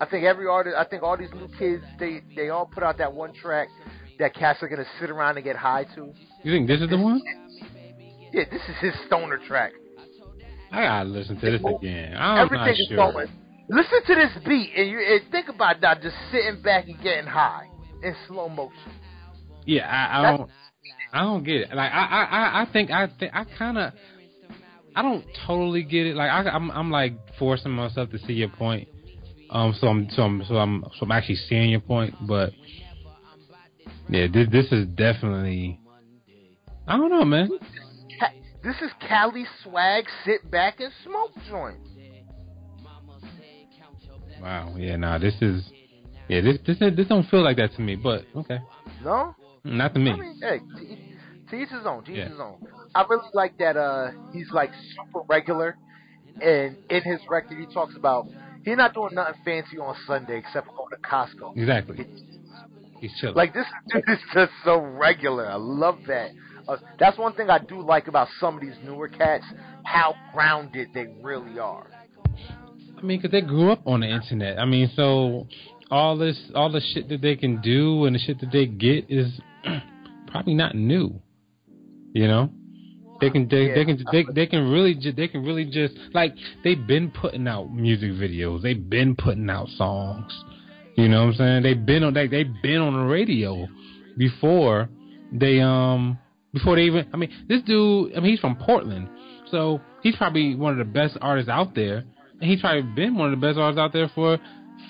I 0.00 0.06
think 0.06 0.24
every 0.24 0.46
artist, 0.46 0.76
I 0.78 0.84
think 0.84 1.02
all 1.02 1.16
these 1.16 1.32
new 1.34 1.48
kids, 1.58 1.82
they 1.98 2.22
they 2.36 2.50
all 2.50 2.66
put 2.66 2.82
out 2.82 2.98
that 2.98 3.12
one 3.12 3.32
track 3.34 3.68
that 4.18 4.34
cats 4.34 4.62
are 4.62 4.68
gonna 4.68 4.84
sit 5.00 5.10
around 5.10 5.36
and 5.36 5.44
get 5.44 5.56
high 5.56 5.84
to. 5.94 6.12
You 6.44 6.52
think 6.52 6.68
this 6.68 6.80
is 6.80 6.88
the 6.88 6.98
one? 6.98 7.20
Yeah, 8.32 8.44
this 8.50 8.62
is 8.68 8.76
his 8.80 8.94
stoner 9.06 9.38
track. 9.48 9.72
I 10.70 10.82
gotta 10.82 11.08
listen 11.08 11.40
to 11.40 11.50
this 11.50 11.62
again. 11.78 12.14
I'm 12.16 12.44
Everything 12.46 12.66
not 12.66 12.70
is 12.70 12.86
sure. 12.88 12.96
going. 13.12 13.28
Listen 13.70 14.00
to 14.06 14.14
this 14.14 14.30
beat 14.46 14.70
and 14.76 14.88
you 14.88 14.98
and 15.00 15.30
think 15.30 15.48
about 15.48 15.80
that, 15.80 16.00
just 16.02 16.16
sitting 16.30 16.62
back 16.62 16.86
and 16.88 17.00
getting 17.02 17.26
high 17.26 17.66
in 18.02 18.14
slow 18.26 18.48
motion. 18.48 18.78
Yeah, 19.66 19.86
I, 19.88 20.18
I 20.18 20.22
That's- 20.22 20.38
don't. 20.38 20.50
I 21.12 21.20
don't 21.22 21.42
get 21.42 21.56
it. 21.56 21.74
Like 21.74 21.90
I, 21.92 22.04
I, 22.04 22.22
I- 22.24 22.62
I 22.62 22.66
think 22.72 22.90
I, 22.90 23.06
think 23.18 23.32
I 23.34 23.44
kind 23.58 23.78
of, 23.78 23.92
I 24.94 25.00
don't 25.02 25.24
totally 25.46 25.82
get 25.82 26.06
it. 26.06 26.14
Like 26.16 26.30
I, 26.30 26.48
I'm, 26.50 26.70
I'm 26.70 26.90
like 26.90 27.14
forcing 27.38 27.72
myself 27.72 28.10
to 28.10 28.18
see 28.20 28.34
your 28.34 28.50
point. 28.50 28.88
Um, 29.50 29.74
so 29.80 29.88
I'm, 29.88 30.08
so 30.10 30.22
I'm, 30.22 30.44
so 30.46 30.56
I'm, 30.56 30.84
so 30.98 31.06
I'm 31.06 31.12
actually 31.12 31.36
seeing 31.36 31.70
your 31.70 31.80
point. 31.80 32.14
But 32.26 32.52
yeah, 34.08 34.26
this, 34.32 34.48
this 34.50 34.66
is 34.72 34.86
definitely. 34.88 35.80
I 36.86 36.96
don't 36.96 37.10
know, 37.10 37.24
man. 37.24 37.48
This 38.62 38.76
is 38.82 38.90
Cali 39.06 39.46
swag. 39.62 40.04
Sit 40.24 40.50
back 40.50 40.80
and 40.80 40.92
smoke 41.04 41.30
joint. 41.48 41.78
Wow. 44.42 44.74
Yeah. 44.76 44.96
Nah. 44.96 45.18
This 45.18 45.34
is. 45.40 45.70
Yeah. 46.28 46.40
This, 46.42 46.58
this, 46.66 46.78
this 46.78 47.06
don't 47.08 47.26
feel 47.28 47.42
like 47.42 47.56
that 47.58 47.74
to 47.76 47.80
me. 47.80 47.96
But 47.96 48.24
okay. 48.36 48.58
No, 49.04 49.34
Not 49.64 49.94
to 49.94 50.00
me. 50.00 50.10
I 50.10 50.16
mean, 50.16 50.40
hey, 50.40 50.58
to, 51.50 51.56
each 51.56 51.68
his 51.68 51.86
own. 51.86 52.04
To 52.04 52.10
each 52.10 52.18
Yeah. 52.18 52.28
his 52.30 52.40
own. 52.40 52.66
I 52.94 53.04
really 53.08 53.28
like 53.34 53.58
that. 53.58 53.76
Uh, 53.76 54.10
he's 54.32 54.50
like 54.50 54.70
super 54.96 55.24
regular, 55.28 55.76
and 56.40 56.76
in 56.90 57.02
his 57.02 57.20
record, 57.28 57.58
he 57.58 57.72
talks 57.72 57.94
about 57.96 58.26
he's 58.64 58.76
not 58.76 58.94
doing 58.94 59.14
nothing 59.14 59.34
fancy 59.44 59.78
on 59.78 59.94
Sunday 60.06 60.38
except 60.38 60.66
for 60.66 60.74
going 60.74 60.90
to 60.90 60.96
Costco. 61.08 61.56
Exactly. 61.56 62.06
He's 63.00 63.12
chilling. 63.20 63.36
Like 63.36 63.54
this 63.54 63.66
dude 63.92 64.04
is 64.08 64.18
just 64.34 64.52
so 64.64 64.78
regular. 64.78 65.48
I 65.48 65.56
love 65.56 65.98
that. 66.06 66.30
Uh, 66.66 66.76
that's 66.98 67.16
one 67.16 67.32
thing 67.34 67.48
I 67.48 67.58
do 67.58 67.80
like 67.80 68.08
about 68.08 68.28
some 68.38 68.56
of 68.56 68.60
these 68.60 68.74
newer 68.84 69.08
cats, 69.08 69.44
how 69.84 70.14
grounded 70.34 70.88
they 70.92 71.06
really 71.22 71.58
are. 71.58 71.86
I 72.96 73.02
mean, 73.02 73.18
because 73.18 73.30
they 73.30 73.40
grew 73.40 73.70
up 73.70 73.80
on 73.86 74.00
the 74.00 74.08
internet. 74.08 74.58
I 74.58 74.64
mean, 74.64 74.90
so 74.94 75.46
all 75.90 76.18
this, 76.18 76.38
all 76.54 76.70
the 76.70 76.80
shit 76.92 77.08
that 77.08 77.22
they 77.22 77.36
can 77.36 77.60
do 77.60 78.04
and 78.04 78.14
the 78.14 78.18
shit 78.18 78.40
that 78.40 78.52
they 78.52 78.66
get 78.66 79.06
is 79.08 79.40
probably 80.26 80.54
not 80.54 80.74
new. 80.74 81.20
You 82.12 82.26
know, 82.26 82.50
they 83.20 83.30
can, 83.30 83.48
they, 83.48 83.72
they 83.74 83.84
can, 83.84 84.04
they, 84.12 84.24
they 84.32 84.46
can 84.46 84.70
really, 84.70 84.94
ju- 84.94 85.12
they 85.12 85.28
can 85.28 85.44
really 85.44 85.64
just 85.64 85.94
like 86.14 86.34
they've 86.64 86.86
been 86.86 87.10
putting 87.10 87.46
out 87.48 87.72
music 87.72 88.12
videos. 88.12 88.62
They've 88.62 88.88
been 88.88 89.16
putting 89.16 89.48
out 89.50 89.68
songs. 89.76 90.32
You 90.96 91.08
know 91.08 91.26
what 91.26 91.30
I'm 91.32 91.34
saying? 91.36 91.62
They've 91.62 91.86
been 91.86 92.02
on, 92.04 92.14
they, 92.14 92.26
they've 92.28 92.52
been 92.62 92.78
on 92.78 92.92
the 92.94 93.04
radio 93.12 93.66
before 94.16 94.88
they, 95.32 95.60
um, 95.60 96.18
before 96.52 96.76
they 96.76 96.82
even. 96.82 97.06
I 97.12 97.16
mean, 97.16 97.30
this 97.48 97.62
dude. 97.62 98.16
I 98.16 98.20
mean, 98.20 98.32
he's 98.32 98.40
from 98.40 98.56
Portland, 98.56 99.08
so 99.50 99.80
he's 100.02 100.16
probably 100.16 100.54
one 100.54 100.72
of 100.72 100.78
the 100.78 100.92
best 100.92 101.16
artists 101.20 101.48
out 101.50 101.74
there 101.74 102.04
and 102.40 102.48
he's 102.50 102.60
probably 102.60 102.82
been 102.82 103.16
one 103.16 103.32
of 103.32 103.40
the 103.40 103.46
best 103.46 103.58
artists 103.58 103.80
out 103.80 103.92
there 103.92 104.08
for 104.14 104.38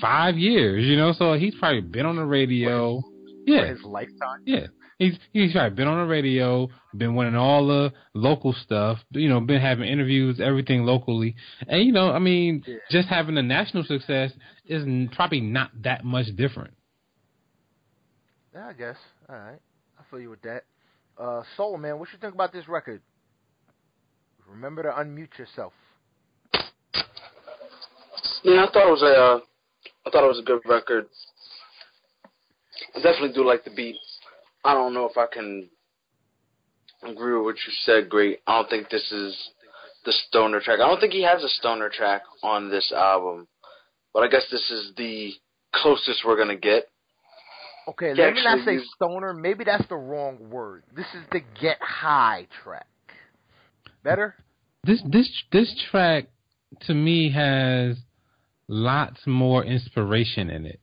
five 0.01 0.37
years, 0.37 0.85
you 0.85 0.97
know. 0.97 1.13
So 1.13 1.35
he's 1.35 1.55
probably 1.59 1.81
been 1.81 2.07
on 2.07 2.17
the 2.17 2.25
radio. 2.25 3.01
For 3.01 3.11
Yeah, 3.47 3.67
his 3.67 3.83
lifetime. 3.83 4.43
yeah. 4.45 4.67
He's 4.99 5.17
he's 5.33 5.53
probably 5.53 5.77
been 5.77 5.87
on 5.87 6.05
the 6.05 6.11
radio, 6.11 6.69
been 6.97 7.15
winning 7.15 7.37
all 7.37 7.69
the 7.69 7.93
local 8.15 8.53
stuff, 8.53 8.99
you 9.11 9.29
know, 9.29 9.41
been 9.41 9.61
having 9.61 9.89
interviews, 9.89 10.41
everything 10.41 10.83
locally, 10.83 11.37
and 11.69 11.85
you 11.85 11.93
know, 11.93 12.11
I 12.11 12.19
mean, 12.19 12.65
Yeah. 12.67 12.77
just 12.91 13.07
having 13.09 13.39
a 13.39 13.43
national 13.43 13.85
success 13.85 14.33
is 14.67 14.85
probably 15.13 15.41
not 15.41 15.71
that 15.83 16.05
much 16.05 16.27
different. 16.35 16.75
Yeah, 18.53 18.67
I 18.67 18.73
guess. 18.73 18.97
All 19.29 19.37
right, 19.37 19.61
I 20.01 20.03
feel 20.11 20.19
you 20.21 20.31
with 20.31 20.43
that. 20.43 20.65
Uh, 21.17 21.43
Soul 21.57 21.79
man, 21.79 22.01
what 22.01 22.09
you 22.13 22.19
think 22.21 22.35
about 22.35 22.53
this 22.53 22.67
record? 22.69 23.01
Remember 24.49 24.83
to 24.83 24.91
unmute 24.91 25.39
yourself. 25.39 25.73
Yeah, 28.43 28.65
I 28.65 28.71
thought 28.73 28.89
it 28.89 28.91
was 28.91 29.03
a, 29.03 29.07
uh, 29.07 29.41
I 30.07 30.11
thought 30.11 30.25
it 30.25 30.29
was 30.29 30.39
a 30.39 30.43
good 30.43 30.63
record. 30.65 31.07
I 32.97 33.01
definitely 33.01 33.33
do 33.33 33.45
like 33.47 33.65
the 33.65 33.71
beat. 33.71 33.97
I 34.65 34.75
don't 34.75 34.95
know 34.95 35.09
if 35.09 35.17
I 35.17 35.27
can 35.33 35.69
agree 37.03 37.35
with 37.37 37.45
what 37.45 37.57
you 37.57 37.73
said. 37.85 38.09
Great. 38.09 38.41
I 38.47 38.59
don't 38.59 38.71
think 38.71 38.91
this 38.91 39.11
is 39.13 39.51
the 40.05 40.13
stoner 40.29 40.61
track. 40.61 40.81
I 40.81 40.89
don't 40.89 41.01
think 41.01 41.13
he 41.13 41.23
has 41.23 41.43
a 41.43 41.49
stoner 41.49 41.89
track 41.89 42.23
on 42.43 42.71
this 42.71 42.93
album, 42.93 43.47
but 44.13 44.23
I 44.23 44.29
guess 44.29 44.45
this 44.51 44.71
is 44.71 44.93
the 44.97 45.33
closest 45.75 46.25
we're 46.27 46.37
gonna 46.37 46.57
get. 46.57 46.89
Okay, 47.89 48.13
Yeah, 48.15 48.27
let 48.27 48.35
me 48.35 48.45
not 48.45 48.65
say 48.65 48.75
you- 48.75 48.85
stoner. 48.97 49.33
Maybe 49.33 49.65
that's 49.65 49.87
the 49.89 49.97
wrong 49.97 50.51
word. 50.51 50.85
This 50.95 51.07
is 51.15 51.25
the 51.33 51.41
get 51.61 51.81
high 51.81 52.47
track. 52.63 52.87
Better? 54.03 54.35
This 54.85 55.01
this 55.07 55.29
this 55.53 55.75
track 55.91 56.27
to 56.83 56.95
me 56.95 57.31
has 57.31 57.97
lots 58.69 59.27
more 59.27 59.65
inspiration 59.65 60.51
in 60.51 60.67
it. 60.67 60.81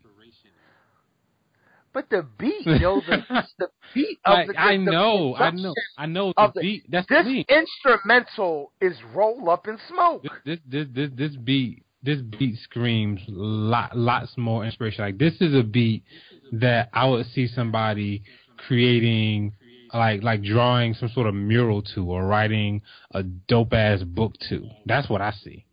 But 1.96 2.10
the 2.10 2.28
beat, 2.38 2.66
yo, 2.82 3.00
the, 3.00 3.24
the 3.58 3.68
beat 3.94 4.20
of 4.26 4.34
Like 4.34 4.48
the, 4.48 4.54
the 4.54 4.60
I 4.60 4.72
the 4.78 4.84
know, 4.84 5.34
I 5.36 5.52
know, 5.52 5.74
I 5.98 6.06
know 6.06 6.34
the 6.36 6.42
of 6.44 6.54
the- 6.54 6.60
beat. 6.62 6.84
That's 6.92 7.08
This 7.08 7.26
me. 7.26 7.46
instrumental 7.48 8.74
is 8.82 8.98
roll 9.14 9.50
up 9.50 9.66
in 9.70 9.78
smoke. 9.88 10.24
this 10.46 10.60
this 10.70 10.88
this 10.94 11.10
this 11.16 11.36
beat 11.38 11.84
this 12.04 12.20
beat 12.22 12.58
screams 12.60 13.22
lot 13.30 13.98
lots 13.98 14.38
more 14.38 14.66
inspiration. 14.66 15.06
Like 15.06 15.18
this 15.18 15.36
is 15.40 15.56
a 15.56 15.64
beat 15.64 16.04
that 16.52 16.90
I 16.92 17.08
would 17.08 17.26
see 17.28 17.48
somebody 17.48 18.24
creating 18.58 19.54
like 19.94 20.22
like 20.22 20.44
drawing 20.44 20.96
some 20.96 21.08
sort 21.10 21.28
of 21.28 21.34
mural 21.34 21.82
to 21.96 22.12
or 22.12 22.26
writing 22.28 22.82
a 23.12 23.24
dope 23.24 23.72
ass 23.74 24.04
book 24.04 24.34
to. 24.50 24.68
That's 24.86 25.10
what 25.10 25.22
I 25.22 25.32
see. 25.32 25.66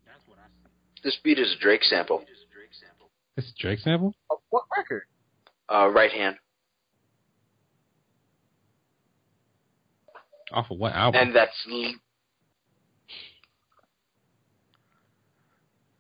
This 1.03 1.19
beat 1.25 1.41
is 1.41 1.57
a 1.59 1.61
Drake 1.61 1.83
sample. 1.83 2.23
It's 3.37 3.49
is 3.49 3.55
Drake 3.59 3.81
sample? 3.81 4.15
Of 4.31 4.39
what 4.51 4.65
record? 4.77 5.03
Uh, 5.69 5.89
right 5.89 6.11
hand, 6.13 6.37
Off 10.53 10.71
of 10.71 10.79
what 10.79 10.93
album? 10.93 11.21
and 11.21 11.35
that's. 11.35 11.67
l- 11.71 11.95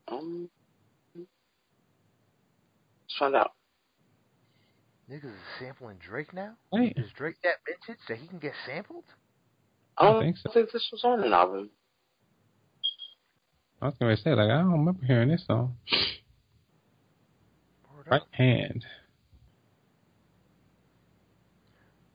Um, 0.08 0.50
let's 1.16 1.28
find 3.18 3.34
out. 3.34 3.52
Niggas 5.10 5.24
is 5.24 5.30
sampling 5.58 5.96
Drake 6.06 6.34
now? 6.34 6.54
Wait, 6.70 6.92
Is 6.96 7.10
Drake 7.16 7.36
that 7.44 7.56
vintage 7.66 8.00
that 8.08 8.18
he 8.18 8.26
can 8.26 8.38
get 8.38 8.52
sampled? 8.66 9.04
I 9.96 10.04
I 10.06 10.12
don't 10.12 10.22
think 10.22 10.36
so. 10.38 10.50
I 10.50 10.54
think 10.54 10.70
this 10.72 10.86
was 10.92 11.02
on 11.04 11.22
an 11.24 11.32
album. 11.32 11.70
I 13.80 13.86
was 13.86 13.94
gonna 13.98 14.16
say 14.16 14.30
like 14.34 14.50
I 14.50 14.58
don't 14.58 14.72
remember 14.72 15.04
hearing 15.04 15.28
this 15.28 15.44
song. 15.46 15.76
Right 18.10 18.22
hand. 18.32 18.84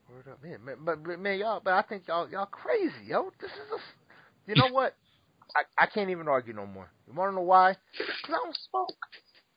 Word 0.09 0.19
up. 0.19 0.25
Man, 0.43 0.63
man, 0.63 0.75
but, 0.83 1.03
but 1.03 1.19
man, 1.19 1.39
y'all, 1.39 1.61
but 1.63 1.73
I 1.73 1.81
think 1.81 2.03
y'all, 2.07 2.29
y'all 2.29 2.45
crazy, 2.45 2.93
yo. 3.07 3.31
This 3.41 3.49
is 3.51 3.57
a, 3.73 4.49
you 4.51 4.55
know 4.55 4.71
what? 4.73 4.93
I, 5.55 5.83
I 5.83 5.85
can't 5.87 6.09
even 6.09 6.27
argue 6.27 6.53
no 6.53 6.65
more. 6.65 6.89
You 7.07 7.13
want 7.13 7.31
to 7.31 7.35
know 7.35 7.41
why? 7.41 7.75
Because 7.97 8.13
I 8.27 8.31
don't 8.31 8.57
smoke. 8.69 8.95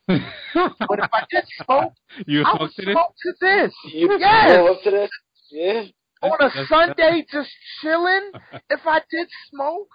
But 0.53 0.99
if 0.99 1.09
I 1.13 1.21
did 1.31 1.45
smoke, 1.63 1.93
you 2.27 2.41
I 2.41 2.49
smoke 2.57 2.59
would 2.61 2.71
to 2.71 2.81
this? 2.85 2.93
smoke 2.93 3.15
to 3.23 3.33
this. 3.39 3.73
You 3.93 4.17
Yes. 4.19 4.57
go 4.57 4.73
up 4.73 4.83
to 4.83 4.91
this? 4.91 5.09
Yeah. 5.51 5.83
On 6.23 6.31
a 6.33 6.37
That's- 6.49 6.67
Sunday, 6.67 7.25
just 7.31 7.49
chilling. 7.81 8.31
If 8.69 8.81
I 8.85 9.01
did 9.09 9.27
smoke, 9.49 9.89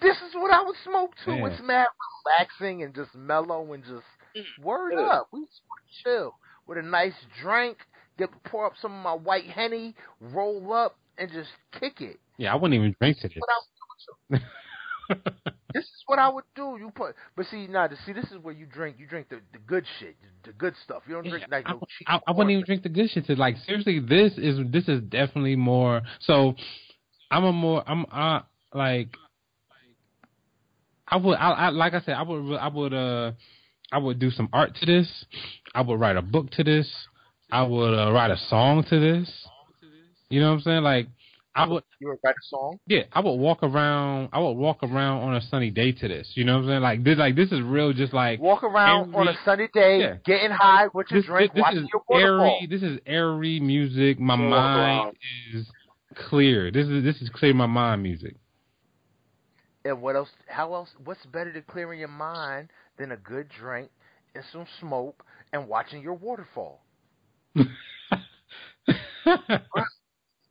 this 0.00 0.16
is 0.18 0.34
what 0.34 0.52
I 0.52 0.62
would 0.62 0.76
smoke 0.84 1.12
to. 1.24 1.32
Yeah. 1.32 1.46
It's 1.46 1.62
mad 1.62 1.88
relaxing 2.26 2.82
and 2.82 2.94
just 2.94 3.14
mellow 3.14 3.72
and 3.72 3.82
just 3.82 4.04
mm. 4.36 4.64
word 4.64 4.92
It 4.92 5.00
is. 5.00 5.08
up. 5.10 5.28
We 5.32 5.40
just 5.40 5.60
want 5.68 5.80
to 5.88 6.02
chill 6.04 6.34
with 6.66 6.78
a 6.78 6.82
nice 6.82 7.14
drink. 7.42 7.78
Get 8.18 8.30
pour 8.44 8.66
up 8.66 8.74
some 8.80 8.92
of 8.92 9.02
my 9.02 9.14
white 9.14 9.46
henny, 9.46 9.94
roll 10.20 10.72
up, 10.72 10.96
and 11.18 11.30
just 11.30 11.50
kick 11.78 12.00
it. 12.00 12.18
Yeah, 12.36 12.52
I 12.52 12.56
wouldn't 12.56 12.74
even 12.74 12.94
drink. 13.00 13.18
What 13.22 14.40
I 14.40 14.40
This 15.74 15.84
is 15.84 16.02
what 16.06 16.18
I 16.18 16.28
would 16.28 16.44
do. 16.54 16.76
You 16.78 16.92
put, 16.94 17.14
but 17.36 17.46
see, 17.46 17.66
now, 17.66 17.86
nah, 17.86 17.96
see, 18.04 18.12
this 18.12 18.26
is 18.26 18.38
where 18.42 18.52
you 18.52 18.66
drink. 18.66 18.96
You 18.98 19.06
drink 19.06 19.28
the, 19.30 19.40
the 19.52 19.58
good 19.58 19.84
shit, 19.98 20.16
the 20.44 20.52
good 20.52 20.74
stuff. 20.84 21.02
You 21.08 21.14
don't 21.14 21.28
drink 21.28 21.46
like 21.50 21.66
I, 21.66 21.72
no 21.72 21.78
cheap. 21.98 22.06
I, 22.08 22.20
I 22.26 22.32
wouldn't 22.32 22.50
even 22.50 22.64
drink 22.64 22.82
the 22.82 22.88
good 22.88 23.10
shit. 23.10 23.26
To 23.26 23.36
like 23.36 23.56
seriously, 23.66 24.00
this 24.00 24.32
is 24.36 24.58
this 24.70 24.88
is 24.88 25.00
definitely 25.02 25.56
more. 25.56 26.02
So 26.20 26.54
I'm 27.30 27.44
a 27.44 27.52
more 27.52 27.82
I'm 27.86 28.04
uh 28.12 28.40
like 28.74 29.08
I 31.08 31.16
would 31.16 31.36
I, 31.36 31.50
I 31.50 31.68
like 31.70 31.94
I 31.94 32.00
said 32.02 32.14
I 32.14 32.22
would 32.22 32.56
I 32.56 32.68
would 32.68 32.92
uh 32.92 33.32
I 33.90 33.98
would 33.98 34.18
do 34.18 34.30
some 34.30 34.48
art 34.52 34.76
to 34.76 34.86
this. 34.86 35.24
I 35.74 35.80
would 35.80 35.98
write 35.98 36.16
a 36.16 36.22
book 36.22 36.50
to 36.52 36.64
this. 36.64 36.88
I 37.52 37.62
would 37.62 37.94
uh, 37.94 38.10
write 38.12 38.30
a 38.30 38.38
song 38.48 38.82
to 38.88 38.98
this. 38.98 39.30
You 40.30 40.40
know 40.40 40.48
what 40.48 40.54
I'm 40.56 40.60
saying? 40.62 40.82
Like 40.82 41.06
I 41.54 41.66
would 41.66 41.84
You 42.00 42.08
would 42.08 42.18
write 42.24 42.34
a 42.34 42.46
song. 42.48 42.78
yeah, 42.86 43.02
I 43.12 43.20
would 43.20 43.34
walk 43.34 43.62
around. 43.62 44.30
I 44.32 44.38
would 44.40 44.52
walk 44.54 44.78
around 44.82 45.22
on 45.24 45.34
a 45.36 45.42
sunny 45.42 45.70
day 45.70 45.92
to 45.92 46.08
this. 46.08 46.30
You 46.34 46.44
know 46.44 46.54
what 46.54 46.62
I'm 46.64 46.68
saying? 46.70 46.80
Like 46.80 47.04
this, 47.04 47.18
like 47.18 47.36
this 47.36 47.52
is 47.52 47.60
real. 47.60 47.92
Just 47.92 48.14
like 48.14 48.40
Walk 48.40 48.62
around 48.64 49.14
on 49.14 49.28
a 49.28 49.34
sunny 49.44 49.68
day, 49.74 50.00
Yeah. 50.00 50.14
getting 50.24 50.50
high 50.50 50.86
with 50.94 51.10
your 51.10 51.20
this, 51.20 51.26
drink, 51.26 51.52
this, 51.52 51.56
this 51.56 51.62
watching 51.62 51.78
is 51.84 51.88
your 51.92 52.02
waterfall. 52.08 52.58
airy. 52.62 52.66
This 52.70 52.82
is 52.82 52.98
airy 53.06 53.60
music. 53.60 54.18
My 54.18 54.36
mind 54.36 55.16
is 55.52 55.66
clear. 56.14 56.70
This 56.70 56.86
is 56.88 57.04
this 57.04 57.20
is 57.20 57.28
clear 57.28 57.52
my 57.52 57.66
mind 57.66 58.02
music. 58.02 58.36
And 59.84 60.00
what 60.00 60.16
else? 60.16 60.30
How 60.46 60.72
else? 60.74 60.88
What's 61.04 61.26
better 61.26 61.52
than 61.52 61.64
clearing 61.68 61.98
your 61.98 62.08
mind 62.08 62.68
than 62.98 63.12
a 63.12 63.16
good 63.16 63.48
drink 63.60 63.90
and 64.34 64.42
some 64.52 64.64
smoke 64.80 65.22
and 65.52 65.68
watching 65.68 66.00
your 66.02 66.14
waterfall? 66.14 66.80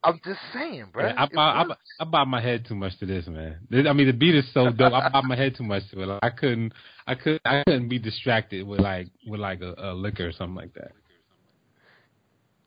I'm 0.04 0.20
just 0.26 0.40
saying, 0.54 0.86
bro. 0.92 1.06
I, 1.06 1.28
I, 1.36 1.40
I, 1.40 1.66
I 2.00 2.06
bob 2.06 2.28
my 2.28 2.42
head 2.42 2.66
too 2.68 2.74
much 2.76 2.98
to 3.00 3.06
this, 3.06 3.28
man. 3.28 3.60
I 3.88 3.94
mean, 3.94 4.08
the 4.08 4.14
beat 4.14 4.34
is 4.36 4.52
so 4.54 4.72
dope. 4.72 4.94
I 4.94 5.10
bob 5.10 5.26
my 5.26 5.36
head 5.36 5.56
too 5.56 5.64
much 5.64 5.84
to 5.92 6.02
it. 6.02 6.06
Like, 6.08 6.20
I 6.24 6.30
couldn't, 6.32 6.74
I 7.06 7.14
couldn't, 7.16 7.42
I 7.46 7.64
couldn't 7.68 7.88
be 7.90 8.00
distracted 8.00 8.66
with 8.66 8.80
like, 8.80 9.08
with 9.28 9.40
like 9.40 9.62
a, 9.62 9.76
a 9.78 9.94
liquor 9.94 10.28
or 10.28 10.32
something 10.32 10.56
like 10.56 10.74
that. 10.74 10.92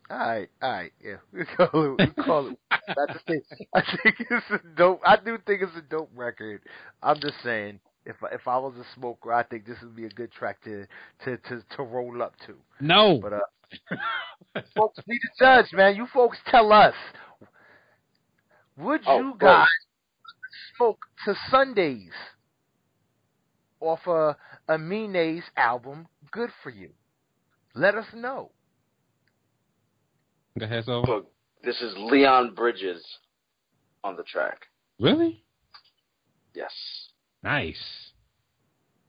all 0.09 0.17
right, 0.17 0.49
all 0.61 0.71
right, 0.71 0.91
yeah. 1.03 1.15
We 1.33 1.43
call 1.45 1.95
it. 1.99 2.13
We 2.17 2.23
call 2.23 2.47
it. 2.49 2.57
I 2.71 3.13
just 3.13 3.25
think. 3.27 3.43
I 3.73 3.81
think 4.03 4.15
it's 4.19 4.45
a 4.51 4.59
dope. 4.77 5.01
I 5.05 5.17
do 5.17 5.37
think 5.45 5.61
it's 5.61 5.75
a 5.77 5.81
dope 5.81 6.11
record. 6.15 6.61
I'm 7.03 7.19
just 7.19 7.35
saying. 7.43 7.79
If 8.07 8.23
I- 8.23 8.35
if 8.35 8.47
I 8.47 8.55
was 8.59 8.75
a 8.75 8.85
smoker, 8.93 9.33
I 9.33 9.41
think 9.41 9.65
this 9.65 9.77
would 9.81 9.95
be 9.95 10.05
a 10.05 10.09
good 10.09 10.31
track 10.31 10.61
to 10.63 10.85
to 11.25 11.37
to, 11.37 11.63
to 11.75 11.83
roll 11.83 12.21
up 12.21 12.35
to. 12.45 12.53
No, 12.79 13.17
But 13.17 13.33
uh, 13.33 13.39
folks, 14.75 14.99
be 15.07 15.17
the 15.21 15.29
judge, 15.45 15.67
man. 15.73 15.95
You 15.95 16.07
folks 16.13 16.37
tell 16.49 16.71
us. 16.73 16.93
Would 18.77 19.01
Oh, 19.07 19.19
you 19.19 19.31
wait. 19.31 19.39
guys 19.39 19.67
smoke 20.77 20.99
to 21.25 21.35
Sundays 21.49 22.11
off 23.79 24.05
a 24.07 24.35
Amine's 24.69 25.43
album, 25.57 26.07
Good 26.31 26.49
for 26.63 26.69
You? 26.69 26.89
Let 27.73 27.95
us 27.95 28.05
know. 28.13 28.51
go 30.57 30.65
ahead, 30.65 30.85
so 30.85 31.01
Look, 31.01 31.31
this 31.63 31.81
is 31.81 31.93
Leon 31.97 32.53
Bridges 32.55 33.03
on 34.03 34.15
the 34.15 34.23
track. 34.23 34.59
really 34.99 35.43
Yes. 36.53 36.71
nice. 37.43 38.11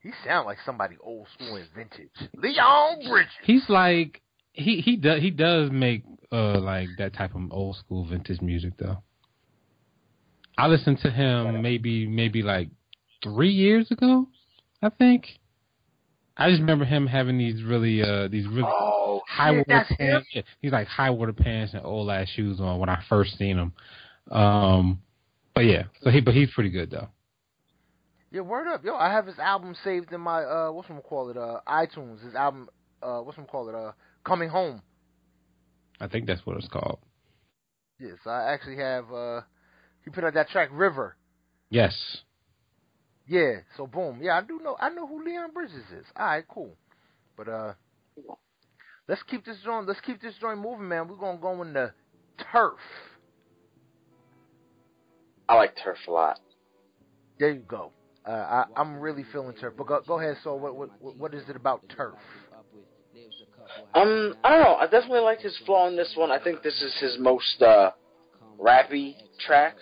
He 0.02 0.10
sound 0.24 0.46
like 0.46 0.58
somebody 0.64 0.96
old 1.00 1.26
school 1.34 1.56
and 1.56 1.68
vintage. 1.74 2.10
Leon 2.36 3.08
Bridges. 3.08 3.32
He's 3.44 3.68
like 3.68 4.20
he 4.56 4.80
he 4.80 4.96
does 4.96 5.20
he 5.20 5.30
does 5.30 5.70
make 5.70 6.02
uh 6.32 6.58
like 6.58 6.88
that 6.98 7.14
type 7.14 7.34
of 7.34 7.42
old 7.52 7.76
school 7.76 8.04
vintage 8.06 8.40
music 8.40 8.72
though. 8.78 8.98
I 10.58 10.66
listened 10.68 10.98
to 11.02 11.10
him 11.10 11.62
maybe 11.62 12.06
maybe 12.06 12.42
like 12.42 12.68
three 13.22 13.52
years 13.52 13.90
ago, 13.90 14.26
I 14.82 14.88
think. 14.88 15.38
I 16.36 16.50
just 16.50 16.60
remember 16.60 16.84
him 16.84 17.06
having 17.06 17.38
these 17.38 17.62
really 17.62 18.02
uh 18.02 18.28
these 18.28 18.46
really 18.46 18.68
Oh, 18.70 19.20
high 19.28 19.52
shit, 19.52 19.66
water 19.68 19.84
him. 19.98 20.22
pants. 20.32 20.48
He's 20.60 20.72
like 20.72 20.86
high 20.86 21.10
water 21.10 21.32
pants 21.32 21.74
and 21.74 21.84
old 21.84 22.10
ass 22.10 22.28
shoes 22.34 22.60
on 22.60 22.78
when 22.78 22.88
I 22.88 23.02
first 23.08 23.38
seen 23.38 23.58
him. 23.58 23.72
Um, 24.30 25.00
but 25.54 25.64
yeah, 25.64 25.84
so 26.02 26.10
he 26.10 26.20
but 26.20 26.34
he's 26.34 26.50
pretty 26.50 26.70
good 26.70 26.90
though. 26.90 27.08
Yeah, 28.32 28.40
word 28.42 28.66
up, 28.66 28.84
yo! 28.84 28.96
I 28.96 29.10
have 29.10 29.26
his 29.26 29.38
album 29.38 29.74
saved 29.84 30.12
in 30.12 30.20
my 30.20 30.42
uh, 30.42 30.70
what's 30.72 30.88
gonna 30.88 31.00
call 31.00 31.30
it, 31.30 31.36
uh, 31.36 31.60
iTunes. 31.66 32.22
His 32.24 32.34
album, 32.34 32.68
uh, 33.02 33.20
what's 33.20 33.36
gonna 33.36 33.48
call 33.48 33.68
it, 33.68 33.74
uh, 33.74 33.92
Coming 34.26 34.48
Home. 34.48 34.82
I 36.00 36.08
think 36.08 36.26
that's 36.26 36.44
what 36.44 36.56
it's 36.56 36.68
called. 36.68 36.98
Yes, 38.00 38.18
I 38.26 38.52
actually 38.52 38.76
have. 38.76 39.10
uh 39.12 39.40
He 40.04 40.10
put 40.10 40.24
out 40.24 40.34
that 40.34 40.48
track 40.48 40.68
River. 40.72 41.16
Yes. 41.70 41.94
Yeah, 43.26 43.60
so 43.76 43.86
boom. 43.86 44.20
Yeah, 44.22 44.38
I 44.38 44.42
do 44.42 44.60
know. 44.62 44.76
I 44.78 44.90
know 44.90 45.06
who 45.06 45.24
Leon 45.24 45.50
Bridges 45.52 45.76
is. 45.96 46.04
All 46.16 46.26
right, 46.26 46.44
cool. 46.48 46.76
But 47.36 47.48
uh, 47.48 47.72
let's 49.08 49.22
keep 49.24 49.44
this 49.44 49.56
joint. 49.64 49.86
Let's 49.88 50.00
keep 50.00 50.20
this 50.20 50.34
joint 50.40 50.60
moving, 50.60 50.88
man. 50.88 51.08
We're 51.08 51.16
gonna 51.16 51.38
go 51.38 51.62
in 51.62 51.72
the 51.72 51.92
turf. 52.52 52.78
I 55.48 55.54
like 55.54 55.74
Turf 55.82 55.98
a 56.08 56.10
lot. 56.10 56.40
There 57.38 57.50
you 57.52 57.60
go. 57.60 57.92
Uh, 58.26 58.30
I, 58.30 58.64
I'm 58.76 58.98
really 58.98 59.24
feeling 59.32 59.54
turf. 59.54 59.74
But 59.78 59.86
go, 59.86 60.00
go 60.06 60.18
ahead. 60.18 60.36
So, 60.42 60.54
what, 60.56 60.74
what, 60.74 61.16
what 61.16 61.34
is 61.34 61.48
it 61.48 61.54
about 61.54 61.82
turf? 61.96 62.14
Um, 63.96 64.34
I 64.44 64.50
don't 64.50 64.60
know. 64.62 64.74
I 64.76 64.84
definitely 64.84 65.20
like 65.20 65.40
his 65.40 65.56
flow 65.64 65.76
on 65.76 65.96
this 65.96 66.12
one. 66.16 66.30
I 66.30 66.38
think 66.42 66.62
this 66.62 66.82
is 66.82 66.94
his 67.00 67.16
most 67.18 67.62
uh, 67.62 67.92
rappy 68.60 69.14
track 69.40 69.76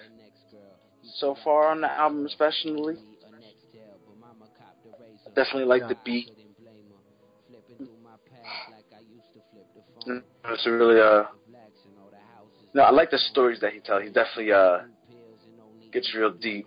so 1.17 1.37
far 1.43 1.69
on 1.71 1.81
the 1.81 1.91
album, 1.91 2.25
especially. 2.27 2.97
I 5.27 5.29
definitely 5.35 5.65
like 5.65 5.89
the 5.89 5.97
beat. 6.05 6.31
Mm, 10.07 10.23
It's 10.51 10.67
really 10.67 11.01
uh. 11.01 11.25
No, 12.73 12.83
I 12.83 12.91
like 12.91 13.11
the 13.11 13.19
stories 13.19 13.61
that 13.61 13.73
he 13.73 13.81
tells. 13.81 14.03
He 14.03 14.11
definitely 14.11 14.53
uh 14.53 14.79
gets 15.93 16.15
real 16.15 16.31
deep. 16.31 16.67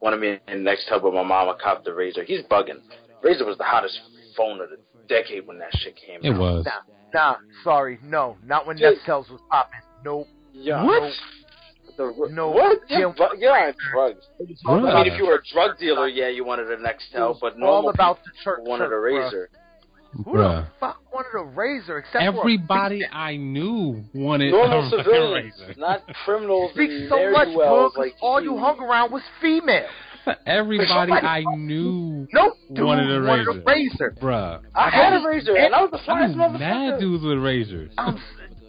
Wanted 0.00 0.20
me 0.20 0.38
in 0.48 0.64
Nextel 0.64 1.02
with 1.02 1.14
my 1.14 1.22
mama 1.22 1.56
copped 1.62 1.84
the 1.84 1.90
Razr. 1.90 2.24
He's 2.24 2.42
bugging. 2.42 2.80
Razr 3.24 3.46
was 3.46 3.56
the 3.58 3.64
hottest 3.64 3.98
phone 4.36 4.60
of 4.60 4.70
the 4.70 4.76
decade 5.12 5.46
when 5.46 5.58
that 5.58 5.70
shit 5.78 5.94
came 5.96 6.20
It 6.22 6.34
out. 6.34 6.40
was. 6.40 6.66
Nah, 7.14 7.32
nah. 7.32 7.36
Sorry, 7.64 7.98
no, 8.02 8.36
not 8.44 8.66
when 8.66 8.76
Dude. 8.76 8.98
Nextels 8.98 9.30
was 9.30 9.40
popping. 9.50 9.80
Nope. 10.04 10.26
Yeah. 10.52 10.84
What? 10.84 11.12
The, 11.96 12.28
No. 12.30 12.48
What? 12.50 12.78
Yeah. 12.88 12.98
You're, 13.00 13.08
on 13.08 13.74
drugs. 13.92 14.26
all 14.64 14.86
I 14.86 15.02
mean, 15.04 15.12
if 15.12 15.18
you 15.18 15.26
were 15.26 15.36
a 15.36 15.42
drug 15.52 15.78
dealer, 15.78 16.08
yeah, 16.08 16.28
you 16.28 16.44
wanted 16.44 16.70
a 16.70 16.76
Nextel, 16.78 17.38
but 17.40 17.52
all 17.54 17.58
normal 17.58 17.90
about 17.90 18.18
the 18.24 18.30
church. 18.42 18.58
people 18.60 18.70
wanted 18.70 18.86
a 18.86 18.88
church, 18.88 19.02
bruh. 19.02 19.32
Razr. 19.32 19.46
Who 20.24 20.24
Bruh. 20.24 20.64
the 20.66 20.70
fuck 20.78 21.00
wanted 21.12 21.38
a 21.38 21.44
razor 21.56 21.98
except 21.98 22.22
Everybody 22.22 23.00
for 23.00 23.14
a 23.14 23.18
I 23.18 23.36
knew 23.36 24.04
wanted 24.14 24.50
Normal 24.52 24.86
a 24.86 24.90
civilians, 24.90 25.54
razor. 25.66 25.80
not 25.80 26.02
criminals 26.26 26.72
Speaks 26.74 27.08
so 27.08 27.30
much, 27.30 27.48
do 27.48 27.54
bro. 27.54 27.90
like 27.96 28.14
all 28.20 28.38
you 28.42 28.58
hung 28.58 28.78
around 28.80 29.10
was 29.10 29.22
female. 29.40 29.86
Everybody 30.46 31.12
I 31.12 31.42
knew 31.56 32.26
No 32.32 32.54
dude 32.72 32.84
wanted 32.84 33.10
a 33.10 33.26
wanted 33.26 33.46
razor. 33.46 33.60
a 33.60 33.64
razor. 33.64 34.16
Bruh. 34.20 34.60
I 34.74 34.90
had 34.90 35.14
a 35.22 35.26
razor, 35.26 35.56
and 35.56 35.74
I 35.74 35.82
was 35.82 35.90
the 35.90 35.98
I 35.98 36.26
flyest 36.26 36.36
knew 36.52 36.58
mad 36.58 37.00
dudes 37.00 37.24
with 37.24 37.38
razors. 37.38 37.92
I'm, 37.98 38.16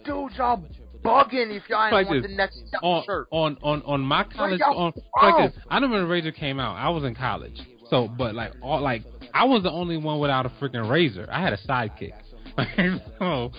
dude, 0.04 0.32
y'all 0.36 0.64
bugging 1.04 1.54
if 1.56 1.62
y'all 1.68 1.84
ain't 1.84 1.92
Like 1.92 2.08
want 2.08 2.22
this. 2.22 2.30
the 2.30 2.36
next 2.36 2.62
on, 2.82 3.04
shirt. 3.04 3.28
on 3.30 3.56
on 3.62 3.82
on 3.82 4.00
my 4.00 4.24
college 4.24 4.60
on 4.62 4.92
like 5.22 5.52
this. 5.52 5.62
I 5.68 5.76
remember 5.76 6.06
when 6.08 6.22
Razr 6.22 6.34
came 6.34 6.58
out. 6.58 6.76
I 6.76 6.88
was 6.88 7.04
in 7.04 7.14
college, 7.14 7.60
so 7.90 8.08
but 8.08 8.34
like 8.34 8.52
all 8.62 8.80
like 8.80 9.02
I 9.32 9.44
was 9.44 9.62
the 9.62 9.70
only 9.70 9.96
one 9.96 10.18
without 10.18 10.46
a 10.46 10.48
freaking 10.60 10.88
razor. 10.88 11.28
I 11.30 11.40
had 11.42 11.52
a 11.52 11.58
sidekick. 11.58 12.12
so 13.18 13.52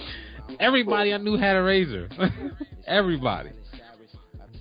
everybody 0.60 1.14
I 1.14 1.18
knew 1.18 1.38
had 1.38 1.56
a 1.56 1.62
razor. 1.64 2.10
everybody. 2.88 3.52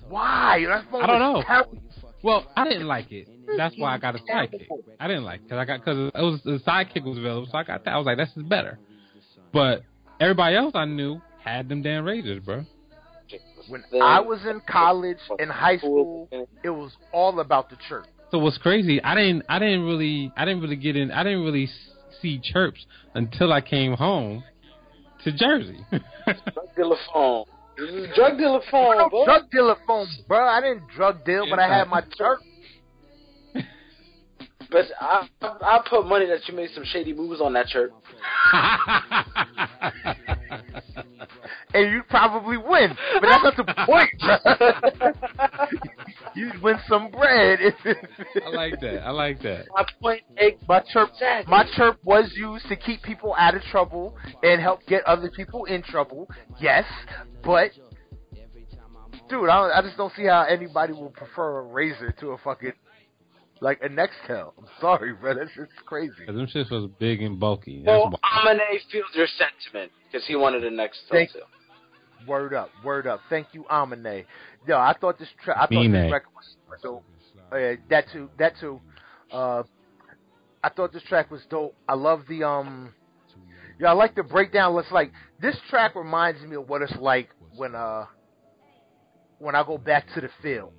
Why? 0.07 0.63
That's 0.67 0.85
I 0.93 1.07
don't 1.07 1.19
know. 1.19 1.43
Terrible. 1.45 1.77
Well, 2.25 2.43
I 2.57 2.63
didn't 2.63 2.87
like 2.87 3.11
it. 3.11 3.27
That's 3.55 3.75
why 3.77 3.93
I 3.93 3.99
got 3.99 4.15
a 4.15 4.17
sidekick. 4.17 4.67
I 4.99 5.07
didn't 5.07 5.25
like 5.25 5.43
because 5.43 5.59
I 5.59 5.65
got 5.65 5.85
because 5.85 6.11
it 6.15 6.21
was 6.21 6.41
the 6.43 6.59
sidekick 6.67 7.03
was 7.03 7.19
available, 7.19 7.47
so 7.51 7.55
I 7.55 7.63
got 7.63 7.85
that. 7.85 7.93
I 7.93 7.97
was 7.97 8.07
like, 8.07 8.17
this 8.17 8.29
is 8.35 8.41
better. 8.41 8.79
But 9.53 9.83
everybody 10.19 10.55
else 10.55 10.71
I 10.73 10.85
knew 10.85 11.21
had 11.43 11.69
them 11.69 11.83
damn 11.83 12.03
razors, 12.03 12.43
bro. 12.43 12.65
When 13.67 13.83
I 14.01 14.21
was 14.21 14.39
in 14.43 14.59
college 14.67 15.19
and 15.37 15.51
high 15.51 15.77
school, 15.77 16.27
it 16.63 16.71
was 16.71 16.93
all 17.11 17.39
about 17.39 17.69
the 17.69 17.77
chirp. 17.87 18.07
So 18.31 18.39
what's 18.39 18.57
crazy? 18.57 18.99
I 19.03 19.13
didn't. 19.13 19.43
I 19.47 19.59
didn't 19.59 19.83
really. 19.83 20.31
I 20.35 20.45
didn't 20.45 20.61
really 20.61 20.77
get 20.77 20.95
in. 20.95 21.11
I 21.11 21.21
didn't 21.21 21.43
really 21.43 21.69
see 22.23 22.41
chirps 22.41 22.83
until 23.13 23.53
I 23.53 23.61
came 23.61 23.93
home 23.93 24.43
to 25.25 25.31
Jersey. 25.31 25.85
Drug 25.91 26.75
dealer 26.75 26.97
phone. 27.13 27.45
This 27.77 27.89
is 27.89 28.15
drug 28.15 28.37
dealer 28.37 28.61
phone, 28.71 29.09
bro. 29.09 29.25
drug 29.25 29.49
dealer 29.51 29.75
phone, 29.85 30.07
bro. 30.27 30.47
I 30.47 30.61
didn't 30.61 30.87
drug 30.95 31.25
deal, 31.25 31.45
but 31.49 31.59
I 31.59 31.67
had 31.67 31.87
my 31.89 32.01
chirp. 32.17 32.39
But 34.71 34.85
I, 34.99 35.27
I 35.41 35.79
put 35.89 36.05
money 36.07 36.25
that 36.27 36.47
you 36.47 36.55
made 36.55 36.69
some 36.73 36.83
shady 36.85 37.13
moves 37.13 37.41
on 37.41 37.53
that 37.53 37.67
chirp. 37.67 37.91
and 41.73 41.91
you'd 41.91 42.07
probably 42.07 42.57
win. 42.57 42.95
But 43.13 43.21
that's 43.29 43.43
not 43.43 43.55
the 43.57 43.63
point. 43.85 44.09
You'd 46.35 46.61
win 46.61 46.75
some 46.87 47.11
bread. 47.11 47.59
I 48.45 48.49
like 48.49 48.79
that. 48.81 49.03
I 49.05 49.11
like 49.11 49.41
that. 49.43 49.67
My 49.73 49.85
point, 50.01 50.21
egg. 50.37 50.57
My 50.67 50.81
chirp, 50.91 51.09
Exactly. 51.13 51.49
my 51.49 51.65
chirp 51.75 51.97
was 52.03 52.31
used 52.35 52.67
to 52.67 52.75
keep 52.75 53.01
people 53.03 53.33
out 53.37 53.55
of 53.55 53.61
trouble 53.63 54.17
and 54.43 54.61
help 54.61 54.85
get 54.85 55.05
other 55.05 55.29
people 55.29 55.63
in 55.65 55.81
trouble. 55.81 56.29
Yes, 56.59 56.83
but 57.43 57.71
dude, 59.29 59.49
I, 59.49 59.61
don't, 59.61 59.71
I 59.71 59.81
just 59.81 59.95
don't 59.97 60.11
see 60.15 60.25
how 60.25 60.43
anybody 60.43 60.91
will 60.93 61.09
prefer 61.09 61.59
a 61.59 61.63
razor 61.63 62.11
to 62.19 62.31
a 62.31 62.37
fucking 62.39 62.73
like 63.61 63.79
a 63.83 63.89
Nextel. 63.89 64.53
I'm 64.57 64.65
sorry, 64.81 65.13
bro. 65.13 65.33
That's 65.35 65.51
just 65.55 65.71
crazy. 65.85 66.11
'Cause 66.25 66.35
them 66.35 66.47
shits 66.47 66.69
was 66.71 66.89
big 66.99 67.21
and 67.21 67.39
bulky. 67.39 67.83
That's 67.85 67.87
Well, 67.87 68.11
why. 68.11 68.41
Amine 68.51 68.79
feels 68.91 69.05
your 69.13 69.27
sentiment 69.27 69.91
because 70.11 70.25
he 70.27 70.35
wanted 70.35 70.61
the 70.63 70.69
next 70.71 71.01
Thank- 71.09 71.31
too. 71.31 71.41
Word 72.27 72.53
up, 72.53 72.69
word 72.83 73.05
up. 73.07 73.21
Thank 73.29 73.53
you, 73.53 73.65
Amine. 73.69 74.25
Yo, 74.67 74.77
I 74.79 74.93
thought 74.93 75.17
this 75.19 75.29
tra- 75.43 75.55
I 75.55 75.61
thought 75.67 75.71
Mine. 75.73 75.91
this 75.91 76.11
record 76.11 76.29
was 76.33 76.81
dope. 76.81 77.03
Oh, 77.51 77.57
yeah, 77.57 77.75
that 77.89 78.07
too, 78.11 78.29
that 78.37 78.57
too. 78.59 78.81
Uh, 79.31 79.63
I 80.63 80.69
thought 80.69 80.91
this 80.91 81.03
track 81.03 81.29
was 81.29 81.45
dope. 81.45 81.75
I 81.87 81.93
love 81.93 82.25
the 82.27 82.43
um. 82.43 82.93
Yeah, 83.79 83.89
I 83.89 83.93
like 83.93 84.15
the 84.15 84.23
breakdown. 84.23 84.75
It's 84.79 84.91
like 84.91 85.11
this 85.39 85.55
track 85.69 85.95
reminds 85.95 86.41
me 86.41 86.55
of 86.55 86.67
what 86.67 86.81
it's 86.81 86.95
like 86.95 87.29
when 87.55 87.75
uh 87.75 88.05
when 89.37 89.53
I 89.53 89.63
go 89.63 89.77
back 89.77 90.07
to 90.15 90.21
the 90.21 90.29
field. 90.41 90.71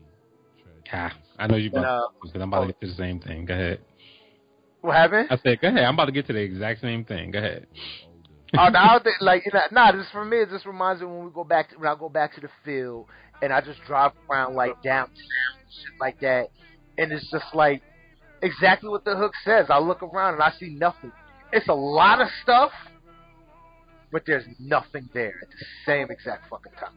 Ah, 0.92 1.12
I 1.38 1.46
know 1.46 1.56
you 1.56 1.70
about 1.70 1.84
uh, 1.84 2.08
because 2.22 2.40
I'm 2.40 2.52
about 2.52 2.60
to 2.60 2.66
get 2.68 2.80
to 2.80 2.86
the 2.88 2.94
same 2.94 3.20
thing. 3.20 3.44
Go 3.44 3.54
ahead. 3.54 3.80
What 4.80 4.94
happened? 4.94 5.28
I 5.30 5.36
said, 5.38 5.60
go 5.60 5.68
ahead. 5.68 5.84
I'm 5.84 5.94
about 5.94 6.06
to 6.06 6.12
get 6.12 6.26
to 6.28 6.32
the 6.32 6.40
exact 6.40 6.80
same 6.80 7.04
thing. 7.04 7.32
Go 7.32 7.38
ahead. 7.38 7.66
oh, 8.58 8.68
no, 8.68 8.78
I 8.78 8.92
don't 8.92 9.04
think, 9.04 9.16
like, 9.20 9.42
you 9.44 9.52
know, 9.52 9.60
nah, 9.72 9.92
this 9.92 10.06
for 10.12 10.24
me, 10.24 10.38
it 10.38 10.50
just 10.50 10.64
reminds 10.64 11.00
me 11.00 11.08
when 11.08 11.24
we 11.24 11.30
go 11.30 11.44
back, 11.44 11.70
to, 11.70 11.76
when 11.76 11.88
I 11.88 11.96
go 11.98 12.08
back 12.08 12.34
to 12.36 12.40
the 12.40 12.48
field 12.64 13.06
and 13.42 13.52
I 13.52 13.60
just 13.60 13.80
drive 13.86 14.12
around 14.30 14.54
like 14.54 14.80
downtown, 14.82 15.14
shit 15.68 16.00
like 16.00 16.20
that, 16.20 16.48
and 16.98 17.12
it's 17.12 17.28
just 17.30 17.52
like 17.52 17.82
exactly 18.42 18.88
what 18.88 19.04
the 19.04 19.16
hook 19.16 19.32
says. 19.44 19.66
I 19.68 19.78
look 19.78 20.02
around 20.02 20.34
and 20.34 20.42
I 20.42 20.52
see 20.58 20.70
nothing. 20.70 21.12
It's 21.52 21.68
a 21.68 21.74
lot 21.74 22.20
of 22.20 22.28
stuff, 22.42 22.70
but 24.12 24.22
there's 24.26 24.44
nothing 24.60 25.08
there 25.12 25.34
at 25.42 25.48
the 25.48 25.66
same 25.84 26.10
exact 26.10 26.48
fucking 26.48 26.72
time. 26.78 26.92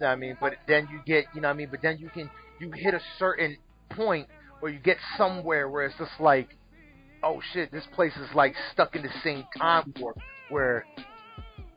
You 0.00 0.06
know 0.06 0.06
what 0.06 0.12
I 0.12 0.16
mean? 0.16 0.36
But 0.40 0.54
then 0.66 0.88
you 0.90 1.00
get, 1.06 1.26
you 1.34 1.40
know 1.40 1.48
what 1.48 1.54
I 1.54 1.56
mean? 1.56 1.68
But 1.70 1.82
then 1.82 1.98
you 1.98 2.08
can, 2.10 2.30
you 2.60 2.70
hit 2.72 2.94
a 2.94 3.00
certain 3.18 3.56
point 3.90 4.28
where 4.60 4.72
you 4.72 4.78
get 4.78 4.96
somewhere 5.16 5.68
where 5.68 5.86
it's 5.86 5.96
just 5.98 6.12
like, 6.20 6.56
oh 7.22 7.40
shit, 7.52 7.70
this 7.72 7.84
place 7.94 8.12
is 8.16 8.34
like 8.34 8.54
stuck 8.72 8.96
in 8.96 9.02
the 9.02 9.12
same 9.22 9.44
time 9.58 9.92
warp 9.98 10.18
where 10.50 10.84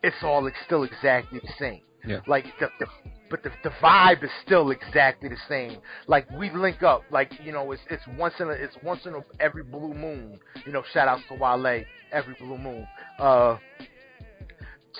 it's 0.04 0.16
all 0.24 0.44
like, 0.44 0.54
still 0.66 0.84
exactly 0.84 1.40
the 1.40 1.52
same. 1.60 1.82
Yeah. 2.06 2.20
Like 2.28 2.46
the, 2.60 2.70
the 2.80 2.86
but 3.30 3.44
the 3.44 3.52
the 3.64 3.72
vibe 3.82 4.24
is 4.24 4.30
still 4.46 4.72
exactly 4.72 5.30
the 5.30 5.38
same. 5.50 5.80
Like 6.08 6.30
we 6.32 6.50
link 6.52 6.84
up, 6.84 7.04
like 7.12 7.32
you 7.44 7.52
know, 7.52 7.72
it's 7.72 7.82
it's 7.90 8.04
once 8.18 8.36
in 8.40 8.48
a 8.48 8.52
it's 8.52 8.76
once 8.84 9.06
in 9.06 9.14
a, 9.14 9.24
every 9.40 9.64
blue 9.64 9.94
moon. 9.94 10.40
You 10.66 10.72
know, 10.72 10.84
shout 10.94 11.08
outs 11.08 11.24
to 11.30 11.36
Wale, 11.36 11.84
every 12.12 12.36
blue 12.40 12.58
moon. 12.58 12.88
Uh, 13.20 13.58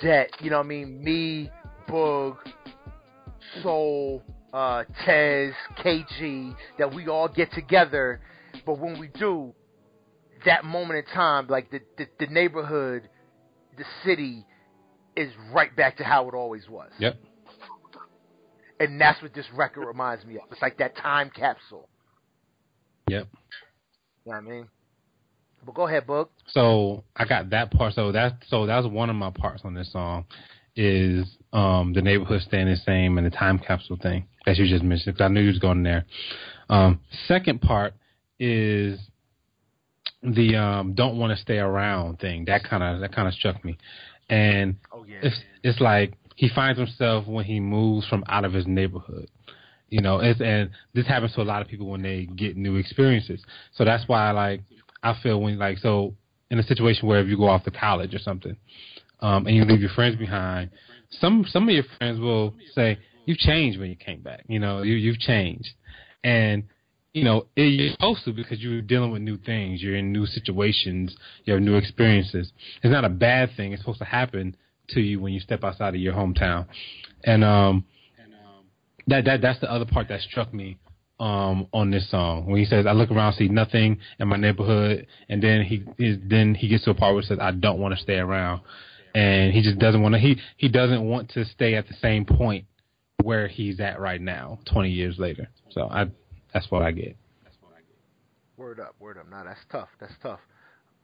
Jet, 0.02 0.30
you 0.40 0.50
know 0.50 0.58
what 0.58 0.66
I 0.66 0.68
mean? 0.68 1.02
Me, 1.02 1.50
Boog, 1.88 2.36
Soul, 3.62 4.22
uh, 4.52 4.84
Tez, 5.04 5.52
KG, 5.78 6.54
that 6.78 6.94
we 6.94 7.08
all 7.08 7.28
get 7.28 7.52
together. 7.52 8.20
But 8.64 8.78
when 8.78 8.98
we 8.98 9.08
do, 9.08 9.54
that 10.44 10.64
moment 10.64 11.06
in 11.06 11.14
time, 11.14 11.46
like 11.48 11.70
the, 11.70 11.80
the, 11.96 12.06
the 12.20 12.26
neighborhood, 12.26 13.08
the 13.76 13.84
city, 14.04 14.46
is 15.16 15.32
right 15.52 15.74
back 15.74 15.96
to 15.98 16.04
how 16.04 16.28
it 16.28 16.34
always 16.34 16.68
was. 16.68 16.90
Yep. 16.98 17.16
And 18.80 19.00
that's 19.00 19.20
what 19.20 19.34
this 19.34 19.46
record 19.52 19.86
reminds 19.86 20.24
me 20.24 20.36
of. 20.36 20.42
It's 20.52 20.62
like 20.62 20.78
that 20.78 20.96
time 20.96 21.30
capsule. 21.34 21.88
Yep. 23.08 23.26
You 24.24 24.32
know 24.32 24.36
what 24.36 24.36
I 24.36 24.40
mean? 24.40 24.68
But 25.66 25.74
go 25.74 25.88
ahead, 25.88 26.06
Boog. 26.06 26.28
So 26.48 27.02
I 27.16 27.24
got 27.24 27.50
that 27.50 27.72
part. 27.72 27.94
So 27.94 28.12
that 28.12 28.36
so 28.46 28.66
that's 28.66 28.86
one 28.86 29.10
of 29.10 29.16
my 29.16 29.30
parts 29.30 29.62
on 29.64 29.74
this 29.74 29.92
song 29.92 30.26
is 30.78 31.26
um 31.52 31.92
the 31.92 32.00
neighborhood 32.00 32.40
staying 32.42 32.66
the 32.68 32.76
same 32.76 33.18
and 33.18 33.26
the 33.26 33.30
time 33.30 33.58
capsule 33.58 33.98
thing 34.00 34.24
that 34.46 34.56
you 34.56 34.66
just 34.68 34.84
mentioned 34.84 35.14
because 35.14 35.24
I 35.24 35.28
knew 35.28 35.40
you 35.40 35.48
was 35.48 35.58
going 35.58 35.82
there. 35.82 36.06
Um, 36.70 37.00
second 37.26 37.60
part 37.60 37.94
is 38.38 38.98
the 40.22 40.56
um 40.56 40.94
don't 40.94 41.18
want 41.18 41.36
to 41.36 41.42
stay 41.42 41.58
around 41.58 42.20
thing. 42.20 42.44
That 42.44 42.62
kind 42.62 42.82
of 42.82 43.00
that 43.00 43.12
kind 43.12 43.26
of 43.26 43.34
struck 43.34 43.64
me, 43.64 43.76
and 44.30 44.76
Oh 44.92 45.04
yeah. 45.04 45.18
it's 45.22 45.40
it's 45.64 45.80
like 45.80 46.14
he 46.36 46.48
finds 46.48 46.78
himself 46.78 47.26
when 47.26 47.44
he 47.44 47.58
moves 47.58 48.06
from 48.06 48.22
out 48.28 48.44
of 48.44 48.52
his 48.52 48.66
neighborhood. 48.66 49.28
You 49.88 50.02
know, 50.02 50.20
it's, 50.20 50.40
and 50.40 50.70
this 50.94 51.06
happens 51.06 51.34
to 51.34 51.40
a 51.40 51.44
lot 51.44 51.62
of 51.62 51.68
people 51.68 51.88
when 51.88 52.02
they 52.02 52.26
get 52.26 52.56
new 52.56 52.76
experiences. 52.76 53.42
So 53.74 53.86
that's 53.86 54.06
why, 54.06 54.30
like, 54.32 54.60
I 55.02 55.16
feel 55.22 55.40
when 55.40 55.58
like 55.58 55.78
so 55.78 56.14
in 56.50 56.58
a 56.58 56.62
situation 56.62 57.08
where 57.08 57.20
if 57.20 57.26
you 57.28 57.36
go 57.36 57.48
off 57.48 57.64
to 57.64 57.70
college 57.70 58.14
or 58.14 58.18
something, 58.18 58.56
um, 59.20 59.46
and 59.46 59.56
you 59.56 59.64
leave 59.64 59.80
your 59.80 59.90
friends 59.90 60.16
behind, 60.16 60.70
some 61.10 61.44
some 61.48 61.68
of 61.68 61.74
your 61.74 61.84
friends 61.98 62.20
will 62.20 62.54
say 62.74 62.98
you've 63.24 63.38
changed 63.38 63.78
when 63.78 63.90
you 63.90 63.96
came 63.96 64.20
back. 64.20 64.44
You 64.48 64.58
know, 64.58 64.82
you 64.82 64.94
you've 64.94 65.18
changed, 65.18 65.70
and 66.22 66.64
you 67.12 67.24
know 67.24 67.46
it, 67.56 67.62
you're 67.62 67.92
supposed 67.92 68.24
to 68.24 68.32
because 68.32 68.60
you're 68.60 68.82
dealing 68.82 69.10
with 69.10 69.22
new 69.22 69.36
things. 69.38 69.82
You're 69.82 69.96
in 69.96 70.12
new 70.12 70.26
situations. 70.26 71.16
You 71.44 71.54
have 71.54 71.62
new 71.62 71.76
experiences. 71.76 72.52
It's 72.82 72.92
not 72.92 73.04
a 73.04 73.10
bad 73.10 73.50
thing. 73.56 73.72
It's 73.72 73.82
supposed 73.82 74.00
to 74.00 74.04
happen 74.04 74.56
to 74.90 75.00
you 75.00 75.20
when 75.20 75.32
you 75.32 75.40
step 75.40 75.64
outside 75.64 75.94
of 75.94 76.00
your 76.00 76.14
hometown, 76.14 76.66
and 77.24 77.44
um, 77.44 77.84
that 79.08 79.24
that 79.24 79.40
that's 79.40 79.60
the 79.60 79.70
other 79.70 79.84
part 79.84 80.08
that 80.08 80.20
struck 80.20 80.52
me 80.54 80.78
um 81.20 81.66
on 81.72 81.90
this 81.90 82.08
song 82.10 82.46
when 82.46 82.60
he 82.60 82.64
says 82.64 82.86
I 82.86 82.92
look 82.92 83.10
around 83.10 83.32
see 83.32 83.48
nothing 83.48 83.98
in 84.20 84.28
my 84.28 84.36
neighborhood 84.36 85.06
and 85.28 85.42
then 85.42 85.62
he 85.62 85.82
is 85.98 86.18
then 86.22 86.54
he 86.54 86.68
gets 86.68 86.84
to 86.84 86.90
a 86.90 86.94
part 86.94 87.14
where 87.14 87.22
he 87.22 87.26
says 87.26 87.38
I 87.40 87.50
don't 87.50 87.80
want 87.80 87.96
to 87.96 88.00
stay 88.00 88.18
around 88.18 88.60
and 89.18 89.52
he 89.52 89.62
just 89.62 89.78
doesn't 89.78 90.00
want 90.00 90.14
to 90.14 90.18
he 90.18 90.38
he 90.56 90.68
doesn't 90.68 91.02
want 91.02 91.28
to 91.30 91.44
stay 91.44 91.74
at 91.74 91.88
the 91.88 91.94
same 91.94 92.24
point 92.24 92.64
where 93.22 93.48
he's 93.48 93.80
at 93.80 93.98
right 93.98 94.20
now 94.20 94.58
20 94.66 94.90
years 94.90 95.18
later 95.18 95.48
so 95.70 95.88
I 95.90 96.06
that's 96.54 96.70
what 96.70 96.82
I 96.82 96.92
get 96.92 97.16
That's 97.42 97.56
what 97.60 97.72
I 97.72 97.80
get. 97.80 97.98
Word 98.56 98.80
up, 98.80 98.94
word 98.98 99.18
up. 99.18 99.28
Nah, 99.28 99.44
that's 99.44 99.60
tough. 99.70 99.88
That's 100.00 100.14
tough. 100.22 100.40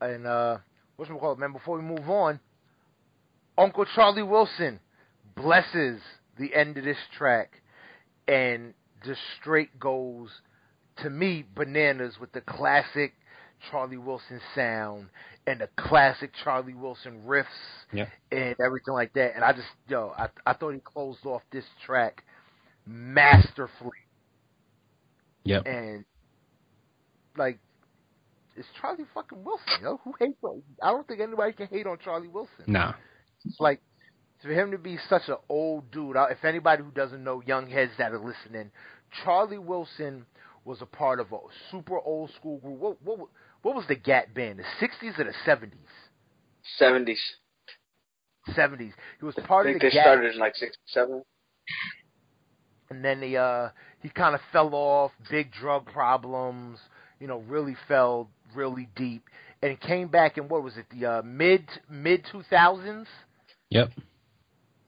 And 0.01 0.27
uh 0.27 0.59
what's 0.97 1.11
we 1.11 1.19
call 1.19 1.35
man? 1.37 1.53
Before 1.53 1.77
we 1.77 1.83
move 1.83 2.09
on, 2.09 2.39
Uncle 3.59 3.85
Charlie 3.95 4.23
Wilson 4.23 4.81
blesses 5.37 6.01
the 6.39 6.55
end 6.55 6.79
of 6.79 6.85
this 6.85 6.97
track 7.17 7.63
and 8.29 8.75
just 9.05 9.21
straight 9.41 9.79
goes 9.79 10.31
to 11.03 11.11
me 11.11 11.45
bananas 11.55 12.15
with 12.21 12.33
the 12.33 12.41
classic 12.41 13.13
Charlie 13.71 13.97
Wilson 13.97 14.41
sound 14.55 15.09
and 15.47 15.61
the 15.61 15.69
classic 15.77 16.31
Charlie 16.43 16.75
Wilson 16.75 17.23
riffs 17.27 17.45
Yeah. 17.93 18.07
and 18.33 18.57
everything 18.61 18.95
like 18.95 19.13
that. 19.15 19.35
And 19.35 19.45
I 19.45 19.53
just 19.53 19.69
yo, 19.89 20.13
I 20.17 20.29
I 20.47 20.53
thought 20.55 20.75
he 20.75 20.81
closed 20.81 21.25
off 21.27 21.43
this 21.53 21.65
track 21.85 22.25
masterfully 22.87 23.93
yep 25.45 25.67
and 25.67 26.05
like 27.37 27.59
it's 28.57 28.69
Charlie 28.81 29.05
fucking 29.15 29.43
Wilson, 29.43 29.65
yo. 29.83 30.01
Who 30.05 30.15
hates 30.21 30.39
on? 30.43 30.63
I 30.81 30.93
don't 30.93 31.07
think 31.09 31.21
anybody 31.21 31.53
can 31.55 31.67
hate 31.67 31.87
on 31.89 31.99
Charlie 32.05 32.29
Wilson. 32.29 32.65
nah 32.69 32.93
It's 33.45 33.59
like 33.59 33.81
for 34.41 34.49
him 34.51 34.71
to 34.73 34.79
be 34.79 34.97
such 35.09 35.23
an 35.29 35.37
old 35.49 35.91
dude. 35.91 36.17
If 36.31 36.45
anybody 36.45 36.83
who 36.85 36.91
doesn't 36.91 37.25
know, 37.25 37.43
young 37.45 37.69
heads 37.69 37.93
that 37.99 38.13
are 38.13 38.19
listening, 38.19 38.71
Charlie 39.25 39.59
Wilson 39.59 40.27
was 40.65 40.83
a 40.83 40.87
part 40.87 41.19
of 41.19 41.33
a 41.33 41.39
super 41.71 41.99
old 41.99 42.31
school 42.39 42.59
group. 42.59 42.79
What 42.79 43.03
what 43.03 43.29
what 43.65 43.75
was 43.75 43.87
the 43.89 43.97
Gap 43.97 44.33
band? 44.35 44.59
The 44.59 44.65
sixties 44.79 45.15
or 45.19 45.25
the 45.25 45.33
seventies? 45.45 45.79
Seventies. 46.79 47.19
Seventies. 48.55 48.93
He 49.19 49.25
was 49.25 49.35
part 49.47 49.67
of 49.67 49.73
the. 49.73 49.79
I 49.79 49.81
think 49.81 49.83
the 49.83 49.89
they 49.89 49.95
Gap. 49.95 50.05
started 50.05 50.35
in 50.35 50.39
like 50.39 50.55
'67. 50.55 51.23
and 52.91 53.05
then 53.05 53.23
he 53.23 53.37
uh 53.37 53.71
he 54.03 54.11
kind 54.11 54.35
of 54.35 54.41
fell 54.53 54.75
off, 54.75 55.13
big 55.31 55.51
drug 55.51 55.87
problems, 55.87 56.79
you 57.19 57.27
know, 57.27 57.39
really 57.49 57.75
fell 57.89 58.29
really 58.55 58.89
deep, 58.97 59.25
and 59.63 59.71
he 59.73 59.77
came 59.87 60.09
back 60.09 60.37
in 60.37 60.47
what 60.49 60.63
was 60.63 60.77
it, 60.77 60.85
the 60.97 61.07
uh, 61.07 61.23
mid 61.23 61.65
mid 61.91 62.25
two 62.31 62.43
thousands 62.51 63.07
yep 63.71 63.91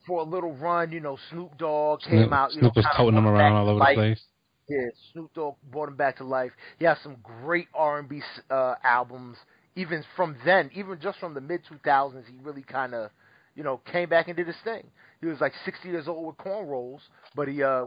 for 0.05 0.21
a 0.21 0.23
little 0.23 0.53
run. 0.55 0.91
You 0.91 0.99
know, 0.99 1.17
Snoop 1.31 1.57
Dogg 1.57 2.01
came 2.01 2.19
Snoop, 2.19 2.31
out, 2.31 2.53
you 2.53 2.59
Snoop 2.59 2.75
know, 2.75 2.79
was 2.81 2.85
kinda 2.85 2.97
toting 2.97 3.17
him 3.17 3.27
around 3.27 3.53
all 3.53 3.69
over 3.69 3.79
the 3.79 3.93
place 3.95 4.21
Yeah, 4.69 4.87
Snoop 5.13 5.33
Dogg 5.33 5.55
brought 5.71 5.89
him 5.89 5.95
back 5.95 6.17
to 6.17 6.23
life. 6.25 6.51
He 6.77 6.85
has 6.85 6.97
some 7.01 7.17
great 7.23 7.67
R 7.73 7.99
and 7.99 8.09
B 8.09 8.21
uh, 8.49 8.75
albums. 8.83 9.37
Even 9.75 10.03
from 10.15 10.35
then, 10.43 10.69
even 10.73 10.99
just 10.99 11.19
from 11.19 11.33
the 11.33 11.41
mid 11.41 11.61
two 11.67 11.79
thousands, 11.85 12.25
he 12.27 12.37
really 12.41 12.63
kind 12.63 12.93
of, 12.93 13.11
you 13.55 13.63
know, 13.63 13.79
came 13.91 14.09
back 14.09 14.27
and 14.27 14.35
did 14.35 14.47
his 14.47 14.55
thing. 14.63 14.83
he 15.21 15.27
was 15.27 15.39
like 15.39 15.53
60 15.65 15.87
years 15.87 16.07
old 16.07 16.25
with 16.25 16.37
cornrows, 16.37 16.99
but 17.35 17.47
he 17.47 17.63
uh, 17.63 17.85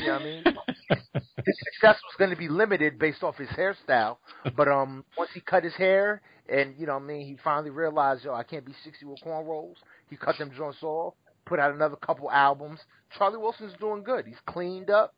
you 0.00 0.06
know 0.06 0.12
what 0.14 0.22
I 0.22 0.24
mean. 0.24 0.44
his 0.90 1.58
success 1.74 2.00
was 2.02 2.14
going 2.18 2.30
to 2.30 2.36
be 2.36 2.48
limited 2.48 2.98
based 2.98 3.22
off 3.22 3.36
his 3.36 3.48
hairstyle, 3.50 4.16
but 4.56 4.68
um, 4.68 5.04
once 5.18 5.30
he 5.34 5.40
cut 5.40 5.64
his 5.64 5.74
hair 5.74 6.22
and 6.48 6.74
you 6.78 6.86
know 6.86 6.94
what 6.94 7.02
I 7.02 7.06
mean, 7.06 7.26
he 7.26 7.36
finally 7.44 7.70
realized, 7.70 8.24
yo, 8.24 8.34
I 8.34 8.42
can't 8.42 8.64
be 8.64 8.74
60 8.84 9.04
with 9.06 9.20
cornrows. 9.24 9.74
He 10.10 10.16
cut 10.16 10.38
them 10.38 10.50
joints 10.56 10.82
off, 10.82 11.14
put 11.46 11.60
out 11.60 11.74
another 11.74 11.96
couple 11.96 12.30
albums. 12.30 12.80
Charlie 13.16 13.38
Wilson's 13.38 13.74
doing 13.78 14.02
good. 14.02 14.26
He's 14.26 14.40
cleaned 14.46 14.90
up. 14.90 15.14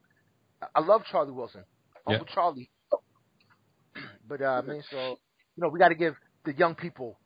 I 0.75 0.81
love 0.81 1.03
Charlie 1.11 1.33
Wilson, 1.33 1.65
Uncle 2.07 2.27
Yeah. 2.29 2.35
Charlie. 2.35 2.71
But 4.29 4.41
uh, 4.41 4.47
I 4.47 4.61
mean, 4.63 4.83
so 4.91 5.19
you 5.57 5.63
know, 5.63 5.69
we 5.69 5.79
got 5.79 5.89
to 5.91 5.95
give 5.95 6.15
the 6.45 6.53
young 6.55 6.75
people 6.75 7.19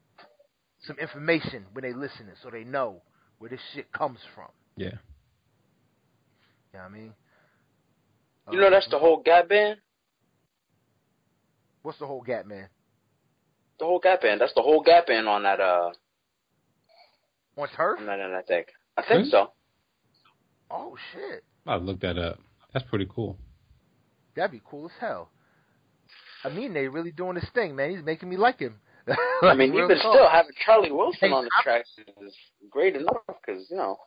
some 0.80 0.98
information 0.98 1.64
when 1.72 1.82
they 1.82 1.92
listening, 1.92 2.34
so 2.42 2.50
they 2.50 2.64
know 2.64 3.02
where 3.38 3.48
this 3.50 3.60
shit 3.74 3.90
comes 3.92 4.18
from. 4.34 4.48
Yeah. 4.76 4.86
You 4.86 4.92
know 6.74 6.80
what 6.80 6.84
I 6.84 6.88
mean? 6.88 7.12
You 8.50 8.58
know 8.60 8.70
that's 8.70 8.88
the 8.90 8.98
whole 8.98 9.22
Gap 9.22 9.48
band. 9.48 9.78
What's 11.82 11.98
the 11.98 12.06
whole 12.06 12.20
gap, 12.22 12.46
man? 12.46 12.68
The 13.78 13.84
whole 13.86 14.00
Gap 14.00 14.22
band. 14.22 14.40
That's 14.40 14.52
the 14.54 14.62
whole 14.62 14.82
Gap 14.82 15.06
band 15.06 15.28
on 15.28 15.44
that. 15.44 15.60
Uh, 15.60 15.90
On 17.56 17.68
turf? 17.76 17.98
on 18.00 18.06
that. 18.06 18.18
And 18.20 18.34
I 18.34 18.42
think. 18.42 18.66
I 18.96 19.02
think 19.02 19.10
Really? 19.18 19.30
so. 19.30 19.52
Oh 20.70 20.96
shit, 21.12 21.44
I'll 21.66 21.80
look 21.80 22.00
that 22.00 22.18
up. 22.18 22.40
That's 22.72 22.84
pretty 22.88 23.06
cool. 23.12 23.36
that'd 24.36 24.50
be 24.52 24.60
cool 24.68 24.86
as 24.86 24.92
hell. 25.00 25.30
I 26.44 26.48
mean, 26.50 26.72
they 26.72 26.86
really 26.88 27.10
doing 27.10 27.34
this 27.34 27.48
thing, 27.54 27.74
man. 27.74 27.90
He's 27.90 28.04
making 28.04 28.28
me 28.28 28.36
like 28.36 28.58
him. 28.60 28.80
I 29.42 29.54
mean, 29.54 29.70
Real 29.72 29.84
even 29.86 29.98
talk. 29.98 30.14
still 30.14 30.28
having 30.28 30.52
Charlie 30.64 30.92
Wilson 30.92 31.18
Hey, 31.20 31.30
on 31.32 31.44
the 31.44 31.50
I'm- 31.56 31.62
track 31.64 31.84
is 32.22 32.34
great 32.70 32.94
enough 32.94 33.16
because 33.26 33.66
you 33.70 33.76
know. 33.76 33.98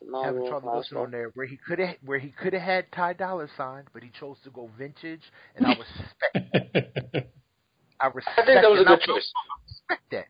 having 0.00 0.08
phenomenal 0.42 0.48
Charlie 0.48 0.66
Wilson 0.74 0.96
on 0.98 1.10
there, 1.10 1.30
where 1.34 1.46
he 1.46 1.56
could 1.56 1.78
have, 1.78 1.96
where 2.04 2.18
he 2.18 2.28
could 2.30 2.52
have 2.52 2.62
had 2.62 2.92
Ty 2.92 3.14
Dolla 3.14 3.48
Sign, 3.56 3.84
but 3.92 4.02
he 4.02 4.10
chose 4.18 4.36
to 4.44 4.50
go 4.50 4.70
vintage, 4.78 5.22
and 5.56 5.66
I 5.66 5.70
respect, 5.70 6.54
I 8.00 8.06
respect. 8.08 8.38
I 8.38 8.44
think 8.46 8.60
that 8.62 8.70
was 8.70 8.78
a 8.78 8.80
and 8.82 8.88
I 8.90 8.96
good 8.96 9.00
choice. 9.06 9.32
respect 9.66 10.02
that. 10.12 10.26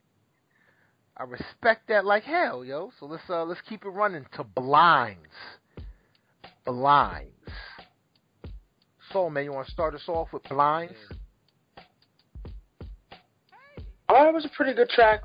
I 1.16 1.24
respect 1.24 1.88
that 1.88 2.04
like 2.06 2.22
hell, 2.22 2.64
yo. 2.64 2.92
So 2.98 3.06
let's 3.06 3.28
uh 3.28 3.44
let's 3.44 3.60
keep 3.68 3.84
it 3.84 3.88
running 3.90 4.24
to 4.36 4.44
blinds, 4.44 5.28
blinds. 6.64 7.30
So 9.12 9.28
man, 9.28 9.44
you 9.44 9.52
want 9.52 9.66
to 9.66 9.72
start 9.72 9.94
us 9.94 10.08
off 10.08 10.32
with 10.32 10.42
blinds? 10.44 10.94
Oh, 14.08 14.28
it 14.28 14.34
was 14.34 14.44
a 14.44 14.50
pretty 14.56 14.74
good 14.74 14.88
track. 14.88 15.22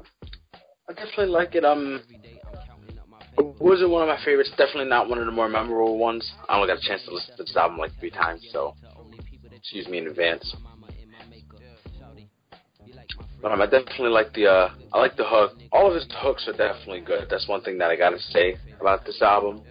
I 0.88 0.94
definitely 0.94 1.28
like 1.28 1.56
it. 1.56 1.66
Um, 1.66 2.02
it 3.38 3.62
wasn't 3.62 3.90
one 3.90 4.02
of 4.02 4.08
my 4.08 4.24
favorites. 4.24 4.52
Definitely 4.52 4.86
not 4.86 5.10
one 5.10 5.18
of 5.18 5.26
the 5.26 5.32
more 5.32 5.50
memorable 5.50 5.98
ones. 5.98 6.32
I 6.48 6.56
only 6.56 6.68
got 6.68 6.78
a 6.78 6.88
chance 6.88 7.04
to 7.06 7.14
listen 7.14 7.36
to 7.38 7.44
this 7.44 7.56
album 7.56 7.78
like 7.78 7.92
three 8.00 8.12
times, 8.12 8.46
so 8.52 8.76
excuse 9.52 9.88
me 9.88 9.98
in 9.98 10.08
advance. 10.08 10.56
But 13.42 13.52
um, 13.52 13.62
I 13.62 13.66
definitely 13.66 14.10
like 14.10 14.34
the 14.34 14.48
uh, 14.48 14.70
I 14.94 15.00
like 15.00 15.18
the 15.18 15.24
hook. 15.26 15.54
All 15.72 15.88
of 15.88 15.96
his 15.96 16.08
hooks 16.18 16.48
are 16.48 16.54
definitely 16.54 17.02
good. 17.02 17.28
That's 17.30 17.48
one 17.48 17.62
thing 17.62 17.78
that 17.80 17.90
I 17.90 17.96
gotta 17.96 18.20
say 18.20 18.58
about 18.80 19.06
this 19.06 19.22
album. 19.22 19.62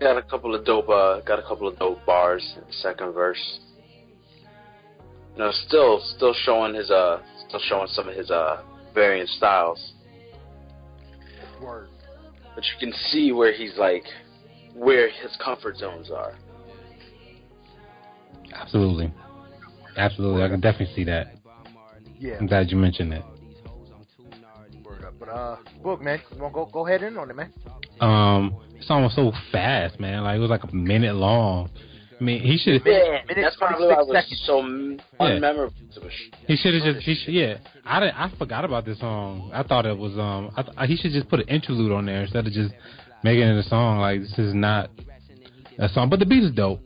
Got 0.00 0.16
a 0.16 0.22
couple 0.22 0.54
of 0.54 0.64
dope, 0.64 0.88
uh, 0.88 1.20
got 1.20 1.38
a 1.38 1.42
couple 1.42 1.66
of 1.66 1.78
dope 1.78 2.04
bars 2.06 2.54
in 2.56 2.62
the 2.66 2.72
second 2.72 3.12
verse. 3.12 3.60
You 5.32 5.38
know, 5.38 5.50
still, 5.66 6.00
still 6.16 6.34
showing 6.44 6.74
his, 6.74 6.90
uh, 6.90 7.20
still 7.48 7.60
showing 7.68 7.88
some 7.88 8.08
of 8.08 8.14
his, 8.14 8.30
uh, 8.30 8.62
varying 8.94 9.26
styles. 9.26 9.94
Word. 11.60 11.88
But 12.54 12.64
you 12.64 12.78
can 12.78 12.92
see 13.10 13.32
where 13.32 13.52
he's 13.52 13.76
like, 13.76 14.04
where 14.74 15.08
his 15.08 15.36
comfort 15.42 15.76
zones 15.76 16.10
are. 16.10 16.34
Absolutely. 18.54 19.12
Absolutely. 19.96 20.42
I 20.42 20.48
can 20.48 20.60
definitely 20.60 20.94
see 20.94 21.04
that. 21.04 21.34
Yeah. 22.18 22.36
I'm 22.40 22.46
glad 22.46 22.70
you 22.70 22.76
mentioned 22.76 23.12
that. 23.12 23.24
Word 24.84 25.04
up. 25.04 25.14
But 25.18 25.28
uh, 25.28 25.56
Boog 25.82 26.00
man, 26.00 26.20
you 26.34 26.40
want 26.42 26.54
to 26.54 26.54
go 26.54 26.66
go 26.66 26.86
ahead 26.86 27.02
in 27.02 27.16
on 27.16 27.30
it, 27.30 27.36
man? 27.36 27.52
Um, 28.00 28.54
the 28.78 28.84
song 28.84 29.02
was 29.02 29.14
so 29.14 29.32
fast, 29.52 29.98
man. 30.00 30.22
Like 30.24 30.36
it 30.36 30.40
was 30.40 30.50
like 30.50 30.64
a 30.64 30.74
minute 30.74 31.14
long. 31.14 31.70
I 32.20 32.24
mean, 32.24 32.40
he 32.42 32.58
should 32.58 32.82
Yeah, 32.84 33.18
That's 33.34 33.56
probably 33.56 33.86
why 33.86 33.92
it 34.02 34.06
26 34.06 34.30
was 34.30 34.42
so 34.44 34.58
m- 34.60 35.00
Yeah. 35.20 35.26
unmemorable. 35.26 35.72
he 36.48 36.56
should 36.56 36.74
have 36.74 36.82
just 36.94 37.06
he 37.06 37.14
should, 37.14 37.32
yeah. 37.34 37.58
I 37.84 38.00
didn't, 38.00 38.16
I 38.20 38.30
forgot 38.38 38.64
about 38.64 38.84
this 38.84 38.98
song. 38.98 39.50
I 39.54 39.62
thought 39.62 39.86
it 39.86 39.96
was 39.96 40.18
um 40.18 40.50
I 40.56 40.62
th- 40.62 40.88
he 40.88 40.96
should 40.96 41.12
just 41.12 41.28
put 41.28 41.40
an 41.40 41.48
interlude 41.48 41.92
on 41.92 42.06
there 42.06 42.22
instead 42.22 42.46
of 42.46 42.52
just 42.52 42.74
making 43.22 43.42
it 43.44 43.56
a 43.64 43.68
song. 43.68 44.00
Like 44.00 44.20
this 44.22 44.36
is 44.38 44.52
not 44.54 44.90
a 45.78 45.88
song, 45.88 46.08
but 46.10 46.18
the 46.18 46.26
beat 46.26 46.42
is 46.42 46.50
dope. 46.52 46.80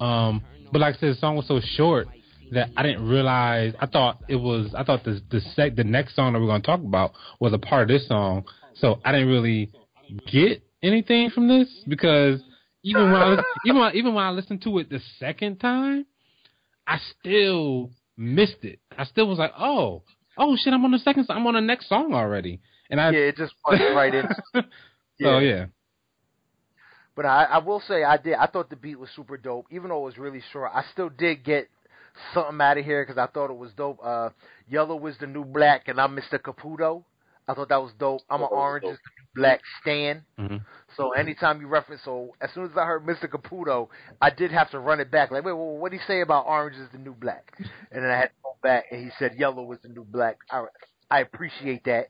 Um, 0.00 0.42
but 0.72 0.80
like 0.80 0.96
I 0.96 0.98
said, 0.98 1.10
the 1.14 1.18
song 1.20 1.36
was 1.36 1.46
so 1.46 1.60
short 1.76 2.08
that 2.50 2.70
I 2.76 2.82
didn't 2.82 3.08
realize. 3.08 3.74
I 3.78 3.86
thought 3.86 4.18
it 4.28 4.36
was. 4.36 4.74
I 4.76 4.82
thought 4.82 5.04
the 5.04 5.20
the 5.30 5.40
sec 5.54 5.76
the 5.76 5.84
next 5.84 6.16
song 6.16 6.32
that 6.32 6.40
we're 6.40 6.46
gonna 6.48 6.60
talk 6.62 6.80
about 6.80 7.12
was 7.38 7.52
a 7.52 7.58
part 7.58 7.82
of 7.82 7.88
this 7.88 8.08
song. 8.08 8.44
So 8.74 8.98
I 9.04 9.12
didn't 9.12 9.28
really 9.28 9.70
get 10.26 10.62
anything 10.82 11.30
from 11.30 11.48
this 11.48 11.68
because 11.88 12.40
even 12.82 13.12
when 13.12 13.22
I 13.22 13.28
lis- 13.30 13.44
even 13.66 13.80
when, 13.80 13.96
even 13.96 14.14
when 14.14 14.24
I 14.24 14.30
listened 14.30 14.62
to 14.62 14.78
it 14.78 14.90
the 14.90 15.00
second 15.18 15.58
time, 15.58 16.06
I 16.86 16.98
still 17.20 17.90
missed 18.16 18.62
it. 18.62 18.80
I 18.96 19.04
still 19.04 19.28
was 19.28 19.38
like, 19.38 19.52
oh, 19.58 20.02
oh 20.36 20.56
shit, 20.56 20.72
I'm 20.72 20.84
on 20.84 20.90
the 20.90 20.98
second. 20.98 21.26
I'm 21.28 21.46
on 21.46 21.54
the 21.54 21.60
next 21.60 21.88
song 21.88 22.14
already, 22.14 22.60
and 22.90 23.00
I 23.00 23.10
Yeah, 23.10 23.18
it 23.18 23.36
just 23.36 23.54
went 23.68 23.80
right 23.94 24.14
in. 24.14 24.28
Oh 25.24 25.38
yeah, 25.38 25.66
But 27.14 27.26
I, 27.26 27.44
I 27.44 27.58
will 27.58 27.80
say 27.86 28.02
I 28.02 28.16
did. 28.16 28.34
I 28.34 28.46
thought 28.46 28.70
the 28.70 28.76
beat 28.76 28.98
was 28.98 29.08
super 29.14 29.36
dope, 29.36 29.66
even 29.70 29.90
though 29.90 29.98
it 29.98 30.04
was 30.04 30.18
really 30.18 30.42
short. 30.52 30.72
I 30.74 30.82
still 30.92 31.10
did 31.10 31.44
get 31.44 31.68
something 32.34 32.60
out 32.60 32.78
of 32.78 32.84
here 32.84 33.04
because 33.04 33.18
I 33.18 33.30
thought 33.30 33.50
it 33.50 33.56
was 33.56 33.70
dope. 33.76 34.00
Uh, 34.02 34.30
Yellow 34.68 35.06
is 35.06 35.16
the 35.18 35.26
new 35.26 35.44
black, 35.44 35.86
and 35.86 36.00
I'm 36.00 36.16
Mr. 36.16 36.40
Caputo. 36.40 37.04
I 37.46 37.54
thought 37.54 37.68
that 37.68 37.82
was 37.82 37.92
dope. 37.98 38.22
I'm 38.30 38.42
an 38.42 38.48
orange 38.50 38.82
dope. 38.82 38.92
is 38.94 38.98
the 38.98 39.10
new 39.20 39.21
black 39.34 39.60
Stan. 39.80 40.22
hmm 40.38 40.56
So 40.96 41.12
anytime 41.12 41.60
you 41.60 41.68
reference, 41.68 42.02
so 42.04 42.34
as 42.40 42.50
soon 42.54 42.64
as 42.64 42.70
I 42.76 42.84
heard 42.84 43.04
Mr. 43.06 43.28
Caputo, 43.28 43.88
I 44.20 44.30
did 44.30 44.50
have 44.52 44.70
to 44.72 44.78
run 44.78 45.00
it 45.00 45.10
back. 45.10 45.30
Like, 45.30 45.44
wait, 45.44 45.52
well, 45.52 45.76
what 45.76 45.90
did 45.90 46.00
he 46.00 46.06
say 46.06 46.20
about 46.20 46.46
orange 46.46 46.76
is 46.76 46.88
the 46.92 46.98
new 46.98 47.14
black? 47.14 47.52
And 47.90 48.04
then 48.04 48.10
I 48.10 48.16
had 48.16 48.26
to 48.26 48.34
go 48.42 48.56
back, 48.62 48.84
and 48.90 49.02
he 49.02 49.10
said 49.18 49.34
yellow 49.38 49.70
is 49.72 49.78
the 49.82 49.88
new 49.88 50.04
black. 50.04 50.38
I, 50.50 50.64
I 51.10 51.20
appreciate 51.20 51.84
that. 51.84 52.08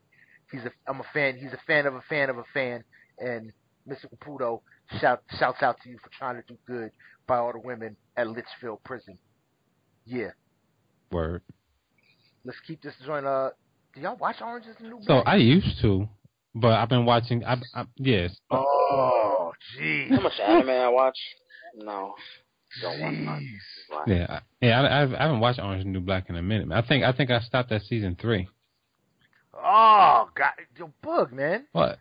He's 0.51 0.62
a, 0.62 0.73
I'm 0.86 1.01
a 1.01 1.07
fan. 1.15 1.36
He's 1.36 1.53
a 1.53 1.61
fan 1.66 1.86
of 1.86 1.94
a 1.94 2.03
fan 2.09 2.28
of 2.28 2.39
a 2.39 2.44
fan, 2.53 2.85
and 3.19 3.53
Mr. 3.89 4.07
Caputo 4.15 4.61
shout 5.01 5.23
shouts 5.39 5.62
out 5.62 5.77
to 5.82 5.89
you 5.89 5.99
for 6.03 6.11
trying 6.19 6.36
to 6.36 6.43
do 6.47 6.57
good 6.66 6.90
by 7.27 7.39
all 7.39 7.53
the 7.53 7.59
women 7.59 7.97
at 8.16 8.27
Litchfield 8.28 8.82
Prison. 8.85 9.16
Yeah, 10.05 10.31
word. 11.11 11.43
let's 12.44 12.59
keep 12.66 12.82
this 12.82 12.94
joint. 13.07 13.24
Uh, 13.24 13.51
do 13.94 14.01
y'all 14.01 14.16
watch 14.16 14.36
Orange 14.43 14.66
is 14.66 14.77
the 14.81 14.89
New 14.89 14.97
Black? 14.97 15.07
So 15.07 15.15
I 15.19 15.36
used 15.36 15.81
to, 15.82 16.09
but 16.55 16.73
I've 16.73 16.89
been 16.89 17.05
watching. 17.05 17.45
I, 17.45 17.61
I 17.74 17.85
yes, 17.97 18.37
oh, 18.51 19.53
jeez. 19.79 20.11
How 20.11 20.20
much 20.20 20.39
anime 20.41 20.70
I 20.70 20.89
watch? 20.89 21.19
No. 21.77 22.15
Don't 22.81 23.01
watch 23.01 23.15
much. 23.15 23.43
Jeez. 23.43 24.07
yeah, 24.07 24.27
I- 24.29 24.41
yeah. 24.66 24.81
I, 24.83 25.03
I've- 25.03 25.15
I 25.16 25.23
haven't 25.24 25.41
watched 25.41 25.59
Orange 25.61 25.83
and 25.85 25.93
New 25.93 26.01
Black 26.01 26.29
in 26.31 26.37
a 26.37 26.43
minute. 26.43 26.69
I 26.73 26.83
think 26.87 27.05
I 27.05 27.12
think 27.12 27.31
I 27.31 27.41
stopped 27.41 27.70
at 27.73 27.83
season 27.83 28.16
three. 28.20 28.49
Oh, 29.55 30.29
God, 30.35 30.51
yo, 30.79 30.91
bug, 31.03 31.33
man. 31.33 31.66
What? 31.73 31.99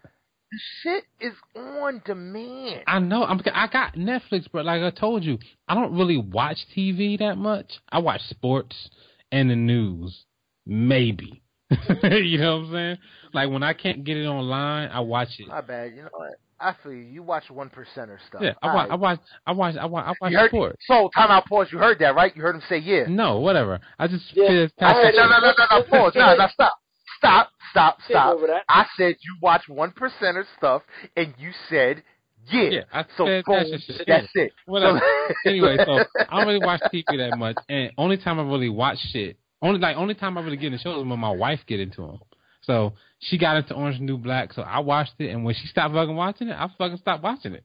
This 0.52 0.61
shit 0.84 1.03
is 1.19 1.34
on 1.56 2.02
demand. 2.06 2.84
I 2.88 2.99
know. 2.99 3.23
I'm. 3.23 3.40
I 3.53 3.68
got 3.68 3.95
Netflix, 3.95 4.48
but 4.52 4.65
like 4.65 4.82
I 4.82 4.90
told 4.90 5.23
you, 5.23 5.40
I 5.68 5.76
don't 5.76 5.95
really 5.98 6.18
watch 6.18 6.57
TV 6.76 7.18
that 7.19 7.38
much. 7.38 7.72
I 7.90 7.99
watch 7.99 8.22
sports 8.30 8.90
and 9.32 9.49
the 9.49 9.56
news, 9.56 10.26
maybe. 10.65 11.40
you 12.03 12.38
know 12.38 12.57
what 12.57 12.65
I'm 12.65 12.72
saying? 12.72 12.98
Like 13.34 13.49
when 13.49 13.64
I 13.64 13.73
can't 13.73 14.03
get 14.03 14.18
it 14.18 14.26
online, 14.26 14.89
I 14.89 14.99
watch 14.99 15.30
it. 15.39 15.48
My 15.48 15.61
bad. 15.61 15.91
You 15.95 16.03
know 16.03 16.10
what? 16.11 16.34
I 16.60 16.76
feel 16.84 16.91
you. 16.93 16.99
You 16.99 17.23
watch 17.23 17.49
one 17.49 17.69
percenter 17.69 18.18
stuff. 18.27 18.41
Yeah, 18.41 18.53
I 18.61 18.68
All 18.69 18.76
watch. 18.76 18.89
I 18.91 18.95
watch. 18.95 19.19
I 19.48 19.52
watch. 19.53 19.76
I 19.77 19.85
watch. 19.85 20.06
I 20.06 20.14
watch 20.22 20.31
You 20.31 20.38
heard 20.38 20.49
sports. 20.52 20.77
So, 20.88 21.10
time 21.15 21.31
out, 21.31 21.45
pause. 21.48 21.68
You 21.72 21.80
heard 21.80 21.98
that, 21.99 22.14
right? 22.14 22.35
You 22.35 22.41
heard 22.43 22.56
him 22.56 22.61
say 22.69 22.77
yeah. 22.77 23.06
No, 23.07 23.39
whatever. 23.39 23.80
I 23.98 24.07
just 24.07 24.26
Yeah, 24.35 24.48
feel 24.48 24.64
it's 24.65 24.73
I 24.80 24.93
time 24.93 24.95
heard 25.06 25.15
No, 25.15 25.23
no, 25.27 25.39
no, 25.39 25.53
no, 25.57 25.77
no, 25.80 25.84
pause. 25.84 26.14
No, 26.15 26.35
no, 26.35 26.48
stop. 26.53 26.73
Stop, 27.18 27.49
stop, 27.72 27.98
stop. 28.10 28.38
I 28.68 28.85
said 28.98 29.15
you 29.22 29.38
watch 29.41 29.64
one 29.68 29.91
percenter 29.91 30.43
stuff, 30.57 30.81
and 31.15 31.34
you 31.38 31.52
said 31.69 32.03
yeah. 32.52 32.61
Yeah, 32.69 32.81
I 32.91 33.06
so, 33.15 33.26
said 33.27 33.43
boom, 33.45 33.56
that's 33.72 33.85
just- 33.85 34.03
that's 34.07 34.27
it. 34.34 34.52
Whatever. 34.65 34.99
Anyway, 35.45 35.77
so 35.85 36.03
I 36.19 36.38
don't 36.38 36.48
really 36.48 36.60
watch 36.65 36.81
TV 36.93 37.03
that 37.18 37.38
much, 37.38 37.57
and 37.69 37.91
only 37.98 38.18
time 38.18 38.39
I 38.39 38.43
really 38.43 38.69
watch 38.69 38.98
shit, 39.11 39.38
only 39.61 39.79
like 39.79 39.97
only 39.97 40.15
time 40.15 40.38
I 40.38 40.41
really 40.41 40.57
get 40.57 40.73
into 40.73 40.79
shows 40.79 41.01
is 41.01 41.07
when 41.07 41.19
my 41.19 41.31
wife 41.31 41.59
get 41.67 41.79
into 41.79 42.01
them. 42.01 42.19
So 42.61 42.93
she 43.19 43.38
got 43.38 43.57
into 43.57 43.73
Orange 43.73 43.97
and 43.97 44.05
New 44.05 44.17
Black, 44.17 44.53
so 44.53 44.61
I 44.61 44.79
watched 44.79 45.13
it, 45.19 45.29
and 45.29 45.43
when 45.43 45.55
she 45.55 45.67
stopped 45.67 45.93
fucking 45.93 46.15
watching 46.15 46.47
it, 46.47 46.53
I 46.53 46.67
fucking 46.77 46.97
stopped 46.97 47.23
watching 47.23 47.53
it. 47.53 47.63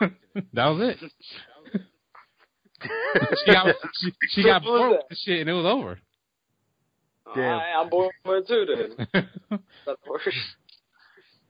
that 0.52 0.66
was 0.66 0.96
it. 1.02 1.10
she 3.44 3.52
got 3.52 3.74
she, 4.00 4.12
she 4.30 4.42
got 4.42 4.62
bored 4.62 4.90
with 4.90 5.00
the 5.10 5.16
shit, 5.16 5.40
and 5.40 5.50
it 5.50 5.52
was 5.52 5.66
over. 5.66 5.98
Damn. 7.34 7.58
I, 7.58 7.82
am 7.82 7.90
bored 7.90 8.14
with 8.24 8.44
it 8.48 8.48
too. 8.48 8.96
Then 9.12 9.28
that's 9.86 10.00
worse. 10.08 10.34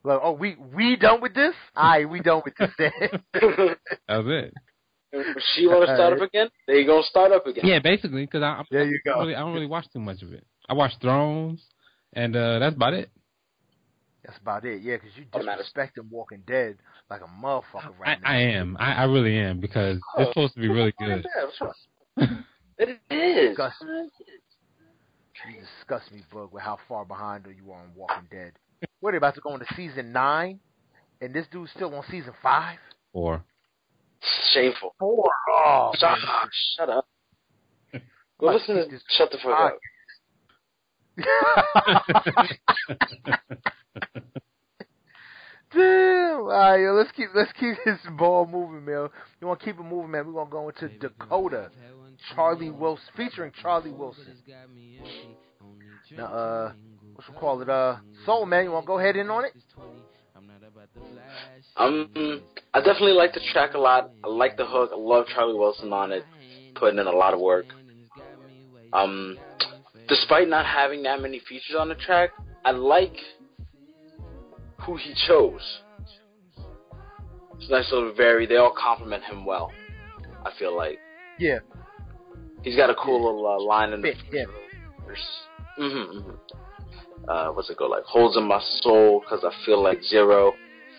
Like, 0.03 0.21
oh, 0.23 0.33
we 0.33 0.57
we 0.75 0.97
done 0.97 1.21
with 1.21 1.35
this? 1.35 1.55
Aye, 1.77 2.07
we 2.07 2.21
done 2.21 2.43
with 2.45 2.55
this. 2.57 2.71
Then. 2.79 2.91
that 3.33 3.79
was 4.09 4.27
it. 4.27 4.55
If 5.11 5.43
she 5.55 5.67
want 5.67 5.87
to 5.87 5.95
start 5.95 6.13
up 6.13 6.21
again, 6.21 6.49
they 6.67 6.85
gonna 6.85 7.03
start 7.03 7.33
up 7.33 7.47
again. 7.47 7.65
Yeah, 7.67 7.79
basically, 7.79 8.27
because 8.27 8.43
I, 8.43 8.63
there 8.71 8.85
you 8.85 9.01
go. 9.05 9.13
I, 9.13 9.21
really, 9.21 9.35
I 9.35 9.41
don't 9.41 9.55
really 9.55 9.67
watch 9.67 9.87
too 9.93 10.01
much 10.01 10.23
of 10.23 10.33
it. 10.33 10.45
I 10.69 10.75
watch 10.75 10.93
Thrones, 11.01 11.63
and 12.13 12.37
uh 12.37 12.59
that's 12.59 12.77
about 12.77 12.95
it. 12.95 13.11
That's 14.25 14.39
about 14.39 14.67
it. 14.67 14.83
Yeah, 14.83 14.97
because 14.97 15.17
you 15.17 15.25
disrespecting 15.33 16.11
Walking 16.11 16.43
Dead 16.47 16.77
like 17.09 17.23
a 17.23 17.43
motherfucker 17.43 17.99
right 17.99 18.19
I, 18.23 18.23
now. 18.23 18.29
I 18.29 18.37
am. 18.59 18.77
I, 18.79 18.93
I 18.93 19.05
really 19.05 19.39
am 19.39 19.61
because 19.61 19.99
oh, 20.17 20.23
it's 20.23 20.31
supposed 20.31 20.55
to 20.55 20.61
be 20.61 20.69
really 20.69 20.93
good. 20.99 21.27
it 22.79 22.99
is. 23.11 23.49
Disgust, 23.51 23.77
you 25.47 25.61
disgust 25.81 26.13
me, 26.13 26.23
Bug, 26.33 26.53
with 26.53 26.63
how 26.63 26.79
far 26.89 27.05
behind 27.07 27.47
you 27.47 27.73
are 27.73 27.81
on 27.81 27.91
Walking 27.97 28.27
Dead. 28.31 28.53
What 29.01 29.15
are 29.15 29.17
about 29.17 29.35
to 29.37 29.41
go 29.41 29.55
into 29.55 29.67
season 29.77 30.13
nine, 30.13 30.61
and 31.21 31.33
this 31.33 31.47
dude's 31.51 31.71
still 31.75 31.95
on 31.95 32.05
season 32.11 32.33
five? 32.43 32.79
Four. 33.13 33.43
Shameful. 34.53 34.95
Four. 34.99 35.31
Oh, 35.51 35.93
shut, 35.99 36.11
up. 36.11 36.49
shut 36.77 36.89
up. 36.89 37.07
Go 38.41 38.53
listen 38.53 38.77
to 38.77 38.99
Shut 39.17 39.31
the 39.31 39.39
fuck 39.39 39.59
up. 39.59 39.79
Damn. 45.75 46.41
All 46.41 46.47
right, 46.47 46.81
yo, 46.81 46.95
let's 46.95 47.11
keep 47.13 47.29
let's 47.35 47.53
keep 47.53 47.77
this 47.85 47.99
ball 48.17 48.47
moving, 48.47 48.85
man. 48.85 49.09
You 49.41 49.47
want 49.47 49.61
to 49.61 49.67
keep 49.67 49.79
it 49.79 49.83
moving, 49.83 50.11
man? 50.11 50.27
We're 50.27 50.45
gonna 50.45 50.51
go 50.51 50.69
into 50.69 50.89
Dakota. 50.99 51.71
Charlie 52.35 52.71
Wilson, 52.71 53.05
featuring 53.17 53.53
Charlie 53.61 53.93
Wilson. 53.93 54.37
Now, 56.17 56.25
uh, 56.25 56.73
what 57.15 57.29
you 57.29 57.35
call 57.35 57.61
it? 57.63 57.69
Uh, 57.69 57.97
Soul 58.25 58.47
Man, 58.47 58.65
you 58.65 58.73
want 58.73 58.85
to 58.85 58.87
go 58.87 58.99
ahead 58.99 59.17
in 59.17 59.31
on 59.31 59.45
it? 59.45 59.53
Um, 61.77 62.43
I 62.75 62.79
definitely 62.81 63.13
like 63.13 63.35
the 63.35 63.41
track 63.53 63.75
a 63.75 63.79
lot. 63.79 64.11
I 64.25 64.29
like 64.29 64.57
the 64.57 64.67
hook. 64.67 64.91
I 64.93 64.99
love 64.99 65.27
Charlie 65.35 65.59
Wilson 65.59 65.93
on 65.93 66.13
it, 66.13 66.25
putting 66.75 66.99
in 66.99 67.07
a 67.07 67.13
lot 67.13 67.35
of 67.35 67.41
work. 67.41 67.67
Um, 68.93 69.39
despite 70.09 70.49
not 70.49 70.67
having 70.67 71.03
that 71.05 71.21
many 71.21 71.41
features 71.41 71.77
on 71.79 71.89
the 71.89 71.95
track, 71.95 72.31
I 72.65 72.73
like 72.73 73.15
who 74.81 74.97
he 74.97 75.15
chose. 75.27 75.81
It's 77.59 77.71
nice 77.71 77.91
little 77.93 78.15
vary. 78.15 78.47
They 78.47 78.57
all 78.57 78.75
compliment 78.77 79.25
him 79.25 79.45
well. 79.45 79.73
I 80.45 80.51
feel 80.59 80.77
like. 80.77 80.99
Yeah. 81.39 81.59
He's 82.63 82.77
got 82.77 82.91
a 82.91 82.95
cool 82.95 83.25
little 83.25 83.47
uh, 83.47 83.61
line 83.61 83.93
in 83.93 84.03
the. 84.03 84.13
Yeah. 84.33 84.45
Mm-hmm, 85.79 86.19
mm-hmm. 86.19 87.29
Uh, 87.29 87.53
what's 87.53 87.71
it 87.71 87.77
go 87.77 87.87
like? 87.87 88.05
Holes 88.05 88.37
in 88.37 88.45
my 88.45 88.61
soul 88.81 89.21
because 89.21 89.45
I 89.45 89.53
feel 89.65 89.83
like 89.83 90.03
zero. 90.03 90.53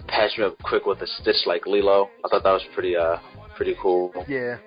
Patch 0.07 0.37
me 0.37 0.45
up 0.45 0.57
quick 0.63 0.85
with 0.85 1.01
a 1.01 1.07
stitch 1.07 1.45
like 1.45 1.65
Lilo. 1.65 2.09
I 2.25 2.29
thought 2.29 2.43
that 2.43 2.51
was 2.51 2.63
pretty 2.73 2.95
uh 2.95 3.17
pretty 3.55 3.75
cool. 3.81 4.11
Yeah. 4.27 4.57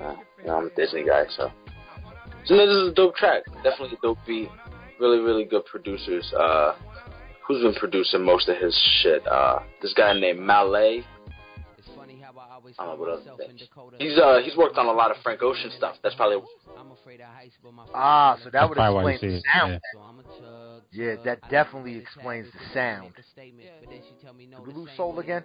Uh, 0.00 0.14
you 0.38 0.46
know, 0.46 0.56
I'm 0.58 0.66
a 0.66 0.70
Disney 0.70 1.04
guy, 1.04 1.24
so. 1.36 1.50
So 2.44 2.56
this 2.56 2.68
is 2.68 2.88
a 2.90 2.94
dope 2.94 3.16
track. 3.16 3.42
Definitely 3.64 3.96
a 3.98 4.02
dope 4.02 4.18
beat. 4.26 4.48
Really, 5.00 5.18
really 5.18 5.44
good 5.44 5.64
producers. 5.66 6.32
Uh, 6.32 6.74
who's 7.46 7.62
been 7.62 7.74
producing 7.74 8.24
most 8.24 8.48
of 8.48 8.56
his 8.58 8.74
shit? 9.02 9.26
Uh, 9.26 9.60
this 9.82 9.92
guy 9.94 10.12
named 10.18 10.40
Malay. 10.40 11.02
I 12.78 12.84
don't 12.86 12.98
what 12.98 13.08
other 13.08 13.22
things. 13.46 13.62
He's 13.98 14.18
uh 14.18 14.40
he's 14.44 14.56
worked 14.56 14.78
on 14.78 14.86
a 14.86 14.92
lot 14.92 15.10
of 15.10 15.16
Frank 15.22 15.42
Ocean 15.42 15.70
stuff. 15.76 15.96
That's 16.02 16.14
probably 16.14 16.42
ah, 17.94 18.38
so 18.42 18.50
that 18.50 18.68
would 18.68 18.78
explain 18.78 19.18
the 19.20 19.42
sound. 19.52 19.80
Yeah. 20.92 21.04
yeah, 21.04 21.16
that 21.24 21.40
definitely 21.50 21.96
explains 21.96 22.46
the 22.52 22.74
sound. 22.74 23.12
Did 23.36 24.66
we 24.66 24.72
lose 24.72 24.90
Soul 24.96 25.18
again? 25.18 25.42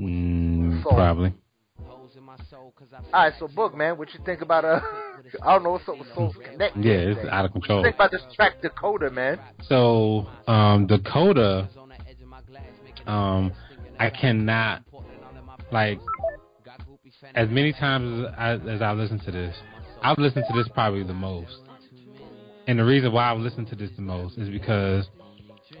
Mm, 0.00 0.82
probably. 0.82 1.32
Alright, 3.12 3.34
so 3.38 3.46
Boog, 3.46 3.74
man, 3.74 3.96
what 3.96 4.12
you 4.12 4.20
think 4.24 4.40
about 4.42 4.64
uh 4.64 4.80
I 5.42 5.52
don't 5.52 5.62
know 5.62 5.70
what's 5.70 5.88
up 5.88 5.98
with 5.98 6.08
Soul's 6.14 6.34
Connect. 6.44 6.76
Yeah, 6.76 6.92
it's 6.92 7.28
out 7.30 7.44
of 7.44 7.52
control. 7.52 7.78
What 7.78 7.86
you 7.86 7.90
think 7.92 7.94
about 7.96 8.10
this 8.10 8.22
track 8.34 8.60
Dakota, 8.60 9.10
man? 9.10 9.40
So, 9.68 10.26
um 10.46 10.86
Dakota 10.86 11.68
um 13.08 13.52
I 13.98 14.10
cannot 14.10 14.82
like 15.72 15.98
as 17.34 17.48
many 17.50 17.72
times 17.72 18.26
as 18.38 18.60
I 18.66 18.70
as 18.70 18.82
I 18.82 18.92
listen 18.92 19.18
to 19.20 19.32
this, 19.32 19.56
I've 20.02 20.18
listened 20.18 20.44
to 20.48 20.56
this 20.56 20.68
probably 20.72 21.02
the 21.02 21.14
most. 21.14 21.56
And 22.66 22.78
the 22.78 22.84
reason 22.84 23.12
why 23.12 23.32
I've 23.32 23.38
listened 23.38 23.68
to 23.68 23.76
this 23.76 23.90
the 23.96 24.02
most 24.02 24.36
is 24.36 24.50
because 24.50 25.06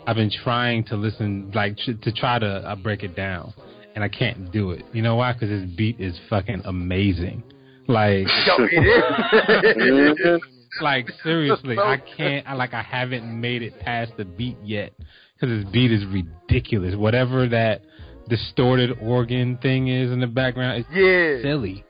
I've 0.06 0.16
been 0.16 0.30
trying 0.42 0.84
to 0.84 0.96
listen, 0.96 1.50
like, 1.54 1.76
to 1.76 2.12
try 2.12 2.38
to 2.38 2.46
uh, 2.46 2.76
break 2.76 3.02
it 3.02 3.14
down 3.14 3.52
and 3.94 4.02
I 4.02 4.08
can't 4.08 4.50
do 4.50 4.70
it. 4.70 4.86
You 4.92 5.02
know 5.02 5.16
why? 5.16 5.34
Because 5.34 5.50
this 5.50 5.68
beat 5.76 6.00
is 6.00 6.18
fucking 6.30 6.62
amazing. 6.64 7.42
Like, 7.88 8.26
like 10.80 11.10
seriously, 11.22 11.78
I 11.78 11.98
can't. 12.16 12.46
I 12.46 12.54
like 12.54 12.72
I 12.74 12.82
haven't 12.82 13.40
made 13.40 13.62
it 13.62 13.78
past 13.80 14.12
the 14.16 14.24
beat 14.24 14.56
yet 14.62 14.92
because 15.38 15.64
this 15.64 15.72
beat 15.72 15.92
is 15.92 16.04
ridiculous. 16.06 16.94
Whatever 16.96 17.48
that 17.48 17.82
distorted 18.28 18.98
organ 19.00 19.58
thing 19.58 19.88
is 19.88 20.10
in 20.10 20.20
the 20.20 20.26
background, 20.26 20.84
it's 20.84 20.88
yeah. 20.90 21.42
silly. 21.42 21.84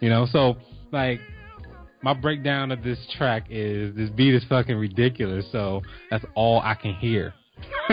You 0.00 0.08
know, 0.08 0.26
so 0.30 0.56
like 0.92 1.20
my 2.02 2.14
breakdown 2.14 2.70
of 2.72 2.82
this 2.82 2.98
track 3.16 3.46
is 3.50 3.94
this 3.96 4.10
beat 4.10 4.34
is 4.34 4.44
fucking 4.48 4.76
ridiculous. 4.76 5.46
So 5.52 5.82
that's 6.10 6.24
all 6.34 6.60
I 6.60 6.74
can 6.74 6.94
hear. 6.94 7.34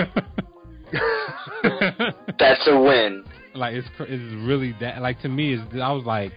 that's 2.39 2.67
a 2.67 2.79
win. 2.79 3.23
Like 3.53 3.75
it's 3.75 3.87
it's 3.99 4.47
really 4.47 4.75
that 4.81 5.01
like 5.01 5.21
to 5.21 5.29
me 5.29 5.53
is 5.53 5.61
I 5.73 5.91
was 5.91 6.03
like 6.05 6.33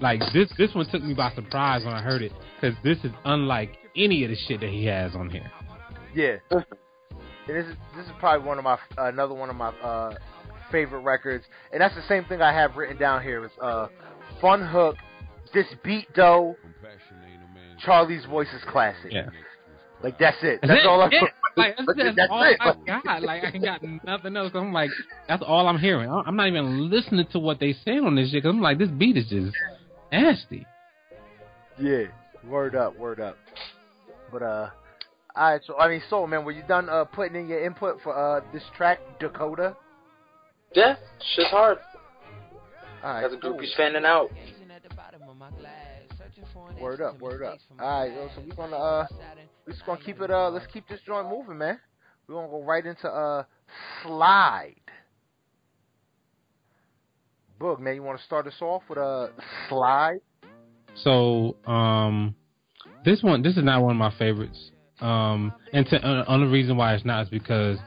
like 0.00 0.20
this 0.32 0.52
this 0.58 0.74
one 0.74 0.86
took 0.90 1.02
me 1.02 1.14
by 1.14 1.32
surprise 1.34 1.84
when 1.84 1.94
I 1.94 2.02
heard 2.02 2.22
it 2.22 2.32
because 2.60 2.76
this 2.84 2.98
is 2.98 3.12
unlike 3.24 3.76
any 3.96 4.24
of 4.24 4.30
the 4.30 4.36
shit 4.46 4.60
that 4.60 4.70
he 4.70 4.84
has 4.86 5.14
on 5.14 5.30
here. 5.30 5.50
Yeah, 6.14 6.36
and 7.50 7.58
this 7.58 7.70
is 7.70 7.76
this 7.96 8.06
is 8.06 8.12
probably 8.18 8.46
one 8.46 8.58
of 8.58 8.64
my 8.64 8.74
uh, 8.74 9.06
another 9.06 9.34
one 9.34 9.50
of 9.50 9.56
my 9.56 9.68
uh, 9.68 10.14
favorite 10.70 11.00
records, 11.00 11.44
and 11.72 11.80
that's 11.80 11.94
the 11.94 12.06
same 12.08 12.24
thing 12.24 12.40
I 12.40 12.52
have 12.52 12.76
written 12.76 12.96
down 12.96 13.22
here 13.22 13.44
is 13.44 13.50
uh, 13.60 13.88
Fun 14.40 14.66
Hook, 14.66 14.96
this 15.52 15.66
beat 15.84 16.06
though, 16.14 16.56
Charlie's 17.84 18.24
voice 18.26 18.48
is 18.54 18.62
classic. 18.70 19.12
Yeah. 19.12 19.28
Like 20.02 20.18
that's 20.18 20.36
it. 20.42 20.60
That's, 20.62 20.86
all 20.86 21.02
I. 21.02 21.08
Yeah. 21.10 21.20
Like 21.56 21.76
that's, 21.76 21.88
that's, 21.96 22.16
that's 22.16 22.30
all 22.30 22.42
it. 22.44 22.56
I 22.60 23.00
got. 23.02 23.22
Like 23.22 23.42
I 23.44 23.58
got 23.58 23.82
nothing 24.04 24.36
else. 24.36 24.52
I'm 24.54 24.72
like, 24.72 24.90
that's 25.28 25.42
all 25.46 25.66
I'm 25.66 25.78
hearing. 25.78 26.08
I'm 26.10 26.36
not 26.36 26.46
even 26.46 26.88
listening 26.90 27.26
to 27.32 27.38
what 27.38 27.58
they 27.58 27.74
say 27.84 27.98
on 27.98 28.14
this 28.14 28.30
shit. 28.30 28.42
Cause 28.44 28.50
I'm 28.50 28.60
like, 28.60 28.78
this 28.78 28.88
beat 28.88 29.16
is 29.16 29.26
just 29.26 29.56
nasty. 30.12 30.66
Yeah, 31.78 32.04
word 32.46 32.76
up, 32.76 32.96
word 32.98 33.20
up. 33.20 33.36
But 34.32 34.42
uh, 34.42 34.70
all 35.36 35.52
right. 35.52 35.60
So 35.66 35.78
I 35.78 35.88
mean, 35.88 36.02
so 36.08 36.26
man, 36.26 36.44
were 36.44 36.52
you 36.52 36.62
done 36.68 36.88
uh 36.88 37.04
putting 37.04 37.36
in 37.36 37.48
your 37.48 37.64
input 37.64 37.98
for 38.02 38.16
uh 38.16 38.40
this 38.52 38.62
track, 38.76 39.00
Dakota? 39.18 39.76
Yeah, 40.74 40.96
shit's 41.34 41.50
hard. 41.50 41.78
All 43.02 43.14
right, 43.14 43.22
got 43.22 43.30
the 43.30 43.36
groupies 43.36 43.74
fanning 43.76 44.04
out. 44.04 44.30
Word 46.80 47.00
up, 47.00 47.20
word 47.20 47.42
up. 47.42 47.58
All 47.80 48.00
right, 48.00 48.12
yo, 48.12 48.28
so 48.34 48.42
we're 48.46 48.54
gonna 48.54 48.76
uh 48.76 49.06
we're 49.66 49.72
just 49.72 49.86
gonna 49.86 50.00
keep 50.04 50.20
it. 50.20 50.30
Uh, 50.30 50.50
let's 50.50 50.66
keep 50.72 50.88
this 50.88 51.00
joint 51.06 51.28
moving, 51.28 51.58
man. 51.58 51.78
We're 52.26 52.36
gonna 52.36 52.48
go 52.48 52.62
right 52.62 52.84
into 52.84 53.08
uh, 53.08 53.44
slide. 54.02 54.74
Boog, 57.60 57.78
man, 57.78 57.94
you 57.94 58.02
want 58.02 58.18
to 58.18 58.24
start 58.24 58.46
us 58.46 58.54
off 58.60 58.82
with 58.88 58.98
a 58.98 59.02
uh, 59.02 59.28
slide? 59.68 60.20
So, 61.04 61.56
um, 61.66 62.34
this 63.04 63.22
one, 63.22 63.42
this 63.42 63.56
is 63.56 63.62
not 63.62 63.82
one 63.82 63.92
of 63.92 63.96
my 63.96 64.12
favorites. 64.18 64.70
Um, 65.00 65.52
and 65.72 65.86
to, 65.86 65.96
uh, 65.96 66.24
only 66.28 66.48
reason 66.48 66.76
why 66.76 66.94
it's 66.94 67.04
not 67.04 67.22
is 67.24 67.28
because 67.30 67.78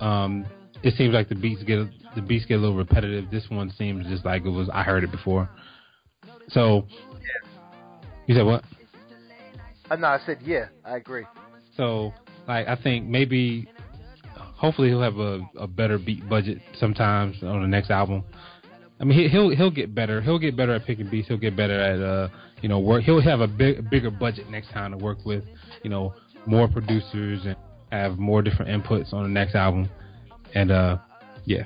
um, 0.00 0.46
it 0.82 0.94
seems 0.96 1.12
like 1.12 1.28
the 1.28 1.34
beats 1.34 1.62
get 1.64 1.88
the 2.14 2.22
beats 2.22 2.44
get 2.44 2.54
a 2.54 2.58
little 2.58 2.76
repetitive. 2.76 3.30
This 3.30 3.44
one 3.48 3.72
seems 3.76 4.06
just 4.06 4.24
like 4.24 4.44
it 4.44 4.50
was. 4.50 4.68
I 4.72 4.82
heard 4.82 5.02
it 5.02 5.10
before. 5.10 5.48
So, 6.48 6.86
you 8.26 8.34
said 8.34 8.44
what? 8.44 8.62
Uh, 9.90 9.96
no, 9.96 10.08
I 10.08 10.20
said 10.24 10.38
yeah. 10.42 10.66
I 10.84 10.96
agree. 10.96 11.24
So, 11.76 12.12
like, 12.46 12.68
I 12.68 12.76
think 12.76 13.06
maybe, 13.06 13.68
hopefully, 14.36 14.88
he'll 14.88 15.02
have 15.02 15.18
a, 15.18 15.40
a 15.58 15.66
better 15.66 15.98
beat 15.98 16.28
budget 16.28 16.58
sometimes 16.78 17.42
on 17.42 17.62
the 17.62 17.68
next 17.68 17.90
album. 17.90 18.22
I 19.00 19.04
mean, 19.04 19.28
he'll 19.28 19.50
he'll 19.50 19.72
get 19.72 19.92
better. 19.92 20.20
He'll 20.20 20.38
get 20.38 20.56
better 20.56 20.74
at 20.74 20.86
picking 20.86 21.10
beats. 21.10 21.26
He'll 21.26 21.36
get 21.36 21.56
better 21.56 21.80
at 21.80 22.00
uh, 22.00 22.28
you 22.64 22.68
know, 22.68 22.78
work. 22.78 23.02
He'll 23.02 23.20
have 23.20 23.40
a 23.40 23.46
big 23.46 23.90
bigger 23.90 24.10
budget 24.10 24.48
next 24.48 24.70
time 24.70 24.92
to 24.92 24.96
work 24.96 25.18
with, 25.26 25.44
you 25.82 25.90
know, 25.90 26.14
more 26.46 26.68
producers 26.68 27.40
and 27.44 27.56
have 27.90 28.18
more 28.18 28.42
different 28.42 28.70
inputs 28.70 29.12
on 29.12 29.22
the 29.22 29.28
next 29.28 29.54
album. 29.54 29.88
And 30.54 30.70
uh, 30.70 30.98
yeah, 31.44 31.64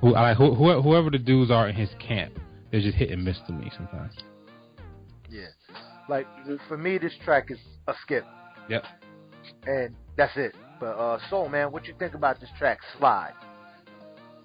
who 0.00 0.14
I 0.14 0.32
like 0.32 0.36
whoever 0.36 1.10
the 1.10 1.18
dudes 1.18 1.50
are 1.50 1.68
in 1.68 1.74
his 1.74 1.90
camp, 1.98 2.38
they're 2.70 2.80
just 2.80 2.96
hit 2.96 3.10
and 3.10 3.24
miss 3.24 3.38
to 3.46 3.52
me 3.52 3.70
sometimes. 3.76 4.14
Yeah. 5.28 5.46
Like 6.08 6.26
for 6.68 6.76
me, 6.76 6.98
this 6.98 7.12
track 7.24 7.50
is 7.50 7.58
a 7.86 7.94
skip. 8.02 8.24
Yep. 8.68 8.84
And 9.66 9.94
that's 10.16 10.36
it. 10.36 10.54
But 10.78 10.96
uh, 10.96 11.18
Soul 11.28 11.48
man, 11.48 11.72
what 11.72 11.86
you 11.86 11.94
think 11.98 12.14
about 12.14 12.40
this 12.40 12.48
track, 12.58 12.78
Slide? 12.98 13.32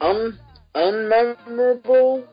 Um, 0.02 0.38
unmemorable. 0.76 2.26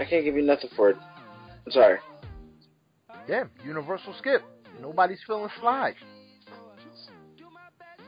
I 0.00 0.04
can't 0.04 0.24
give 0.24 0.36
you 0.36 0.42
nothing 0.42 0.70
for 0.76 0.90
it. 0.90 0.96
I'm 1.66 1.72
sorry. 1.72 1.98
Damn, 3.28 3.50
universal 3.62 4.14
skip. 4.18 4.42
Nobody's 4.80 5.18
feeling 5.26 5.50
Slide. 5.60 5.94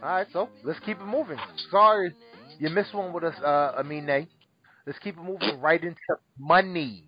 All 0.03 0.09
right, 0.09 0.27
so 0.33 0.49
let's 0.65 0.81
keep 0.81 0.99
it 0.99 1.05
moving. 1.05 1.37
Sorry, 1.71 2.15
you 2.59 2.71
missed 2.71 2.95
one 2.95 3.13
with 3.13 3.25
us, 3.25 3.35
uh, 3.45 3.75
Amine. 3.79 4.27
Let's 4.87 4.99
keep 5.01 5.19
it 5.19 5.23
moving 5.23 5.61
right 5.61 5.83
into 5.83 5.99
money. 6.39 7.05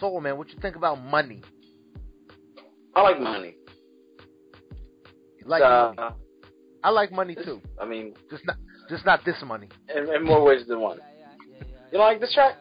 Soul 0.00 0.20
man, 0.20 0.36
what 0.36 0.48
you 0.48 0.58
think 0.60 0.74
about 0.74 1.00
money? 1.00 1.40
I 2.96 3.02
like 3.02 3.20
money. 3.20 3.54
You 5.38 5.46
like 5.46 5.62
uh, 5.62 5.92
money? 5.96 6.14
I 6.82 6.90
like 6.90 7.12
money 7.12 7.36
too. 7.36 7.60
I 7.80 7.86
mean, 7.86 8.14
Just 8.28 8.44
not, 8.44 8.56
just 8.90 9.06
not 9.06 9.24
this 9.24 9.36
money. 9.46 9.68
in, 9.94 10.12
in 10.12 10.24
more 10.24 10.42
ways 10.44 10.66
than 10.66 10.80
one. 10.80 10.98
You 11.92 11.98
don't 11.98 12.00
like 12.00 12.20
this 12.20 12.34
track? 12.34 12.56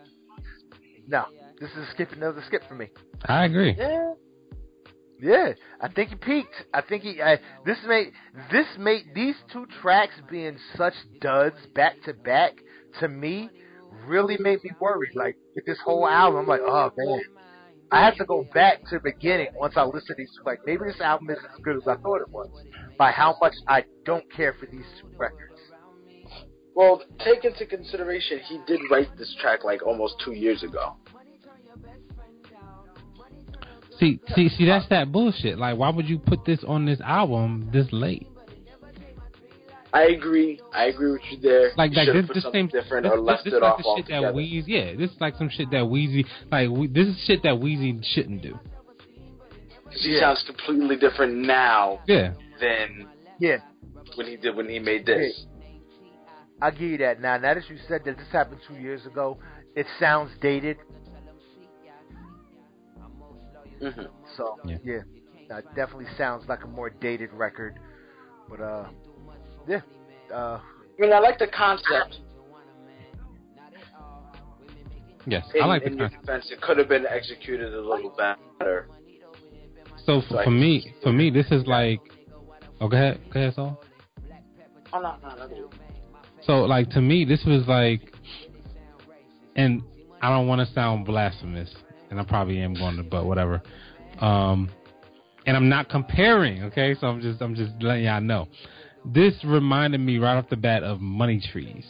No, 1.07 1.25
this 1.61 1.69
is 1.71 1.87
a 1.87 1.91
skip, 1.91 2.11
another 2.11 2.43
skip 2.47 2.63
for 2.67 2.73
me. 2.75 2.87
I 3.25 3.45
agree. 3.45 3.75
Yeah. 3.77 4.13
Yeah, 5.21 5.53
I 5.79 5.87
think 5.87 6.09
he 6.09 6.15
peaked. 6.15 6.55
I 6.73 6.81
think 6.81 7.03
he. 7.03 7.21
I, 7.21 7.37
this 7.63 7.77
made 7.87 8.11
this 8.51 8.65
made 8.79 9.03
these 9.13 9.35
two 9.53 9.67
tracks 9.79 10.15
being 10.31 10.57
such 10.75 10.95
duds 11.21 11.57
back 11.75 12.01
to 12.05 12.13
back 12.15 12.53
to 12.99 13.07
me 13.07 13.51
really 14.07 14.37
made 14.39 14.63
me 14.63 14.71
worried. 14.79 15.11
Like 15.13 15.35
with 15.55 15.67
this 15.67 15.77
whole 15.85 16.07
album, 16.07 16.39
I'm 16.39 16.47
like, 16.47 16.61
oh 16.65 16.91
man, 16.97 17.21
I 17.91 18.03
have 18.03 18.15
to 18.17 18.25
go 18.25 18.47
back 18.51 18.81
to 18.89 18.95
the 18.95 18.99
beginning 18.99 19.49
once 19.53 19.75
I 19.77 19.83
listen 19.83 20.07
to 20.07 20.13
these. 20.17 20.31
two. 20.35 20.43
Like 20.43 20.61
maybe 20.65 20.85
this 20.85 20.99
album 20.99 21.29
isn't 21.29 21.45
as 21.45 21.59
good 21.61 21.75
as 21.77 21.87
I 21.87 21.97
thought 21.97 22.21
it 22.21 22.29
was. 22.29 22.49
By 22.97 23.11
how 23.11 23.37
much 23.39 23.53
I 23.67 23.83
don't 24.05 24.25
care 24.35 24.55
for 24.59 24.65
these 24.65 24.85
two 24.99 25.11
records. 25.19 25.59
Well, 26.73 27.03
take 27.23 27.45
into 27.45 27.67
consideration 27.67 28.39
he 28.47 28.59
did 28.65 28.79
write 28.89 29.15
this 29.19 29.35
track 29.39 29.63
like 29.63 29.85
almost 29.85 30.15
two 30.25 30.31
years 30.33 30.63
ago. 30.63 30.95
See, 34.01 34.19
see, 34.35 34.49
see, 34.49 34.65
that's 34.65 34.87
that 34.89 35.11
bullshit. 35.11 35.59
Like, 35.59 35.77
why 35.77 35.89
would 35.91 36.09
you 36.09 36.17
put 36.17 36.43
this 36.43 36.59
on 36.67 36.85
this 36.85 36.99
album 37.01 37.69
this 37.71 37.87
late? 37.91 38.27
I 39.93 40.03
agree. 40.05 40.59
I 40.73 40.85
agree 40.85 41.11
with 41.11 41.21
you 41.29 41.37
there. 41.39 41.71
Like, 41.77 41.91
You 41.91 41.97
like 41.97 42.07
this, 42.13 42.25
put 42.25 42.33
this 42.33 42.45
same, 42.51 42.67
different 42.67 43.03
this, 43.03 43.11
or 43.13 43.19
left 43.19 43.43
this 43.43 43.53
it 43.53 43.61
like 43.61 43.73
off 43.73 43.77
the 43.77 44.01
shit 44.03 44.07
that. 44.09 44.33
Weezy, 44.33 44.63
yeah, 44.65 44.95
this 44.95 45.11
is 45.11 45.17
like 45.21 45.35
some 45.35 45.49
shit 45.49 45.69
that 45.71 45.83
Weezy, 45.83 46.25
like, 46.51 46.69
we, 46.69 46.87
this 46.87 47.07
is 47.07 47.23
shit 47.27 47.43
that 47.43 47.53
Weezy 47.55 48.03
shouldn't 48.03 48.41
do. 48.41 48.57
'Cause 49.85 50.01
he 50.03 50.13
Yeah. 50.13 50.19
sounds 50.21 50.43
completely 50.47 50.95
different 50.95 51.35
now 51.35 51.99
Yeah, 52.07 52.33
than 52.59 53.05
Yeah, 53.39 53.57
when 54.15 54.25
he 54.27 54.37
did 54.37 54.55
when 54.55 54.67
he 54.69 54.79
made 54.79 55.05
this. 55.05 55.45
I'll 56.61 56.71
give 56.71 56.81
you 56.89 56.97
that. 56.99 57.19
Now, 57.19 57.37
now 57.37 57.53
that 57.53 57.69
you 57.69 57.77
said 57.87 58.03
that 58.05 58.17
this 58.17 58.27
happened 58.31 58.61
two 58.67 58.75
years 58.75 59.05
ago, 59.05 59.37
it 59.75 59.85
sounds 59.99 60.31
dated. 60.41 60.77
Hmm 63.81 64.01
So 64.37 64.57
Yeah. 64.65 64.77
yeah, 64.83 65.01
uh, 65.53 65.61
definitely 65.75 66.07
sounds 66.17 66.47
like 66.47 66.63
a 66.63 66.67
more 66.67 66.89
dated 66.89 67.31
record. 67.33 67.79
But 68.49 68.61
uh, 68.61 68.85
yeah, 69.67 69.81
uh, 70.33 70.59
I 70.59 71.01
mean, 71.01 71.13
I 71.13 71.19
like 71.19 71.39
the 71.39 71.47
concept. 71.47 72.19
yes, 75.25 75.45
In, 75.55 75.63
I 75.63 75.65
like 75.65 75.83
in 75.83 75.93
the 75.93 75.97
concept. 75.99 76.21
defense, 76.21 76.51
it 76.51 76.61
could 76.61 76.77
have 76.77 76.89
been 76.89 77.05
executed 77.07 77.73
a 77.73 77.81
little 77.81 78.11
better. 78.17 78.87
So 80.05 80.21
for, 80.27 80.35
Like- 80.35 80.45
for 80.45 80.51
me, 80.51 80.93
for 81.03 81.11
me, 81.13 81.29
this 81.29 81.51
is 81.51 81.65
like, 81.67 81.99
oh, 82.79 82.87
go 82.87 82.97
ahead, 82.97 83.19
go 83.31 83.39
ahead, 83.39 83.53
Saul. 83.55 83.79
Oh 84.93 84.99
no, 84.99 85.15
no, 85.23 85.35
no, 85.35 85.47
no. 85.47 85.69
So 86.41 86.53
like 86.65 86.89
to 86.91 87.01
me, 87.01 87.23
this 87.23 87.43
was 87.45 87.67
like, 87.67 88.13
and 89.55 89.81
I 90.21 90.29
don't 90.29 90.47
want 90.47 90.67
to 90.67 90.73
sound 90.73 91.05
blasphemous, 91.05 91.69
and 92.11 92.19
I 92.19 92.23
probably 92.23 92.59
am 92.59 92.75
going 92.75 92.97
to, 92.97 93.03
but 93.03 93.25
whatever. 93.25 93.63
Um, 94.19 94.69
and 95.47 95.57
I'm 95.57 95.69
not 95.69 95.89
comparing, 95.89 96.63
okay? 96.65 96.95
So 96.99 97.07
I'm 97.07 97.21
just 97.21 97.41
I'm 97.41 97.55
just 97.55 97.71
letting 97.81 98.03
y'all 98.03 98.21
know. 98.21 98.47
This 99.03 99.33
reminded 99.43 99.99
me 99.99 100.19
right 100.19 100.37
off 100.37 100.49
the 100.49 100.57
bat 100.57 100.83
of 100.83 101.01
Money 101.01 101.41
Trees 101.51 101.85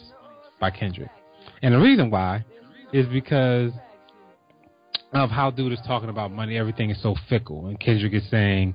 by 0.58 0.70
Kendrick, 0.70 1.10
and 1.60 1.74
the 1.74 1.78
reason 1.78 2.10
why 2.10 2.44
is 2.94 3.06
because 3.08 3.72
of 5.12 5.28
how 5.28 5.50
dude 5.50 5.72
is 5.72 5.80
talking 5.86 6.08
about 6.08 6.32
money. 6.32 6.56
Everything 6.56 6.88
is 6.88 7.02
so 7.02 7.14
fickle, 7.28 7.66
and 7.66 7.78
Kendrick 7.78 8.14
is 8.14 8.22
saying, 8.30 8.74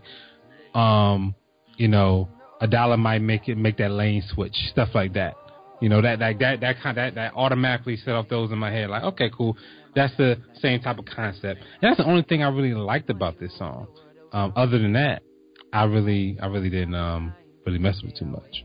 um, 0.76 1.34
you 1.78 1.88
know, 1.88 2.30
a 2.62 2.68
dollar 2.68 2.98
might 2.98 3.22
make 3.22 3.48
it 3.48 3.58
make 3.58 3.78
that 3.78 3.92
lane 3.92 4.24
switch, 4.34 4.54
stuff 4.72 4.90
like 4.94 5.14
that. 5.14 5.36
You 5.80 5.90
know 5.90 6.02
that 6.02 6.20
that 6.20 6.40
that 6.40 6.60
that 6.62 6.76
kind 6.82 6.98
that 6.98 7.16
that 7.16 7.34
automatically 7.36 7.98
set 7.98 8.14
off 8.14 8.28
those 8.30 8.52
in 8.52 8.58
my 8.58 8.72
head. 8.72 8.90
Like, 8.90 9.04
okay, 9.04 9.32
cool. 9.36 9.58
That's 9.98 10.16
the 10.16 10.38
same 10.62 10.80
type 10.80 11.00
of 11.00 11.06
concept. 11.06 11.60
And 11.82 11.90
that's 11.90 11.98
the 11.98 12.06
only 12.06 12.22
thing 12.22 12.44
I 12.44 12.50
really 12.50 12.76
liked 12.76 13.10
about 13.10 13.40
this 13.40 13.58
song. 13.58 13.88
Um, 14.32 14.54
other 14.56 14.78
than 14.78 14.94
that, 14.94 15.24
I 15.74 15.86
really 15.86 16.38
I 16.40 16.46
really 16.46 16.70
didn't 16.70 16.94
um 16.94 17.34
really 17.66 17.80
mess 17.80 18.00
with 18.04 18.14
it 18.14 18.20
too 18.20 18.26
much. 18.26 18.64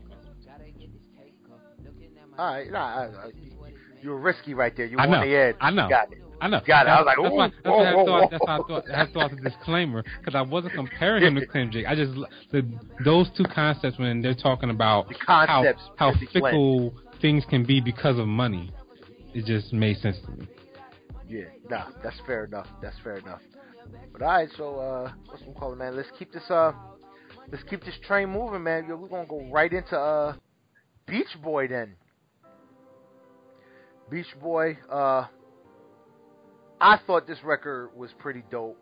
all 2.37 2.45
right, 2.45 2.71
nah, 2.71 2.79
I, 2.79 3.03
I, 3.05 3.31
you 4.03 4.11
were 4.11 4.19
risky 4.19 4.53
right 4.53 4.77
there. 4.77 4.85
You 4.85 4.99
I 4.99 5.07
know. 5.07 5.21
on 5.21 5.27
the 5.27 5.35
edge. 5.35 5.55
I 5.59 5.71
know. 5.71 5.89
Got 5.89 6.11
it. 6.11 6.19
I 6.39 6.47
know. 6.49 6.61
Got 6.67 6.85
it. 6.85 6.89
I 6.89 7.01
was 7.01 7.05
like, 7.05 7.17
that's 7.19 7.33
why, 7.33 7.47
that's 7.47 7.65
whoa, 7.65 7.77
why 7.77 7.93
whoa, 7.93 8.05
thought, 8.05 8.31
that's 8.31 8.43
why 8.45 8.55
I 8.55 8.57
thought, 8.57 8.83
I 8.91 9.05
thought 9.11 9.31
the 9.31 9.49
disclaimer 9.49 10.03
because 10.19 10.35
I 10.35 10.41
wasn't 10.41 10.73
comparing 10.73 11.23
him 11.23 11.33
to 11.35 11.47
Kendrick. 11.47 11.87
I 11.87 11.95
just 11.95 12.11
the, 12.51 12.61
those 13.03 13.27
two 13.35 13.45
concepts 13.45 13.97
when 13.97 14.21
they're 14.21 14.35
talking 14.35 14.69
about 14.69 15.07
The 15.07 15.15
how 15.25 15.63
how 15.95 16.13
fickle 16.31 16.93
things 17.21 17.43
can 17.49 17.65
be 17.65 17.81
because 17.81 18.19
of 18.19 18.27
money, 18.27 18.71
it 19.33 19.45
just 19.45 19.73
made 19.73 19.97
sense 19.97 20.17
to 20.25 20.31
me. 20.31 20.47
Yeah, 21.27 21.45
nah, 21.69 21.85
that's 22.03 22.19
fair 22.25 22.45
enough. 22.45 22.67
That's 22.81 22.97
fair 23.03 23.17
enough. 23.17 23.41
But 24.11 24.21
all 24.21 24.27
right, 24.27 24.49
so 24.57 24.79
uh, 24.79 25.11
what's 25.27 25.43
we 25.43 25.53
call 25.53 25.73
it, 25.73 25.77
man? 25.77 25.95
Let's 25.95 26.09
keep 26.17 26.31
this 26.31 26.49
uh, 26.49 26.73
let's 27.51 27.63
keep 27.69 27.83
this 27.83 27.95
train 28.05 28.29
moving, 28.29 28.63
man. 28.63 28.87
Yo, 28.87 28.95
we're 28.95 29.07
gonna 29.07 29.27
go 29.27 29.47
right 29.51 29.71
into 29.71 29.97
uh, 29.97 30.35
Beach 31.07 31.27
Boy 31.41 31.67
then. 31.67 31.95
Beach 34.09 34.27
Boy, 34.41 34.77
uh, 34.91 35.25
I 36.79 36.99
thought 37.07 37.25
this 37.27 37.39
record 37.43 37.89
was 37.95 38.11
pretty 38.19 38.43
dope. 38.51 38.77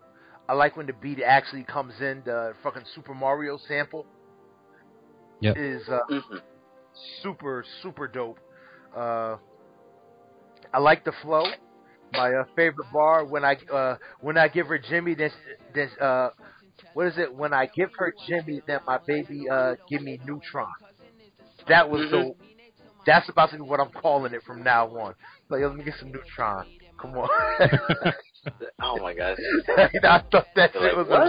I 0.49 0.53
like 0.53 0.75
when 0.75 0.87
the 0.87 0.93
beat 0.93 1.19
actually 1.23 1.63
comes 1.63 1.93
in, 2.01 2.23
the 2.25 2.53
fucking 2.63 2.83
Super 2.95 3.13
Mario 3.13 3.57
sample. 3.67 4.05
Yep. 5.39 5.57
Is 5.57 5.87
uh, 5.89 5.99
hmm 6.07 6.37
super 7.21 7.63
super 7.81 8.07
dope. 8.07 8.39
Uh, 8.95 9.37
I 10.73 10.79
like 10.79 11.03
the 11.05 11.13
flow. 11.21 11.45
My 12.13 12.33
uh, 12.33 12.43
favorite 12.55 12.87
bar 12.93 13.25
when 13.25 13.43
I 13.45 13.55
uh, 13.71 13.95
when 14.19 14.37
I 14.37 14.47
give 14.47 14.67
her 14.67 14.77
Jimmy 14.77 15.15
this 15.15 15.33
this 15.73 15.89
uh, 15.99 16.29
what 16.93 17.07
is 17.07 17.17
it? 17.17 17.33
When 17.33 17.53
I 17.53 17.67
give 17.67 17.89
her 17.97 18.13
Jimmy, 18.27 18.61
then 18.67 18.79
my 18.85 18.99
baby 19.07 19.49
uh, 19.49 19.75
give 19.89 20.01
me 20.01 20.19
Neutron. 20.25 20.67
That 21.67 21.89
was 21.89 22.01
Mhm. 22.01 22.11
dope. 22.11 22.37
That's 23.05 23.27
about 23.29 23.49
to 23.51 23.55
be 23.55 23.61
what 23.61 23.79
I'm 23.79 23.91
calling 23.91 24.33
it 24.33 24.43
from 24.43 24.63
now 24.63 24.87
on. 24.87 25.15
Like, 25.49 25.61
yo, 25.61 25.67
let 25.69 25.77
me 25.77 25.83
get 25.83 25.95
some 25.99 26.11
Neutron. 26.11 26.65
Come 26.99 27.17
on. 27.17 27.29
Oh 28.83 28.97
my 29.01 29.13
god. 29.13 29.37
I 29.77 30.23
thought 30.31 30.47
that 30.55 30.73
You're 30.73 30.83
shit 30.83 30.97
like, 30.97 31.07
was 31.07 31.07
what? 31.07 31.21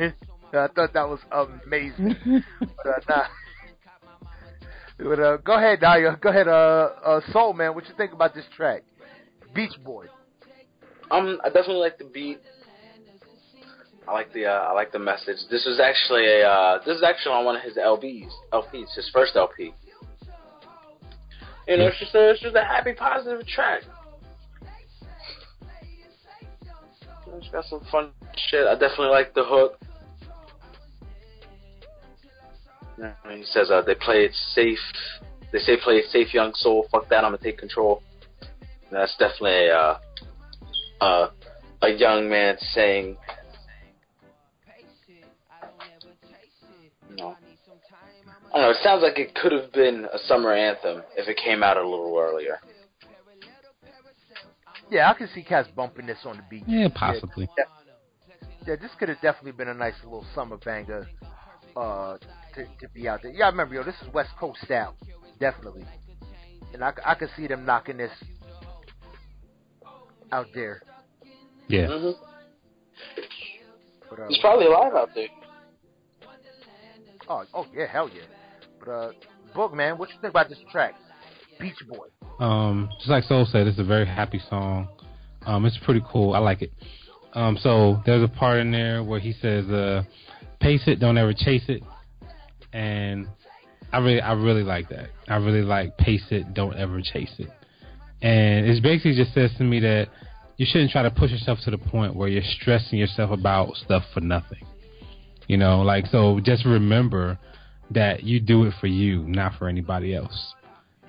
amazing. 0.00 0.14
I 0.54 0.68
thought 0.68 0.92
that 0.94 1.08
was 1.08 1.20
amazing. 1.30 2.16
but, 2.82 2.86
uh, 2.86 3.00
nah. 3.08 3.24
But, 4.98 5.20
uh, 5.20 5.36
go 5.38 5.52
ahead, 5.56 5.80
Daya. 5.80 6.18
Go 6.20 6.30
ahead, 6.30 6.48
uh, 6.48 6.90
uh, 7.04 7.20
Soul 7.32 7.52
Man. 7.52 7.74
What 7.74 7.86
you 7.88 7.94
think 7.96 8.12
about 8.12 8.34
this 8.34 8.44
track, 8.56 8.82
Beach 9.54 9.72
Boy? 9.84 10.06
Um, 11.10 11.38
I 11.44 11.48
definitely 11.48 11.76
like 11.76 11.98
the 11.98 12.04
beat. 12.04 12.40
I 14.06 14.12
like 14.12 14.32
the 14.32 14.46
uh, 14.46 14.68
I 14.68 14.72
like 14.72 14.92
the 14.92 14.98
message. 14.98 15.38
This 15.50 15.64
was 15.64 15.80
actually 15.80 16.26
a 16.26 16.48
uh, 16.48 16.78
this 16.84 16.96
is 16.96 17.02
actually 17.02 17.32
on 17.32 17.44
one 17.44 17.56
of 17.56 17.62
his 17.62 17.76
LBs, 17.76 18.30
LPs, 18.52 18.94
his 18.94 19.08
first 19.12 19.36
LP. 19.36 19.74
You 21.66 21.78
know, 21.78 21.86
it's 21.86 21.98
just 21.98 22.14
a, 22.14 22.30
it's 22.30 22.40
just 22.40 22.54
a 22.54 22.62
happy, 22.62 22.92
positive 22.92 23.46
track. 23.46 23.82
It's 27.36 27.48
got 27.48 27.64
some 27.64 27.80
fun 27.90 28.10
shit. 28.36 28.66
I 28.66 28.74
definitely 28.74 29.08
like 29.08 29.34
the 29.34 29.44
hook. 29.44 29.78
He 33.30 33.44
says 33.44 33.70
uh, 33.70 33.82
they 33.82 33.94
play 33.94 34.24
it 34.24 34.32
safe. 34.54 34.78
They 35.52 35.58
say 35.58 35.76
play 35.82 35.94
it 35.94 36.10
safe, 36.10 36.34
young 36.34 36.52
soul. 36.54 36.86
Fuck 36.92 37.08
that, 37.08 37.24
I'm 37.24 37.32
gonna 37.32 37.38
take 37.38 37.58
control. 37.58 38.02
And 38.94 39.02
that's 39.02 39.16
definitely 39.16 39.66
a 39.70 39.76
uh, 39.76 39.98
uh, 41.00 41.30
a 41.82 41.88
young 41.90 42.30
man 42.30 42.56
saying, 42.74 43.16
no. 47.10 47.34
I 48.54 48.58
don't 48.58 48.62
know. 48.62 48.70
It 48.70 48.76
sounds 48.84 49.02
like 49.02 49.18
it 49.18 49.34
could 49.34 49.50
have 49.50 49.72
been 49.72 50.06
a 50.12 50.18
summer 50.28 50.52
anthem 50.52 51.02
if 51.16 51.26
it 51.26 51.36
came 51.44 51.64
out 51.64 51.76
a 51.76 51.82
little 51.82 52.16
earlier. 52.16 52.60
Yeah, 54.92 55.10
I 55.10 55.14
can 55.14 55.26
see 55.34 55.42
cats 55.42 55.68
bumping 55.74 56.06
this 56.06 56.18
on 56.24 56.36
the 56.36 56.44
beach. 56.48 56.62
Yeah, 56.68 56.86
possibly. 56.94 57.48
Yeah, 57.58 57.64
yeah 58.64 58.76
this 58.76 58.92
could 59.00 59.08
have 59.08 59.20
definitely 59.20 59.52
been 59.52 59.68
a 59.68 59.74
nice 59.74 59.94
little 60.04 60.24
summer 60.36 60.56
banger 60.58 61.08
uh, 61.76 62.16
to, 62.54 62.64
to 62.78 62.88
be 62.94 63.08
out 63.08 63.22
there. 63.22 63.32
Yeah, 63.32 63.46
I 63.46 63.48
remember, 63.48 63.74
yo, 63.74 63.82
this 63.82 63.96
is 64.02 64.14
West 64.14 64.30
Coast 64.38 64.60
style, 64.62 64.94
definitely. 65.40 65.84
And 66.72 66.84
I, 66.84 66.92
I 67.04 67.16
could 67.16 67.30
see 67.36 67.48
them 67.48 67.64
knocking 67.64 67.96
this 67.96 68.12
out 70.34 70.48
there. 70.52 70.82
Yeah. 71.68 71.86
Mm-hmm. 71.86 72.20
But, 74.10 74.20
uh, 74.20 74.28
He's 74.28 74.38
probably 74.38 74.66
alive 74.66 74.92
out 74.94 75.10
there. 75.14 75.28
Oh, 77.28 77.44
oh 77.54 77.66
yeah, 77.74 77.86
hell 77.86 78.10
yeah. 78.14 78.22
But 78.78 78.90
uh, 78.90 79.12
Boog 79.54 79.72
man, 79.72 79.96
what 79.96 80.10
you 80.10 80.16
think 80.20 80.32
about 80.32 80.48
this 80.48 80.58
track, 80.70 80.94
Beach 81.58 81.76
Boy? 81.88 82.08
Um, 82.44 82.90
just 82.98 83.08
like 83.08 83.24
Soul 83.24 83.46
said, 83.50 83.66
it's 83.66 83.78
a 83.78 83.84
very 83.84 84.06
happy 84.06 84.40
song. 84.50 84.88
Um, 85.46 85.64
it's 85.64 85.78
pretty 85.84 86.02
cool. 86.10 86.34
I 86.34 86.38
like 86.38 86.60
it. 86.60 86.72
Um, 87.32 87.56
so 87.60 88.02
there's 88.04 88.22
a 88.22 88.28
part 88.28 88.58
in 88.58 88.70
there 88.70 89.02
where 89.02 89.20
he 89.20 89.32
says, 89.32 89.66
uh, 89.70 90.02
"Pace 90.60 90.82
it, 90.86 91.00
don't 91.00 91.16
ever 91.16 91.32
chase 91.32 91.64
it," 91.68 91.82
and 92.72 93.26
I 93.92 93.98
really, 93.98 94.20
I 94.20 94.32
really 94.32 94.62
like 94.62 94.88
that. 94.90 95.08
I 95.28 95.36
really 95.36 95.62
like 95.62 95.96
pace 95.96 96.26
it, 96.30 96.52
don't 96.54 96.76
ever 96.76 97.00
chase 97.00 97.34
it, 97.38 97.50
and 98.24 98.66
it 98.66 98.82
basically 98.82 99.14
just 99.14 99.34
says 99.34 99.52
to 99.58 99.64
me 99.64 99.80
that 99.80 100.08
you 100.56 100.66
shouldn't 100.68 100.90
try 100.90 101.02
to 101.02 101.10
push 101.10 101.30
yourself 101.30 101.58
to 101.64 101.70
the 101.70 101.78
point 101.78 102.16
where 102.16 102.28
you're 102.28 102.42
stressing 102.60 102.98
yourself 102.98 103.30
about 103.30 103.74
stuff 103.76 104.02
for 104.12 104.20
nothing. 104.20 104.66
You 105.46 105.58
know, 105.58 105.82
like 105.82 106.06
so. 106.06 106.40
Just 106.42 106.64
remember 106.64 107.38
that 107.90 108.24
you 108.24 108.40
do 108.40 108.64
it 108.64 108.74
for 108.80 108.86
you, 108.86 109.22
not 109.24 109.58
for 109.58 109.68
anybody 109.68 110.14
else 110.14 110.54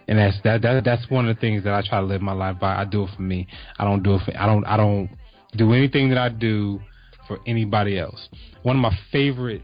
and 0.07 0.19
that's 0.19 0.37
that, 0.43 0.61
that 0.61 0.83
that's 0.83 1.09
one 1.09 1.27
of 1.27 1.35
the 1.35 1.39
things 1.39 1.63
that 1.63 1.73
I 1.73 1.81
try 1.87 1.99
to 1.99 2.05
live 2.05 2.21
my 2.21 2.33
life 2.33 2.59
by. 2.59 2.75
I 2.75 2.85
do 2.85 3.03
it 3.03 3.09
for 3.15 3.21
me. 3.21 3.47
I 3.79 3.83
don't 3.83 4.03
do 4.03 4.15
it 4.15 4.21
for 4.25 4.37
I 4.37 4.45
don't 4.45 4.65
I 4.65 4.77
don't 4.77 5.09
do 5.55 5.73
anything 5.73 6.09
that 6.09 6.17
I 6.17 6.29
do 6.29 6.79
for 7.27 7.39
anybody 7.47 7.97
else. 7.97 8.29
One 8.63 8.75
of 8.75 8.81
my 8.81 8.95
favorite, 9.11 9.63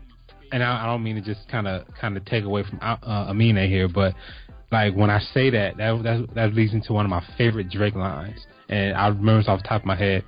and 0.51 0.63
I, 0.63 0.83
I 0.83 0.85
don't 0.87 1.03
mean 1.03 1.15
to 1.15 1.21
just 1.21 1.47
kind 1.47 1.67
of 1.67 1.85
kind 1.99 2.17
of 2.17 2.25
take 2.25 2.43
away 2.43 2.63
from 2.63 2.79
uh, 2.81 2.97
Amine 3.29 3.67
here, 3.67 3.87
but 3.87 4.15
like 4.71 4.95
when 4.95 5.09
I 5.09 5.19
say 5.33 5.49
that, 5.49 5.77
that 5.77 6.03
that 6.03 6.27
that 6.35 6.53
leads 6.53 6.73
into 6.73 6.93
one 6.93 7.05
of 7.05 7.09
my 7.09 7.23
favorite 7.37 7.69
Drake 7.69 7.95
lines, 7.95 8.45
and 8.69 8.95
I 8.95 9.07
remember 9.07 9.49
off 9.49 9.61
the 9.61 9.67
top 9.67 9.81
of 9.81 9.85
my 9.85 9.95
head. 9.95 10.23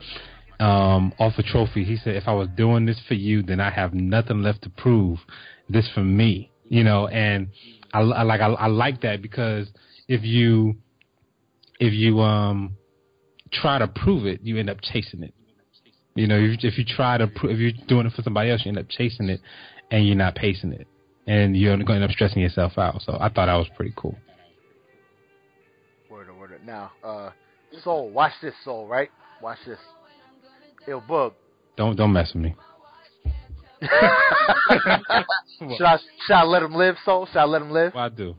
Um, 0.60 1.14
off 1.20 1.34
a 1.38 1.44
trophy, 1.44 1.84
he 1.84 1.98
said, 1.98 2.16
"If 2.16 2.28
I 2.28 2.34
was 2.34 2.48
doing 2.56 2.86
this 2.86 3.00
for 3.08 3.16
you, 3.16 3.42
then 3.42 3.60
I 3.60 3.70
have 3.70 3.94
nothing 3.94 4.44
left 4.44 4.62
to 4.64 4.70
prove. 4.70 5.20
This 5.70 5.90
for 5.94 6.04
me, 6.04 6.52
you 6.70 6.84
know." 6.84 7.08
And 7.08 7.48
I, 7.94 8.02
I 8.02 8.24
like 8.24 8.42
I, 8.42 8.48
I 8.48 8.68
like 8.68 9.02
that 9.02 9.22
because 9.22 9.68
if 10.08 10.24
you 10.24 10.76
if 11.80 11.94
you 11.94 12.20
um 12.22 12.78
try 13.52 13.80
to 13.80 13.88
prove 13.88 14.26
it, 14.26 14.42
you 14.44 14.58
end 14.58 14.70
up 14.70 14.78
chasing 14.82 15.24
it. 15.24 15.34
You 16.16 16.28
know, 16.28 16.38
if, 16.38 16.64
if 16.64 16.78
you 16.78 16.86
try 16.86 17.18
to 17.18 17.28
prove, 17.28 17.54
if 17.54 17.60
you're 17.60 17.86
doing 17.88 18.06
it 18.06 18.14
for 18.14 18.22
somebody 18.22 18.52
else, 18.52 18.62
you 18.66 18.70
end 18.70 18.78
up 18.78 18.90
chasing 18.90 19.30
it, 19.30 19.42
and 19.90 20.06
you're 20.06 20.16
not 20.16 20.36
pacing 20.36 20.74
it, 20.74 20.88
and 21.28 21.58
you're 21.58 21.76
going 21.78 21.88
to 21.88 21.94
end 21.94 22.04
up 22.04 22.12
stressing 22.12 22.42
yourself 22.42 22.78
out. 22.78 23.02
So 23.02 23.14
I 23.20 23.30
thought 23.30 23.48
that 23.48 23.56
was 23.56 23.68
pretty 23.76 23.94
cool. 23.96 24.16
Word, 26.66 26.74
word. 26.74 26.92
Now, 27.04 27.08
uh, 27.08 27.32
Soul, 27.84 28.10
watch 28.10 28.34
this, 28.42 28.54
Soul. 28.64 28.88
Right? 28.88 29.10
Watch 29.42 29.60
this. 29.66 29.80
Ill 30.88 31.02
bug. 31.08 31.34
Don't 31.76 31.96
don't 31.96 32.14
mess 32.14 32.32
with 32.34 32.44
me. 32.44 32.56
should 33.82 33.90
I 35.86 35.98
should 36.26 36.34
I 36.34 36.44
let 36.44 36.64
him 36.64 36.74
live, 36.74 36.96
Soul? 37.04 37.26
Should 37.28 37.38
I 37.38 37.46
let 37.46 37.62
him 37.62 37.72
live? 37.72 37.94
Well, 37.94 38.04
I 38.04 38.10
do. 38.10 38.36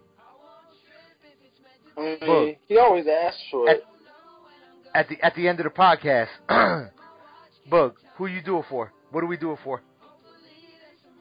I 1.96 2.56
he 2.66 2.76
always 2.78 3.06
asks 3.06 3.40
for 3.50 3.68
at, 3.68 3.76
it. 3.76 3.84
At 4.94 5.08
the 5.08 5.20
at 5.22 5.34
the 5.34 5.48
end 5.48 5.60
of 5.60 5.64
the 5.64 5.70
podcast, 5.70 6.28
Bug, 7.70 7.94
who 8.16 8.26
you 8.26 8.42
do 8.42 8.58
it 8.58 8.64
for? 8.68 8.92
What 9.10 9.20
do 9.20 9.26
we 9.26 9.36
do 9.36 9.52
it 9.52 9.58
for? 9.62 9.82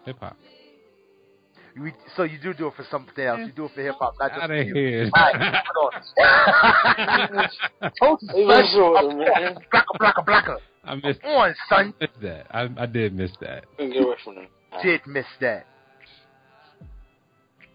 Hip 0.05 0.17
hop. 0.19 0.37
You, 1.75 1.91
so 2.15 2.23
you 2.23 2.37
do 2.37 2.53
do 2.53 2.67
it 2.67 2.73
for 2.75 2.85
something 2.91 3.25
else. 3.25 3.39
You 3.45 3.51
do 3.51 3.65
it 3.65 3.71
for 3.73 3.81
hip 3.81 3.95
hop, 3.99 4.13
not 4.19 4.31
just 4.31 4.43
Out 4.43 4.49
for 4.49 4.55
of 4.55 4.67
you. 4.67 4.73
here. 4.75 5.09
Right, 5.15 5.63
hold 5.75 5.93
on. 8.23 8.35
He 8.35 8.45
was 8.45 8.71
short, 8.75 9.17
man. 9.17 9.57
Blacka, 9.73 9.97
blacka, 9.99 10.23
blacka. 10.25 10.57
I 10.85 10.95
missed, 10.95 11.21
Come 11.21 11.31
on, 11.31 11.55
son. 11.69 11.93
missed 11.99 12.21
that. 12.21 12.47
I, 12.51 12.69
I 12.77 12.85
did 12.85 13.15
miss 13.15 13.31
that. 13.41 13.65
Get 13.77 14.03
away 14.03 14.15
from 14.23 14.35
him. 14.35 14.47
Did 14.83 15.01
miss 15.07 15.25
that. 15.41 15.65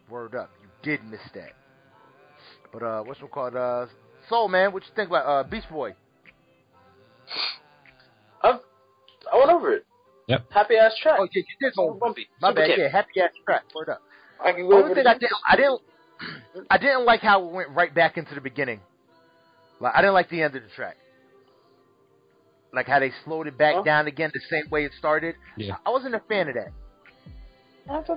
Word 0.08 0.34
up, 0.34 0.50
you 0.62 0.68
did 0.82 1.04
miss 1.04 1.20
that. 1.34 1.52
But 2.72 2.82
uh, 2.82 3.02
what's 3.02 3.20
it 3.20 3.30
called? 3.30 3.56
Uh, 3.56 3.86
Soul 4.28 4.48
man, 4.48 4.72
what 4.72 4.82
you 4.84 4.90
think 4.94 5.08
about 5.08 5.26
uh 5.26 5.42
Beach 5.48 5.64
Boy? 5.70 5.94
I, 8.42 8.58
I 9.32 9.38
went 9.38 9.50
over 9.50 9.72
it. 9.74 9.84
Yep. 10.28 10.46
Happy 10.50 10.76
ass 10.76 10.92
track. 11.02 11.18
Oh 11.20 11.24
yeah, 11.24 11.42
you 11.42 11.44
did 11.60 11.74
So 11.74 11.92
go. 11.92 11.98
bumpy. 11.98 12.26
My 12.40 12.52
bad. 12.52 12.70
Yeah, 12.76 12.88
happy 12.88 13.20
ass 13.20 13.30
track. 13.44 13.62
Word 13.74 13.88
up. 13.88 14.02
I 14.44 14.52
can 14.52 14.68
go 14.68 14.76
Only 14.82 14.94
thing 14.94 15.06
I 15.06 15.14
didn't, 15.14 15.32
I 15.48 15.56
didn't, 15.56 15.80
I 16.70 16.78
didn't 16.78 17.04
like 17.04 17.20
how 17.20 17.44
it 17.46 17.52
went 17.52 17.70
right 17.70 17.92
back 17.92 18.16
into 18.18 18.34
the 18.34 18.40
beginning. 18.40 18.80
Like 19.80 19.94
I 19.94 20.00
didn't 20.00 20.14
like 20.14 20.28
the 20.30 20.42
end 20.42 20.54
of 20.54 20.62
the 20.62 20.68
track. 20.76 20.96
Like 22.72 22.86
how 22.86 22.98
they 23.00 23.12
slowed 23.24 23.46
it 23.46 23.56
back 23.56 23.76
Huh? 23.76 23.82
down 23.82 24.06
again 24.06 24.30
the 24.34 24.40
same 24.50 24.68
way 24.70 24.84
it 24.84 24.92
started. 24.98 25.34
Yeah. 25.56 25.76
I 25.86 25.90
wasn't 25.90 26.14
a 26.14 26.20
fan 26.28 26.48
of 26.48 26.54
that. 26.54 26.72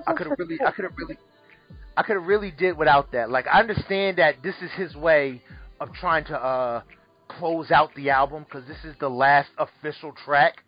I 0.06 0.12
could 0.12 0.26
have 0.26 0.38
really, 0.38 0.58
I 0.64 0.70
could 0.70 0.84
have 0.84 0.92
really, 0.96 1.16
I 1.96 2.02
could 2.02 2.16
have 2.16 2.26
really 2.26 2.50
did 2.50 2.76
without 2.76 3.10
that. 3.12 3.30
Like 3.30 3.46
I 3.46 3.58
understand 3.60 4.18
that 4.18 4.42
this 4.42 4.54
is 4.62 4.70
his 4.72 4.94
way 4.94 5.40
of 5.80 5.92
trying 5.94 6.24
to 6.26 6.36
uh 6.36 6.82
close 7.28 7.70
out 7.70 7.94
the 7.94 8.10
album 8.10 8.44
because 8.44 8.68
this 8.68 8.84
is 8.84 8.94
the 9.00 9.08
last 9.08 9.48
official 9.56 10.12
track 10.26 10.62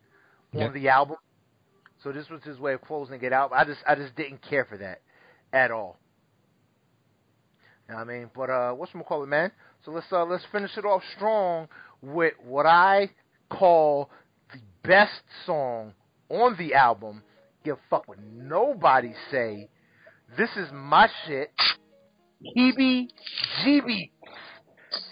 on 0.55 0.61
Yeah. 0.61 0.69
the 0.71 0.89
album. 0.89 1.17
So 2.05 2.13
this 2.13 2.29
was 2.29 2.43
his 2.43 2.59
way 2.59 2.75
of 2.75 2.83
closing 2.83 3.23
it 3.23 3.33
out. 3.33 3.51
I 3.55 3.65
just, 3.65 3.81
I 3.89 3.95
just 3.95 4.15
didn't 4.15 4.43
care 4.43 4.67
for 4.67 4.77
that 4.77 5.01
at 5.55 5.71
all. 5.71 5.97
You 7.89 7.95
know 7.95 8.01
what 8.01 8.11
I 8.11 8.13
mean? 8.13 8.31
But 8.37 8.51
uh, 8.51 8.73
what's 8.73 8.93
call 9.09 9.25
it, 9.25 9.29
man? 9.29 9.51
So 9.85 9.91
let's 9.91 10.07
uh, 10.13 10.25
let's 10.25 10.45
finish 10.53 10.71
it 10.77 10.85
off 10.85 11.03
strong 11.17 11.69
with 12.03 12.35
what 12.45 12.67
I 12.67 13.11
call 13.51 14.11
the 14.53 14.61
best 14.87 15.23
song 15.47 15.95
on 16.29 16.57
the 16.59 16.75
album. 16.75 17.23
Give 17.65 17.77
a 17.77 17.81
fuck 17.89 18.07
what 18.07 18.19
nobody 18.23 19.13
say. 19.31 19.69
This 20.37 20.51
is 20.57 20.69
my 20.73 21.09
shit. 21.27 21.51
Heebie 22.57 23.09
Jeebie 23.63 24.11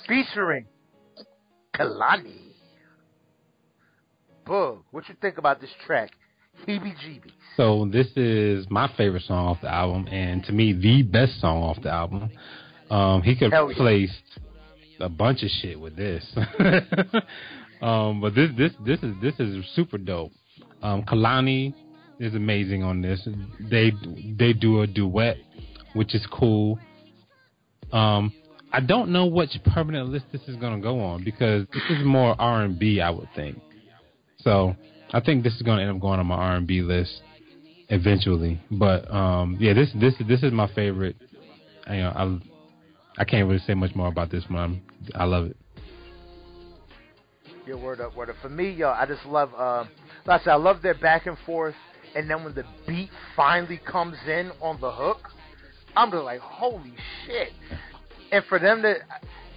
featuring 0.07 0.67
Kehlani. 1.75 2.53
Bug, 4.47 4.83
what 4.91 5.09
you 5.09 5.15
think 5.21 5.39
about 5.39 5.61
this 5.61 5.71
track? 5.87 6.11
GB. 6.67 7.21
So 7.57 7.89
this 7.93 8.07
is 8.17 8.67
my 8.71 8.91
favorite 8.97 9.25
song 9.25 9.47
off 9.47 9.61
the 9.61 9.73
album, 9.73 10.07
and 10.09 10.43
to 10.45 10.53
me, 10.53 10.73
the 10.73 11.03
best 11.03 11.41
song 11.41 11.63
off 11.63 11.83
the 11.83 11.91
album. 11.91 12.31
Um, 12.91 13.23
he 13.23 13.35
could 13.37 13.53
Hell 13.53 13.69
have 13.69 13.77
yeah. 13.77 13.85
replaced 13.85 14.41
a 15.01 15.09
bunch 15.09 15.43
of 15.43 15.51
shit 15.51 15.79
with 15.79 15.97
this, 15.97 16.25
um, 17.83 18.21
but 18.21 18.35
this 18.35 18.51
this 18.57 18.73
this 18.85 19.03
is 19.03 19.15
this 19.21 19.35
is 19.39 19.65
super 19.75 19.99
dope. 19.99 20.33
Um, 20.83 21.03
Kehlani 21.03 21.75
is 22.19 22.35
amazing 22.35 22.83
on 22.83 23.03
this. 23.03 23.27
They 23.71 23.93
they 24.39 24.53
do 24.53 24.83
a 24.83 24.87
duet, 24.87 25.37
which 25.95 26.15
is 26.15 26.27
cool. 26.33 26.79
Um, 27.93 28.33
I 28.73 28.81
don't 28.81 29.11
know 29.11 29.27
which 29.27 29.51
permanent 29.75 30.09
list 30.09 30.27
this 30.33 30.43
is 30.49 30.57
gonna 30.57 30.81
go 30.81 31.01
on 31.01 31.25
because 31.25 31.67
this 31.73 31.83
is 31.91 32.05
more 32.05 32.35
R 32.39 32.63
and 32.63 32.79
B, 32.79 33.01
I 33.01 33.11
would 33.11 33.29
think. 33.37 33.61
So 34.39 34.75
I 35.13 35.21
think 35.21 35.45
this 35.45 35.55
is 35.55 35.63
gonna 35.63 35.83
end 35.83 35.91
up 35.91 36.01
going 36.01 36.21
on 36.21 36.27
my 36.27 36.37
R 36.37 36.57
and 36.57 36.67
B 36.67 36.81
list 36.81 37.23
eventually. 37.89 38.61
But 38.71 39.11
um, 39.13 39.57
yeah, 39.61 39.75
this 39.75 39.91
this 39.95 40.15
this 40.27 40.43
is 40.43 40.53
my 40.53 40.73
favorite. 40.75 41.17
I, 41.87 41.97
you 41.97 42.03
know, 42.03 42.41
I 43.17 43.21
I 43.21 43.25
can't 43.25 43.47
really 43.47 43.61
say 43.61 43.75
much 43.75 43.95
more 43.95 44.09
about 44.09 44.31
this 44.31 44.45
one. 44.49 44.83
I 45.15 45.25
love 45.25 45.47
it. 45.47 45.57
Yeah, 47.67 47.75
word 47.75 48.01
up, 48.01 48.17
word 48.17 48.31
up. 48.31 48.37
For 48.43 48.49
me, 48.49 48.71
yo, 48.71 48.91
I 48.91 49.07
just 49.07 49.25
love. 49.27 49.53
Uh, 49.57 49.85
like 50.27 50.41
I 50.41 50.45
said, 50.45 50.51
I 50.51 50.57
love 50.57 50.83
their 50.83 50.95
back 50.95 51.27
and 51.27 51.37
forth, 51.45 51.75
and 52.17 52.29
then 52.29 52.43
when 52.43 52.55
the 52.55 52.65
beat 52.89 53.11
finally 53.37 53.81
comes 53.87 54.17
in 54.27 54.51
on 54.61 54.81
the 54.81 54.91
hook, 54.91 55.29
I'm 55.95 56.11
just 56.11 56.25
like, 56.25 56.41
holy 56.41 56.95
shit! 57.27 57.53
And 58.33 58.45
for 58.47 58.59
them 58.59 58.83
to, 58.83 58.97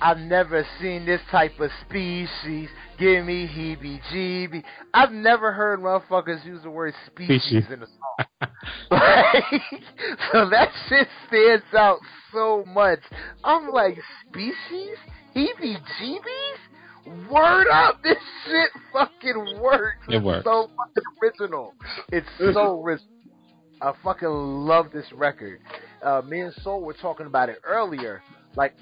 I've 0.01 0.17
never 0.19 0.65
seen 0.81 1.05
this 1.05 1.21
type 1.31 1.59
of 1.59 1.69
species. 1.87 2.69
Give 2.99 3.25
me 3.25 3.47
heebie-jeebie. 3.47 4.63
I've 4.93 5.11
never 5.11 5.51
heard 5.51 5.79
motherfuckers 5.79 6.45
use 6.45 6.61
the 6.63 6.69
word 6.69 6.93
species 7.07 7.41
Species. 7.43 7.63
in 7.71 7.83
a 7.83 7.87
song. 7.87 8.25
Like, 8.91 9.61
so 10.31 10.49
that 10.49 10.69
shit 10.87 11.07
stands 11.27 11.65
out 11.77 11.99
so 12.33 12.63
much. 12.67 12.99
I'm 13.43 13.69
like, 13.69 13.97
species? 14.29 14.97
Heebie-jeebies? 15.35 17.29
Word 17.29 17.67
up! 17.71 18.01
This 18.03 18.17
shit 18.45 18.69
fucking 18.91 19.59
works. 19.61 19.97
It 20.09 20.21
works. 20.23 20.43
So 20.43 20.69
fucking 20.75 21.03
original. 21.21 21.73
It's 22.11 22.27
so 22.53 22.81
original. 22.83 23.11
I 23.81 23.93
fucking 24.03 24.27
love 24.29 24.87
this 24.93 25.05
record. 25.13 25.59
Uh, 26.01 26.21
me 26.27 26.41
and 26.41 26.53
Soul 26.63 26.81
were 26.81 26.93
talking 26.93 27.25
about 27.27 27.49
it 27.49 27.59
earlier. 27.63 28.21
Like, 28.55 28.75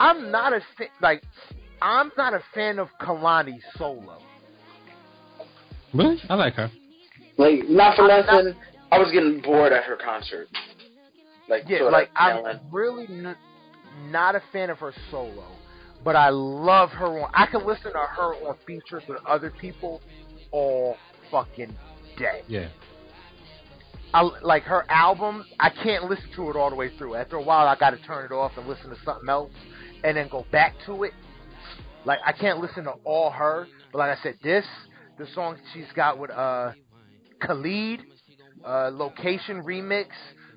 I'm 0.00 0.30
not 0.32 0.52
a 0.52 0.60
fan, 0.76 0.88
like, 1.02 1.22
I'm 1.82 2.10
not 2.16 2.34
a 2.34 2.40
fan 2.54 2.78
of 2.78 2.88
Kehlani 3.00 3.58
solo. 3.76 4.18
Really? 5.94 6.20
I 6.28 6.34
like 6.34 6.54
her. 6.54 6.70
Like 7.36 7.68
not 7.68 7.96
for 7.96 8.08
nothing, 8.08 8.54
I 8.90 8.98
was 8.98 9.10
getting 9.12 9.40
bored 9.40 9.72
at 9.72 9.84
her 9.84 9.96
concert. 9.96 10.48
Like 11.48 11.64
Yeah, 11.68 11.82
like 11.84 12.10
I'm 12.16 12.36
yelling. 12.36 12.60
really 12.70 13.04
n- 13.08 13.36
not 14.08 14.34
a 14.34 14.42
fan 14.52 14.70
of 14.70 14.78
her 14.78 14.92
solo, 15.10 15.46
but 16.04 16.16
I 16.16 16.28
love 16.30 16.90
her 16.90 17.06
on. 17.22 17.30
I 17.34 17.46
can 17.46 17.66
listen 17.66 17.92
to 17.92 17.98
her 17.98 18.34
on 18.46 18.56
features 18.66 19.02
with 19.08 19.18
other 19.26 19.50
people 19.50 20.00
all 20.50 20.96
fucking 21.30 21.74
day. 22.18 22.42
Yeah. 22.46 22.68
I 24.12 24.22
like 24.42 24.64
her 24.64 24.84
album. 24.90 25.44
I 25.60 25.70
can't 25.70 26.04
listen 26.10 26.26
to 26.36 26.50
it 26.50 26.56
all 26.56 26.68
the 26.70 26.76
way 26.76 26.90
through. 26.98 27.14
After 27.14 27.36
a 27.36 27.42
while, 27.42 27.66
I 27.68 27.76
got 27.76 27.90
to 27.90 27.98
turn 27.98 28.24
it 28.24 28.32
off 28.32 28.52
and 28.56 28.66
listen 28.66 28.90
to 28.90 28.96
something 29.04 29.28
else, 29.28 29.52
and 30.04 30.16
then 30.16 30.28
go 30.28 30.44
back 30.50 30.74
to 30.86 31.04
it. 31.04 31.12
Like 32.04 32.18
I 32.24 32.32
can't 32.32 32.60
listen 32.60 32.84
to 32.84 32.92
all 33.04 33.30
her, 33.30 33.66
but 33.92 33.98
like 33.98 34.18
I 34.18 34.22
said, 34.22 34.36
this 34.42 34.64
the 35.18 35.26
song 35.34 35.56
she's 35.74 35.90
got 35.94 36.18
with 36.18 36.30
uh 36.30 36.72
Khalid, 37.40 38.00
uh, 38.64 38.90
location 38.92 39.62
remix, 39.62 40.08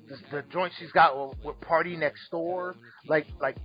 the, 0.08 0.16
the 0.30 0.42
joint 0.52 0.72
she's 0.78 0.92
got 0.92 1.16
with, 1.16 1.38
with 1.44 1.60
PartyNextDoor. 1.60 2.74
Like 3.06 3.26
like 3.40 3.56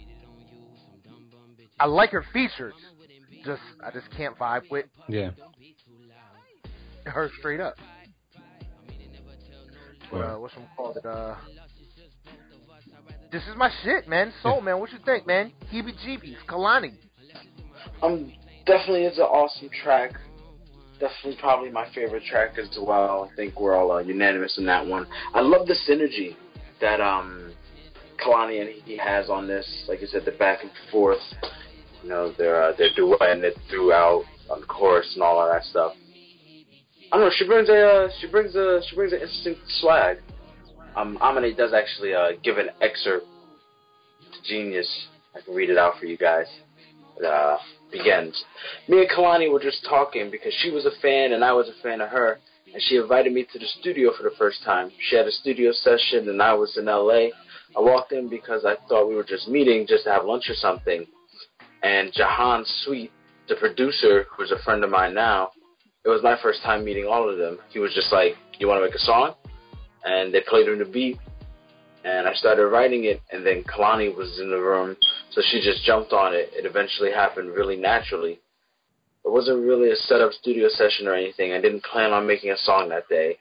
I 1.80 1.86
like 1.86 2.12
her 2.12 2.26
features. 2.34 2.74
Just 3.46 3.62
I 3.84 3.92
just 3.92 4.10
can't 4.12 4.38
vibe 4.38 4.64
with 4.70 4.86
Yeah. 5.08 5.32
her 7.06 7.30
straight 7.40 7.62
up. 7.62 7.76
Well. 10.12 10.36
Uh, 10.36 10.40
what's 10.40 10.54
some 10.54 10.64
called 10.76 10.98
it? 10.98 11.06
Uh, 11.06 11.36
this 13.32 13.44
is 13.44 13.56
my 13.56 13.72
shit, 13.84 14.08
man. 14.08 14.34
Soul, 14.42 14.62
man. 14.62 14.80
What 14.80 14.92
you 14.92 15.00
think, 15.06 15.28
man? 15.28 15.52
Heebie 15.72 15.94
jeebies, 16.06 16.38
Kehlani. 16.48 16.94
Um, 18.02 18.34
definitely 18.66 19.04
it's 19.04 19.18
an 19.18 19.24
awesome 19.24 19.70
track. 19.84 20.14
Definitely 21.00 21.38
probably 21.40 21.72
my 21.72 21.88
favorite 21.94 22.24
track 22.30 22.58
as 22.58 22.78
well. 22.82 23.30
I 23.32 23.36
think 23.36 23.60
we're 23.60 23.76
all 23.76 23.92
uh, 23.92 24.00
unanimous 24.00 24.58
in 24.58 24.66
that 24.66 24.86
one. 24.86 25.08
I 25.34 25.42
love 25.42 25.68
the 25.68 25.76
synergy 25.88 26.36
that 26.82 27.00
um 27.00 27.54
Kehlani 28.24 28.62
and 28.62 28.70
he 28.84 28.98
has 28.98 29.30
on 29.30 29.48
this. 29.48 29.86
Like 29.88 30.02
you 30.02 30.08
said, 30.08 30.26
the 30.26 30.32
back 30.32 30.60
and 30.62 30.72
forth. 30.92 31.20
You 32.04 32.10
know, 32.10 32.34
they're 32.38 32.64
uh, 32.64 32.72
they're 32.78 32.90
duetting 32.98 33.44
it 33.44 33.58
throughout 33.70 34.24
on 34.50 34.62
the 34.62 34.68
chorus 34.68 35.12
and 35.14 35.24
all 35.24 35.42
of 35.42 35.52
that 35.52 35.64
stuff. 35.64 35.94
I 37.12 37.18
don't 37.18 37.26
know. 37.26 37.32
She 37.36 37.46
brings 37.46 37.70
a 37.70 37.88
uh, 37.88 38.10
she 38.20 38.28
brings 38.28 38.56
a 38.56 38.82
she 38.90 38.96
brings 38.96 39.14
an 39.14 39.20
interesting 39.20 39.56
swag. 39.80 40.18
Um, 41.00 41.18
Amine 41.22 41.56
does 41.56 41.74
actually 41.74 42.14
uh, 42.14 42.32
give 42.44 42.58
an 42.58 42.70
excerpt 42.82 43.26
to 44.34 44.50
Genius. 44.50 45.08
I 45.36 45.42
can 45.42 45.54
read 45.54 45.70
it 45.70 45.78
out 45.78 45.94
for 46.00 46.06
you 46.06 46.18
guys. 46.18 46.48
It 47.18 47.26
uh, 47.26 47.58
begins. 47.92 48.42
Me 48.88 49.00
and 49.00 49.10
Kehlani 49.10 49.52
were 49.52 49.62
just 49.62 49.86
talking 49.88 50.30
because 50.30 50.54
she 50.60 50.72
was 50.72 50.86
a 50.86 50.92
fan 51.02 51.34
and 51.34 51.44
I 51.44 51.54
was 51.54 51.70
a 51.70 51.84
fan 51.84 52.02
of 52.02 52.10
her, 52.10 52.40
and 52.74 52.82
she 52.84 52.98
invited 52.98 53.32
me 53.32 53.46
to 53.52 53.60
the 53.60 53.66
studio 53.80 54.12
for 54.16 54.24
the 54.24 54.36
first 54.38 54.64
time. 54.66 54.92
She 55.10 55.16
had 55.16 55.28
a 55.28 55.32
studio 55.32 55.72
session 55.72 56.28
and 56.28 56.42
I 56.42 56.54
was 56.54 56.78
in 56.78 56.86
LA. 56.86 57.30
I 57.78 57.80
walked 57.80 58.12
in 58.12 58.28
because 58.28 58.66
I 58.66 58.76
thought 58.88 59.08
we 59.08 59.16
were 59.16 59.24
just 59.24 59.48
meeting 59.48 59.86
just 59.88 60.04
to 60.04 60.12
have 60.12 60.26
lunch 60.26 60.50
or 60.50 60.56
something. 60.56 61.06
And 61.82 62.12
Jahaan 62.14 62.66
Sweet, 62.84 63.12
the 63.48 63.56
producer, 63.56 64.26
who's 64.36 64.52
a 64.52 64.62
friend 64.64 64.84
of 64.84 64.90
mine 64.90 65.14
now, 65.14 65.52
it 66.04 66.10
was 66.10 66.22
my 66.24 66.36
first 66.42 66.62
time 66.62 66.84
meeting 66.84 67.06
all 67.06 67.30
of 67.30 67.38
them. 67.38 67.60
He 67.70 67.80
was 67.80 67.94
just 67.94 68.12
like, 68.12 68.36
"You 68.58 68.68
want 68.68 68.82
to 68.82 68.86
make 68.86 68.96
a 68.96 69.00
song?" 69.00 69.36
And 70.06 70.34
they 70.34 70.42
played 70.42 70.68
him 70.68 70.80
the 70.80 70.86
beat, 70.86 71.18
and 72.06 72.28
I 72.28 72.34
started 72.34 72.68
writing 72.68 73.06
it. 73.06 73.22
And 73.32 73.46
then 73.46 73.64
Kehlani 73.64 74.16
was 74.16 74.40
in 74.40 74.50
the 74.50 74.58
room, 74.58 74.96
so 75.32 75.42
she 75.52 75.62
just 75.62 75.84
jumped 75.84 76.14
on 76.14 76.34
it. 76.34 76.50
It 76.54 76.66
eventually 76.66 77.12
happened 77.12 77.52
really 77.52 77.76
naturally. 77.76 78.40
It 79.26 79.32
wasn't 79.32 79.66
really 79.66 79.92
a 79.92 79.96
set 79.96 80.22
up 80.22 80.32
studio 80.32 80.70
session 80.70 81.08
or 81.08 81.14
anything. 81.14 81.52
I 81.52 81.62
didn't 81.62 81.84
plan 81.84 82.12
on 82.12 82.26
making 82.26 82.52
a 82.52 82.58
song 82.58 82.90
that 82.90 83.10
day. 83.10 83.38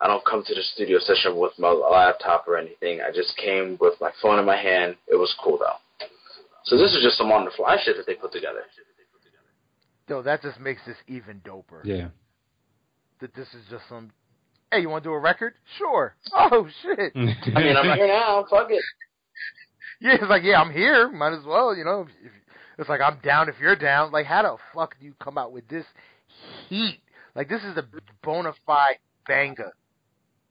I 0.00 0.06
don't 0.06 0.24
come 0.24 0.44
to 0.46 0.54
the 0.54 0.62
studio 0.74 0.98
session 1.00 1.36
with 1.36 1.52
my 1.58 1.70
laptop 1.70 2.46
or 2.46 2.56
anything. 2.56 3.00
I 3.00 3.10
just 3.10 3.36
came 3.36 3.78
with 3.80 3.94
my 4.00 4.10
phone 4.22 4.38
in 4.38 4.44
my 4.44 4.56
hand. 4.56 4.96
It 5.08 5.16
was 5.16 5.34
cool 5.42 5.58
though. 5.58 6.06
So 6.64 6.76
this 6.76 6.92
is 6.94 7.02
just 7.02 7.16
some 7.16 7.32
on 7.32 7.44
the 7.44 7.50
fly 7.52 7.78
shit 7.82 7.96
that 7.96 8.06
they 8.06 8.14
put 8.14 8.32
together. 8.32 8.62
Yo, 10.08 10.22
that 10.22 10.42
just 10.42 10.60
makes 10.60 10.82
this 10.86 10.96
even 11.08 11.40
doper. 11.40 11.84
Yeah. 11.84 12.08
That 13.20 13.34
this 13.34 13.48
is 13.54 13.64
just 13.70 13.88
some. 13.88 14.12
Hey, 14.76 14.82
you 14.82 14.90
want 14.90 15.04
to 15.04 15.08
do 15.08 15.14
a 15.14 15.18
record? 15.18 15.54
Sure. 15.78 16.14
Oh 16.34 16.68
shit. 16.82 17.12
I 17.16 17.18
mean, 17.18 17.76
I'm 17.78 17.96
here 17.96 18.06
now. 18.08 18.44
Fuck 18.50 18.70
it. 18.70 18.82
Yeah, 20.02 20.16
it's 20.16 20.24
like 20.28 20.42
yeah, 20.42 20.60
I'm 20.60 20.70
here. 20.70 21.10
Might 21.10 21.32
as 21.32 21.46
well, 21.46 21.74
you 21.74 21.82
know. 21.82 22.02
If, 22.22 22.30
it's 22.78 22.88
like 22.90 23.00
I'm 23.00 23.18
down 23.24 23.48
if 23.48 23.54
you're 23.58 23.74
down. 23.74 24.12
Like, 24.12 24.26
how 24.26 24.42
the 24.42 24.56
fuck 24.74 24.98
do 25.00 25.06
you 25.06 25.14
come 25.18 25.38
out 25.38 25.50
with 25.50 25.66
this 25.68 25.86
heat? 26.68 26.98
Like, 27.34 27.48
this 27.48 27.62
is 27.62 27.78
a 27.78 27.84
bona 28.22 28.52
fide 28.66 28.98
banger. 29.26 29.72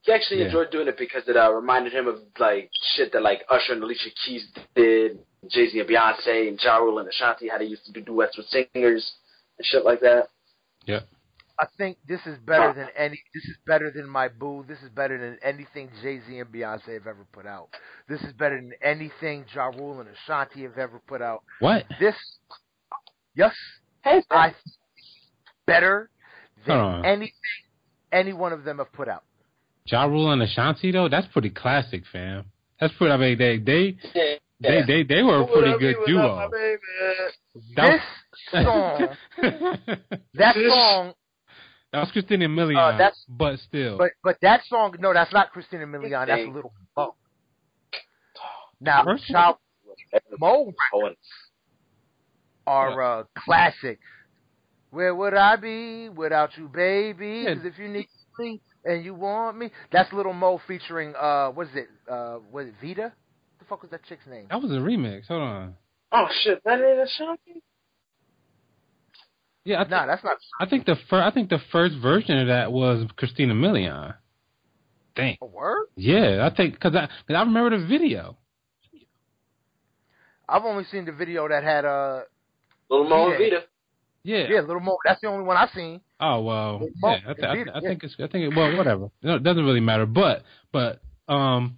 He 0.01 0.11
actually 0.11 0.39
Yeah. 0.39 0.45
enjoyed 0.47 0.71
doing 0.71 0.87
it 0.87 0.97
because 0.97 1.27
it 1.27 1.37
uh, 1.37 1.51
reminded 1.53 1.93
him 1.93 2.07
of 2.07 2.15
like 2.39 2.71
shit 2.95 3.13
that 3.13 3.21
like 3.21 3.41
Usher 3.51 3.73
and 3.73 3.83
Alicia 3.83 4.09
Keys 4.25 4.47
did, 4.75 5.19
Jay 5.47 5.69
Z 5.69 5.79
and 5.79 5.87
Beyonce 5.87 6.47
and 6.47 6.59
Ja 6.63 6.77
Rule 6.77 6.97
and 6.97 7.07
Ashanti, 7.07 7.47
how 7.47 7.59
they 7.59 7.65
used 7.65 7.85
to 7.85 7.91
do 7.91 8.01
duets 8.01 8.37
with 8.37 8.47
singers 8.47 9.07
and 9.59 9.65
shit 9.67 9.85
like 9.85 9.99
that. 10.01 10.29
Yep. 10.87 11.07
I 11.57 11.67
think 11.77 11.97
this 12.07 12.19
is 12.25 12.37
better 12.45 12.73
than 12.73 12.87
any. 12.97 13.21
This 13.33 13.43
is 13.45 13.57
better 13.65 13.91
than 13.91 14.09
my 14.09 14.27
boo. 14.27 14.65
This 14.67 14.79
is 14.79 14.89
better 14.89 15.17
than 15.17 15.37
anything 15.41 15.89
Jay 16.01 16.19
Z 16.27 16.39
and 16.39 16.51
Beyonce 16.51 16.93
have 16.93 17.07
ever 17.07 17.25
put 17.31 17.45
out. 17.45 17.69
This 18.09 18.21
is 18.21 18.33
better 18.33 18.57
than 18.57 18.73
anything 18.83 19.45
Ja 19.53 19.67
Rule 19.67 19.99
and 20.01 20.09
Ashanti 20.09 20.63
have 20.63 20.77
ever 20.77 21.01
put 21.07 21.21
out. 21.21 21.43
What? 21.59 21.85
This, 21.99 22.15
yes, 23.35 23.53
Hey, 24.05 24.21
I 24.29 24.53
better 25.65 26.11
than 26.67 26.79
Hold 26.79 27.05
anything 27.05 27.31
any 28.11 28.33
one 28.33 28.53
of 28.53 28.63
them 28.63 28.77
have 28.77 28.93
put 28.93 29.07
out. 29.07 29.23
Ja 29.87 30.05
Rule 30.05 30.31
and 30.31 30.41
Ashanti 30.43 30.91
though, 30.91 31.09
that's 31.09 31.27
pretty 31.27 31.49
classic, 31.49 32.03
fam. 32.11 32.45
That's 32.79 32.93
pretty. 32.97 33.11
I 33.11 33.17
mean, 33.17 33.37
they 33.37 33.57
they 33.57 33.97
yeah, 34.13 34.35
they 34.59 34.81
they, 34.85 35.03
they 35.03 35.23
were 35.23 35.41
a 35.41 35.47
pretty 35.47 35.77
good 35.79 35.95
duo. 36.05 36.49
That 37.77 37.99
This 38.51 38.63
song, 38.65 39.07
was, 39.41 39.97
that 40.33 40.55
song, 40.55 41.13
that 41.95 42.01
was 42.01 42.11
Christina 42.11 42.47
Milian, 42.47 42.77
Uh, 42.77 42.97
that's- 42.97 43.25
but 43.27 43.59
still. 43.59 43.97
but 43.97 44.11
but 44.23 44.37
that 44.41 44.63
song, 44.65 44.95
no, 44.99 45.13
that's 45.13 45.33
not 45.33 45.51
Christina 45.51 45.85
Milian. 45.85 46.25
That's 46.27 46.41
a 46.47 46.49
little 46.51 46.73
Mo. 46.97 47.15
Now, 48.81 49.03
First 49.03 49.25
Child 49.27 49.57
Mo 50.39 50.73
Owen. 50.93 51.15
are 52.67 53.01
uh, 53.01 53.23
classic. 53.37 53.99
Where 54.91 55.13
would 55.13 55.33
I 55.33 55.55
be 55.55 56.09
without 56.09 56.57
you, 56.57 56.67
baby? 56.67 57.43
Yeah. 57.45 57.55
'Cause 57.55 57.65
if 57.65 57.77
you 57.79 57.87
need 57.87 58.07
me 58.39 58.61
and 58.85 59.03
you 59.03 59.13
want 59.13 59.57
me, 59.57 59.71
that's 59.91 60.11
Little 60.13 60.33
Mo 60.33 60.57
featuring 60.67 61.13
uh, 61.15 61.49
what 61.51 61.67
is 61.67 61.75
it? 61.75 61.89
Uh, 62.09 62.39
was 62.51 62.67
it 62.67 62.75
Vita? 62.81 63.03
What 63.03 63.59
the 63.59 63.65
fuck 63.65 63.81
was 63.81 63.91
that 63.91 64.03
chick's 64.03 64.25
name? 64.27 64.47
that 64.49 64.61
was 64.61 64.71
a 64.71 64.75
remix. 64.75 65.27
Hold 65.27 65.41
on. 65.41 65.75
Oh 66.11 66.27
shit, 66.43 66.61
that 66.65 66.79
ain't 66.81 66.99
Ashanti. 66.99 67.61
Yeah, 69.65 69.81
I, 69.81 69.83
th- 69.83 69.89
Nah, 69.91 70.05
that's 70.05 70.23
not. 70.23 70.37
I 70.61 70.67
think 70.67 70.85
the 70.85 70.95
first 71.09 71.23
I 71.23 71.31
think 71.31 71.49
the 71.49 71.59
first 71.71 71.95
version 72.01 72.37
of 72.39 72.47
that 72.47 72.71
was 72.71 73.05
Christina 73.17 73.53
Milian. 73.53 74.13
Dang. 75.15 75.37
A 75.41 75.45
word? 75.45 75.87
Yeah, 75.95 76.47
I 76.49 76.55
think 76.55 76.75
because 76.75 76.95
I 76.95 77.07
cause 77.07 77.35
I 77.35 77.39
remember 77.41 77.77
the 77.77 77.85
video. 77.85 78.37
I've 80.47 80.63
only 80.63 80.83
seen 80.85 81.05
the 81.05 81.11
video 81.11 81.47
that 81.47 81.63
had 81.63 81.85
uh, 81.85 82.21
Little 82.89 83.09
Mo 83.09 83.31
and 83.31 83.33
Yeah. 83.33 83.37
Vita. 83.39 83.63
Yeah. 84.23 84.45
yeah, 84.49 84.59
Little 84.61 84.79
Mo. 84.79 84.97
That's 85.05 85.21
the 85.21 85.27
only 85.27 85.43
one 85.45 85.57
I've 85.57 85.69
seen. 85.71 86.01
Oh 86.19 86.41
well, 86.41 86.87
Well, 87.01 87.13
yeah. 87.13 87.29
I, 87.29 87.33
th- 87.33 87.47
I, 87.47 87.53
th- 87.55 87.67
I 87.73 87.79
yeah. 87.81 87.89
think 87.89 88.03
it's. 88.03 88.15
I 88.19 88.27
think 88.27 88.51
it. 88.51 88.55
Well, 88.55 88.75
whatever. 88.77 89.09
No, 89.23 89.35
it 89.35 89.43
doesn't 89.43 89.65
really 89.65 89.79
matter. 89.81 90.05
But 90.05 90.43
but 90.71 91.01
um, 91.27 91.77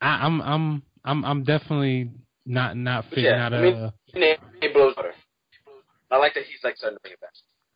I, 0.00 0.08
I'm 0.26 0.40
I'm 0.42 0.82
I'm 1.04 1.24
I'm 1.24 1.44
definitely 1.44 2.10
not 2.44 2.76
not 2.76 3.06
fitting 3.10 3.24
Yeah, 3.24 3.46
out 3.46 3.54
I 3.54 3.58
a. 3.58 3.62
mean- 3.62 3.90
It 4.14 4.72
blows 4.74 4.94
water. 4.96 5.12
I 6.10 6.18
like 6.18 6.34
that 6.34 6.44
he's 6.44 6.62
like 6.62 6.76
starting 6.76 6.96
to 6.98 7.02
bring 7.02 7.14
it 7.14 7.20
back. 7.20 7.32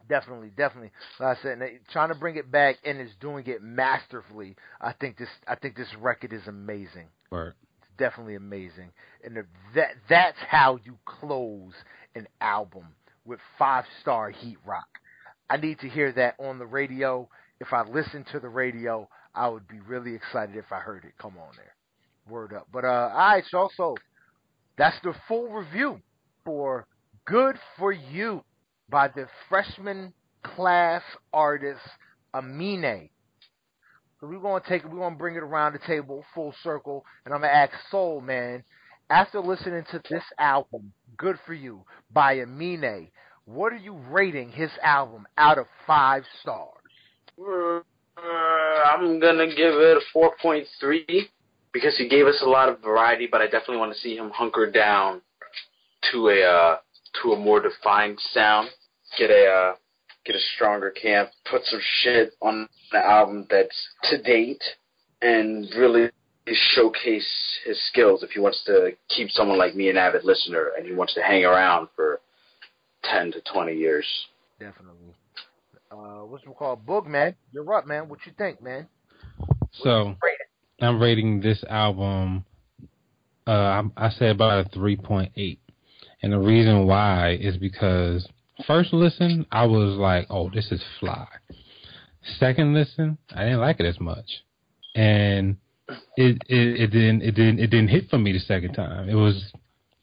Definitely, 0.08 0.50
definitely. 0.56 0.90
Like 1.18 1.38
I 1.38 1.42
said, 1.42 1.60
trying 1.92 2.08
to 2.08 2.14
bring 2.14 2.36
it 2.36 2.50
back 2.50 2.76
and 2.84 3.00
is 3.00 3.12
doing 3.20 3.46
it 3.46 3.62
masterfully. 3.62 4.56
I 4.80 4.92
think 4.92 5.18
this. 5.18 5.28
I 5.46 5.54
think 5.54 5.76
this 5.76 5.88
record 6.00 6.32
is 6.32 6.46
amazing. 6.46 7.06
Word. 7.30 7.54
It's 7.78 7.90
definitely 7.96 8.34
amazing, 8.34 8.90
and 9.24 9.36
that 9.74 9.90
that's 10.08 10.38
how 10.48 10.78
you 10.84 10.98
close 11.04 11.74
an 12.14 12.26
album 12.40 12.86
with 13.24 13.38
five 13.58 13.84
star 14.00 14.30
heat 14.30 14.58
rock. 14.66 14.88
I 15.48 15.56
need 15.58 15.78
to 15.80 15.88
hear 15.88 16.12
that 16.12 16.34
on 16.40 16.58
the 16.58 16.66
radio. 16.66 17.28
If 17.60 17.72
I 17.72 17.82
listen 17.82 18.24
to 18.32 18.40
the 18.40 18.48
radio, 18.48 19.08
I 19.34 19.48
would 19.48 19.68
be 19.68 19.80
really 19.80 20.14
excited 20.14 20.56
if 20.56 20.72
I 20.72 20.78
heard 20.78 21.04
it. 21.04 21.12
Come 21.20 21.34
on 21.38 21.54
there, 21.56 21.74
word 22.28 22.52
up. 22.52 22.66
But 22.72 22.84
uh, 22.84 23.10
all 23.12 23.18
right, 23.18 23.44
so 23.48 23.68
so 23.76 23.96
that's 24.76 24.96
the 25.04 25.14
full 25.28 25.48
review 25.48 26.00
for 26.44 26.86
"Good 27.24 27.56
for 27.78 27.92
You" 27.92 28.44
by 28.88 29.08
the 29.08 29.28
freshman 29.48 30.12
class 30.42 31.02
artist 31.32 31.80
Amine. 32.34 33.10
So 34.20 34.26
we're 34.26 34.38
gonna 34.38 34.62
take 34.68 34.84
we're 34.84 34.98
gonna 34.98 35.16
bring 35.16 35.36
it 35.36 35.42
around 35.42 35.72
the 35.72 35.78
table 35.86 36.24
full 36.34 36.54
circle, 36.62 37.04
and 37.24 37.32
I'm 37.32 37.40
gonna 37.40 37.52
ask 37.52 37.72
Soul 37.90 38.20
Man, 38.20 38.62
after 39.08 39.40
listening 39.40 39.84
to 39.90 40.02
this 40.10 40.24
album, 40.38 40.92
Good 41.16 41.38
for 41.46 41.54
You 41.54 41.84
by 42.12 42.34
Amine, 42.34 43.10
what 43.44 43.72
are 43.72 43.76
you 43.76 43.94
rating 44.10 44.50
his 44.50 44.70
album 44.82 45.26
out 45.36 45.58
of 45.58 45.66
five 45.86 46.24
stars? 46.40 46.76
Uh, 47.38 47.80
I'm 48.20 49.18
gonna 49.18 49.46
give 49.46 49.74
it 49.74 49.96
a 49.96 50.18
4.3 50.18 51.28
because 51.72 51.96
he 51.96 52.08
gave 52.08 52.26
us 52.26 52.40
a 52.42 52.48
lot 52.48 52.68
of 52.68 52.80
variety, 52.80 53.26
but 53.30 53.40
I 53.40 53.46
definitely 53.46 53.78
want 53.78 53.92
to 53.94 53.98
see 53.98 54.16
him 54.16 54.30
hunker 54.30 54.70
down 54.70 55.22
to 56.12 56.28
a 56.28 56.42
uh, 56.42 56.76
to 57.22 57.32
a 57.32 57.38
more 57.38 57.60
defined 57.60 58.18
sound. 58.32 58.68
Get 59.18 59.30
a 59.30 59.46
uh, 59.46 59.74
get 60.24 60.36
a 60.36 60.40
stronger 60.54 60.90
camp. 60.90 61.30
Put 61.50 61.62
some 61.64 61.80
shit 62.02 62.32
on 62.40 62.68
the 62.92 62.98
album 62.98 63.46
that's 63.50 63.88
to 64.10 64.22
date, 64.22 64.62
and 65.22 65.66
really 65.76 66.10
showcase 66.74 67.58
his 67.64 67.78
skills 67.88 68.22
if 68.22 68.30
he 68.30 68.40
wants 68.40 68.62
to 68.66 68.90
keep 69.08 69.30
someone 69.30 69.58
like 69.58 69.74
me 69.74 69.88
an 69.88 69.96
avid 69.96 70.24
listener 70.24 70.70
and 70.76 70.86
he 70.86 70.92
wants 70.92 71.14
to 71.14 71.22
hang 71.22 71.44
around 71.44 71.88
for 71.94 72.20
10 73.04 73.32
to 73.32 73.40
20 73.52 73.74
years. 73.74 74.06
Definitely. 74.58 75.14
Uh, 75.90 76.24
what's 76.24 76.44
it 76.44 76.56
called? 76.56 76.86
Boog, 76.86 77.06
man. 77.06 77.34
You're 77.52 77.72
up, 77.74 77.86
man. 77.86 78.08
What 78.08 78.20
you 78.26 78.32
think, 78.36 78.62
man? 78.62 78.86
So, 79.72 80.16
I'm 80.80 81.00
rating 81.00 81.40
this 81.40 81.62
album, 81.68 82.44
uh, 83.46 83.50
I, 83.50 83.82
I 83.96 84.10
say 84.10 84.30
about 84.30 84.66
a 84.66 84.78
3.8. 84.78 85.58
And 86.22 86.32
the 86.32 86.38
reason 86.38 86.86
why 86.86 87.38
is 87.40 87.56
because 87.56 88.28
first 88.66 88.92
listen, 88.92 89.46
I 89.50 89.64
was 89.66 89.96
like, 89.96 90.26
oh, 90.30 90.50
this 90.50 90.70
is 90.70 90.82
fly. 90.98 91.26
Second 92.38 92.74
listen, 92.74 93.18
I 93.34 93.44
didn't 93.44 93.60
like 93.60 93.80
it 93.80 93.86
as 93.86 93.98
much. 94.00 94.26
And 94.94 95.56
it, 96.16 96.42
it, 96.48 96.80
it 96.80 96.86
didn't 96.88 97.22
it 97.22 97.34
didn't 97.34 97.58
it 97.58 97.68
didn't 97.68 97.88
hit 97.88 98.10
for 98.10 98.18
me 98.18 98.32
the 98.32 98.38
second 98.40 98.74
time. 98.74 99.08
It 99.08 99.14
was 99.14 99.52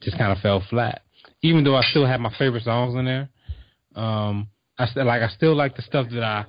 just 0.01 0.17
kind 0.17 0.31
of 0.31 0.39
fell 0.39 0.63
flat. 0.69 1.01
Even 1.41 1.63
though 1.63 1.75
I 1.75 1.83
still 1.83 2.05
had 2.05 2.19
my 2.19 2.33
favorite 2.37 2.63
songs 2.63 2.95
in 2.95 3.05
there, 3.05 3.29
um, 3.95 4.49
I 4.77 4.87
still 4.87 5.05
like 5.05 5.21
I 5.21 5.29
still 5.29 5.55
like 5.55 5.75
the 5.75 5.81
stuff 5.83 6.07
that 6.11 6.23
I 6.23 6.45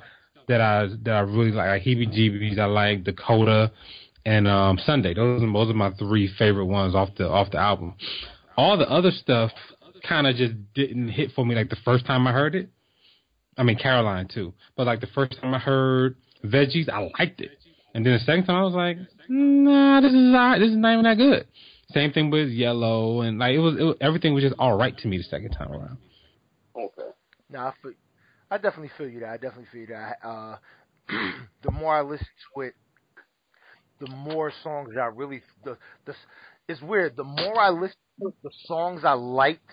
that 0.49 0.61
I 0.61 0.89
that 1.03 1.15
I 1.15 1.21
really 1.21 1.53
like. 1.53 1.69
Like 1.69 1.83
Heebie 1.83 2.13
Jeebies, 2.13 2.59
I 2.59 2.65
like 2.65 3.05
Dakota 3.05 3.71
and 4.25 4.49
um, 4.49 4.79
Sunday. 4.85 5.15
Those 5.15 5.43
are 5.43 5.53
those 5.53 5.71
are 5.71 5.75
my 5.75 5.91
three 5.93 6.33
favorite 6.39 6.67
ones 6.67 6.95
off 6.95 7.11
the 7.17 7.29
off 7.29 7.51
the 7.51 7.59
album. 7.59 7.95
All 8.59 8.77
the 8.77 8.91
other 8.91 9.13
stuff 9.13 9.53
kind 10.07 10.27
of 10.27 10.35
just 10.35 10.53
didn't 10.75 11.11
hit 11.11 11.31
for 11.35 11.47
me 11.47 11.55
like 11.55 11.71
the 11.71 11.77
first 11.85 12.05
time 12.05 12.27
I 12.27 12.33
heard 12.33 12.57
it. 12.57 12.69
I 13.57 13.63
mean 13.63 13.79
Caroline 13.79 14.27
too, 14.27 14.53
but 14.77 14.87
like 14.87 15.01
the 15.01 15.07
first 15.15 15.41
time 15.41 15.55
I 15.55 15.61
heard 15.61 16.17
Veggies, 16.45 16.89
I 16.89 17.09
liked 17.19 17.41
it. 17.41 17.53
And 17.95 18.05
then 18.05 18.15
the 18.15 18.19
second 18.19 18.47
time 18.47 18.57
I 18.57 18.63
was 18.63 18.75
like, 18.75 18.99
nah, 19.29 20.01
this 20.01 20.11
is 20.11 20.17
not, 20.17 20.59
this 20.59 20.71
is 20.71 20.77
not 20.77 20.93
even 20.93 21.05
that 21.05 21.17
good. 21.19 21.47
Same 21.93 22.13
thing 22.13 22.31
with 22.31 22.49
Yellow, 22.49 23.21
and 23.21 23.39
like 23.39 23.55
it 23.55 23.61
was, 23.61 23.77
it 23.79 23.83
was 23.83 23.97
everything 24.01 24.35
was 24.35 24.43
just 24.43 24.57
all 24.59 24.77
right 24.77 24.97
to 24.99 25.09
me 25.09 25.19
the 25.19 25.25
second 25.25 25.51
time 25.53 25.73
around. 25.73 25.97
Okay. 26.77 27.11
Now 27.51 27.69
I 27.69 27.73
feel, 27.81 27.93
I 28.51 28.57
definitely 28.57 28.91
feel 28.99 29.09
you 29.09 29.21
that. 29.21 29.31
I 29.31 29.37
definitely 29.37 29.69
feel 29.71 29.81
you 29.83 29.87
that. 29.89 30.19
Uh, 30.23 30.57
the 31.63 31.71
more 31.71 31.95
I 31.95 32.03
listen 32.03 32.27
to 32.55 32.63
it, 32.63 32.75
the 34.01 34.11
more 34.11 34.53
songs 34.65 34.95
I 35.01 35.07
really 35.07 35.43
the 35.65 35.79
the 36.07 36.15
it's 36.69 36.83
weird. 36.83 37.17
The 37.17 37.25
more 37.25 37.61
I 37.61 37.71
listen 37.71 37.91
to 37.91 38.08
the 38.19 38.51
songs 38.67 39.03
I 39.05 39.13
liked, 39.13 39.71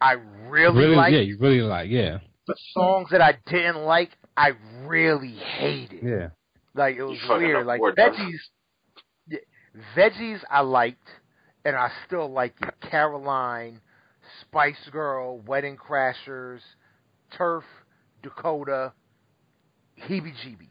I 0.00 0.12
really, 0.48 0.78
really 0.78 0.96
liked. 0.96 1.12
Yeah, 1.14 1.20
you 1.20 1.38
really 1.38 1.60
like. 1.60 1.90
Yeah. 1.90 2.18
The 2.46 2.56
songs 2.72 3.08
that 3.10 3.20
I 3.20 3.38
didn't 3.46 3.84
like, 3.84 4.10
I 4.36 4.52
really 4.84 5.34
hated. 5.34 6.02
Yeah. 6.02 6.28
Like 6.74 6.96
it 6.96 7.02
was 7.02 7.18
You 7.28 7.36
weird. 7.36 7.66
Like 7.66 7.78
afford 7.78 7.96
veggies, 7.96 8.38
yeah, 9.28 9.38
veggies 9.96 10.40
I 10.50 10.60
liked, 10.60 11.08
and 11.64 11.76
I 11.76 11.90
still 12.06 12.30
like 12.30 12.54
it. 12.62 12.74
Caroline, 12.90 13.80
Spice 14.40 14.88
Girl, 14.90 15.40
Wedding 15.40 15.76
Crashers, 15.76 16.60
Turf, 17.36 17.64
Dakota, 18.22 18.92
Heebie 20.00 20.32
Jeebies. 20.44 20.70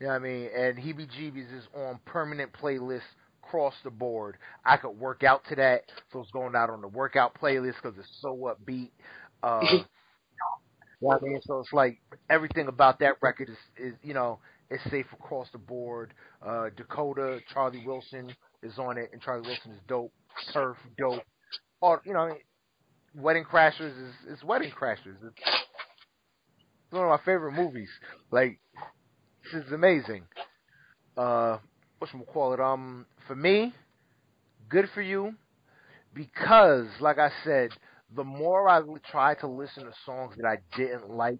You 0.00 0.06
know 0.06 0.12
what 0.12 0.16
I 0.16 0.18
mean? 0.18 0.48
And 0.56 0.78
Heebie 0.78 1.08
Jeebies 1.18 1.56
is 1.56 1.66
on 1.74 1.98
permanent 2.04 2.52
playlist 2.52 3.00
across 3.48 3.74
the 3.84 3.90
board. 3.90 4.36
I 4.64 4.76
could 4.76 4.98
work 4.98 5.24
out 5.24 5.42
to 5.48 5.56
that, 5.56 5.82
so 6.12 6.20
it's 6.20 6.30
going 6.30 6.54
out 6.54 6.70
on 6.70 6.80
the 6.80 6.88
workout 6.88 7.34
playlist 7.40 7.74
because 7.82 7.98
it's 7.98 8.18
so 8.20 8.54
upbeat. 8.54 8.90
Uh, 9.42 9.60
you 9.70 9.78
know 9.78 9.84
what 11.00 11.22
I 11.22 11.26
mean? 11.26 11.40
So 11.44 11.60
it's 11.60 11.72
like 11.72 11.98
everything 12.28 12.68
about 12.68 12.98
that 13.00 13.14
record 13.22 13.48
is, 13.48 13.56
is 13.76 13.94
you 14.02 14.14
know, 14.14 14.38
it's 14.70 14.82
safe 14.90 15.06
across 15.12 15.48
the 15.52 15.58
board. 15.58 16.12
Uh, 16.46 16.66
Dakota, 16.76 17.38
Charlie 17.52 17.82
Wilson 17.86 18.34
is 18.62 18.78
on 18.78 18.98
it, 18.98 19.10
and 19.12 19.22
Charlie 19.22 19.48
Wilson 19.48 19.72
is 19.72 19.80
dope. 19.88 20.12
Turf, 20.52 20.76
dope. 20.98 21.22
All 21.80 21.98
you 22.04 22.12
know, 22.12 22.34
Wedding 23.14 23.44
Crashers 23.44 23.92
is, 23.92 24.38
is 24.38 24.44
Wedding 24.44 24.70
Crashers. 24.70 25.16
It's, 25.22 25.34
it's 25.36 26.92
one 26.92 27.04
of 27.04 27.08
my 27.08 27.24
favorite 27.24 27.52
movies. 27.52 27.88
Like, 28.30 28.60
this 29.52 29.64
is 29.64 29.72
amazing. 29.72 30.24
Uh, 31.16 31.58
what 31.98 32.10
should 32.10 32.20
we 32.20 32.26
call 32.26 32.52
it? 32.54 32.60
Um, 32.60 33.06
for 33.26 33.34
me, 33.36 33.74
good 34.68 34.88
for 34.94 35.02
you, 35.02 35.34
because 36.14 36.86
like 37.00 37.18
I 37.18 37.30
said, 37.44 37.70
the 38.14 38.24
more 38.24 38.68
I 38.68 38.80
tried 39.10 39.40
to 39.40 39.46
listen 39.46 39.84
to 39.84 39.92
songs 40.04 40.34
that 40.36 40.46
I 40.46 40.58
didn't 40.76 41.10
like, 41.10 41.38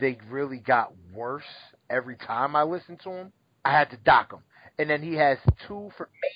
they 0.00 0.18
really 0.30 0.58
got 0.58 0.92
worse 1.14 1.44
every 1.90 2.16
time 2.16 2.56
I 2.56 2.62
listened 2.62 3.00
to 3.04 3.10
them. 3.10 3.32
I 3.64 3.72
had 3.72 3.90
to 3.90 3.96
dock 3.96 4.30
them, 4.30 4.42
and 4.78 4.90
then 4.90 5.02
he 5.02 5.14
has 5.14 5.38
two 5.66 5.90
for 5.96 6.08
me, 6.22 6.28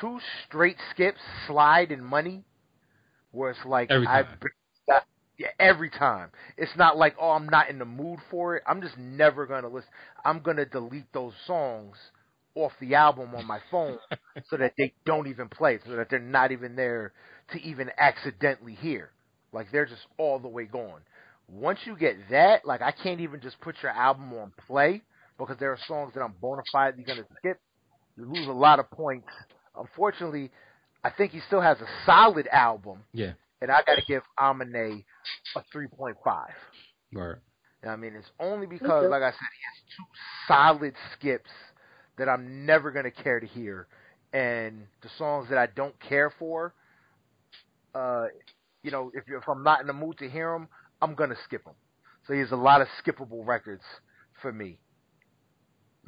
two 0.00 0.18
straight 0.46 0.76
skips, 0.90 1.20
slide 1.46 1.90
and 1.92 2.04
money, 2.04 2.44
where 3.32 3.50
it's 3.50 3.64
like 3.64 3.90
Every 3.90 4.06
I 4.06 4.24
time. 4.24 4.38
yeah, 5.38 5.48
every 5.58 5.90
time. 5.90 6.30
It's 6.56 6.76
not 6.76 6.96
like, 6.96 7.14
oh, 7.20 7.30
I'm 7.30 7.48
not 7.48 7.70
in 7.70 7.78
the 7.78 7.84
mood 7.84 8.18
for 8.30 8.56
it. 8.56 8.62
I'm 8.66 8.80
just 8.80 8.96
never 8.98 9.46
gonna 9.46 9.68
listen. 9.68 9.90
I'm 10.24 10.40
gonna 10.40 10.64
delete 10.66 11.12
those 11.12 11.34
songs 11.46 11.96
off 12.54 12.72
the 12.80 12.94
album 12.94 13.34
on 13.34 13.46
my 13.46 13.60
phone 13.70 13.98
so 14.48 14.56
that 14.56 14.72
they 14.76 14.92
don't 15.04 15.26
even 15.28 15.48
play, 15.48 15.78
so 15.86 15.96
that 15.96 16.10
they're 16.10 16.18
not 16.18 16.52
even 16.52 16.76
there 16.76 17.12
to 17.52 17.60
even 17.62 17.90
accidentally 17.98 18.74
hear. 18.74 19.10
Like 19.52 19.70
they're 19.72 19.86
just 19.86 20.06
all 20.18 20.38
the 20.38 20.48
way 20.48 20.64
gone. 20.64 21.00
Once 21.48 21.78
you 21.84 21.96
get 21.96 22.16
that, 22.30 22.66
like 22.66 22.82
I 22.82 22.92
can't 22.92 23.20
even 23.20 23.40
just 23.40 23.60
put 23.60 23.76
your 23.82 23.92
album 23.92 24.32
on 24.34 24.52
play 24.66 25.02
because 25.38 25.56
there 25.58 25.70
are 25.72 25.78
songs 25.86 26.12
that 26.14 26.20
I'm 26.20 26.34
bona 26.40 26.62
fidely 26.74 27.06
gonna 27.06 27.24
skip. 27.38 27.58
You 28.16 28.24
lose 28.26 28.48
a 28.48 28.52
lot 28.52 28.78
of 28.80 28.90
points. 28.90 29.28
Unfortunately, 29.78 30.50
I 31.04 31.10
think 31.10 31.32
he 31.32 31.40
still 31.46 31.60
has 31.60 31.78
a 31.80 31.86
solid 32.04 32.48
album, 32.48 33.04
Yeah. 33.12 33.32
and 33.62 33.70
I 33.70 33.82
got 33.86 33.94
to 33.94 34.02
give 34.06 34.22
Amine 34.38 35.04
a 35.54 35.60
3.5. 35.72 36.14
Right. 37.14 37.36
I 37.88 37.94
mean, 37.94 38.14
it's 38.16 38.28
only 38.40 38.66
because, 38.66 39.08
like 39.08 39.22
I 39.22 39.30
said, 39.30 39.38
he 39.38 39.62
has 39.64 39.96
two 39.96 40.04
solid 40.48 40.94
skips 41.14 41.50
that 42.18 42.28
I'm 42.28 42.66
never 42.66 42.90
going 42.90 43.04
to 43.04 43.10
care 43.10 43.40
to 43.40 43.46
hear, 43.46 43.86
and 44.32 44.86
the 45.02 45.08
songs 45.18 45.48
that 45.50 45.58
I 45.58 45.66
don't 45.66 45.98
care 46.00 46.32
for, 46.38 46.74
uh, 47.94 48.26
you 48.82 48.90
know, 48.90 49.10
if 49.14 49.24
if 49.28 49.48
I'm 49.48 49.62
not 49.62 49.80
in 49.80 49.86
the 49.86 49.92
mood 49.92 50.18
to 50.18 50.28
hear 50.28 50.52
them, 50.52 50.68
I'm 51.00 51.14
going 51.14 51.30
to 51.30 51.36
skip 51.44 51.64
them. 51.64 51.74
So 52.26 52.34
he 52.34 52.40
has 52.40 52.52
a 52.52 52.56
lot 52.56 52.80
of 52.80 52.88
skippable 53.02 53.46
records 53.46 53.84
for 54.42 54.52
me. 54.52 54.78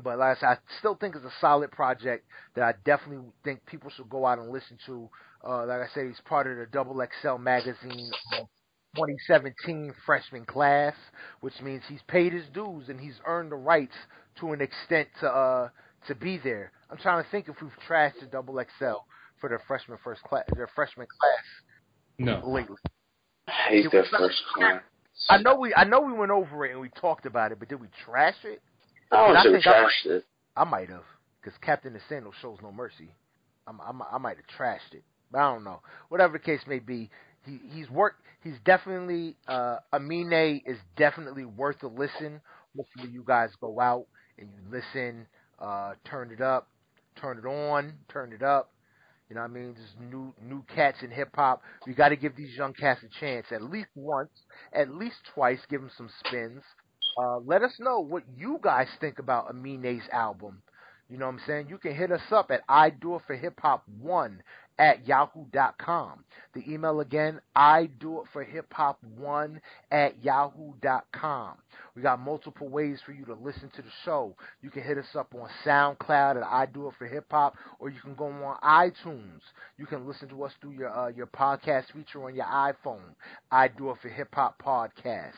But 0.02 0.18
like 0.18 0.36
I 0.36 0.40
said, 0.40 0.46
I 0.48 0.58
still 0.78 0.94
think 0.94 1.14
it's 1.14 1.24
a 1.24 1.32
solid 1.40 1.70
project 1.72 2.26
that 2.54 2.64
I 2.64 2.74
definitely 2.84 3.26
think 3.44 3.64
people 3.66 3.90
should 3.90 4.08
go 4.08 4.26
out 4.26 4.38
and 4.38 4.50
listen 4.50 4.78
to. 4.86 5.08
Uh, 5.46 5.66
like 5.66 5.80
I 5.80 5.88
said, 5.94 6.06
he's 6.06 6.20
part 6.24 6.46
of 6.46 6.56
the 6.56 6.66
Double 6.66 7.00
XL 7.22 7.36
magazine 7.36 8.10
uh, 8.34 8.44
2017 8.96 9.94
freshman 10.06 10.44
class, 10.46 10.94
which 11.40 11.60
means 11.62 11.82
he's 11.88 12.02
paid 12.08 12.32
his 12.32 12.46
dues 12.52 12.88
and 12.88 13.00
he's 13.00 13.20
earned 13.26 13.52
the 13.52 13.56
rights 13.56 13.94
to 14.40 14.52
an 14.52 14.60
extent 14.60 15.08
to 15.20 15.28
uh 15.28 15.68
to 16.06 16.14
be 16.14 16.38
there. 16.38 16.72
I'm 16.90 16.96
trying 16.98 17.22
to 17.22 17.30
think 17.30 17.48
if 17.48 17.56
we've 17.60 17.70
trashed 17.88 18.20
the 18.20 18.26
Double 18.26 18.54
XL 18.78 19.00
for 19.40 19.48
their 19.48 19.62
freshman 19.66 19.98
first 20.02 20.22
class, 20.22 20.44
their 20.54 20.68
freshman 20.74 21.06
class 21.06 21.44
No. 22.18 22.42
lately. 22.46 22.76
I 23.48 23.52
hate 23.68 23.90
their 23.92 24.04
first 24.04 24.42
class. 24.54 24.82
I 25.28 25.38
know 25.38 25.56
we 25.56 25.74
I 25.74 25.84
know 25.84 26.00
we 26.00 26.12
went 26.12 26.30
over 26.30 26.64
it 26.64 26.72
and 26.72 26.80
we 26.80 26.88
talked 26.88 27.26
about 27.26 27.52
it, 27.52 27.58
but 27.58 27.68
did 27.68 27.80
we 27.80 27.88
trash 28.04 28.36
it? 28.44 28.62
I 29.10 29.16
I 29.16 29.32
don't 29.32 29.42
say 29.42 29.48
we 29.50 29.54
think 29.56 29.66
I 29.66 29.84
trashed 29.84 30.06
it. 30.06 30.24
I 30.56 30.64
might 30.64 30.88
have, 30.88 31.04
because 31.40 31.56
Captain 31.60 31.92
the 31.92 32.00
Sandal 32.08 32.32
shows 32.40 32.58
no 32.62 32.72
mercy. 32.72 33.10
I'm, 33.66 33.80
I'm, 33.80 34.02
I 34.10 34.18
might 34.18 34.36
have 34.36 34.46
trashed 34.58 34.94
it, 34.94 35.04
but 35.30 35.38
I 35.38 35.52
don't 35.52 35.64
know. 35.64 35.80
Whatever 36.08 36.34
the 36.34 36.38
case 36.44 36.60
may 36.66 36.78
be, 36.78 37.10
he 37.44 37.60
he's 37.72 37.88
worked. 37.90 38.22
He's 38.42 38.56
definitely 38.64 39.36
uh, 39.46 39.76
Amine 39.92 40.62
is 40.66 40.78
definitely 40.96 41.44
worth 41.44 41.82
a 41.82 41.86
listen. 41.88 42.40
Hopefully, 42.76 43.12
you 43.12 43.24
guys 43.26 43.50
go 43.60 43.78
out 43.80 44.06
and 44.38 44.48
you 44.54 44.60
listen, 44.70 45.26
uh, 45.60 45.92
turn 46.04 46.30
it 46.32 46.40
up, 46.40 46.68
turn 47.20 47.38
it 47.38 47.46
on, 47.46 47.94
turn 48.08 48.32
it 48.32 48.42
up. 48.42 48.70
You 49.28 49.36
know 49.36 49.42
what 49.42 49.50
I 49.50 49.54
mean? 49.54 49.74
There's 49.76 50.10
new 50.10 50.34
new 50.42 50.64
cats 50.74 50.98
in 51.02 51.10
hip 51.10 51.30
hop. 51.34 51.62
We 51.86 51.94
got 51.94 52.08
to 52.08 52.16
give 52.16 52.34
these 52.34 52.56
young 52.56 52.72
cats 52.72 53.00
a 53.04 53.20
chance 53.20 53.46
at 53.52 53.62
least 53.62 53.90
once, 53.94 54.30
at 54.72 54.92
least 54.92 55.16
twice. 55.34 55.60
Give 55.68 55.80
them 55.80 55.90
some 55.96 56.10
spins. 56.24 56.62
Uh, 57.16 57.38
let 57.38 57.62
us 57.62 57.72
know 57.78 58.00
what 58.00 58.24
you 58.36 58.58
guys 58.62 58.88
think 59.00 59.18
about 59.18 59.54
Amine's 59.54 60.08
album. 60.12 60.62
You 61.08 61.18
know 61.18 61.26
what 61.26 61.34
I'm 61.34 61.40
saying? 61.46 61.66
You 61.68 61.78
can 61.78 61.94
hit 61.94 62.10
us 62.10 62.20
up 62.32 62.50
at 62.50 62.62
I 62.68 62.90
do 62.90 63.16
it 63.16 63.22
for 63.26 63.36
hip 63.36 63.58
hop 63.60 63.84
one 64.00 64.42
at 64.80 65.06
yahoo.com. 65.06 66.24
The 66.54 66.72
email 66.72 67.00
again, 67.00 67.38
I 67.54 67.90
do 68.00 68.20
it 68.20 68.26
for 68.32 68.42
hip 68.42 68.72
hop 68.72 68.98
one 69.16 69.60
at 69.90 70.24
yahoo.com. 70.24 71.58
We 71.94 72.00
got 72.00 72.18
multiple 72.18 72.66
ways 72.66 72.98
for 73.04 73.12
you 73.12 73.26
to 73.26 73.34
listen 73.34 73.70
to 73.76 73.82
the 73.82 73.90
show. 74.06 74.34
You 74.62 74.70
can 74.70 74.82
hit 74.82 74.96
us 74.96 75.14
up 75.14 75.34
on 75.34 75.50
SoundCloud 75.66 76.38
at 76.38 76.42
I 76.42 76.64
do 76.64 76.88
it 76.88 76.94
for 76.98 77.06
hip 77.06 77.26
hop, 77.30 77.56
or 77.78 77.90
you 77.90 78.00
can 78.00 78.14
go 78.14 78.26
on 78.28 78.56
iTunes. 78.64 79.42
You 79.76 79.84
can 79.84 80.08
listen 80.08 80.28
to 80.30 80.42
us 80.44 80.52
through 80.62 80.72
your 80.72 80.88
uh, 80.88 81.08
your 81.08 81.26
podcast 81.26 81.92
feature 81.92 82.24
on 82.24 82.34
your 82.34 82.46
iPhone. 82.46 83.14
I 83.50 83.68
do 83.68 83.90
it 83.90 83.98
for 84.00 84.08
hip 84.08 84.34
hop 84.34 84.60
podcast. 84.62 85.34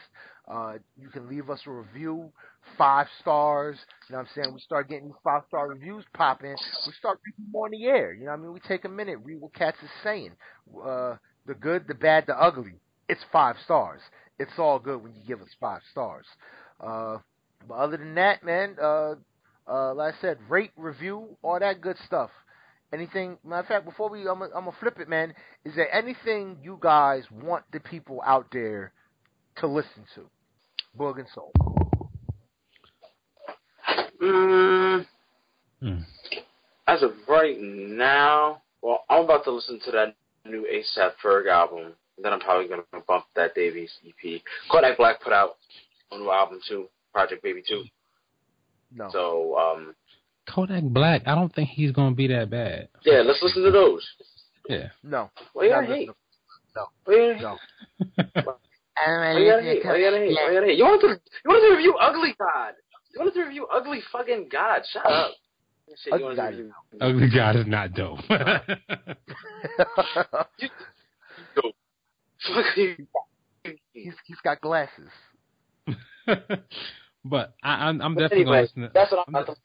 Uh, 0.53 0.75
you 1.01 1.09
can 1.09 1.29
leave 1.31 1.49
us 1.49 1.61
a 1.67 1.71
review, 1.71 2.31
five 2.77 3.07
stars. 3.21 3.79
You 4.09 4.13
know 4.13 4.19
what 4.19 4.29
I'm 4.29 4.43
saying? 4.43 4.55
We 4.55 4.61
start 4.61 4.91
getting 4.91 5.13
five 5.25 5.43
star 5.49 5.69
reviews 5.69 6.05
popping. 6.13 6.55
We 6.87 6.93
start 6.99 7.21
reading 7.25 7.51
them 7.51 7.57
on 7.57 7.71
the 7.71 7.87
air. 7.87 8.13
You 8.13 8.27
know 8.27 8.33
what 8.33 8.39
I 8.39 8.43
mean? 8.43 8.53
We 8.53 8.61
take 8.61 8.85
a 8.85 8.89
minute, 8.89 9.19
read 9.25 9.41
what 9.41 9.55
Cats 9.55 9.79
is 9.83 9.89
saying. 10.05 10.33
Uh, 10.85 11.17
the 11.47 11.55
good, 11.55 11.89
the 11.89 11.95
bad, 11.95 12.25
the 12.27 12.39
ugly. 12.39 12.75
It's 13.09 13.23
five 13.33 13.57
stars. 13.65 14.01
It's 14.39 14.53
all 14.59 14.79
good 14.79 15.03
when 15.03 15.15
you 15.15 15.23
give 15.27 15.41
us 15.41 15.49
five 15.59 15.81
stars. 15.91 16.27
Uh, 16.81 17.19
but 17.67 17.75
other 17.75 17.97
than 17.97 18.15
that, 18.17 18.45
man, 18.45 18.77
uh, 18.81 19.15
uh, 19.67 19.95
like 19.95 20.15
I 20.15 20.21
said, 20.21 20.39
rate, 20.51 20.73
review, 20.77 21.37
all 21.43 21.59
that 21.61 21.81
good 21.81 21.97
stuff. 22.07 22.31
Anything? 22.93 23.39
Matter 23.43 23.61
of 23.61 23.67
fact, 23.69 23.85
before 23.87 24.11
we, 24.11 24.29
I'm 24.29 24.41
gonna 24.41 24.73
flip 24.81 24.99
it, 25.01 25.09
man. 25.09 25.33
Is 25.65 25.75
there 25.77 25.93
anything 25.95 26.59
you 26.63 26.79
guys 26.79 27.25
want 27.31 27.65
the 27.73 27.81
people 27.81 28.21
out 28.27 28.49
there 28.53 28.93
to 29.57 29.67
listen 29.67 30.05
to? 30.15 30.27
Boog 30.99 31.19
and 31.19 31.29
Soul. 31.35 31.53
Mm, 34.21 35.07
Hmm. 35.81 35.99
as 36.87 37.03
of 37.03 37.13
right 37.29 37.59
now, 37.61 38.63
well, 38.83 39.05
I'm 39.11 39.25
about 39.25 39.43
to 39.45 39.51
listen 39.51 39.81
to 39.81 39.91
that 39.93 40.15
new 40.45 40.65
ASAP 40.71 41.15
Ferg 41.23 41.49
album. 41.49 41.95
Then 42.19 42.33
I'm 42.33 42.41
probably 42.41 42.69
gonna 42.69 42.85
bump 43.09 43.25
that 43.35 43.55
Dave 43.55 43.77
East 43.77 43.95
EP. 44.07 44.43
Kodak 44.71 44.97
Black 44.97 45.21
put 45.23 45.33
out 45.33 45.57
a 46.13 46.19
new 46.19 46.31
album 46.31 46.61
too, 46.69 46.89
Project 47.13 47.43
Baby 47.43 47.63
Two. 47.67 47.85
No. 48.95 49.09
So 49.11 49.59
um, 49.59 49.95
Kodak 50.49 50.85
Black, 50.85 51.23
I 51.27 51.35
don't 51.35 51.53
think 51.53 51.71
he's 51.71 51.91
gonna 51.91 52.15
be 52.15 52.29
that 52.29 52.51
bad. 52.51 52.89
yeah, 53.05 53.23
let's 53.23 53.43
listen 53.43 53.65
to 53.65 53.71
those. 53.73 54.07
Yeah. 54.69 54.91
no. 55.03 55.31
What 55.53 55.65
you 55.65 55.71
Not 55.71 55.81
gotta 55.83 55.95
hate? 55.97 56.09
listen 56.77 57.41
No. 57.41 57.59
What 58.97 59.41
you 59.41 59.51
gotta 59.51 59.63
No. 59.63 59.71
You 59.73 59.81
gotta 59.81 59.81
hate? 59.81 59.85
What 59.85 59.99
you 59.99 60.05
gotta 60.05 60.17
hate? 60.19 60.35
What 60.35 60.49
you 60.49 60.55
gotta 60.55 60.67
hate? 60.67 60.79
You 60.79 60.85
want 60.85 61.01
to 61.01 61.09
you 61.09 61.51
want 61.51 61.63
to 61.63 61.77
review 61.77 61.95
Ugly 62.01 62.35
God? 62.39 62.75
You 63.15 63.21
want 63.21 63.35
to 63.35 63.43
review 63.43 63.67
Ugly 63.73 64.01
fucking 64.13 64.49
God? 64.51 64.83
Shut 64.93 65.07
up. 65.07 65.33
Shit, 66.05 66.13
Ugly 66.15 66.37
God 66.37 66.51
review 66.51 66.73
Ugly 67.01 67.31
God 67.35 67.57
is 67.57 67.67
not 67.67 67.93
dope. 67.95 68.21
Fuck 72.55 72.77
you. 72.77 72.97
he's 73.93 74.15
he's 74.25 74.41
got 74.43 74.61
glasses. 74.61 75.11
but 77.25 77.55
I, 77.63 77.89
I'm, 77.89 78.01
I'm 78.01 78.15
But 78.15 78.23
definitely 78.23 78.43
anyway, 78.43 78.69
gonna 78.75 78.91
That's 78.95 79.11
what 79.11 79.19
I'm 79.21 79.37
I'm 79.37 79.43
about 79.43 79.55
to. 79.55 79.61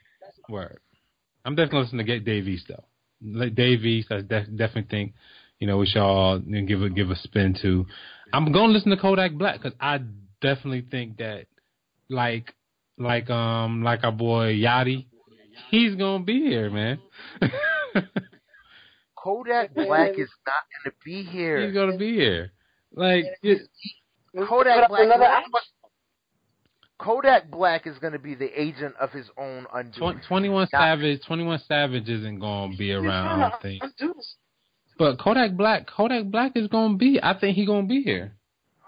Word. 0.49 0.79
I'm 1.45 1.55
definitely 1.55 1.81
listening 1.81 2.05
to 2.05 2.11
get 2.11 2.25
Dave 2.25 2.47
East 2.47 2.65
though. 2.67 2.83
Like 3.21 3.55
Dave 3.55 3.85
East, 3.85 4.11
I 4.11 4.17
def- 4.17 4.55
definitely 4.55 4.87
think 4.89 5.13
you 5.59 5.67
know 5.67 5.77
we 5.77 5.85
should 5.85 6.01
all 6.01 6.39
give 6.39 6.81
a 6.81 6.89
give 6.89 7.09
a 7.09 7.15
spin 7.15 7.55
to. 7.61 7.85
I'm 8.33 8.51
going 8.51 8.67
to 8.69 8.73
listen 8.73 8.91
to 8.91 8.97
Kodak 8.97 9.33
Black 9.33 9.61
because 9.61 9.77
I 9.79 9.99
definitely 10.41 10.85
think 10.89 11.17
that 11.17 11.45
like 12.09 12.53
like 12.97 13.29
um 13.29 13.83
like 13.83 14.03
our 14.03 14.11
boy 14.11 14.53
Yachty, 14.53 15.05
he's 15.69 15.95
gonna 15.95 16.23
be 16.23 16.41
here, 16.41 16.69
man. 16.69 16.99
Kodak 19.15 19.73
Black 19.73 20.11
is 20.11 20.29
not 20.45 20.63
going 20.71 20.85
to 20.85 20.93
be 21.03 21.23
here. 21.23 21.65
he's 21.65 21.73
gonna 21.73 21.97
be 21.97 22.13
here. 22.13 22.51
Like 22.93 23.25
it, 23.41 23.61
Kodak 24.47 24.89
Black. 24.89 25.01
another. 25.03 25.27
Kodak 26.99 27.51
Black 27.51 27.85
is 27.85 27.97
going 27.99 28.13
to 28.13 28.19
be 28.19 28.33
the 28.33 28.49
agent 28.59 28.95
of 28.99 29.11
his 29.11 29.27
own 29.37 29.67
undoing. 29.73 30.19
21 30.27 30.67
Not- 30.73 30.81
Savage, 30.81 31.21
21 31.27 31.59
Savage 31.67 32.09
isn't 32.09 32.39
gonna 32.39 32.75
be 32.75 32.91
around. 32.91 33.41
I 33.41 33.49
don't 33.49 33.61
think. 33.61 33.83
Undo 34.99 35.05
this. 35.05 35.17
But 35.17 35.23
Kodak 35.23 35.57
Black, 35.57 35.87
Kodak 35.87 36.25
Black 36.25 36.51
is 36.55 36.67
gonna 36.67 36.97
be. 36.97 37.19
I 37.21 37.37
think 37.39 37.55
he 37.55 37.65
gonna 37.65 37.87
be 37.87 38.01
here. 38.01 38.33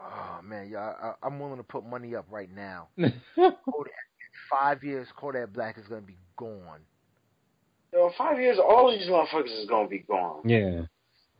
Oh 0.02 0.40
man, 0.44 0.70
yeah, 0.72 0.94
I, 1.02 1.14
I'm 1.24 1.40
willing 1.40 1.58
to 1.58 1.64
put 1.64 1.86
money 1.86 2.16
up 2.16 2.26
right 2.30 2.50
now. 2.54 2.88
Kodak, 3.36 3.94
five 4.50 4.84
years, 4.84 5.08
Kodak 5.18 5.54
Black 5.54 5.78
is 5.78 5.88
going 5.88 6.02
to 6.02 6.08
be 6.08 6.18
gone. 6.38 6.80
Yo, 7.94 8.08
in 8.08 8.14
five 8.18 8.40
years, 8.40 8.58
all 8.60 8.92
these 8.92 9.08
motherfuckers 9.08 9.62
is 9.62 9.68
gonna 9.70 9.88
be 9.88 10.00
gone. 10.00 10.42
yeah. 10.46 10.82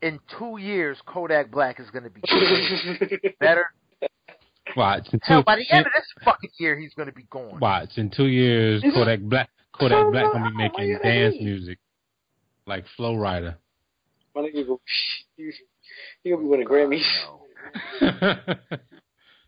In 0.02 0.18
two 0.38 0.56
years, 0.58 0.96
Kodak 1.04 1.50
Black 1.50 1.78
is 1.78 1.90
going 1.90 2.04
to 2.04 2.10
be 2.10 2.22
better. 3.40 3.66
Watch 4.74 5.08
in 5.12 5.18
two, 5.18 5.24
Hell, 5.24 5.42
by 5.42 5.56
the 5.56 5.66
end 5.70 5.84
of 5.84 5.92
this 5.94 6.24
fucking 6.24 6.48
year, 6.58 6.78
he's 6.78 6.94
going 6.94 7.08
to 7.08 7.14
be 7.14 7.24
gone. 7.28 7.60
watch 7.60 7.90
in 7.96 8.08
two 8.08 8.28
years, 8.28 8.82
Kodak 8.94 9.20
Black, 9.20 9.50
Kodak 9.78 10.10
Black 10.10 10.32
gonna 10.32 10.48
be 10.50 10.56
making 10.56 10.98
dance 11.02 11.34
music 11.38 11.78
like 12.66 12.84
Flo 12.96 13.14
Rida. 13.14 13.56
My 14.34 14.42
nigga 14.42 14.66
go. 14.66 14.80
You 15.36 15.52
you 16.22 16.34
gonna 16.34 16.44
be 16.44 16.48
winning 16.50 16.66
oh, 16.68 16.70
Grammys. 16.70 17.02
No. 18.00 18.56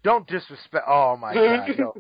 Don't 0.05 0.27
disrespect. 0.27 0.85
Oh 0.89 1.17
my 1.17 1.35
god, 1.35 1.69
yo, 1.79 1.95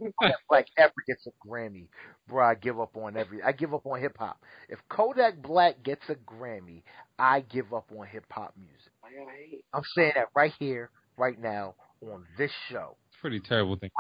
Black 0.49 0.67
ever 0.77 0.93
gets 1.07 1.27
a 1.27 1.47
Grammy, 1.47 1.87
bro, 2.29 2.45
I 2.45 2.55
give 2.55 2.81
up 2.81 2.97
on 2.97 3.17
every. 3.17 3.43
I 3.43 3.53
give 3.53 3.73
up 3.75 3.87
on 3.87 4.01
hip 4.01 4.17
hop. 4.19 4.41
If 4.69 4.81
Kodak 4.89 5.41
Black 5.41 5.83
gets 5.85 6.03
a 6.09 6.15
Grammy, 6.15 6.83
I 7.19 7.41
give 7.41 7.73
up 7.73 7.91
on 7.97 8.07
hip 8.07 8.25
hop 8.31 8.55
music. 8.59 8.93
I 9.05 9.11
gotta 9.11 9.37
hate. 9.37 9.65
I'm 9.73 9.85
saying 9.95 10.13
that 10.17 10.29
right 10.35 10.53
here, 10.59 10.91
right 11.17 11.41
now, 11.41 11.75
on 12.03 12.25
this 12.37 12.51
show. 12.69 12.97
It's 13.11 13.19
a 13.19 13.21
pretty 13.21 13.41
terrible 13.41 13.77
thing. 13.77 13.91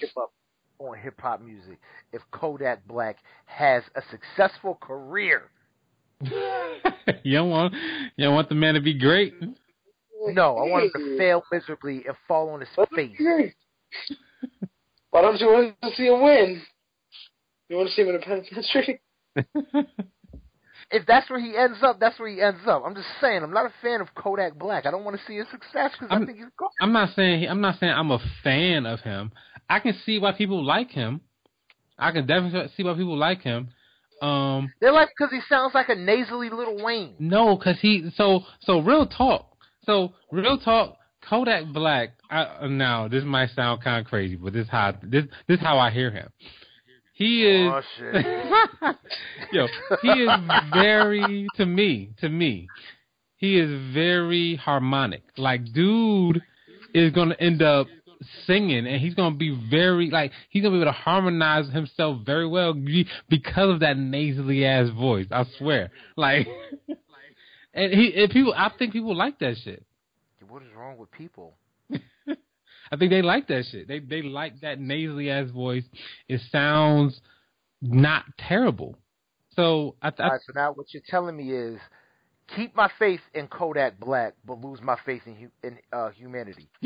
Give 0.00 0.10
up 0.16 0.32
on 0.78 0.96
hip 0.96 1.20
hop 1.20 1.42
music. 1.42 1.78
If 2.12 2.22
Kodak 2.30 2.86
Black 2.86 3.18
has 3.44 3.82
a 3.96 4.02
successful 4.10 4.78
career, 4.80 5.38
to 5.40 5.44
say. 5.44 5.61
you 7.22 7.36
don't 7.36 7.50
want, 7.50 7.74
you 8.16 8.24
don't 8.24 8.34
want 8.34 8.48
the 8.48 8.54
man 8.54 8.74
to 8.74 8.80
be 8.80 8.98
great. 8.98 9.34
no, 9.40 10.56
I 10.56 10.68
want 10.68 10.84
him 10.84 10.90
to 10.94 11.18
fail 11.18 11.42
miserably 11.50 12.04
and 12.06 12.16
fall 12.28 12.50
on 12.50 12.60
his 12.60 12.68
face. 12.94 13.52
Why 15.10 15.20
don't 15.20 15.40
you 15.40 15.46
want 15.46 15.76
to 15.82 15.90
see 15.96 16.06
him 16.06 16.22
win? 16.22 16.62
You 17.68 17.76
want 17.76 17.88
to 17.88 17.94
see 17.94 18.02
him 18.02 18.08
in 18.08 18.16
a 18.16 18.18
penitentiary? 18.18 19.00
If 20.92 21.06
that's 21.06 21.28
where 21.30 21.40
he 21.40 21.56
ends 21.56 21.78
up, 21.82 21.98
that's 21.98 22.18
where 22.20 22.28
he 22.28 22.42
ends 22.42 22.60
up. 22.66 22.82
I'm 22.84 22.94
just 22.94 23.08
saying, 23.18 23.42
I'm 23.42 23.52
not 23.52 23.64
a 23.64 23.72
fan 23.80 24.02
of 24.02 24.14
Kodak 24.14 24.58
Black. 24.58 24.84
I 24.84 24.90
don't 24.90 25.04
want 25.04 25.18
to 25.18 25.22
see 25.26 25.38
his 25.38 25.46
success 25.50 25.90
because 25.98 26.08
I 26.10 26.22
think 26.22 26.36
he's 26.36 26.46
gone. 26.58 26.68
I'm 26.82 26.92
not 26.92 27.14
saying 27.16 27.48
I'm 27.48 27.62
not 27.62 27.80
saying 27.80 27.92
I'm 27.92 28.10
a 28.10 28.18
fan 28.44 28.84
of 28.84 29.00
him. 29.00 29.32
I 29.70 29.80
can 29.80 29.94
see 30.04 30.18
why 30.18 30.32
people 30.32 30.62
like 30.62 30.90
him. 30.90 31.22
I 31.98 32.12
can 32.12 32.26
definitely 32.26 32.70
see 32.76 32.82
why 32.82 32.92
people 32.92 33.16
like 33.16 33.40
him. 33.40 33.70
Um, 34.22 34.72
They're 34.80 34.92
like 34.92 35.08
because 35.18 35.32
he 35.32 35.40
sounds 35.48 35.74
like 35.74 35.88
a 35.88 35.94
nasally 35.96 36.48
Little 36.48 36.82
Wayne. 36.82 37.14
no, 37.18 37.56
because 37.56 37.78
he 37.80 38.10
so 38.16 38.44
so 38.60 38.78
real 38.78 39.06
talk. 39.06 39.56
So 39.84 40.12
real 40.30 40.58
talk. 40.58 40.96
Kodak 41.28 41.72
Black. 41.72 42.10
I, 42.30 42.66
now 42.68 43.08
this 43.08 43.24
might 43.24 43.50
sound 43.50 43.82
kind 43.82 44.00
of 44.04 44.08
crazy, 44.08 44.36
but 44.36 44.52
this 44.52 44.68
how 44.68 44.94
this 45.02 45.24
this 45.48 45.60
how 45.60 45.78
I 45.78 45.90
hear 45.90 46.10
him. 46.10 46.28
He 47.14 47.44
is. 47.44 47.70
Oh 47.72 47.82
shit! 47.98 48.26
Yo, 49.52 49.66
he 50.02 50.08
is 50.08 50.30
very 50.72 51.46
to 51.56 51.66
me, 51.66 52.10
to 52.20 52.28
me, 52.28 52.68
he 53.36 53.58
is 53.58 53.92
very 53.92 54.56
harmonic. 54.56 55.22
Like, 55.36 55.72
dude 55.72 56.42
is 56.94 57.12
gonna 57.12 57.36
end 57.38 57.62
up 57.62 57.86
singing, 58.46 58.86
and 58.86 59.00
he's 59.00 59.14
gonna 59.14 59.36
be 59.36 59.56
very 59.70 60.10
like 60.10 60.32
he's 60.50 60.62
gonna 60.62 60.74
be 60.76 60.82
able 60.82 60.92
to 60.92 60.98
harmonize 60.98 61.68
himself 61.70 62.24
very 62.24 62.46
well 62.46 62.74
because 63.28 63.70
of 63.70 63.80
that 63.80 63.96
nasally 63.96 64.64
ass 64.64 64.88
voice. 64.90 65.26
I 65.30 65.44
swear, 65.58 65.90
like, 66.16 66.46
and 67.74 67.92
he 67.92 68.14
and 68.16 68.30
people, 68.30 68.54
I 68.56 68.70
think 68.78 68.92
people 68.92 69.16
like 69.16 69.38
that 69.40 69.56
shit. 69.64 69.84
what 70.48 70.62
is 70.62 70.68
wrong 70.76 70.96
with 70.98 71.10
people? 71.10 71.54
I 71.90 72.96
think 72.96 73.10
they 73.10 73.22
like 73.22 73.48
that 73.48 73.64
shit. 73.70 73.88
They 73.88 74.00
they 74.00 74.22
like 74.22 74.60
that 74.60 74.80
nasally 74.80 75.30
ass 75.30 75.50
voice. 75.50 75.84
It 76.28 76.40
sounds 76.50 77.20
not 77.80 78.24
terrible. 78.38 78.96
So 79.54 79.96
I, 80.02 80.08
I 80.18 80.28
right, 80.28 80.40
so 80.46 80.52
now 80.54 80.72
what 80.72 80.86
you're 80.92 81.02
telling 81.08 81.36
me 81.36 81.52
is 81.52 81.78
keep 82.56 82.74
my 82.74 82.90
faith 82.98 83.20
in 83.34 83.48
Kodak 83.48 83.98
Black, 83.98 84.34
but 84.46 84.60
lose 84.60 84.80
my 84.82 84.96
faith 85.04 85.22
in 85.26 85.34
hu- 85.34 85.68
in 85.68 85.78
uh, 85.92 86.10
humanity. 86.10 86.68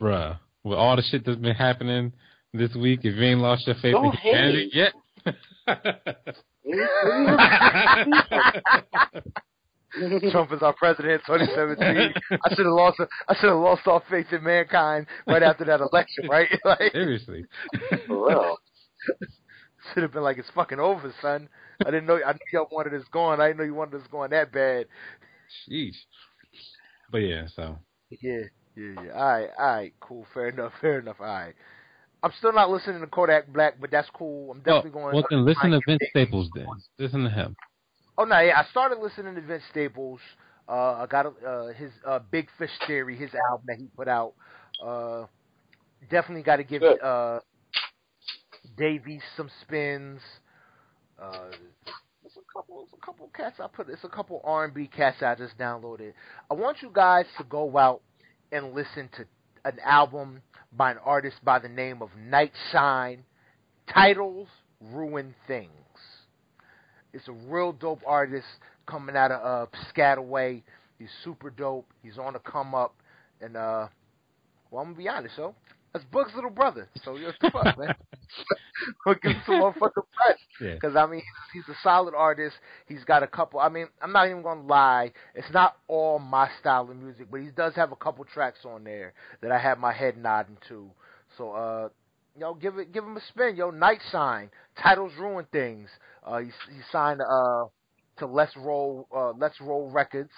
Bruh, 0.00 0.38
with 0.64 0.78
all 0.78 0.96
the 0.96 1.02
shit 1.02 1.24
that's 1.24 1.38
been 1.38 1.54
happening 1.54 2.12
this 2.52 2.74
week, 2.74 3.00
if 3.04 3.14
you 3.16 3.22
ain't 3.22 3.40
lost 3.40 3.66
your 3.66 3.76
faith 3.76 3.94
Don't 3.94 4.06
in 4.06 4.12
humanity 4.12 4.70
yet. 4.72 4.92
Trump 10.30 10.52
is 10.52 10.62
our 10.62 10.74
president, 10.74 11.22
2017. 11.26 12.12
I 12.30 12.54
should 12.54 12.66
have 12.66 12.74
lost. 12.74 13.00
I 13.28 13.34
should 13.34 13.48
have 13.48 13.58
lost 13.58 13.86
all 13.86 14.02
faith 14.10 14.26
in 14.32 14.44
mankind 14.44 15.06
right 15.26 15.42
after 15.42 15.64
that 15.64 15.80
election, 15.80 16.28
right? 16.28 16.48
like, 16.64 16.92
Seriously. 16.92 17.44
For 18.06 18.28
real. 18.28 18.58
should 19.94 20.02
have 20.02 20.12
been 20.12 20.22
like, 20.22 20.38
"It's 20.38 20.50
fucking 20.54 20.80
over, 20.80 21.12
son." 21.22 21.48
I 21.80 21.90
didn't 21.90 22.06
know. 22.06 22.16
I 22.16 22.32
knew 22.32 22.38
y'all 22.52 22.68
wanted 22.70 22.94
us 22.94 23.06
going. 23.10 23.40
I 23.40 23.48
didn't 23.48 23.58
know 23.58 23.64
you 23.64 23.74
wanted 23.74 24.00
us 24.00 24.06
going 24.10 24.30
that 24.30 24.52
bad. 24.52 24.86
Sheesh. 25.68 25.96
But 27.10 27.18
yeah, 27.18 27.46
so. 27.54 27.78
Yeah, 28.10 28.42
yeah, 28.76 29.02
yeah. 29.04 29.12
All 29.12 29.28
right, 29.28 29.48
all 29.58 29.66
right, 29.66 29.94
cool. 30.00 30.26
Fair 30.32 30.48
enough. 30.48 30.72
Fair 30.80 31.00
enough. 31.00 31.16
All 31.20 31.26
right. 31.26 31.54
I'm 32.22 32.32
still 32.38 32.52
not 32.52 32.70
listening 32.70 33.00
to 33.00 33.06
Kodak 33.06 33.52
Black, 33.52 33.80
but 33.80 33.90
that's 33.90 34.08
cool. 34.10 34.50
I'm 34.50 34.58
definitely 34.58 34.90
well, 34.90 35.12
going. 35.12 35.14
Well, 35.14 35.24
then 35.30 35.44
listen 35.44 35.70
to 35.70 35.80
Vince 35.86 36.02
Staples. 36.10 36.50
Then 36.54 36.66
listen 36.98 37.24
to 37.24 37.30
him. 37.30 37.56
Oh 38.18 38.24
no, 38.24 38.40
yeah, 38.40 38.58
I 38.58 38.64
started 38.70 38.98
listening 38.98 39.34
to 39.34 39.40
Vince 39.42 39.62
Staples. 39.70 40.20
Uh, 40.68 40.94
I 40.94 41.06
got 41.08 41.26
uh, 41.26 41.68
his 41.68 41.92
uh, 42.06 42.18
Big 42.30 42.48
Fish 42.58 42.70
Theory, 42.86 43.16
his 43.16 43.30
album 43.50 43.66
that 43.68 43.76
he 43.76 43.86
put 43.96 44.08
out. 44.08 44.34
Uh, 44.84 45.26
definitely 46.10 46.42
got 46.42 46.56
to 46.56 46.64
give 46.64 46.82
uh, 46.82 47.40
Dave 48.76 49.06
East 49.06 49.24
some 49.36 49.50
spins. 49.62 50.20
Uh, 51.20 51.50
there's 52.22 52.36
a 52.36 52.52
couple, 52.52 52.78
there's 52.78 52.92
a 53.00 53.06
couple 53.06 53.30
cats 53.36 53.56
I 53.62 53.68
put. 53.68 53.88
It's 53.88 54.04
a 54.04 54.08
couple 54.08 54.40
R&B 54.44 54.88
cats 54.88 55.22
I 55.22 55.34
just 55.34 55.56
downloaded. 55.56 56.12
I 56.50 56.54
want 56.54 56.82
you 56.82 56.90
guys 56.92 57.26
to 57.38 57.44
go 57.44 57.78
out 57.78 58.02
and 58.52 58.74
listen 58.74 59.08
to 59.16 59.26
an 59.64 59.78
album 59.84 60.42
by 60.72 60.92
an 60.92 60.98
artist 61.04 61.36
by 61.44 61.58
the 61.58 61.68
name 61.68 62.02
of 62.02 62.10
Night 62.16 62.52
Shine. 62.72 63.24
Titles 63.92 64.48
ruin 64.80 65.34
things. 65.46 65.70
It's 67.12 67.28
a 67.28 67.32
real 67.32 67.72
dope 67.72 68.02
artist 68.06 68.46
coming 68.86 69.16
out 69.16 69.30
of 69.30 69.68
uh. 69.72 70.62
He's 70.98 71.08
super 71.24 71.50
dope. 71.50 71.86
He's 72.02 72.18
on 72.18 72.34
the 72.34 72.38
come 72.38 72.74
up, 72.74 72.94
and 73.40 73.56
uh, 73.56 73.88
well, 74.70 74.82
I'm 74.82 74.92
gonna 74.92 74.98
be 74.98 75.08
honest, 75.08 75.36
yo. 75.36 75.54
That's 75.96 76.08
Boog's 76.12 76.34
little 76.34 76.50
brother. 76.50 76.90
So 77.04 77.16
yo, 77.16 77.30
the 77.40 77.50
fuck, 77.50 77.78
man. 77.78 77.94
we'll 79.06 79.14
give 79.14 79.32
him 79.32 79.42
some 79.46 79.54
motherfucking 79.54 80.02
credit. 80.14 80.40
Because 80.60 80.92
yeah. 80.94 81.04
I 81.04 81.06
mean, 81.06 81.22
he's 81.54 81.66
a 81.70 81.76
solid 81.82 82.14
artist. 82.14 82.56
He's 82.86 83.02
got 83.04 83.22
a 83.22 83.26
couple. 83.26 83.60
I 83.60 83.70
mean, 83.70 83.86
I'm 84.02 84.12
not 84.12 84.28
even 84.28 84.42
gonna 84.42 84.66
lie. 84.66 85.12
It's 85.34 85.50
not 85.54 85.78
all 85.88 86.18
my 86.18 86.50
style 86.60 86.90
of 86.90 86.96
music, 86.98 87.28
but 87.30 87.40
he 87.40 87.48
does 87.48 87.74
have 87.76 87.92
a 87.92 87.96
couple 87.96 88.26
tracks 88.26 88.58
on 88.66 88.84
there 88.84 89.14
that 89.40 89.50
I 89.50 89.58
have 89.58 89.78
my 89.78 89.94
head 89.94 90.18
nodding 90.18 90.58
to. 90.68 90.90
So, 91.38 91.52
uh, 91.52 91.88
yo, 92.38 92.52
give 92.52 92.76
it, 92.76 92.92
give 92.92 93.04
him 93.04 93.16
a 93.16 93.22
spin, 93.28 93.56
yo. 93.56 93.70
Night 93.70 94.00
Shine. 94.12 94.50
Titles 94.82 95.12
ruin 95.18 95.46
things. 95.50 95.88
Uh, 96.22 96.40
he 96.40 96.46
he 96.46 96.80
signed 96.92 97.22
uh 97.22 97.64
to 98.18 98.26
Let's 98.26 98.54
Roll 98.54 99.08
uh 99.16 99.32
Let's 99.38 99.58
Roll 99.62 99.90
Records, 99.90 100.32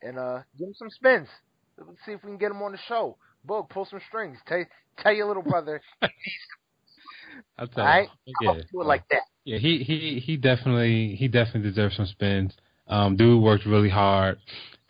and 0.00 0.18
uh, 0.18 0.38
give 0.58 0.68
him 0.68 0.74
some 0.78 0.88
spins. 0.88 1.28
Let's 1.76 1.98
see 2.06 2.12
if 2.12 2.24
we 2.24 2.30
can 2.30 2.38
get 2.38 2.52
him 2.52 2.62
on 2.62 2.72
the 2.72 2.78
show. 2.88 3.18
Boog, 3.46 3.68
pull 3.68 3.84
some 3.84 4.00
strings. 4.08 4.38
Tell 4.46 4.64
tell 4.98 5.12
your 5.12 5.26
little 5.26 5.42
brother. 5.42 5.80
I'll 7.58 7.68
tell 7.68 7.84
right? 7.84 8.08
you. 8.26 8.34
Yeah. 8.42 8.54
Do 8.72 8.80
it 8.80 8.86
like 8.86 9.08
that. 9.10 9.22
Yeah, 9.44 9.58
he 9.58 9.78
he 9.78 10.22
he 10.24 10.36
definitely 10.36 11.16
he 11.16 11.28
definitely 11.28 11.70
deserves 11.70 11.96
some 11.96 12.06
spins. 12.06 12.52
Um, 12.88 13.16
dude 13.16 13.42
worked 13.42 13.66
really 13.66 13.90
hard, 13.90 14.38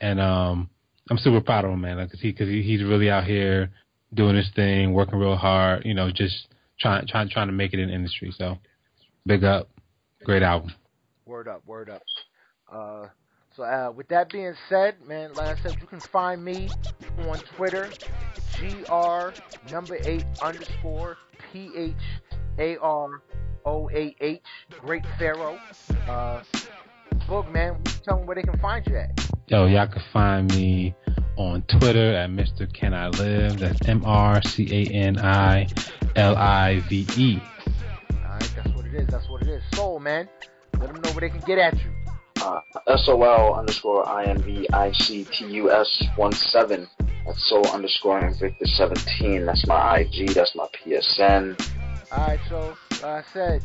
and 0.01 0.20
um, 0.20 0.70
I'm 1.10 1.18
super 1.18 1.40
proud 1.40 1.64
of 1.64 1.72
him, 1.72 1.81
man. 1.81 1.97
Because 2.05 2.20
he 2.20 2.31
because 2.31 2.48
he, 2.48 2.62
he's 2.62 2.82
really 2.82 3.10
out 3.10 3.24
here 3.24 3.70
doing 4.14 4.36
his 4.36 4.51
thing, 4.55 4.93
working 4.93 5.18
real 5.18 5.36
hard. 5.36 5.85
You 5.85 5.94
know, 5.94 6.10
just 6.10 6.48
trying 6.78 7.06
trying 7.06 7.28
trying 7.28 7.48
to 7.48 7.52
make 7.52 7.74
it 7.74 7.81
in 7.81 7.89
the 7.89 7.94
industry. 7.94 8.32
So, 8.36 8.59
big 9.26 9.44
up, 9.44 9.68
great 10.22 10.43
album. 10.43 10.72
Word 11.26 11.48
up, 11.48 11.62
word 11.66 11.90
up. 11.90 12.02
Uh, 12.72 13.06
so 13.56 13.62
uh, 13.62 13.93
with 13.94 14.09
that 14.09 14.31
being 14.32 14.55
said, 14.68 14.97
man, 15.06 15.32
like 15.35 15.59
I 15.59 15.62
said, 15.62 15.76
you 15.81 15.86
can 15.86 16.01
find 16.01 16.44
me 16.44 16.68
on 17.28 17.39
Twitter, 17.56 17.89
gr 18.59 19.72
number 19.72 19.97
eight 20.05 20.24
underscore 20.43 21.16
p 21.52 21.70
h 21.76 21.94
a 22.59 22.76
r 22.78 23.22
o 23.64 23.89
a 23.90 24.16
h 24.20 24.43
Great 24.81 25.05
Pharaoh. 25.18 25.59
Uh, 26.09 26.43
Boog 27.28 27.51
man, 27.52 27.81
tell 28.05 28.18
them 28.18 28.26
where 28.26 28.35
they 28.35 28.43
can 28.43 28.59
find 28.59 28.85
you 28.89 28.97
at. 28.97 29.10
Yo, 29.47 29.66
y'all 29.66 29.86
can 29.86 30.02
find 30.12 30.52
me 30.55 30.94
on 31.36 31.62
Twitter 31.62 32.14
at 32.14 32.31
Mr. 32.31 32.70
Can 32.72 32.93
I 32.93 33.09
Live. 33.09 33.59
That's 33.59 33.89
M 33.89 34.02
R 34.05 34.43
C 34.43 34.66
A 34.70 34.93
N 34.93 35.18
I 35.18 35.68
L 36.16 36.36
I 36.36 36.81
V 36.89 37.06
E. 37.16 37.40
Alright, 38.24 38.52
that's 38.56 38.68
what 38.74 38.85
it 38.86 38.94
is. 38.94 39.06
That's 39.06 39.28
what 39.28 39.43
it 39.43 39.48
is. 39.48 39.62
Soul, 39.74 40.01
man. 40.01 40.28
Let 40.78 40.93
them 40.93 41.01
know 41.02 41.10
where 41.12 41.20
they 41.20 41.31
can 41.31 41.40
get 41.47 41.59
at 41.59 41.74
you 41.76 42.03
uh, 42.44 42.60
SOL 42.96 43.54
underscore 43.54 44.04
INVICTUS 44.04 46.02
17. 46.52 46.88
That's 47.26 47.48
Soul 47.48 47.66
underscore 47.68 48.20
Invictus 48.20 48.76
17. 48.76 49.46
That's 49.46 49.66
my 49.66 50.00
IG. 50.00 50.28
That's 50.30 50.54
my 50.54 50.66
PSN. 50.84 51.58
Alright, 52.12 52.40
so 52.48 52.76
like 52.90 53.04
I 53.04 53.24
said, 53.32 53.62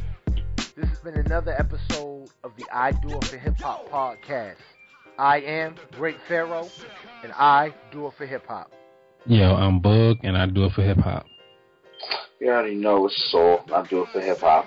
this 0.75 0.87
has 0.87 0.99
been 0.99 1.15
another 1.15 1.53
episode 1.59 2.29
of 2.43 2.51
the 2.57 2.65
I 2.71 2.91
Do 2.91 3.09
It 3.17 3.25
for 3.25 3.37
Hip 3.37 3.59
Hop 3.59 3.89
podcast. 3.89 4.55
I 5.17 5.41
am 5.41 5.75
Great 5.91 6.15
Pharaoh, 6.29 6.69
and 7.23 7.33
I 7.33 7.75
do 7.91 8.07
it 8.07 8.13
for 8.17 8.25
hip 8.25 8.45
hop. 8.47 8.71
Yo, 9.25 9.53
I'm 9.53 9.81
Bug, 9.81 10.17
and 10.23 10.37
I 10.37 10.45
do 10.45 10.63
it 10.63 10.71
for 10.71 10.81
hip 10.81 10.97
hop. 10.99 11.25
You 12.39 12.47
already 12.47 12.75
know 12.75 13.05
it's 13.05 13.29
Soul. 13.29 13.59
I 13.75 13.85
do 13.85 14.03
it 14.03 14.07
for 14.13 14.21
hip 14.21 14.39
hop. 14.39 14.65